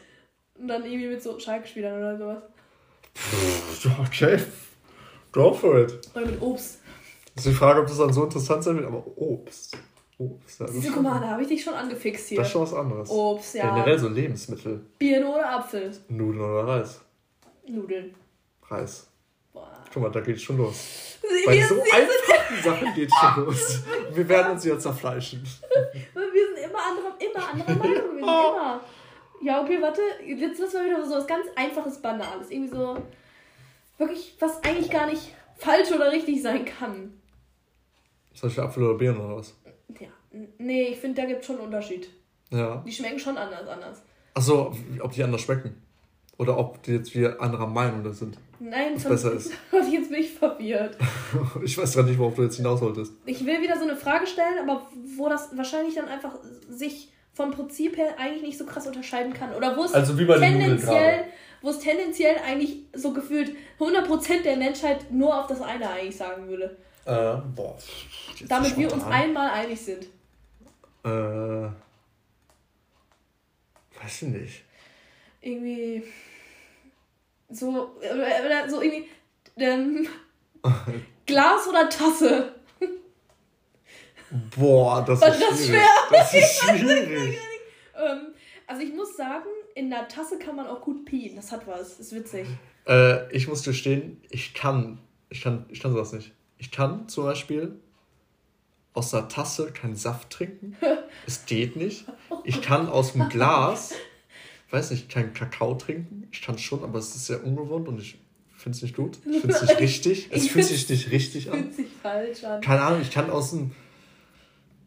Und 0.59 0.69
dann 0.69 0.85
irgendwie 0.85 1.09
mit 1.09 1.23
so 1.23 1.39
Schalke-Spielern 1.39 1.99
oder 1.99 2.19
sowas. 2.19 2.43
Okay, 4.07 4.39
go 5.33 5.53
for 5.53 5.81
it. 5.81 5.99
Oder 6.15 6.27
mit 6.27 6.41
Obst. 6.41 6.81
Das 7.35 7.47
ist 7.47 7.53
die 7.53 7.57
Frage, 7.57 7.81
ob 7.81 7.87
das 7.87 7.99
dann 7.99 8.13
so 8.13 8.25
interessant 8.25 8.63
sein 8.63 8.77
wird, 8.77 8.87
aber 8.87 9.05
Obst. 9.17 9.77
Obst, 10.19 10.61
ja, 10.61 10.69
Siehst 10.69 10.89
du, 10.89 10.93
guck 10.93 11.03
mal, 11.03 11.21
da 11.21 11.31
habe 11.31 11.43
ich 11.43 11.49
dich 11.49 11.63
schon 11.63 11.75
angefixt 11.75 12.29
hier. 12.29 12.39
das 12.39 12.47
ist 12.47 12.53
schon 12.53 12.63
was 12.63 12.75
anderes. 12.75 13.11
Obst, 13.11 13.55
ja. 13.55 13.75
Generell 13.75 13.99
so 13.99 14.09
Lebensmittel. 14.09 14.85
Birne 14.99 15.29
oder 15.29 15.57
Apfel. 15.57 15.91
Nudeln 16.09 16.41
oder 16.41 16.67
Reis. 16.67 17.01
Nudeln. 17.67 18.15
Reis. 18.69 19.09
Boah. 19.53 19.73
Guck 19.93 20.03
mal, 20.03 20.11
da 20.11 20.21
geht's 20.21 20.43
schon 20.43 20.59
los. 20.59 21.19
Bei 21.47 21.57
Wir, 21.57 21.67
so 21.67 21.75
einfachen 21.83 22.63
Sachen 22.63 22.95
geht's 22.95 23.15
schon 23.15 23.45
los. 23.45 23.81
Wir 24.13 24.29
werden 24.29 24.53
uns 24.53 24.65
jetzt 24.65 24.83
zerfleischen. 24.83 25.43
wir 26.15 26.23
sind 26.23 26.71
immer 26.71 26.79
anderer, 26.87 27.15
immer 27.19 27.49
anderer 27.49 27.75
Meinung 27.75 28.11
gewesen. 28.11 28.19
Immer. 28.19 28.81
Ja, 29.43 29.63
okay, 29.63 29.79
warte. 29.81 30.01
Jetzt 30.25 30.61
lassen 30.61 30.75
wir 30.75 30.85
wieder 30.87 31.05
so 31.05 31.15
was 31.17 31.27
ganz 31.27 31.47
einfaches, 31.57 32.01
Banales. 32.01 32.51
Irgendwie 32.51 32.71
so. 32.75 32.97
Wirklich, 33.99 34.37
was 34.41 34.63
eigentlich 34.63 34.91
gar 34.91 35.07
nicht 35.07 35.35
falsch 35.57 35.91
oder 35.93 36.11
richtig 36.11 36.43
sein 36.43 36.65
kann. 36.65 37.21
Zum 38.35 38.49
Beispiel 38.49 38.65
Apfel 38.65 38.83
oder 38.85 38.99
Birnen 38.99 39.21
oder 39.21 39.37
was? 39.37 39.55
Ja, 40.01 40.09
nee, 40.59 40.89
ich 40.89 40.99
finde, 40.99 41.21
da 41.21 41.27
gibt 41.29 41.41
es 41.41 41.47
schon 41.47 41.57
einen 41.57 41.67
Unterschied. 41.67 42.09
Ja. 42.51 42.83
Die 42.87 42.93
schmecken 42.93 43.19
schon 43.19 43.37
anders, 43.37 43.67
anders. 43.69 44.03
Achso, 44.35 44.75
ob 45.01 45.13
die 45.13 45.23
anders 45.23 45.43
schmecken. 45.43 45.83
Oder 46.39 46.59
ob 46.59 46.83
die 46.83 46.93
jetzt 46.93 47.15
wir 47.15 47.41
anderer 47.41 47.67
Meinung 47.67 48.11
sind. 48.13 48.39
Nein, 48.59 48.95
Was 48.95 49.05
besser 49.05 49.33
ist. 49.35 49.53
Jetzt 49.91 50.11
bin 50.11 50.21
ich 50.21 50.33
verwirrt. 50.33 50.97
Ich 51.65 51.77
weiß 51.77 51.93
gerade 51.95 52.09
nicht, 52.09 52.19
worauf 52.19 52.35
du 52.35 52.43
jetzt 52.43 52.57
hinaus 52.57 52.81
wolltest. 52.81 53.13
Ich 53.27 53.45
will 53.45 53.61
wieder 53.61 53.77
so 53.77 53.83
eine 53.83 53.97
Frage 53.97 54.27
stellen, 54.27 54.59
aber 54.63 54.87
wo 55.17 55.29
das 55.29 55.57
wahrscheinlich 55.57 55.95
dann 55.95 56.09
einfach 56.09 56.35
sich 56.69 57.13
vom 57.35 57.51
Prinzip 57.51 57.97
her 57.97 58.15
eigentlich 58.19 58.43
nicht 58.43 58.59
so 58.59 58.67
krass 58.67 58.87
unterscheiden 58.87 59.33
kann. 59.33 59.55
Oder 59.55 59.77
wo 59.77 59.85
es 59.85 59.95
Also 59.95 60.15
tendenziell, 60.15 61.25
wo 61.63 61.71
es 61.71 61.79
tendenziell 61.79 62.37
eigentlich 62.47 62.85
so 62.93 63.13
gefühlt 63.13 63.57
100% 63.79 64.43
der 64.43 64.57
Menschheit 64.57 65.11
nur 65.11 65.39
auf 65.39 65.47
das 65.47 65.61
eine 65.61 65.89
eigentlich 65.89 66.17
sagen 66.17 66.49
würde. 66.49 66.77
Äh, 67.05 67.37
boah. 67.55 67.77
jetzt 68.39 68.51
Damit 68.51 68.77
wir 68.77 68.93
uns 68.93 69.05
einmal 69.05 69.51
einig 69.51 69.81
sind. 69.81 70.05
Äh. 71.05 71.69
Weiß 74.03 74.23
ich 74.23 74.29
nicht. 74.29 74.65
Irgendwie 75.41 76.05
so, 77.51 77.97
oder, 77.99 78.15
oder 78.15 78.71
so 78.71 78.81
irgendwie 78.81 79.09
ähm, 79.57 80.07
Glas 81.27 81.67
oder 81.69 81.89
Tasse. 81.89 82.55
Boah, 84.57 85.05
das 85.07 85.21
ist 85.21 85.41
das 85.41 85.67
schwierig. 85.67 85.83
Das 86.11 86.35
ist 86.35 86.63
schwierig. 86.63 87.39
Ähm, 87.97 88.19
also 88.67 88.83
ich 88.83 88.95
muss 88.95 89.17
sagen, 89.17 89.47
in 89.75 89.91
der 89.91 90.09
Tasse 90.09 90.39
kann 90.39 90.57
man 90.57 90.67
auch 90.67 90.81
gut 90.81 91.05
pien. 91.05 91.37
Das 91.37 91.53
hat 91.53 91.67
was. 91.67 92.01
Ist 92.01 92.15
witzig. 92.15 92.47
äh, 92.87 93.31
ich 93.35 93.49
muss 93.49 93.63
gestehen, 93.63 94.21
ich 94.31 94.55
kann, 94.55 94.99
ich 95.29 95.43
kann, 95.43 95.67
ich 95.69 95.81
kann 95.81 95.93
sowas 95.93 96.13
nicht. 96.13 96.33
Ich 96.59 96.71
kann 96.71 97.09
zum 97.09 97.25
Beispiel 97.25 97.79
aus 98.95 99.11
der 99.11 99.29
Tasse 99.29 99.73
keinen 99.73 99.97
Saft 99.97 100.31
trinken. 100.31 100.77
Es 101.27 101.47
geht 101.47 101.77
nicht. 101.77 102.05
Ich 102.43 102.63
kann 102.63 102.89
aus 102.89 103.13
dem 103.13 103.29
Glas, 103.29 103.93
weiß 104.71 104.91
nicht, 104.91 105.09
keinen 105.09 105.33
Kakao 105.35 105.75
trinken. 105.75 106.27
Ich 106.33 106.43
kann 106.43 106.59
schon, 106.59 106.83
aber 106.83 106.99
es 106.99 107.15
ist 107.15 107.27
sehr 107.27 107.45
ungewohnt 107.45 107.87
und 107.87 108.01
ich 108.01 108.19
finde 108.57 108.77
es 108.77 108.83
nicht 108.83 108.97
gut. 108.97 109.19
Ich 109.31 109.41
finde 109.41 109.55
es 109.55 109.63
nicht 109.63 109.79
richtig. 109.81 110.29
Es 110.33 110.49
fühlt 110.49 110.65
sich 110.65 110.89
nicht 110.89 111.11
richtig 111.13 111.51
an. 111.53 111.59
Fühlt 111.65 111.75
sich 111.77 111.87
falsch 112.03 112.43
an. 112.45 112.61
Keine 112.61 112.83
Ahnung, 112.83 113.03
ich 113.03 113.11
kann 113.13 113.31
aus 113.31 113.51
dem 113.51 113.71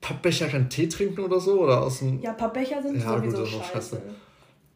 Pappbecher 0.05 0.47
keinen 0.47 0.69
Tee 0.69 0.87
trinken 0.87 1.21
oder 1.21 1.39
so. 1.39 1.61
Oder 1.61 1.81
aus 1.81 1.99
dem. 1.99 2.21
Ja, 2.21 2.33
Pappbecher 2.33 2.81
sind 2.81 2.99
Ja, 3.01 3.15
gut, 3.19 3.31
sowieso 3.31 3.37
das 3.41 3.49
ist 3.49 3.55
auch 3.55 3.63
scheiße. 3.73 3.95
scheiße. 3.95 4.01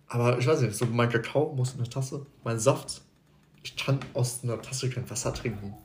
Aber 0.08 0.40
ich 0.40 0.48
weiß 0.48 0.62
nicht, 0.62 0.76
so 0.76 0.86
mein 0.88 1.08
Kakao 1.10 1.54
muss 1.56 1.74
in 1.74 1.80
eine 1.82 1.90
Tasse, 1.90 2.26
mein 2.44 2.58
Saft. 2.58 3.02
Ich 3.62 3.76
kann 3.76 4.00
aus 4.16 4.40
einer 4.44 4.60
Tasse 4.60 4.90
kein 4.90 5.08
Wasser 5.10 5.32
trinken. 5.34 5.76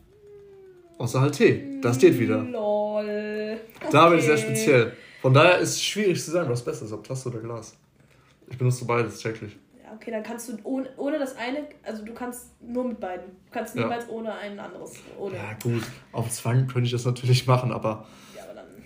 Außer 0.96 1.20
halt 1.20 1.34
Tee. 1.34 1.78
Das 1.82 1.98
geht 1.98 2.18
wieder. 2.18 2.38
Lol. 2.42 3.58
Da 3.90 4.08
bin 4.08 4.18
ich 4.18 4.24
sehr 4.24 4.38
speziell. 4.38 4.92
Von 5.20 5.34
daher 5.34 5.58
ist 5.58 5.70
es 5.70 5.82
schwierig 5.82 6.22
zu 6.22 6.30
sagen, 6.30 6.48
was 6.48 6.64
besser 6.64 6.84
ist, 6.86 6.92
ob 6.92 7.04
Tasse 7.04 7.28
oder 7.28 7.40
Glas. 7.40 7.76
Ich 8.48 8.56
benutze 8.56 8.84
beides 8.86 9.18
täglich. 9.20 9.56
Ja, 9.82 9.92
okay, 9.94 10.10
dann 10.10 10.22
kannst 10.22 10.48
du 10.48 10.56
ohne, 10.62 10.88
ohne 10.96 11.18
das 11.18 11.36
eine, 11.36 11.66
also 11.82 12.02
du 12.04 12.14
kannst 12.14 12.46
nur 12.62 12.84
mit 12.84 13.00
beiden. 13.00 13.26
Du 13.46 13.52
kannst 13.52 13.74
Ja. 13.74 13.82
niemals 13.82 14.08
ohne 14.08 14.32
ein 14.34 14.58
anderes. 14.58 14.92
Ohne. 15.18 15.34
Ja, 15.36 15.52
gut. 15.62 15.82
Auf 16.12 16.30
Zwang 16.30 16.66
könnte 16.66 16.86
ich 16.86 16.92
das 16.92 17.04
natürlich 17.04 17.46
machen, 17.46 17.72
aber 17.72 18.06
Ja. 18.33 18.33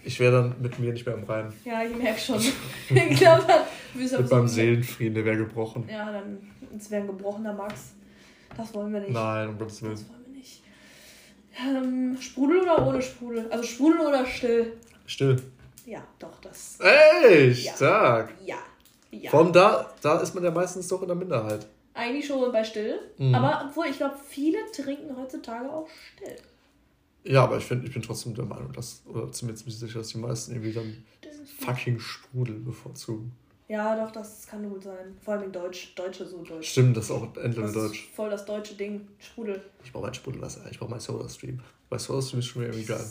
Ich 0.09 0.18
wäre 0.20 0.32
dann 0.32 0.54
mit 0.61 0.78
mir 0.78 0.90
nicht 0.92 1.04
mehr 1.04 1.14
im 1.14 1.24
Reinen. 1.24 1.52
Ja, 1.66 1.84
ich 1.84 1.94
merke 1.94 2.18
schon. 2.18 2.40
ich 2.88 3.18
glaube, 3.18 3.44
Mit 3.94 4.30
meinem 4.30 4.48
Seelenfrieden, 4.48 5.14
der 5.14 5.24
wäre 5.26 5.36
gebrochen. 5.36 5.86
Ja, 5.90 6.11
dann. 6.11 6.50
Es 6.76 6.90
wäre 6.90 7.02
ein 7.02 7.09
gebrochener 7.09 7.52
Max. 7.52 7.92
Das 8.56 8.72
wollen 8.74 8.92
wir 8.92 9.00
nicht. 9.00 9.12
Nein, 9.12 9.50
um 9.50 9.59
Gottes 9.59 9.82
Willen. 9.82 9.92
Das 9.92 10.09
wollen 10.09 10.24
wir 10.26 10.38
nicht. 10.38 10.62
Ähm, 11.61 12.16
Sprudel 12.20 12.61
oder 12.62 12.86
ohne 12.86 13.02
Sprudel? 13.02 13.46
Also 13.50 13.64
Sprudel 13.64 14.00
oder 14.00 14.24
still? 14.24 14.72
Still. 15.06 15.36
Ja, 15.84 16.02
doch, 16.18 16.40
das. 16.40 16.78
Ey, 16.80 17.50
Ja. 17.50 17.72
stark. 17.74 18.32
Ja. 18.44 18.56
Ja. 19.11 19.30
Von 19.30 19.52
da, 19.52 19.92
da 20.00 20.20
ist 20.20 20.34
man 20.34 20.44
ja 20.44 20.50
meistens 20.50 20.88
doch 20.88 21.02
in 21.02 21.09
der 21.09 21.16
Minderheit. 21.16 21.66
Eigentlich 21.94 22.26
schon 22.26 22.50
bei 22.50 22.64
still. 22.64 22.98
Mhm. 23.18 23.34
Aber 23.34 23.66
obwohl, 23.68 23.86
ich 23.86 23.96
glaube, 23.98 24.16
viele 24.28 24.59
trinken 24.72 25.14
heutzutage 25.16 25.70
auch 25.70 25.88
still. 26.14 26.36
Ja, 27.29 27.45
aber 27.45 27.59
ich, 27.59 27.64
find, 27.64 27.85
ich 27.85 27.93
bin 27.93 28.01
trotzdem 28.01 28.35
der 28.35 28.47
Meinung, 28.47 28.72
dass, 28.72 29.03
oder 29.07 29.31
zumindest 29.31 29.66
bin 29.66 29.74
ich 29.74 29.79
sicher, 29.79 29.99
dass 29.99 30.09
die 30.09 30.18
meisten 30.18 30.53
irgendwie 30.53 30.72
dann 30.72 31.05
fucking 31.59 32.01
Sprudel 32.01 32.55
bevorzugen. 32.55 33.33
Ja, 33.68 34.03
doch, 34.03 34.11
das 34.11 34.47
kann 34.47 34.66
gut 34.66 34.83
sein. 34.83 35.14
Vor 35.20 35.35
allem 35.35 35.45
in 35.45 35.53
Deutsch. 35.53 35.95
Deutsche 35.95 36.26
so 36.26 36.43
Deutsch. 36.43 36.70
Stimmt, 36.70 36.97
das 36.97 37.05
ist 37.05 37.11
auch 37.11 37.31
das 37.35 37.72
Deutsch. 37.74 38.09
Voll 38.16 38.31
das 38.31 38.47
deutsche 38.47 38.76
Ding. 38.76 39.07
Sprudel. 39.18 39.62
Ich 39.85 39.93
brauche 39.93 40.05
meinen 40.05 40.14
Sprudelwasser, 40.14 40.62
ich 40.70 40.79
brauche 40.79 40.91
meinen 40.91 41.01
Soda-Stream. 41.01 41.61
Bei 41.91 41.99
Soda-Stream 41.99 42.39
ist 42.39 42.47
schon 42.47 42.62
irgendwie 42.62 42.85
geil. 42.85 43.05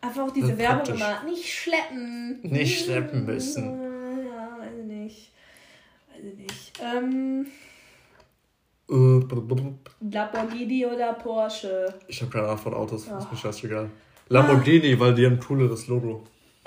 Einfach 0.00 0.24
auch 0.24 0.32
diese 0.32 0.52
ist 0.52 0.58
Werbung 0.58 0.94
immer. 0.94 1.22
Nicht 1.22 1.54
schleppen. 1.54 2.40
Nicht 2.42 2.84
schleppen 2.84 3.26
müssen. 3.26 4.26
Ja, 4.26 4.58
weiß 4.58 4.72
ich 4.80 4.86
nicht. 4.86 5.32
Weiß 6.10 6.24
ich 6.24 6.36
nicht. 6.36 6.72
Ähm, 6.82 7.46
Äh. 8.88 9.20
Lamborghini 10.10 10.86
oder 10.86 11.12
Porsche? 11.14 11.92
Ich 12.06 12.20
habe 12.22 12.30
keine 12.30 12.46
Ahnung 12.46 12.58
von 12.58 12.74
Autos, 12.74 13.02
ist 13.04 13.10
Ah. 13.12 13.28
mir 13.30 13.36
scheißegal. 13.36 13.90
Lamborghini, 14.28 14.98
weil 14.98 15.14
die 15.14 15.26
haben 15.26 15.38
cooleres 15.40 15.88
Logo. 15.88 16.24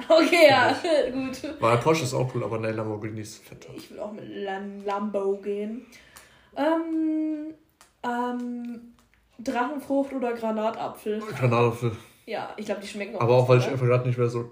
Okay, 0.07 0.47
ja, 0.49 0.74
gut. 1.13 1.41
Weil 1.59 1.78
Porsche 1.78 2.03
ist 2.03 2.13
auch 2.13 2.34
cool, 2.34 2.43
aber 2.43 2.57
nein, 2.59 2.76
Lamborghini 2.76 3.22
ist 3.22 3.43
fetter. 3.43 3.70
Ich 3.76 3.91
will 3.91 3.99
auch 3.99 4.11
mit 4.13 4.24
Lam 4.30 4.84
Lambo 4.86 5.38
gehen. 5.38 5.86
Ähm, 6.55 7.53
ähm, 8.03 8.82
Drachenfrucht 9.39 10.13
oder 10.13 10.34
Granatapfel? 10.34 11.20
Granatapfel. 11.20 11.91
Ja, 12.26 12.49
ich 12.57 12.65
glaube, 12.65 12.82
die 12.82 12.88
schmecken 12.88 13.17
Aber 13.17 13.36
auch, 13.36 13.49
weil 13.49 13.59
ich 13.59 13.67
einfach 13.67 13.86
gerade 13.86 14.07
nicht 14.07 14.17
mehr 14.17 14.30
so 14.30 14.51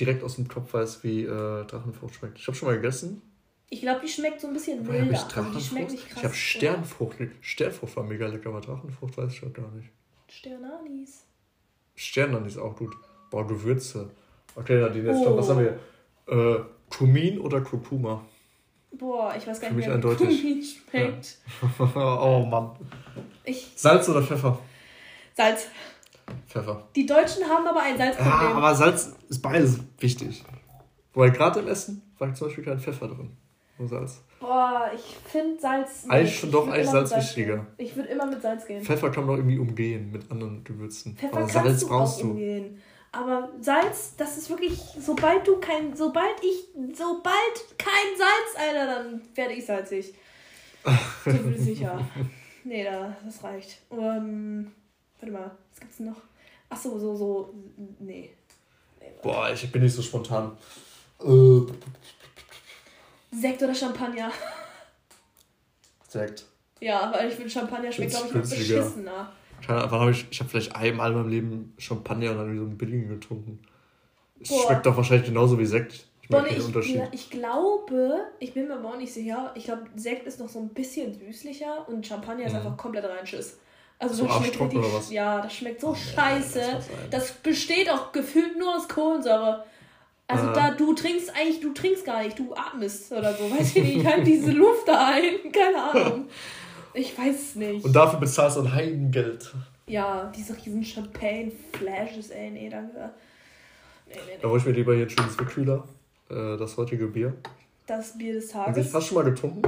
direkt 0.00 0.22
aus 0.24 0.36
dem 0.36 0.48
Kopf 0.48 0.72
weiß, 0.74 1.02
wie 1.04 1.24
äh, 1.24 1.64
Drachenfrucht 1.64 2.14
schmeckt. 2.14 2.38
Ich 2.38 2.46
habe 2.46 2.56
schon 2.56 2.68
mal 2.68 2.76
gegessen. 2.76 3.22
Ich 3.72 3.80
glaube, 3.80 4.00
die 4.04 4.08
schmeckt 4.08 4.38
so 4.38 4.48
ein 4.48 4.52
bisschen 4.52 4.82
milder. 4.86 5.10
ich 5.10 5.18
Also 5.18 5.24
die 5.28 5.32
Drachenfrucht? 5.34 5.64
schmeckt 5.64 5.90
nicht 5.92 6.06
krass. 6.10 6.18
ich 6.18 6.24
habe 6.24 6.34
Sternfrucht. 6.34 7.16
Sternfrucht 7.40 7.96
war 7.96 8.04
mega 8.04 8.26
lecker, 8.26 8.50
aber 8.50 8.60
Drachenfrucht 8.60 9.16
weiß 9.16 9.32
ich 9.32 9.38
schon 9.38 9.52
gar 9.54 9.70
nicht. 9.70 9.88
Sternanis. 10.28 11.24
Sternan 11.94 12.44
ist 12.44 12.58
auch 12.58 12.76
gut. 12.76 12.94
Boah, 13.30 13.46
Gewürze. 13.46 14.10
Okay, 14.54 14.78
Nadine, 14.78 15.08
jetzt 15.08 15.20
Oh. 15.20 15.22
stopp, 15.22 15.38
was 15.38 15.48
haben 15.48 15.60
wir? 15.60 15.78
hier? 16.28 16.56
Äh, 16.56 16.64
Kumin 16.94 17.38
oder 17.38 17.62
Kurkuma? 17.62 18.22
Boah, 18.92 19.34
ich 19.38 19.46
weiß 19.46 19.58
gar 19.58 19.70
Für 19.70 19.76
nicht 19.76 19.88
wie. 19.88 20.16
Kumin 20.16 20.62
schmeckt. 20.62 21.38
oh 21.96 22.46
Mann. 22.46 22.76
Ich, 23.44 23.72
Salz 23.74 24.06
oder 24.10 24.22
Pfeffer? 24.22 24.58
Salz. 25.34 25.68
Pfeffer. 26.46 26.88
Die 26.94 27.06
Deutschen 27.06 27.44
haben 27.44 27.66
aber 27.66 27.80
ein 27.80 27.96
Salzproblem. 27.96 28.32
Ja, 28.34 28.54
aber 28.54 28.74
Salz 28.74 29.14
ist 29.30 29.40
beides 29.40 29.78
wichtig. 29.98 30.44
Wobei 31.14 31.30
gerade 31.30 31.60
im 31.60 31.68
Essen 31.68 32.02
war 32.18 32.34
zum 32.34 32.48
Beispiel 32.48 32.64
kein 32.64 32.78
Pfeffer 32.78 33.08
drin. 33.08 33.34
Nur 33.82 33.88
Salz. 33.88 34.20
Boah, 34.38 34.92
ich 34.94 35.16
finde 35.28 35.60
Salz. 35.60 36.06
Schon 36.30 36.52
doch, 36.52 36.68
eigentlich 36.68 36.92
mit 36.92 37.08
Salz 37.08 37.16
wichtiger. 37.16 37.66
Ich 37.78 37.96
würde 37.96 38.10
immer 38.10 38.26
mit 38.26 38.40
Salz 38.40 38.64
gehen. 38.64 38.80
Pfeffer 38.80 39.10
kann 39.10 39.26
man 39.26 39.34
doch 39.34 39.38
irgendwie 39.40 39.58
umgehen 39.58 40.12
mit 40.12 40.30
anderen 40.30 40.62
Gewürzen. 40.62 41.16
Pfeffer 41.16 41.38
aber 41.38 41.46
kannst 41.48 41.54
Salz 41.54 41.80
du 41.80 41.88
brauchst 41.88 42.18
auch 42.18 42.20
du. 42.20 42.30
umgehen. 42.30 42.80
Aber 43.10 43.48
Salz, 43.60 44.14
das 44.16 44.38
ist 44.38 44.50
wirklich, 44.50 44.78
sobald 45.00 45.44
du 45.48 45.56
kein, 45.58 45.96
sobald 45.96 46.36
ich, 46.44 46.68
sobald 46.96 47.76
kein 47.76 48.16
Salz, 48.16 48.56
Alter, 48.56 48.86
dann 48.86 49.20
werde 49.34 49.54
ich 49.54 49.66
salzig. 49.66 50.14
So 51.24 51.30
viel 51.30 51.58
sicher. 51.58 52.00
Nee, 52.62 52.84
da, 52.84 53.16
das 53.24 53.42
reicht. 53.42 53.78
Ähm, 53.90 54.70
warte 55.18 55.32
mal, 55.32 55.50
was 55.70 55.80
gibt's 55.80 55.96
denn 55.96 56.06
noch? 56.06 56.20
Ach 56.68 56.76
so, 56.76 56.98
so, 57.00 57.16
so, 57.16 57.54
nee. 57.98 58.30
Boah, 59.22 59.50
ich 59.52 59.70
bin 59.72 59.82
nicht 59.82 59.94
so 59.94 60.02
spontan. 60.02 60.56
Äh, 61.20 61.60
Sekt 63.32 63.62
oder 63.62 63.74
Champagner? 63.74 64.30
Sekt. 66.08 66.44
Ja, 66.80 67.12
weil 67.14 67.28
ich 67.28 67.34
finde, 67.34 67.50
Champagner 67.50 67.90
schmeckt, 67.92 68.10
glaube 68.10 68.26
ich, 68.28 68.34
noch 68.34 68.40
beschissener. 68.42 69.32
Keine 69.66 69.84
Ahnung, 69.84 70.10
ich, 70.10 70.26
ich 70.30 70.40
habe 70.40 70.50
vielleicht 70.50 70.74
einmal 70.74 71.10
in 71.12 71.16
meinem 71.16 71.28
Leben 71.30 71.74
Champagner 71.78 72.32
und 72.32 72.38
dann 72.38 72.52
wie 72.52 72.58
so 72.58 72.64
einen 72.64 72.76
billigen 72.76 73.08
getrunken. 73.08 73.60
Es 74.40 74.48
schmeckt 74.48 74.84
doch 74.86 74.96
wahrscheinlich 74.96 75.26
genauso 75.26 75.58
wie 75.58 75.66
Sekt. 75.66 76.06
Ich 76.22 76.30
merke 76.30 76.54
ich, 76.54 76.64
Unterschied. 76.64 76.96
ja, 76.96 77.08
ich 77.12 77.30
glaube, 77.30 78.26
ich 78.40 78.54
bin 78.54 78.68
mir 78.68 78.74
aber 78.74 78.90
auch 78.90 78.96
nicht 78.96 79.12
sicher, 79.12 79.52
ich 79.54 79.64
glaube, 79.64 79.82
Sekt 79.96 80.26
ist 80.26 80.40
noch 80.40 80.48
so 80.48 80.58
ein 80.60 80.68
bisschen 80.70 81.14
süßlicher 81.14 81.88
und 81.88 82.06
Champagner 82.06 82.46
ist 82.46 82.52
Mhm. 82.52 82.58
einfach 82.58 82.76
komplett 82.76 83.04
reinschiss. 83.04 83.58
Also 83.98 84.14
So 84.14 84.26
das 84.26 84.36
schmeckt 84.36 84.60
richtig, 84.60 84.78
oder 84.78 84.92
was? 84.94 85.10
ja, 85.12 85.40
das 85.40 85.54
schmeckt 85.54 85.80
so 85.80 85.88
ja, 85.90 85.94
scheiße. 85.94 86.58
mal 86.58 86.80
sein. 86.80 87.10
Das 87.10 87.30
besteht 87.32 87.88
auch 87.88 88.10
gefühlt 88.12 88.58
nur 88.58 88.76
aus 88.76 88.88
Kohlensäure. 88.88 89.64
Also 90.28 90.46
Ah. 90.48 90.52
da, 90.52 90.70
du 90.70 90.94
trinkst 90.94 91.30
eigentlich, 91.34 91.60
du 91.60 91.72
trinkst 91.74 92.04
gar 92.04 92.22
nicht, 92.22 92.38
du 92.38 92.54
atmest 92.54 93.12
oder 93.12 93.34
so, 93.34 93.50
weiß 93.50 93.76
ich 93.76 93.82
nicht, 93.84 94.06
halt 94.06 94.26
diese 94.26 94.50
Luft 94.52 94.88
da 94.88 95.08
ein, 95.08 95.52
keine 95.52 95.82
Ahnung. 95.82 96.26
Ich 96.94 97.16
weiß 97.18 97.34
es 97.34 97.54
nicht. 97.56 97.84
Und 97.84 97.92
dafür 97.94 98.18
bezahlst 98.20 98.56
du 98.56 98.62
ein 98.62 98.72
Heidengeld. 98.74 99.52
ja, 99.86 100.30
diese 100.34 100.56
riesen 100.56 100.84
Champagne-Flashes, 100.84 102.30
ey, 102.30 102.50
nee, 102.50 102.68
danke. 102.70 103.10
Nee, 104.08 104.14
nee, 104.14 104.32
Da 104.40 104.46
nee. 104.46 104.50
hol 104.52 104.58
ich 104.58 104.64
mir 104.64 104.72
lieber 104.72 104.92
hier 104.94 105.02
einen 105.02 105.10
schönen 105.10 105.30
Zwickkühler. 105.30 105.84
Äh, 106.30 106.56
das 106.56 106.76
heutige 106.76 107.06
Bier. 107.08 107.34
Das 107.86 108.16
Bier 108.16 108.34
des 108.34 108.48
Tages. 108.48 108.90
fast 108.90 109.06
schon 109.08 109.16
mal 109.16 109.24
getrunken? 109.24 109.62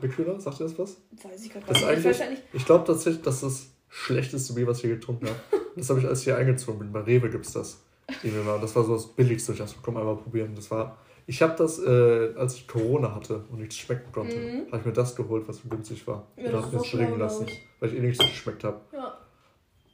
Zwickkühler, 0.00 0.38
sagt 0.40 0.60
ihr 0.60 0.64
das 0.66 0.78
was? 0.78 0.96
Weiß 1.22 1.44
ich 1.44 1.52
gerade 1.52 1.66
Das 1.66 1.78
ist 1.80 1.86
nicht. 1.88 1.98
Ich 1.98 2.04
weiß 2.04 2.20
eigentlich, 2.20 2.38
nicht. 2.38 2.42
ich 2.54 2.64
glaube 2.66 2.84
tatsächlich, 2.86 3.22
dass 3.22 3.40
das 3.40 3.66
schlechteste 3.88 4.52
Bier, 4.54 4.66
was 4.66 4.78
ich 4.78 4.82
hier 4.84 4.94
getrunken 4.94 5.26
habe. 5.26 5.38
Das 5.76 5.88
habe 5.90 6.00
ich, 6.00 6.06
als 6.06 6.18
ich 6.20 6.24
hier 6.24 6.36
eingezogen 6.36 6.78
bin. 6.78 6.92
Bei 6.92 7.00
Rewe 7.00 7.28
gibt 7.30 7.46
es 7.46 7.52
das. 7.52 7.80
Die 8.22 8.34
wir 8.34 8.42
mal- 8.42 8.60
Das 8.60 8.74
war 8.76 8.84
so 8.84 8.94
das 8.94 9.06
Billigste. 9.06 9.52
Ich 9.52 9.58
dachte, 9.58 9.74
komm 9.82 9.96
einmal 9.96 10.16
probieren. 10.16 10.52
Das 10.54 10.70
war, 10.70 10.96
ich 11.26 11.40
habe 11.42 11.54
das, 11.56 11.78
äh, 11.78 12.34
als 12.36 12.54
ich 12.56 12.66
Corona 12.68 13.14
hatte 13.14 13.44
und 13.50 13.60
nichts 13.60 13.76
schmecken 13.76 14.10
konnte, 14.12 14.36
Mhm. 14.36 14.66
habe 14.68 14.78
ich 14.78 14.84
mir 14.86 14.92
das 14.92 15.14
geholt, 15.16 15.46
was 15.46 15.58
so 15.58 15.68
günstig 15.68 16.06
war. 16.06 16.26
Ja, 16.36 16.46
und 16.46 16.52
das 16.52 16.62
habe 16.64 16.76
mir 16.76 16.82
das 16.82 16.90
bringen 16.90 17.06
schlau, 17.08 17.16
lassen, 17.18 17.46
weil 17.80 17.88
ich 17.92 17.96
eh 17.98 18.00
nichts 18.00 18.18
geschmeckt 18.24 18.64
habe. 18.64 18.80
Ja. 18.92 19.16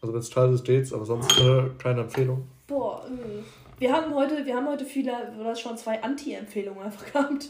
Also 0.03 0.13
wenn 0.13 0.21
es 0.21 0.31
teil 0.31 0.53
ist, 0.53 0.65
geht's, 0.65 0.93
aber 0.93 1.05
sonst 1.05 1.39
äh, 1.41 1.71
keine 1.79 2.03
Empfehlung. 2.03 2.47
Boah, 2.67 3.05
äh. 3.07 3.81
wir 3.81 3.93
haben 3.93 4.15
heute, 4.15 4.45
wir 4.45 4.55
haben 4.57 4.69
heute 4.69 4.85
viele, 4.85 5.13
oder 5.41 5.55
schon 5.57 5.77
zwei 5.77 6.03
Anti-Empfehlungen 6.03 6.83
einfach 6.83 7.05
gehabt. 7.13 7.49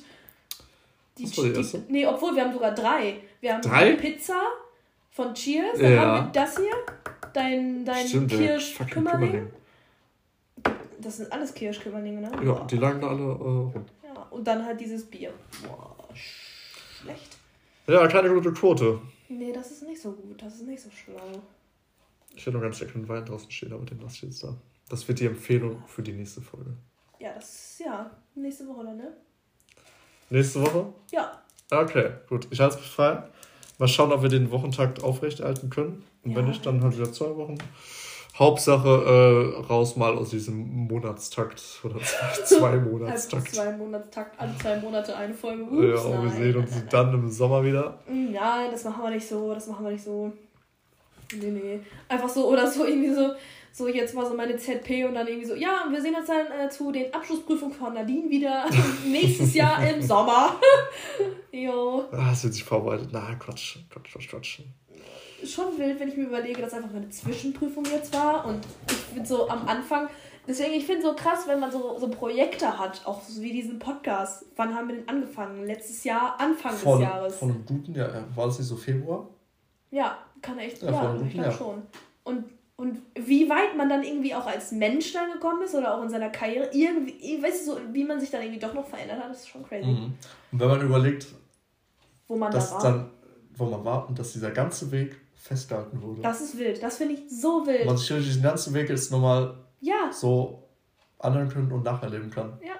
Was 1.18 1.38
war 1.38 1.44
die 1.44 1.52
erste? 1.52 1.82
nee, 1.88 2.06
obwohl 2.06 2.34
wir 2.36 2.44
haben 2.44 2.52
sogar 2.52 2.74
drei. 2.74 3.20
Wir 3.40 3.54
haben 3.54 3.62
Drei? 3.62 3.92
Pizza 3.94 4.34
von 5.10 5.32
Cheers, 5.34 5.78
dann 5.78 5.92
Ja. 5.92 6.00
haben 6.02 6.26
wir 6.26 6.32
das 6.32 6.56
hier, 6.58 6.72
dein, 7.32 7.84
dein 7.84 8.06
Stimmt, 8.06 8.30
fucking 8.32 8.46
Kirschkümmerling. 8.46 9.46
Das 11.00 11.18
sind 11.18 11.30
alles 11.32 11.52
Kirschkümmerlinge, 11.54 12.20
ne? 12.22 12.30
Ja, 12.44 12.64
die 12.64 12.76
lagen 12.76 13.00
da 13.00 13.08
alle 13.08 13.22
äh, 13.22 13.26
rum. 13.26 13.84
Ja, 14.04 14.22
und 14.30 14.46
dann 14.46 14.64
halt 14.64 14.80
dieses 14.80 15.04
Bier. 15.04 15.32
Boah, 15.66 15.96
schlecht. 16.14 17.36
Ja, 17.86 18.06
keine 18.08 18.30
gute 18.30 18.52
Quote. 18.52 19.00
Nee, 19.28 19.52
das 19.52 19.70
ist 19.70 19.82
nicht 19.82 20.00
so 20.00 20.12
gut, 20.12 20.40
das 20.42 20.54
ist 20.54 20.66
nicht 20.66 20.82
so 20.82 20.90
schlau. 20.90 21.42
Ich 22.34 22.44
hätte 22.44 22.56
noch 22.56 22.62
ganz 22.62 22.80
leckeren 22.80 23.08
Wein 23.08 23.24
draußen 23.24 23.50
stehen, 23.50 23.72
aber 23.72 23.84
den 23.84 24.00
lasse 24.00 24.16
ich 24.16 24.22
jetzt 24.22 24.42
da. 24.44 24.54
Das 24.88 25.06
wird 25.08 25.20
die 25.20 25.26
Empfehlung 25.26 25.82
für 25.86 26.02
die 26.02 26.12
nächste 26.12 26.40
Folge. 26.40 26.70
Ja, 27.18 27.32
das 27.34 27.48
ist, 27.48 27.80
ja, 27.80 28.10
nächste 28.34 28.66
Woche 28.68 28.84
dann, 28.84 28.96
ne? 28.98 29.12
Nächste 30.30 30.60
Woche? 30.62 30.92
Ja. 31.12 31.42
Okay, 31.70 32.10
gut. 32.28 32.46
Ich 32.50 32.60
halte 32.60 32.78
es 32.78 32.86
frei. 32.86 33.22
Mal 33.78 33.88
schauen, 33.88 34.12
ob 34.12 34.22
wir 34.22 34.28
den 34.28 34.50
Wochentakt 34.50 35.02
aufrechterhalten 35.02 35.70
können. 35.70 36.04
Und 36.24 36.34
wenn 36.36 36.44
Ja. 36.44 36.48
nicht, 36.50 36.64
dann 36.66 36.82
halt 36.82 36.96
wieder 36.96 37.12
zwei 37.12 37.34
Wochen. 37.36 37.58
Hauptsache 38.38 38.88
äh, 38.88 39.66
raus 39.66 39.96
mal 39.96 40.14
aus 40.16 40.30
diesem 40.30 40.86
Monatstakt 40.88 41.62
oder 41.84 41.98
zwei, 42.00 42.42
zwei 42.44 42.76
Monatstakt. 42.76 43.54
zwei 43.54 43.72
Monatstakt, 43.72 44.38
alle 44.38 44.56
zwei 44.58 44.76
Monate 44.78 45.16
eine 45.16 45.32
Folge. 45.32 45.62
Ja, 45.88 45.94
Ups, 45.94 46.04
und 46.04 46.22
wir 46.24 46.30
sehen 46.30 46.56
uns 46.56 46.70
dann 46.90 47.14
im 47.14 47.30
Sommer 47.30 47.64
wieder. 47.64 47.98
nein. 48.06 48.32
Nein, 48.32 48.70
das 48.70 48.84
machen 48.84 49.02
wir 49.04 49.10
nicht 49.10 49.26
so, 49.26 49.54
das 49.54 49.66
machen 49.68 49.84
wir 49.84 49.92
nicht 49.92 50.04
so. 50.04 50.32
Nee, 51.32 51.50
nee. 51.50 51.80
Einfach 52.08 52.28
so, 52.28 52.48
oder 52.48 52.70
so 52.70 52.84
irgendwie 52.84 53.12
so, 53.12 53.30
so 53.72 53.88
jetzt 53.88 54.14
mal 54.14 54.26
so 54.26 54.34
meine 54.34 54.56
ZP 54.56 55.04
und 55.04 55.14
dann 55.14 55.26
irgendwie 55.26 55.46
so, 55.46 55.54
ja, 55.54 55.84
und 55.86 55.92
wir 55.92 56.00
sehen 56.00 56.14
uns 56.14 56.26
dann 56.26 56.46
äh, 56.46 56.68
zu 56.68 56.92
den 56.92 57.12
Abschlussprüfungen 57.12 57.74
von 57.74 57.94
Nadine 57.94 58.30
wieder 58.30 58.66
nächstes 59.06 59.54
Jahr 59.54 59.86
im 59.88 60.00
Sommer. 60.02 60.56
jo. 61.52 62.04
Ah, 62.12 62.30
es 62.32 62.44
wird 62.44 62.54
sich 62.54 62.64
vorbereitet. 62.64 63.08
Na, 63.12 63.34
Quatsch, 63.34 63.78
Quatsch, 63.90 64.12
Quatsch, 64.12 64.28
Quatsch. 64.28 64.60
Schon 65.46 65.78
wild, 65.78 65.98
wenn 66.00 66.08
ich 66.08 66.16
mir 66.16 66.24
überlege, 66.24 66.60
dass 66.60 66.74
einfach 66.74 66.92
meine 66.92 67.08
Zwischenprüfung 67.08 67.84
jetzt 67.86 68.12
war 68.14 68.44
und 68.46 68.60
ich 68.88 69.14
bin 69.14 69.24
so 69.24 69.48
am 69.48 69.66
Anfang. 69.68 70.08
Deswegen, 70.48 70.74
ich 70.74 70.86
finde 70.86 71.02
so 71.02 71.14
krass, 71.14 71.40
wenn 71.48 71.58
man 71.58 71.72
so, 71.72 71.98
so 71.98 72.08
Projekte 72.08 72.78
hat, 72.78 73.02
auch 73.04 73.20
so 73.22 73.42
wie 73.42 73.50
diesen 73.52 73.78
Podcast. 73.80 74.44
Wann 74.54 74.74
haben 74.74 74.88
wir 74.88 74.94
denn 74.96 75.08
angefangen? 75.08 75.66
Letztes 75.66 76.04
Jahr, 76.04 76.38
Anfang 76.38 76.72
Von, 76.72 77.00
des 77.00 77.08
Jahres. 77.08 77.36
von 77.36 77.50
einem 77.50 77.64
guten, 77.66 77.94
ja, 77.94 78.06
ja, 78.08 78.24
war 78.34 78.46
das 78.46 78.58
nicht 78.58 78.68
so 78.68 78.76
Februar? 78.76 79.28
Ja, 79.90 80.18
kann 80.42 80.58
echt. 80.58 80.82
Ja, 80.82 80.90
Ja, 80.92 81.14
ich 81.24 81.32
glaube 81.32 81.48
Jahr. 81.48 81.52
schon. 81.56 81.82
Und, 82.22 82.44
und 82.76 82.98
wie 83.18 83.48
weit 83.48 83.76
man 83.76 83.88
dann 83.88 84.04
irgendwie 84.04 84.34
auch 84.36 84.46
als 84.46 84.70
Mensch 84.70 85.12
dann 85.12 85.32
gekommen 85.32 85.62
ist 85.62 85.74
oder 85.74 85.96
auch 85.96 86.02
in 86.04 86.10
seiner 86.10 86.30
Karriere, 86.30 86.68
irgendwie, 86.72 87.42
weißt 87.42 87.66
du, 87.66 87.72
so, 87.72 87.78
wie 87.92 88.04
man 88.04 88.20
sich 88.20 88.30
dann 88.30 88.42
irgendwie 88.42 88.60
doch 88.60 88.74
noch 88.74 88.86
verändert 88.86 89.18
hat, 89.22 89.30
das 89.30 89.38
ist 89.40 89.48
schon 89.48 89.64
crazy. 89.66 89.86
Mhm. 89.86 90.14
Und 90.52 90.60
wenn 90.60 90.68
man 90.68 90.80
überlegt, 90.82 91.26
Wo 92.28 92.36
man 92.36 92.52
dass 92.52 92.70
da 92.70 92.74
war. 92.76 92.82
dann, 92.82 93.10
wo 93.56 93.64
man 93.66 93.84
war 93.84 94.08
und 94.08 94.16
dass 94.18 94.32
dieser 94.32 94.50
ganze 94.52 94.92
Weg 94.92 95.16
festgehalten 95.46 96.00
wurde. 96.02 96.22
das 96.22 96.40
ist 96.40 96.58
wild. 96.58 96.82
Das 96.82 96.96
finde 96.98 97.14
ich 97.14 97.20
so 97.30 97.66
wild. 97.66 97.86
man 97.86 97.96
sich 97.96 98.08
diesen 98.08 98.42
ganzen 98.42 98.74
Weg 98.74 98.88
jetzt 98.88 99.10
nochmal 99.12 99.54
ja, 99.80 100.10
so 100.12 100.62
anhören 101.18 101.48
können 101.48 101.70
und 101.72 101.84
nacherleben 101.84 102.30
kann. 102.30 102.58
ja. 102.64 102.72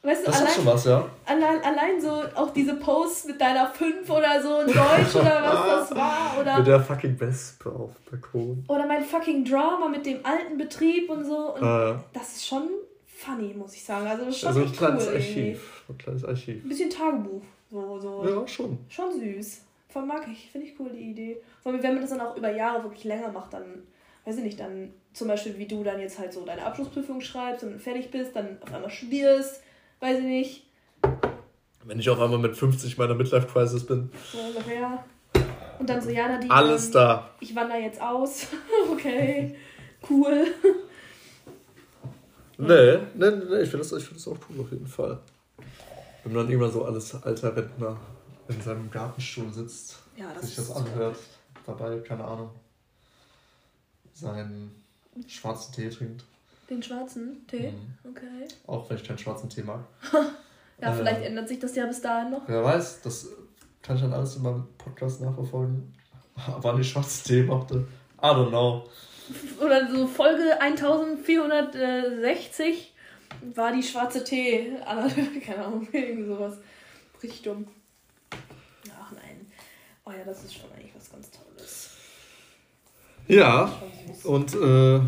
Weißt 0.00 0.22
du, 0.22 0.26
Das 0.26 0.36
ist 0.36 0.42
allein, 0.42 0.54
schon 0.54 0.66
was, 0.66 0.84
ja. 0.84 1.08
allein, 1.26 1.60
allein 1.64 2.00
so 2.00 2.08
auch 2.36 2.50
diese 2.52 2.76
Posts 2.76 3.24
mit 3.26 3.40
deiner 3.40 3.66
5 3.68 4.08
oder 4.08 4.40
so 4.40 4.60
in 4.60 4.66
Deutsch 4.68 5.14
oder 5.16 5.42
was 5.42 5.88
das 5.90 5.96
war. 5.98 6.38
Oder, 6.40 6.58
Mit 6.58 6.66
der 6.68 6.80
fucking 6.80 7.18
Wespe 7.18 7.68
auf 7.70 7.90
dem 7.94 8.20
Balkon. 8.20 8.64
oder 8.68 8.86
mein 8.86 9.02
fucking 9.02 9.44
Drama 9.44 9.88
mit 9.88 10.06
dem 10.06 10.24
alten 10.24 10.56
Betrieb 10.56 11.10
und 11.10 11.24
so. 11.24 11.54
Und 11.56 11.62
Äh, 11.62 11.96
das 12.12 12.36
ist 12.36 12.46
schon 12.46 12.68
funny, 13.06 13.52
muss 13.54 13.74
ich 13.74 13.84
sagen. 13.84 14.06
Also, 14.06 14.26
das 14.26 14.34
ist 14.34 14.40
schon 14.40 14.48
also 14.48 14.60
ein 14.62 14.72
kleines 14.72 15.06
cool 15.08 15.12
irgendwie. 15.14 15.40
Archiv. 15.50 15.82
Ein 15.88 15.98
kleines 15.98 16.24
Archiv. 16.24 16.64
Ein 16.64 16.68
bisschen 16.68 16.90
Tagebuch. 16.90 17.42
So, 17.70 17.98
so. 18.00 18.24
Ja, 18.28 18.46
schon. 18.48 18.78
Schon 18.88 19.18
süß. 19.20 19.62
Voll 19.88 20.04
mag 20.04 20.26
ich. 20.30 20.50
Finde 20.50 20.66
ich 20.66 20.78
cool, 20.78 20.90
die 20.90 21.10
Idee. 21.10 21.40
Vor 21.62 21.72
allem, 21.72 21.82
wenn 21.82 21.92
man 21.94 22.02
das 22.02 22.10
dann 22.10 22.20
auch 22.20 22.36
über 22.36 22.50
Jahre 22.54 22.82
wirklich 22.82 23.04
länger 23.04 23.32
macht, 23.32 23.54
dann, 23.54 23.82
weiß 24.24 24.36
ich 24.38 24.44
nicht, 24.44 24.60
dann 24.60 24.92
zum 25.14 25.28
Beispiel, 25.28 25.56
wie 25.58 25.66
du 25.66 25.82
dann 25.82 25.98
jetzt 26.00 26.18
halt 26.18 26.32
so 26.32 26.44
deine 26.44 26.64
Abschlussprüfung 26.64 27.20
schreibst 27.20 27.64
und 27.64 27.80
fertig 27.80 28.10
bist, 28.10 28.36
dann 28.36 28.58
auf 28.60 28.72
einmal 28.72 28.90
studierst, 28.90 29.62
weiß 30.00 30.18
ich 30.18 30.24
nicht, 30.24 30.66
Wenn 31.84 31.98
ich 31.98 32.10
auf 32.10 32.20
einmal 32.20 32.38
mit 32.38 32.54
50 32.56 32.98
meiner 32.98 33.14
Midlife-Crisis 33.14 33.86
bin. 33.86 34.10
so 34.30 34.38
ungefähr. 34.38 35.04
Und 35.78 35.88
dann 35.88 36.00
so, 36.02 36.10
ja, 36.10 36.28
Nadine, 36.28 36.52
Alles 36.52 36.90
da. 36.90 37.30
ich 37.40 37.54
wandere 37.54 37.78
jetzt 37.78 38.00
aus. 38.00 38.48
okay, 38.92 39.56
cool. 40.10 40.46
Nee, 42.58 42.98
nee, 43.14 43.30
nee, 43.30 43.30
nee 43.30 43.60
ich 43.62 43.70
finde 43.70 43.78
das, 43.78 43.92
ich 43.92 44.04
find 44.04 44.16
das 44.16 44.28
auch 44.28 44.36
cool 44.50 44.60
auf 44.60 44.72
jeden 44.72 44.86
Fall. 44.86 45.18
Wenn 46.24 46.32
man 46.34 46.42
dann 46.42 46.50
irgendwann 46.50 46.72
so 46.72 46.84
alles 46.84 47.14
alter 47.22 47.56
Rentner 47.56 47.96
in 48.48 48.60
seinem 48.62 48.90
Gartenstuhl 48.90 49.52
sitzt, 49.52 49.98
Ja, 50.16 50.32
das 50.34 50.46
sich 50.46 50.56
das 50.56 50.70
anhört, 50.70 51.16
dabei, 51.66 51.98
keine 52.00 52.24
Ahnung, 52.24 52.50
seinen 54.14 54.82
schwarzen 55.26 55.74
Tee 55.74 55.90
trinkt. 55.90 56.24
Den 56.70 56.82
schwarzen 56.82 57.46
Tee? 57.46 57.72
Mhm. 57.72 57.94
Okay. 58.10 58.48
Auch 58.66 58.88
wenn 58.90 58.96
ich 58.96 59.04
keinen 59.04 59.18
schwarzen 59.18 59.48
Tee 59.50 59.62
mag. 59.62 59.80
Ja, 60.80 60.92
Äh, 60.92 60.96
vielleicht 60.96 61.22
ändert 61.22 61.48
sich 61.48 61.58
das 61.58 61.74
ja 61.74 61.86
bis 61.86 62.00
dahin 62.00 62.30
noch. 62.30 62.42
Wer 62.46 62.62
weiß, 62.62 63.02
das 63.02 63.26
kann 63.82 63.96
ich 63.96 64.02
dann 64.02 64.12
alles 64.12 64.36
in 64.36 64.42
meinem 64.42 64.68
Podcast 64.78 65.20
nachverfolgen. 65.20 65.92
Wann 66.60 66.80
ich 66.80 66.88
schwarzen 66.88 67.26
Tee 67.26 67.42
mochte. 67.42 67.84
I 68.22 68.26
don't 68.26 68.50
know. 68.50 68.88
Oder 69.60 69.90
so 69.90 70.06
Folge 70.06 70.60
1460 70.60 72.94
war 73.56 73.72
die 73.72 73.82
schwarze 73.82 74.22
Tee. 74.22 74.72
Keine 75.44 75.64
Ahnung, 75.64 75.88
irgendwie 75.90 76.28
sowas. 76.28 76.58
Richtig 77.22 77.42
dumm. 77.42 77.66
Oh 80.08 80.12
ja, 80.12 80.24
das 80.24 80.42
ist 80.44 80.54
schon 80.54 80.70
eigentlich 80.72 80.92
was 80.96 81.10
ganz 81.10 81.30
Tolles. 81.30 81.90
Ja, 83.26 83.70
und 84.24 84.54
äh, 84.54 85.00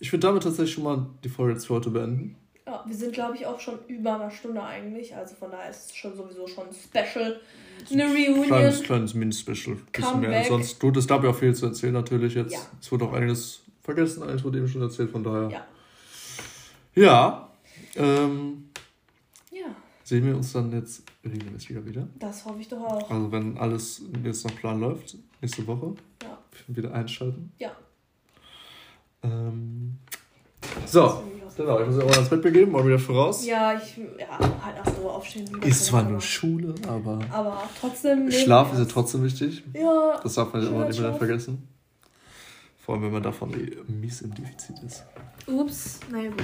ich 0.00 0.10
würde 0.12 0.26
damit 0.26 0.44
tatsächlich 0.44 0.72
schon 0.72 0.84
mal 0.84 1.06
die 1.22 1.28
Folge 1.28 1.52
jetzt 1.54 1.66
für 1.66 1.74
heute 1.74 1.90
beenden. 1.90 2.36
Ja, 2.66 2.82
wir 2.86 2.96
sind, 2.96 3.12
glaube 3.12 3.36
ich, 3.36 3.44
auch 3.46 3.60
schon 3.60 3.78
über 3.86 4.14
einer 4.14 4.30
Stunde 4.30 4.62
eigentlich. 4.62 5.14
Also 5.14 5.34
von 5.34 5.50
daher 5.50 5.70
ist 5.70 5.90
es 5.90 5.96
schon 5.96 6.16
sowieso 6.16 6.46
schon 6.46 6.66
special. 6.72 7.40
Eine 7.90 8.04
Reunion. 8.06 8.46
Kleines, 8.46 8.82
kleines 8.82 9.14
Mini-Special. 9.14 9.76
Bisschen 9.92 10.20
mehr. 10.20 10.30
Comeback. 10.30 10.46
Sonst, 10.46 10.82
du, 10.82 10.90
es 10.90 11.06
gab 11.06 11.22
ja 11.24 11.30
auch 11.30 11.36
viel 11.36 11.54
zu 11.54 11.66
erzählen 11.66 11.92
natürlich 11.92 12.34
jetzt. 12.34 12.52
Ja. 12.52 12.60
Es 12.80 12.90
wurde 12.90 13.04
auch 13.04 13.12
einiges 13.12 13.60
vergessen, 13.82 14.22
einiges 14.22 14.44
wurde 14.44 14.58
eben 14.58 14.68
schon 14.68 14.82
erzählt, 14.82 15.10
von 15.10 15.22
daher. 15.22 15.50
Ja. 15.50 15.66
Ja. 16.94 17.50
Ähm, 17.96 18.70
Ja, 19.50 19.74
sehen 20.04 20.26
wir 20.26 20.36
uns 20.36 20.52
dann 20.52 20.72
jetzt 20.72 21.02
regelmäßiger 21.30 21.84
wieder. 21.84 22.08
das 22.18 22.44
hoffe 22.44 22.60
ich 22.60 22.68
doch 22.68 22.80
auch. 22.80 23.10
Also 23.10 23.30
wenn 23.32 23.56
alles 23.58 24.02
jetzt 24.24 24.44
nach 24.46 24.54
Plan 24.56 24.80
läuft, 24.80 25.16
nächste 25.40 25.66
Woche 25.66 25.94
Ja. 26.22 26.38
wieder 26.68 26.92
einschalten. 26.92 27.52
Ja. 27.58 27.70
Ähm, 29.22 29.98
so, 30.86 31.22
genau, 31.56 31.80
ich 31.80 31.86
muss 31.86 31.96
ja 31.98 32.04
auch 32.04 32.16
ins 32.18 32.28
Bett 32.28 32.42
begeben, 32.42 32.72
mal 32.72 32.86
wieder 32.86 32.98
voraus. 32.98 33.44
Ja, 33.46 33.74
ich, 33.80 33.96
ja, 34.18 34.38
halt 34.38 34.76
ach 34.84 34.90
so 35.00 35.10
aufstehen. 35.10 35.48
Ist 35.62 35.86
zwar 35.86 36.02
nur 36.04 36.20
Schule, 36.20 36.74
aber 36.86 37.20
Aber 37.32 37.62
trotzdem. 37.80 38.30
Schlaf 38.30 38.72
ist 38.72 38.78
ja 38.78 38.84
trotzdem 38.84 39.24
wichtig. 39.24 39.64
Ja. 39.74 40.20
Das 40.22 40.34
darf 40.34 40.52
man 40.52 40.62
ja 40.62 40.68
immer 40.68 40.86
nicht 40.86 41.00
mehr 41.00 41.14
vergessen. 41.14 41.66
Vor 42.78 42.94
allem, 42.94 43.04
wenn 43.04 43.12
man 43.12 43.22
davon 43.22 43.52
eh 43.54 43.76
mies 43.90 44.22
im 44.22 44.34
Defizit 44.34 44.76
ist. 44.86 45.04
Ups, 45.46 46.00
na 46.10 46.22
ja, 46.22 46.30
gut. 46.30 46.42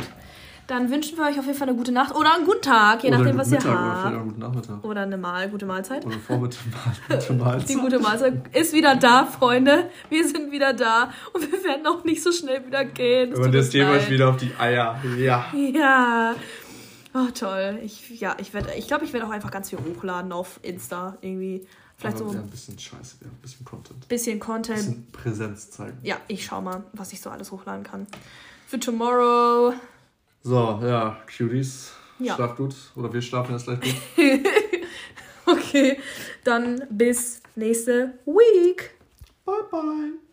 Dann 0.67 0.91
wünschen 0.91 1.19
wir 1.19 1.25
euch 1.25 1.39
auf 1.39 1.45
jeden 1.45 1.59
Fall 1.59 1.69
eine 1.69 1.77
gute 1.77 1.93
Nacht 1.93 2.15
oder 2.15 2.35
einen 2.37 2.47
guten 2.47 2.62
Tag, 2.62 3.03
je 3.03 3.11
Oder 3.11 3.19
nachdem, 3.19 3.37
was 3.37 3.49
ihr 3.49 3.59
Mittag 3.59 3.71
oder 3.71 3.81
vielleicht 3.83 4.07
auch 4.07 4.12
habt. 4.15 4.25
guten 4.25 4.41
Nachmittag. 4.41 4.85
Oder 4.85 5.01
eine 5.03 5.17
Mal, 5.19 5.49
gute 5.51 5.67
Mahlzeit. 5.67 6.07
Oder 6.07 6.19
Vormittag, 6.19 6.61
gute 7.09 7.27
Die 7.27 7.33
Mahlzeit. 7.35 7.77
gute 7.79 7.99
Mahlzeit 7.99 8.57
ist 8.57 8.73
wieder 8.73 8.97
da, 8.97 9.27
Freunde. 9.27 9.91
Wir 10.09 10.27
sind 10.27 10.51
wieder 10.53 10.73
da 10.73 11.12
und 11.35 11.43
wir 11.53 11.62
werden 11.65 11.87
auch 11.87 12.03
nicht 12.05 12.23
so 12.23 12.33
schnell 12.33 12.65
wieder 12.67 12.85
gehen. 12.87 13.35
Und 13.35 13.53
jetzt 13.53 13.73
gehen 13.73 13.87
wir 13.87 13.95
euch 13.95 14.09
wieder 14.09 14.31
auf 14.31 14.39
die 14.39 14.53
Eier. 14.59 14.99
Ja. 15.19 15.47
Ja. 15.55 16.35
Oh, 17.12 17.31
toll. 17.35 17.79
Ich, 17.85 18.19
ja, 18.21 18.35
ich 18.39 18.55
werde, 18.55 18.73
ich 18.77 18.87
glaube, 18.89 19.05
ich 19.05 19.12
werde 19.12 19.27
auch 19.27 19.31
einfach 19.31 19.51
ganz 19.51 19.69
viel 19.71 19.79
hochladen 19.79 20.33
auf 20.33 20.59
Insta 20.62 21.19
irgendwie. 21.21 21.67
Vielleicht 21.97 22.19
so 22.19 22.25
Aber 22.25 22.35
ja, 22.35 22.41
ein 22.41 22.51
bisschen 22.51 22.77
Scheiße, 22.79 23.19
ein 23.23 23.31
bisschen 23.41 23.65
Content. 23.65 24.09
bisschen 24.09 24.33
Ein 24.39 24.41
Content. 24.41 24.79
bisschen 24.79 25.12
Präsenz 25.12 25.71
zeigen. 25.71 25.99
Ja, 26.03 26.17
ich 26.27 26.45
schau 26.47 26.61
mal, 26.61 26.83
was 26.95 27.12
ich 27.12 27.21
so 27.21 27.31
alles 27.31 27.53
hochladen 27.53 27.85
kann. 27.85 28.07
Für 28.67 28.81
tomorrow. 28.81 29.75
So, 30.45 30.79
ja, 30.83 31.17
Cuties. 31.27 31.93
Ja. 32.19 32.35
Schlaf 32.35 32.57
gut. 32.57 32.75
Oder 32.95 33.13
wir 33.13 33.23
schlafen 33.23 33.53
jetzt 33.53 33.65
gleich 33.65 33.81
gut. 33.81 33.95
Okay, 35.47 35.99
dann 36.43 36.87
bis 36.89 37.43
nächste 37.55 38.19
Week. 38.25 38.95
bye, 39.45 39.63
bye. 39.71 40.24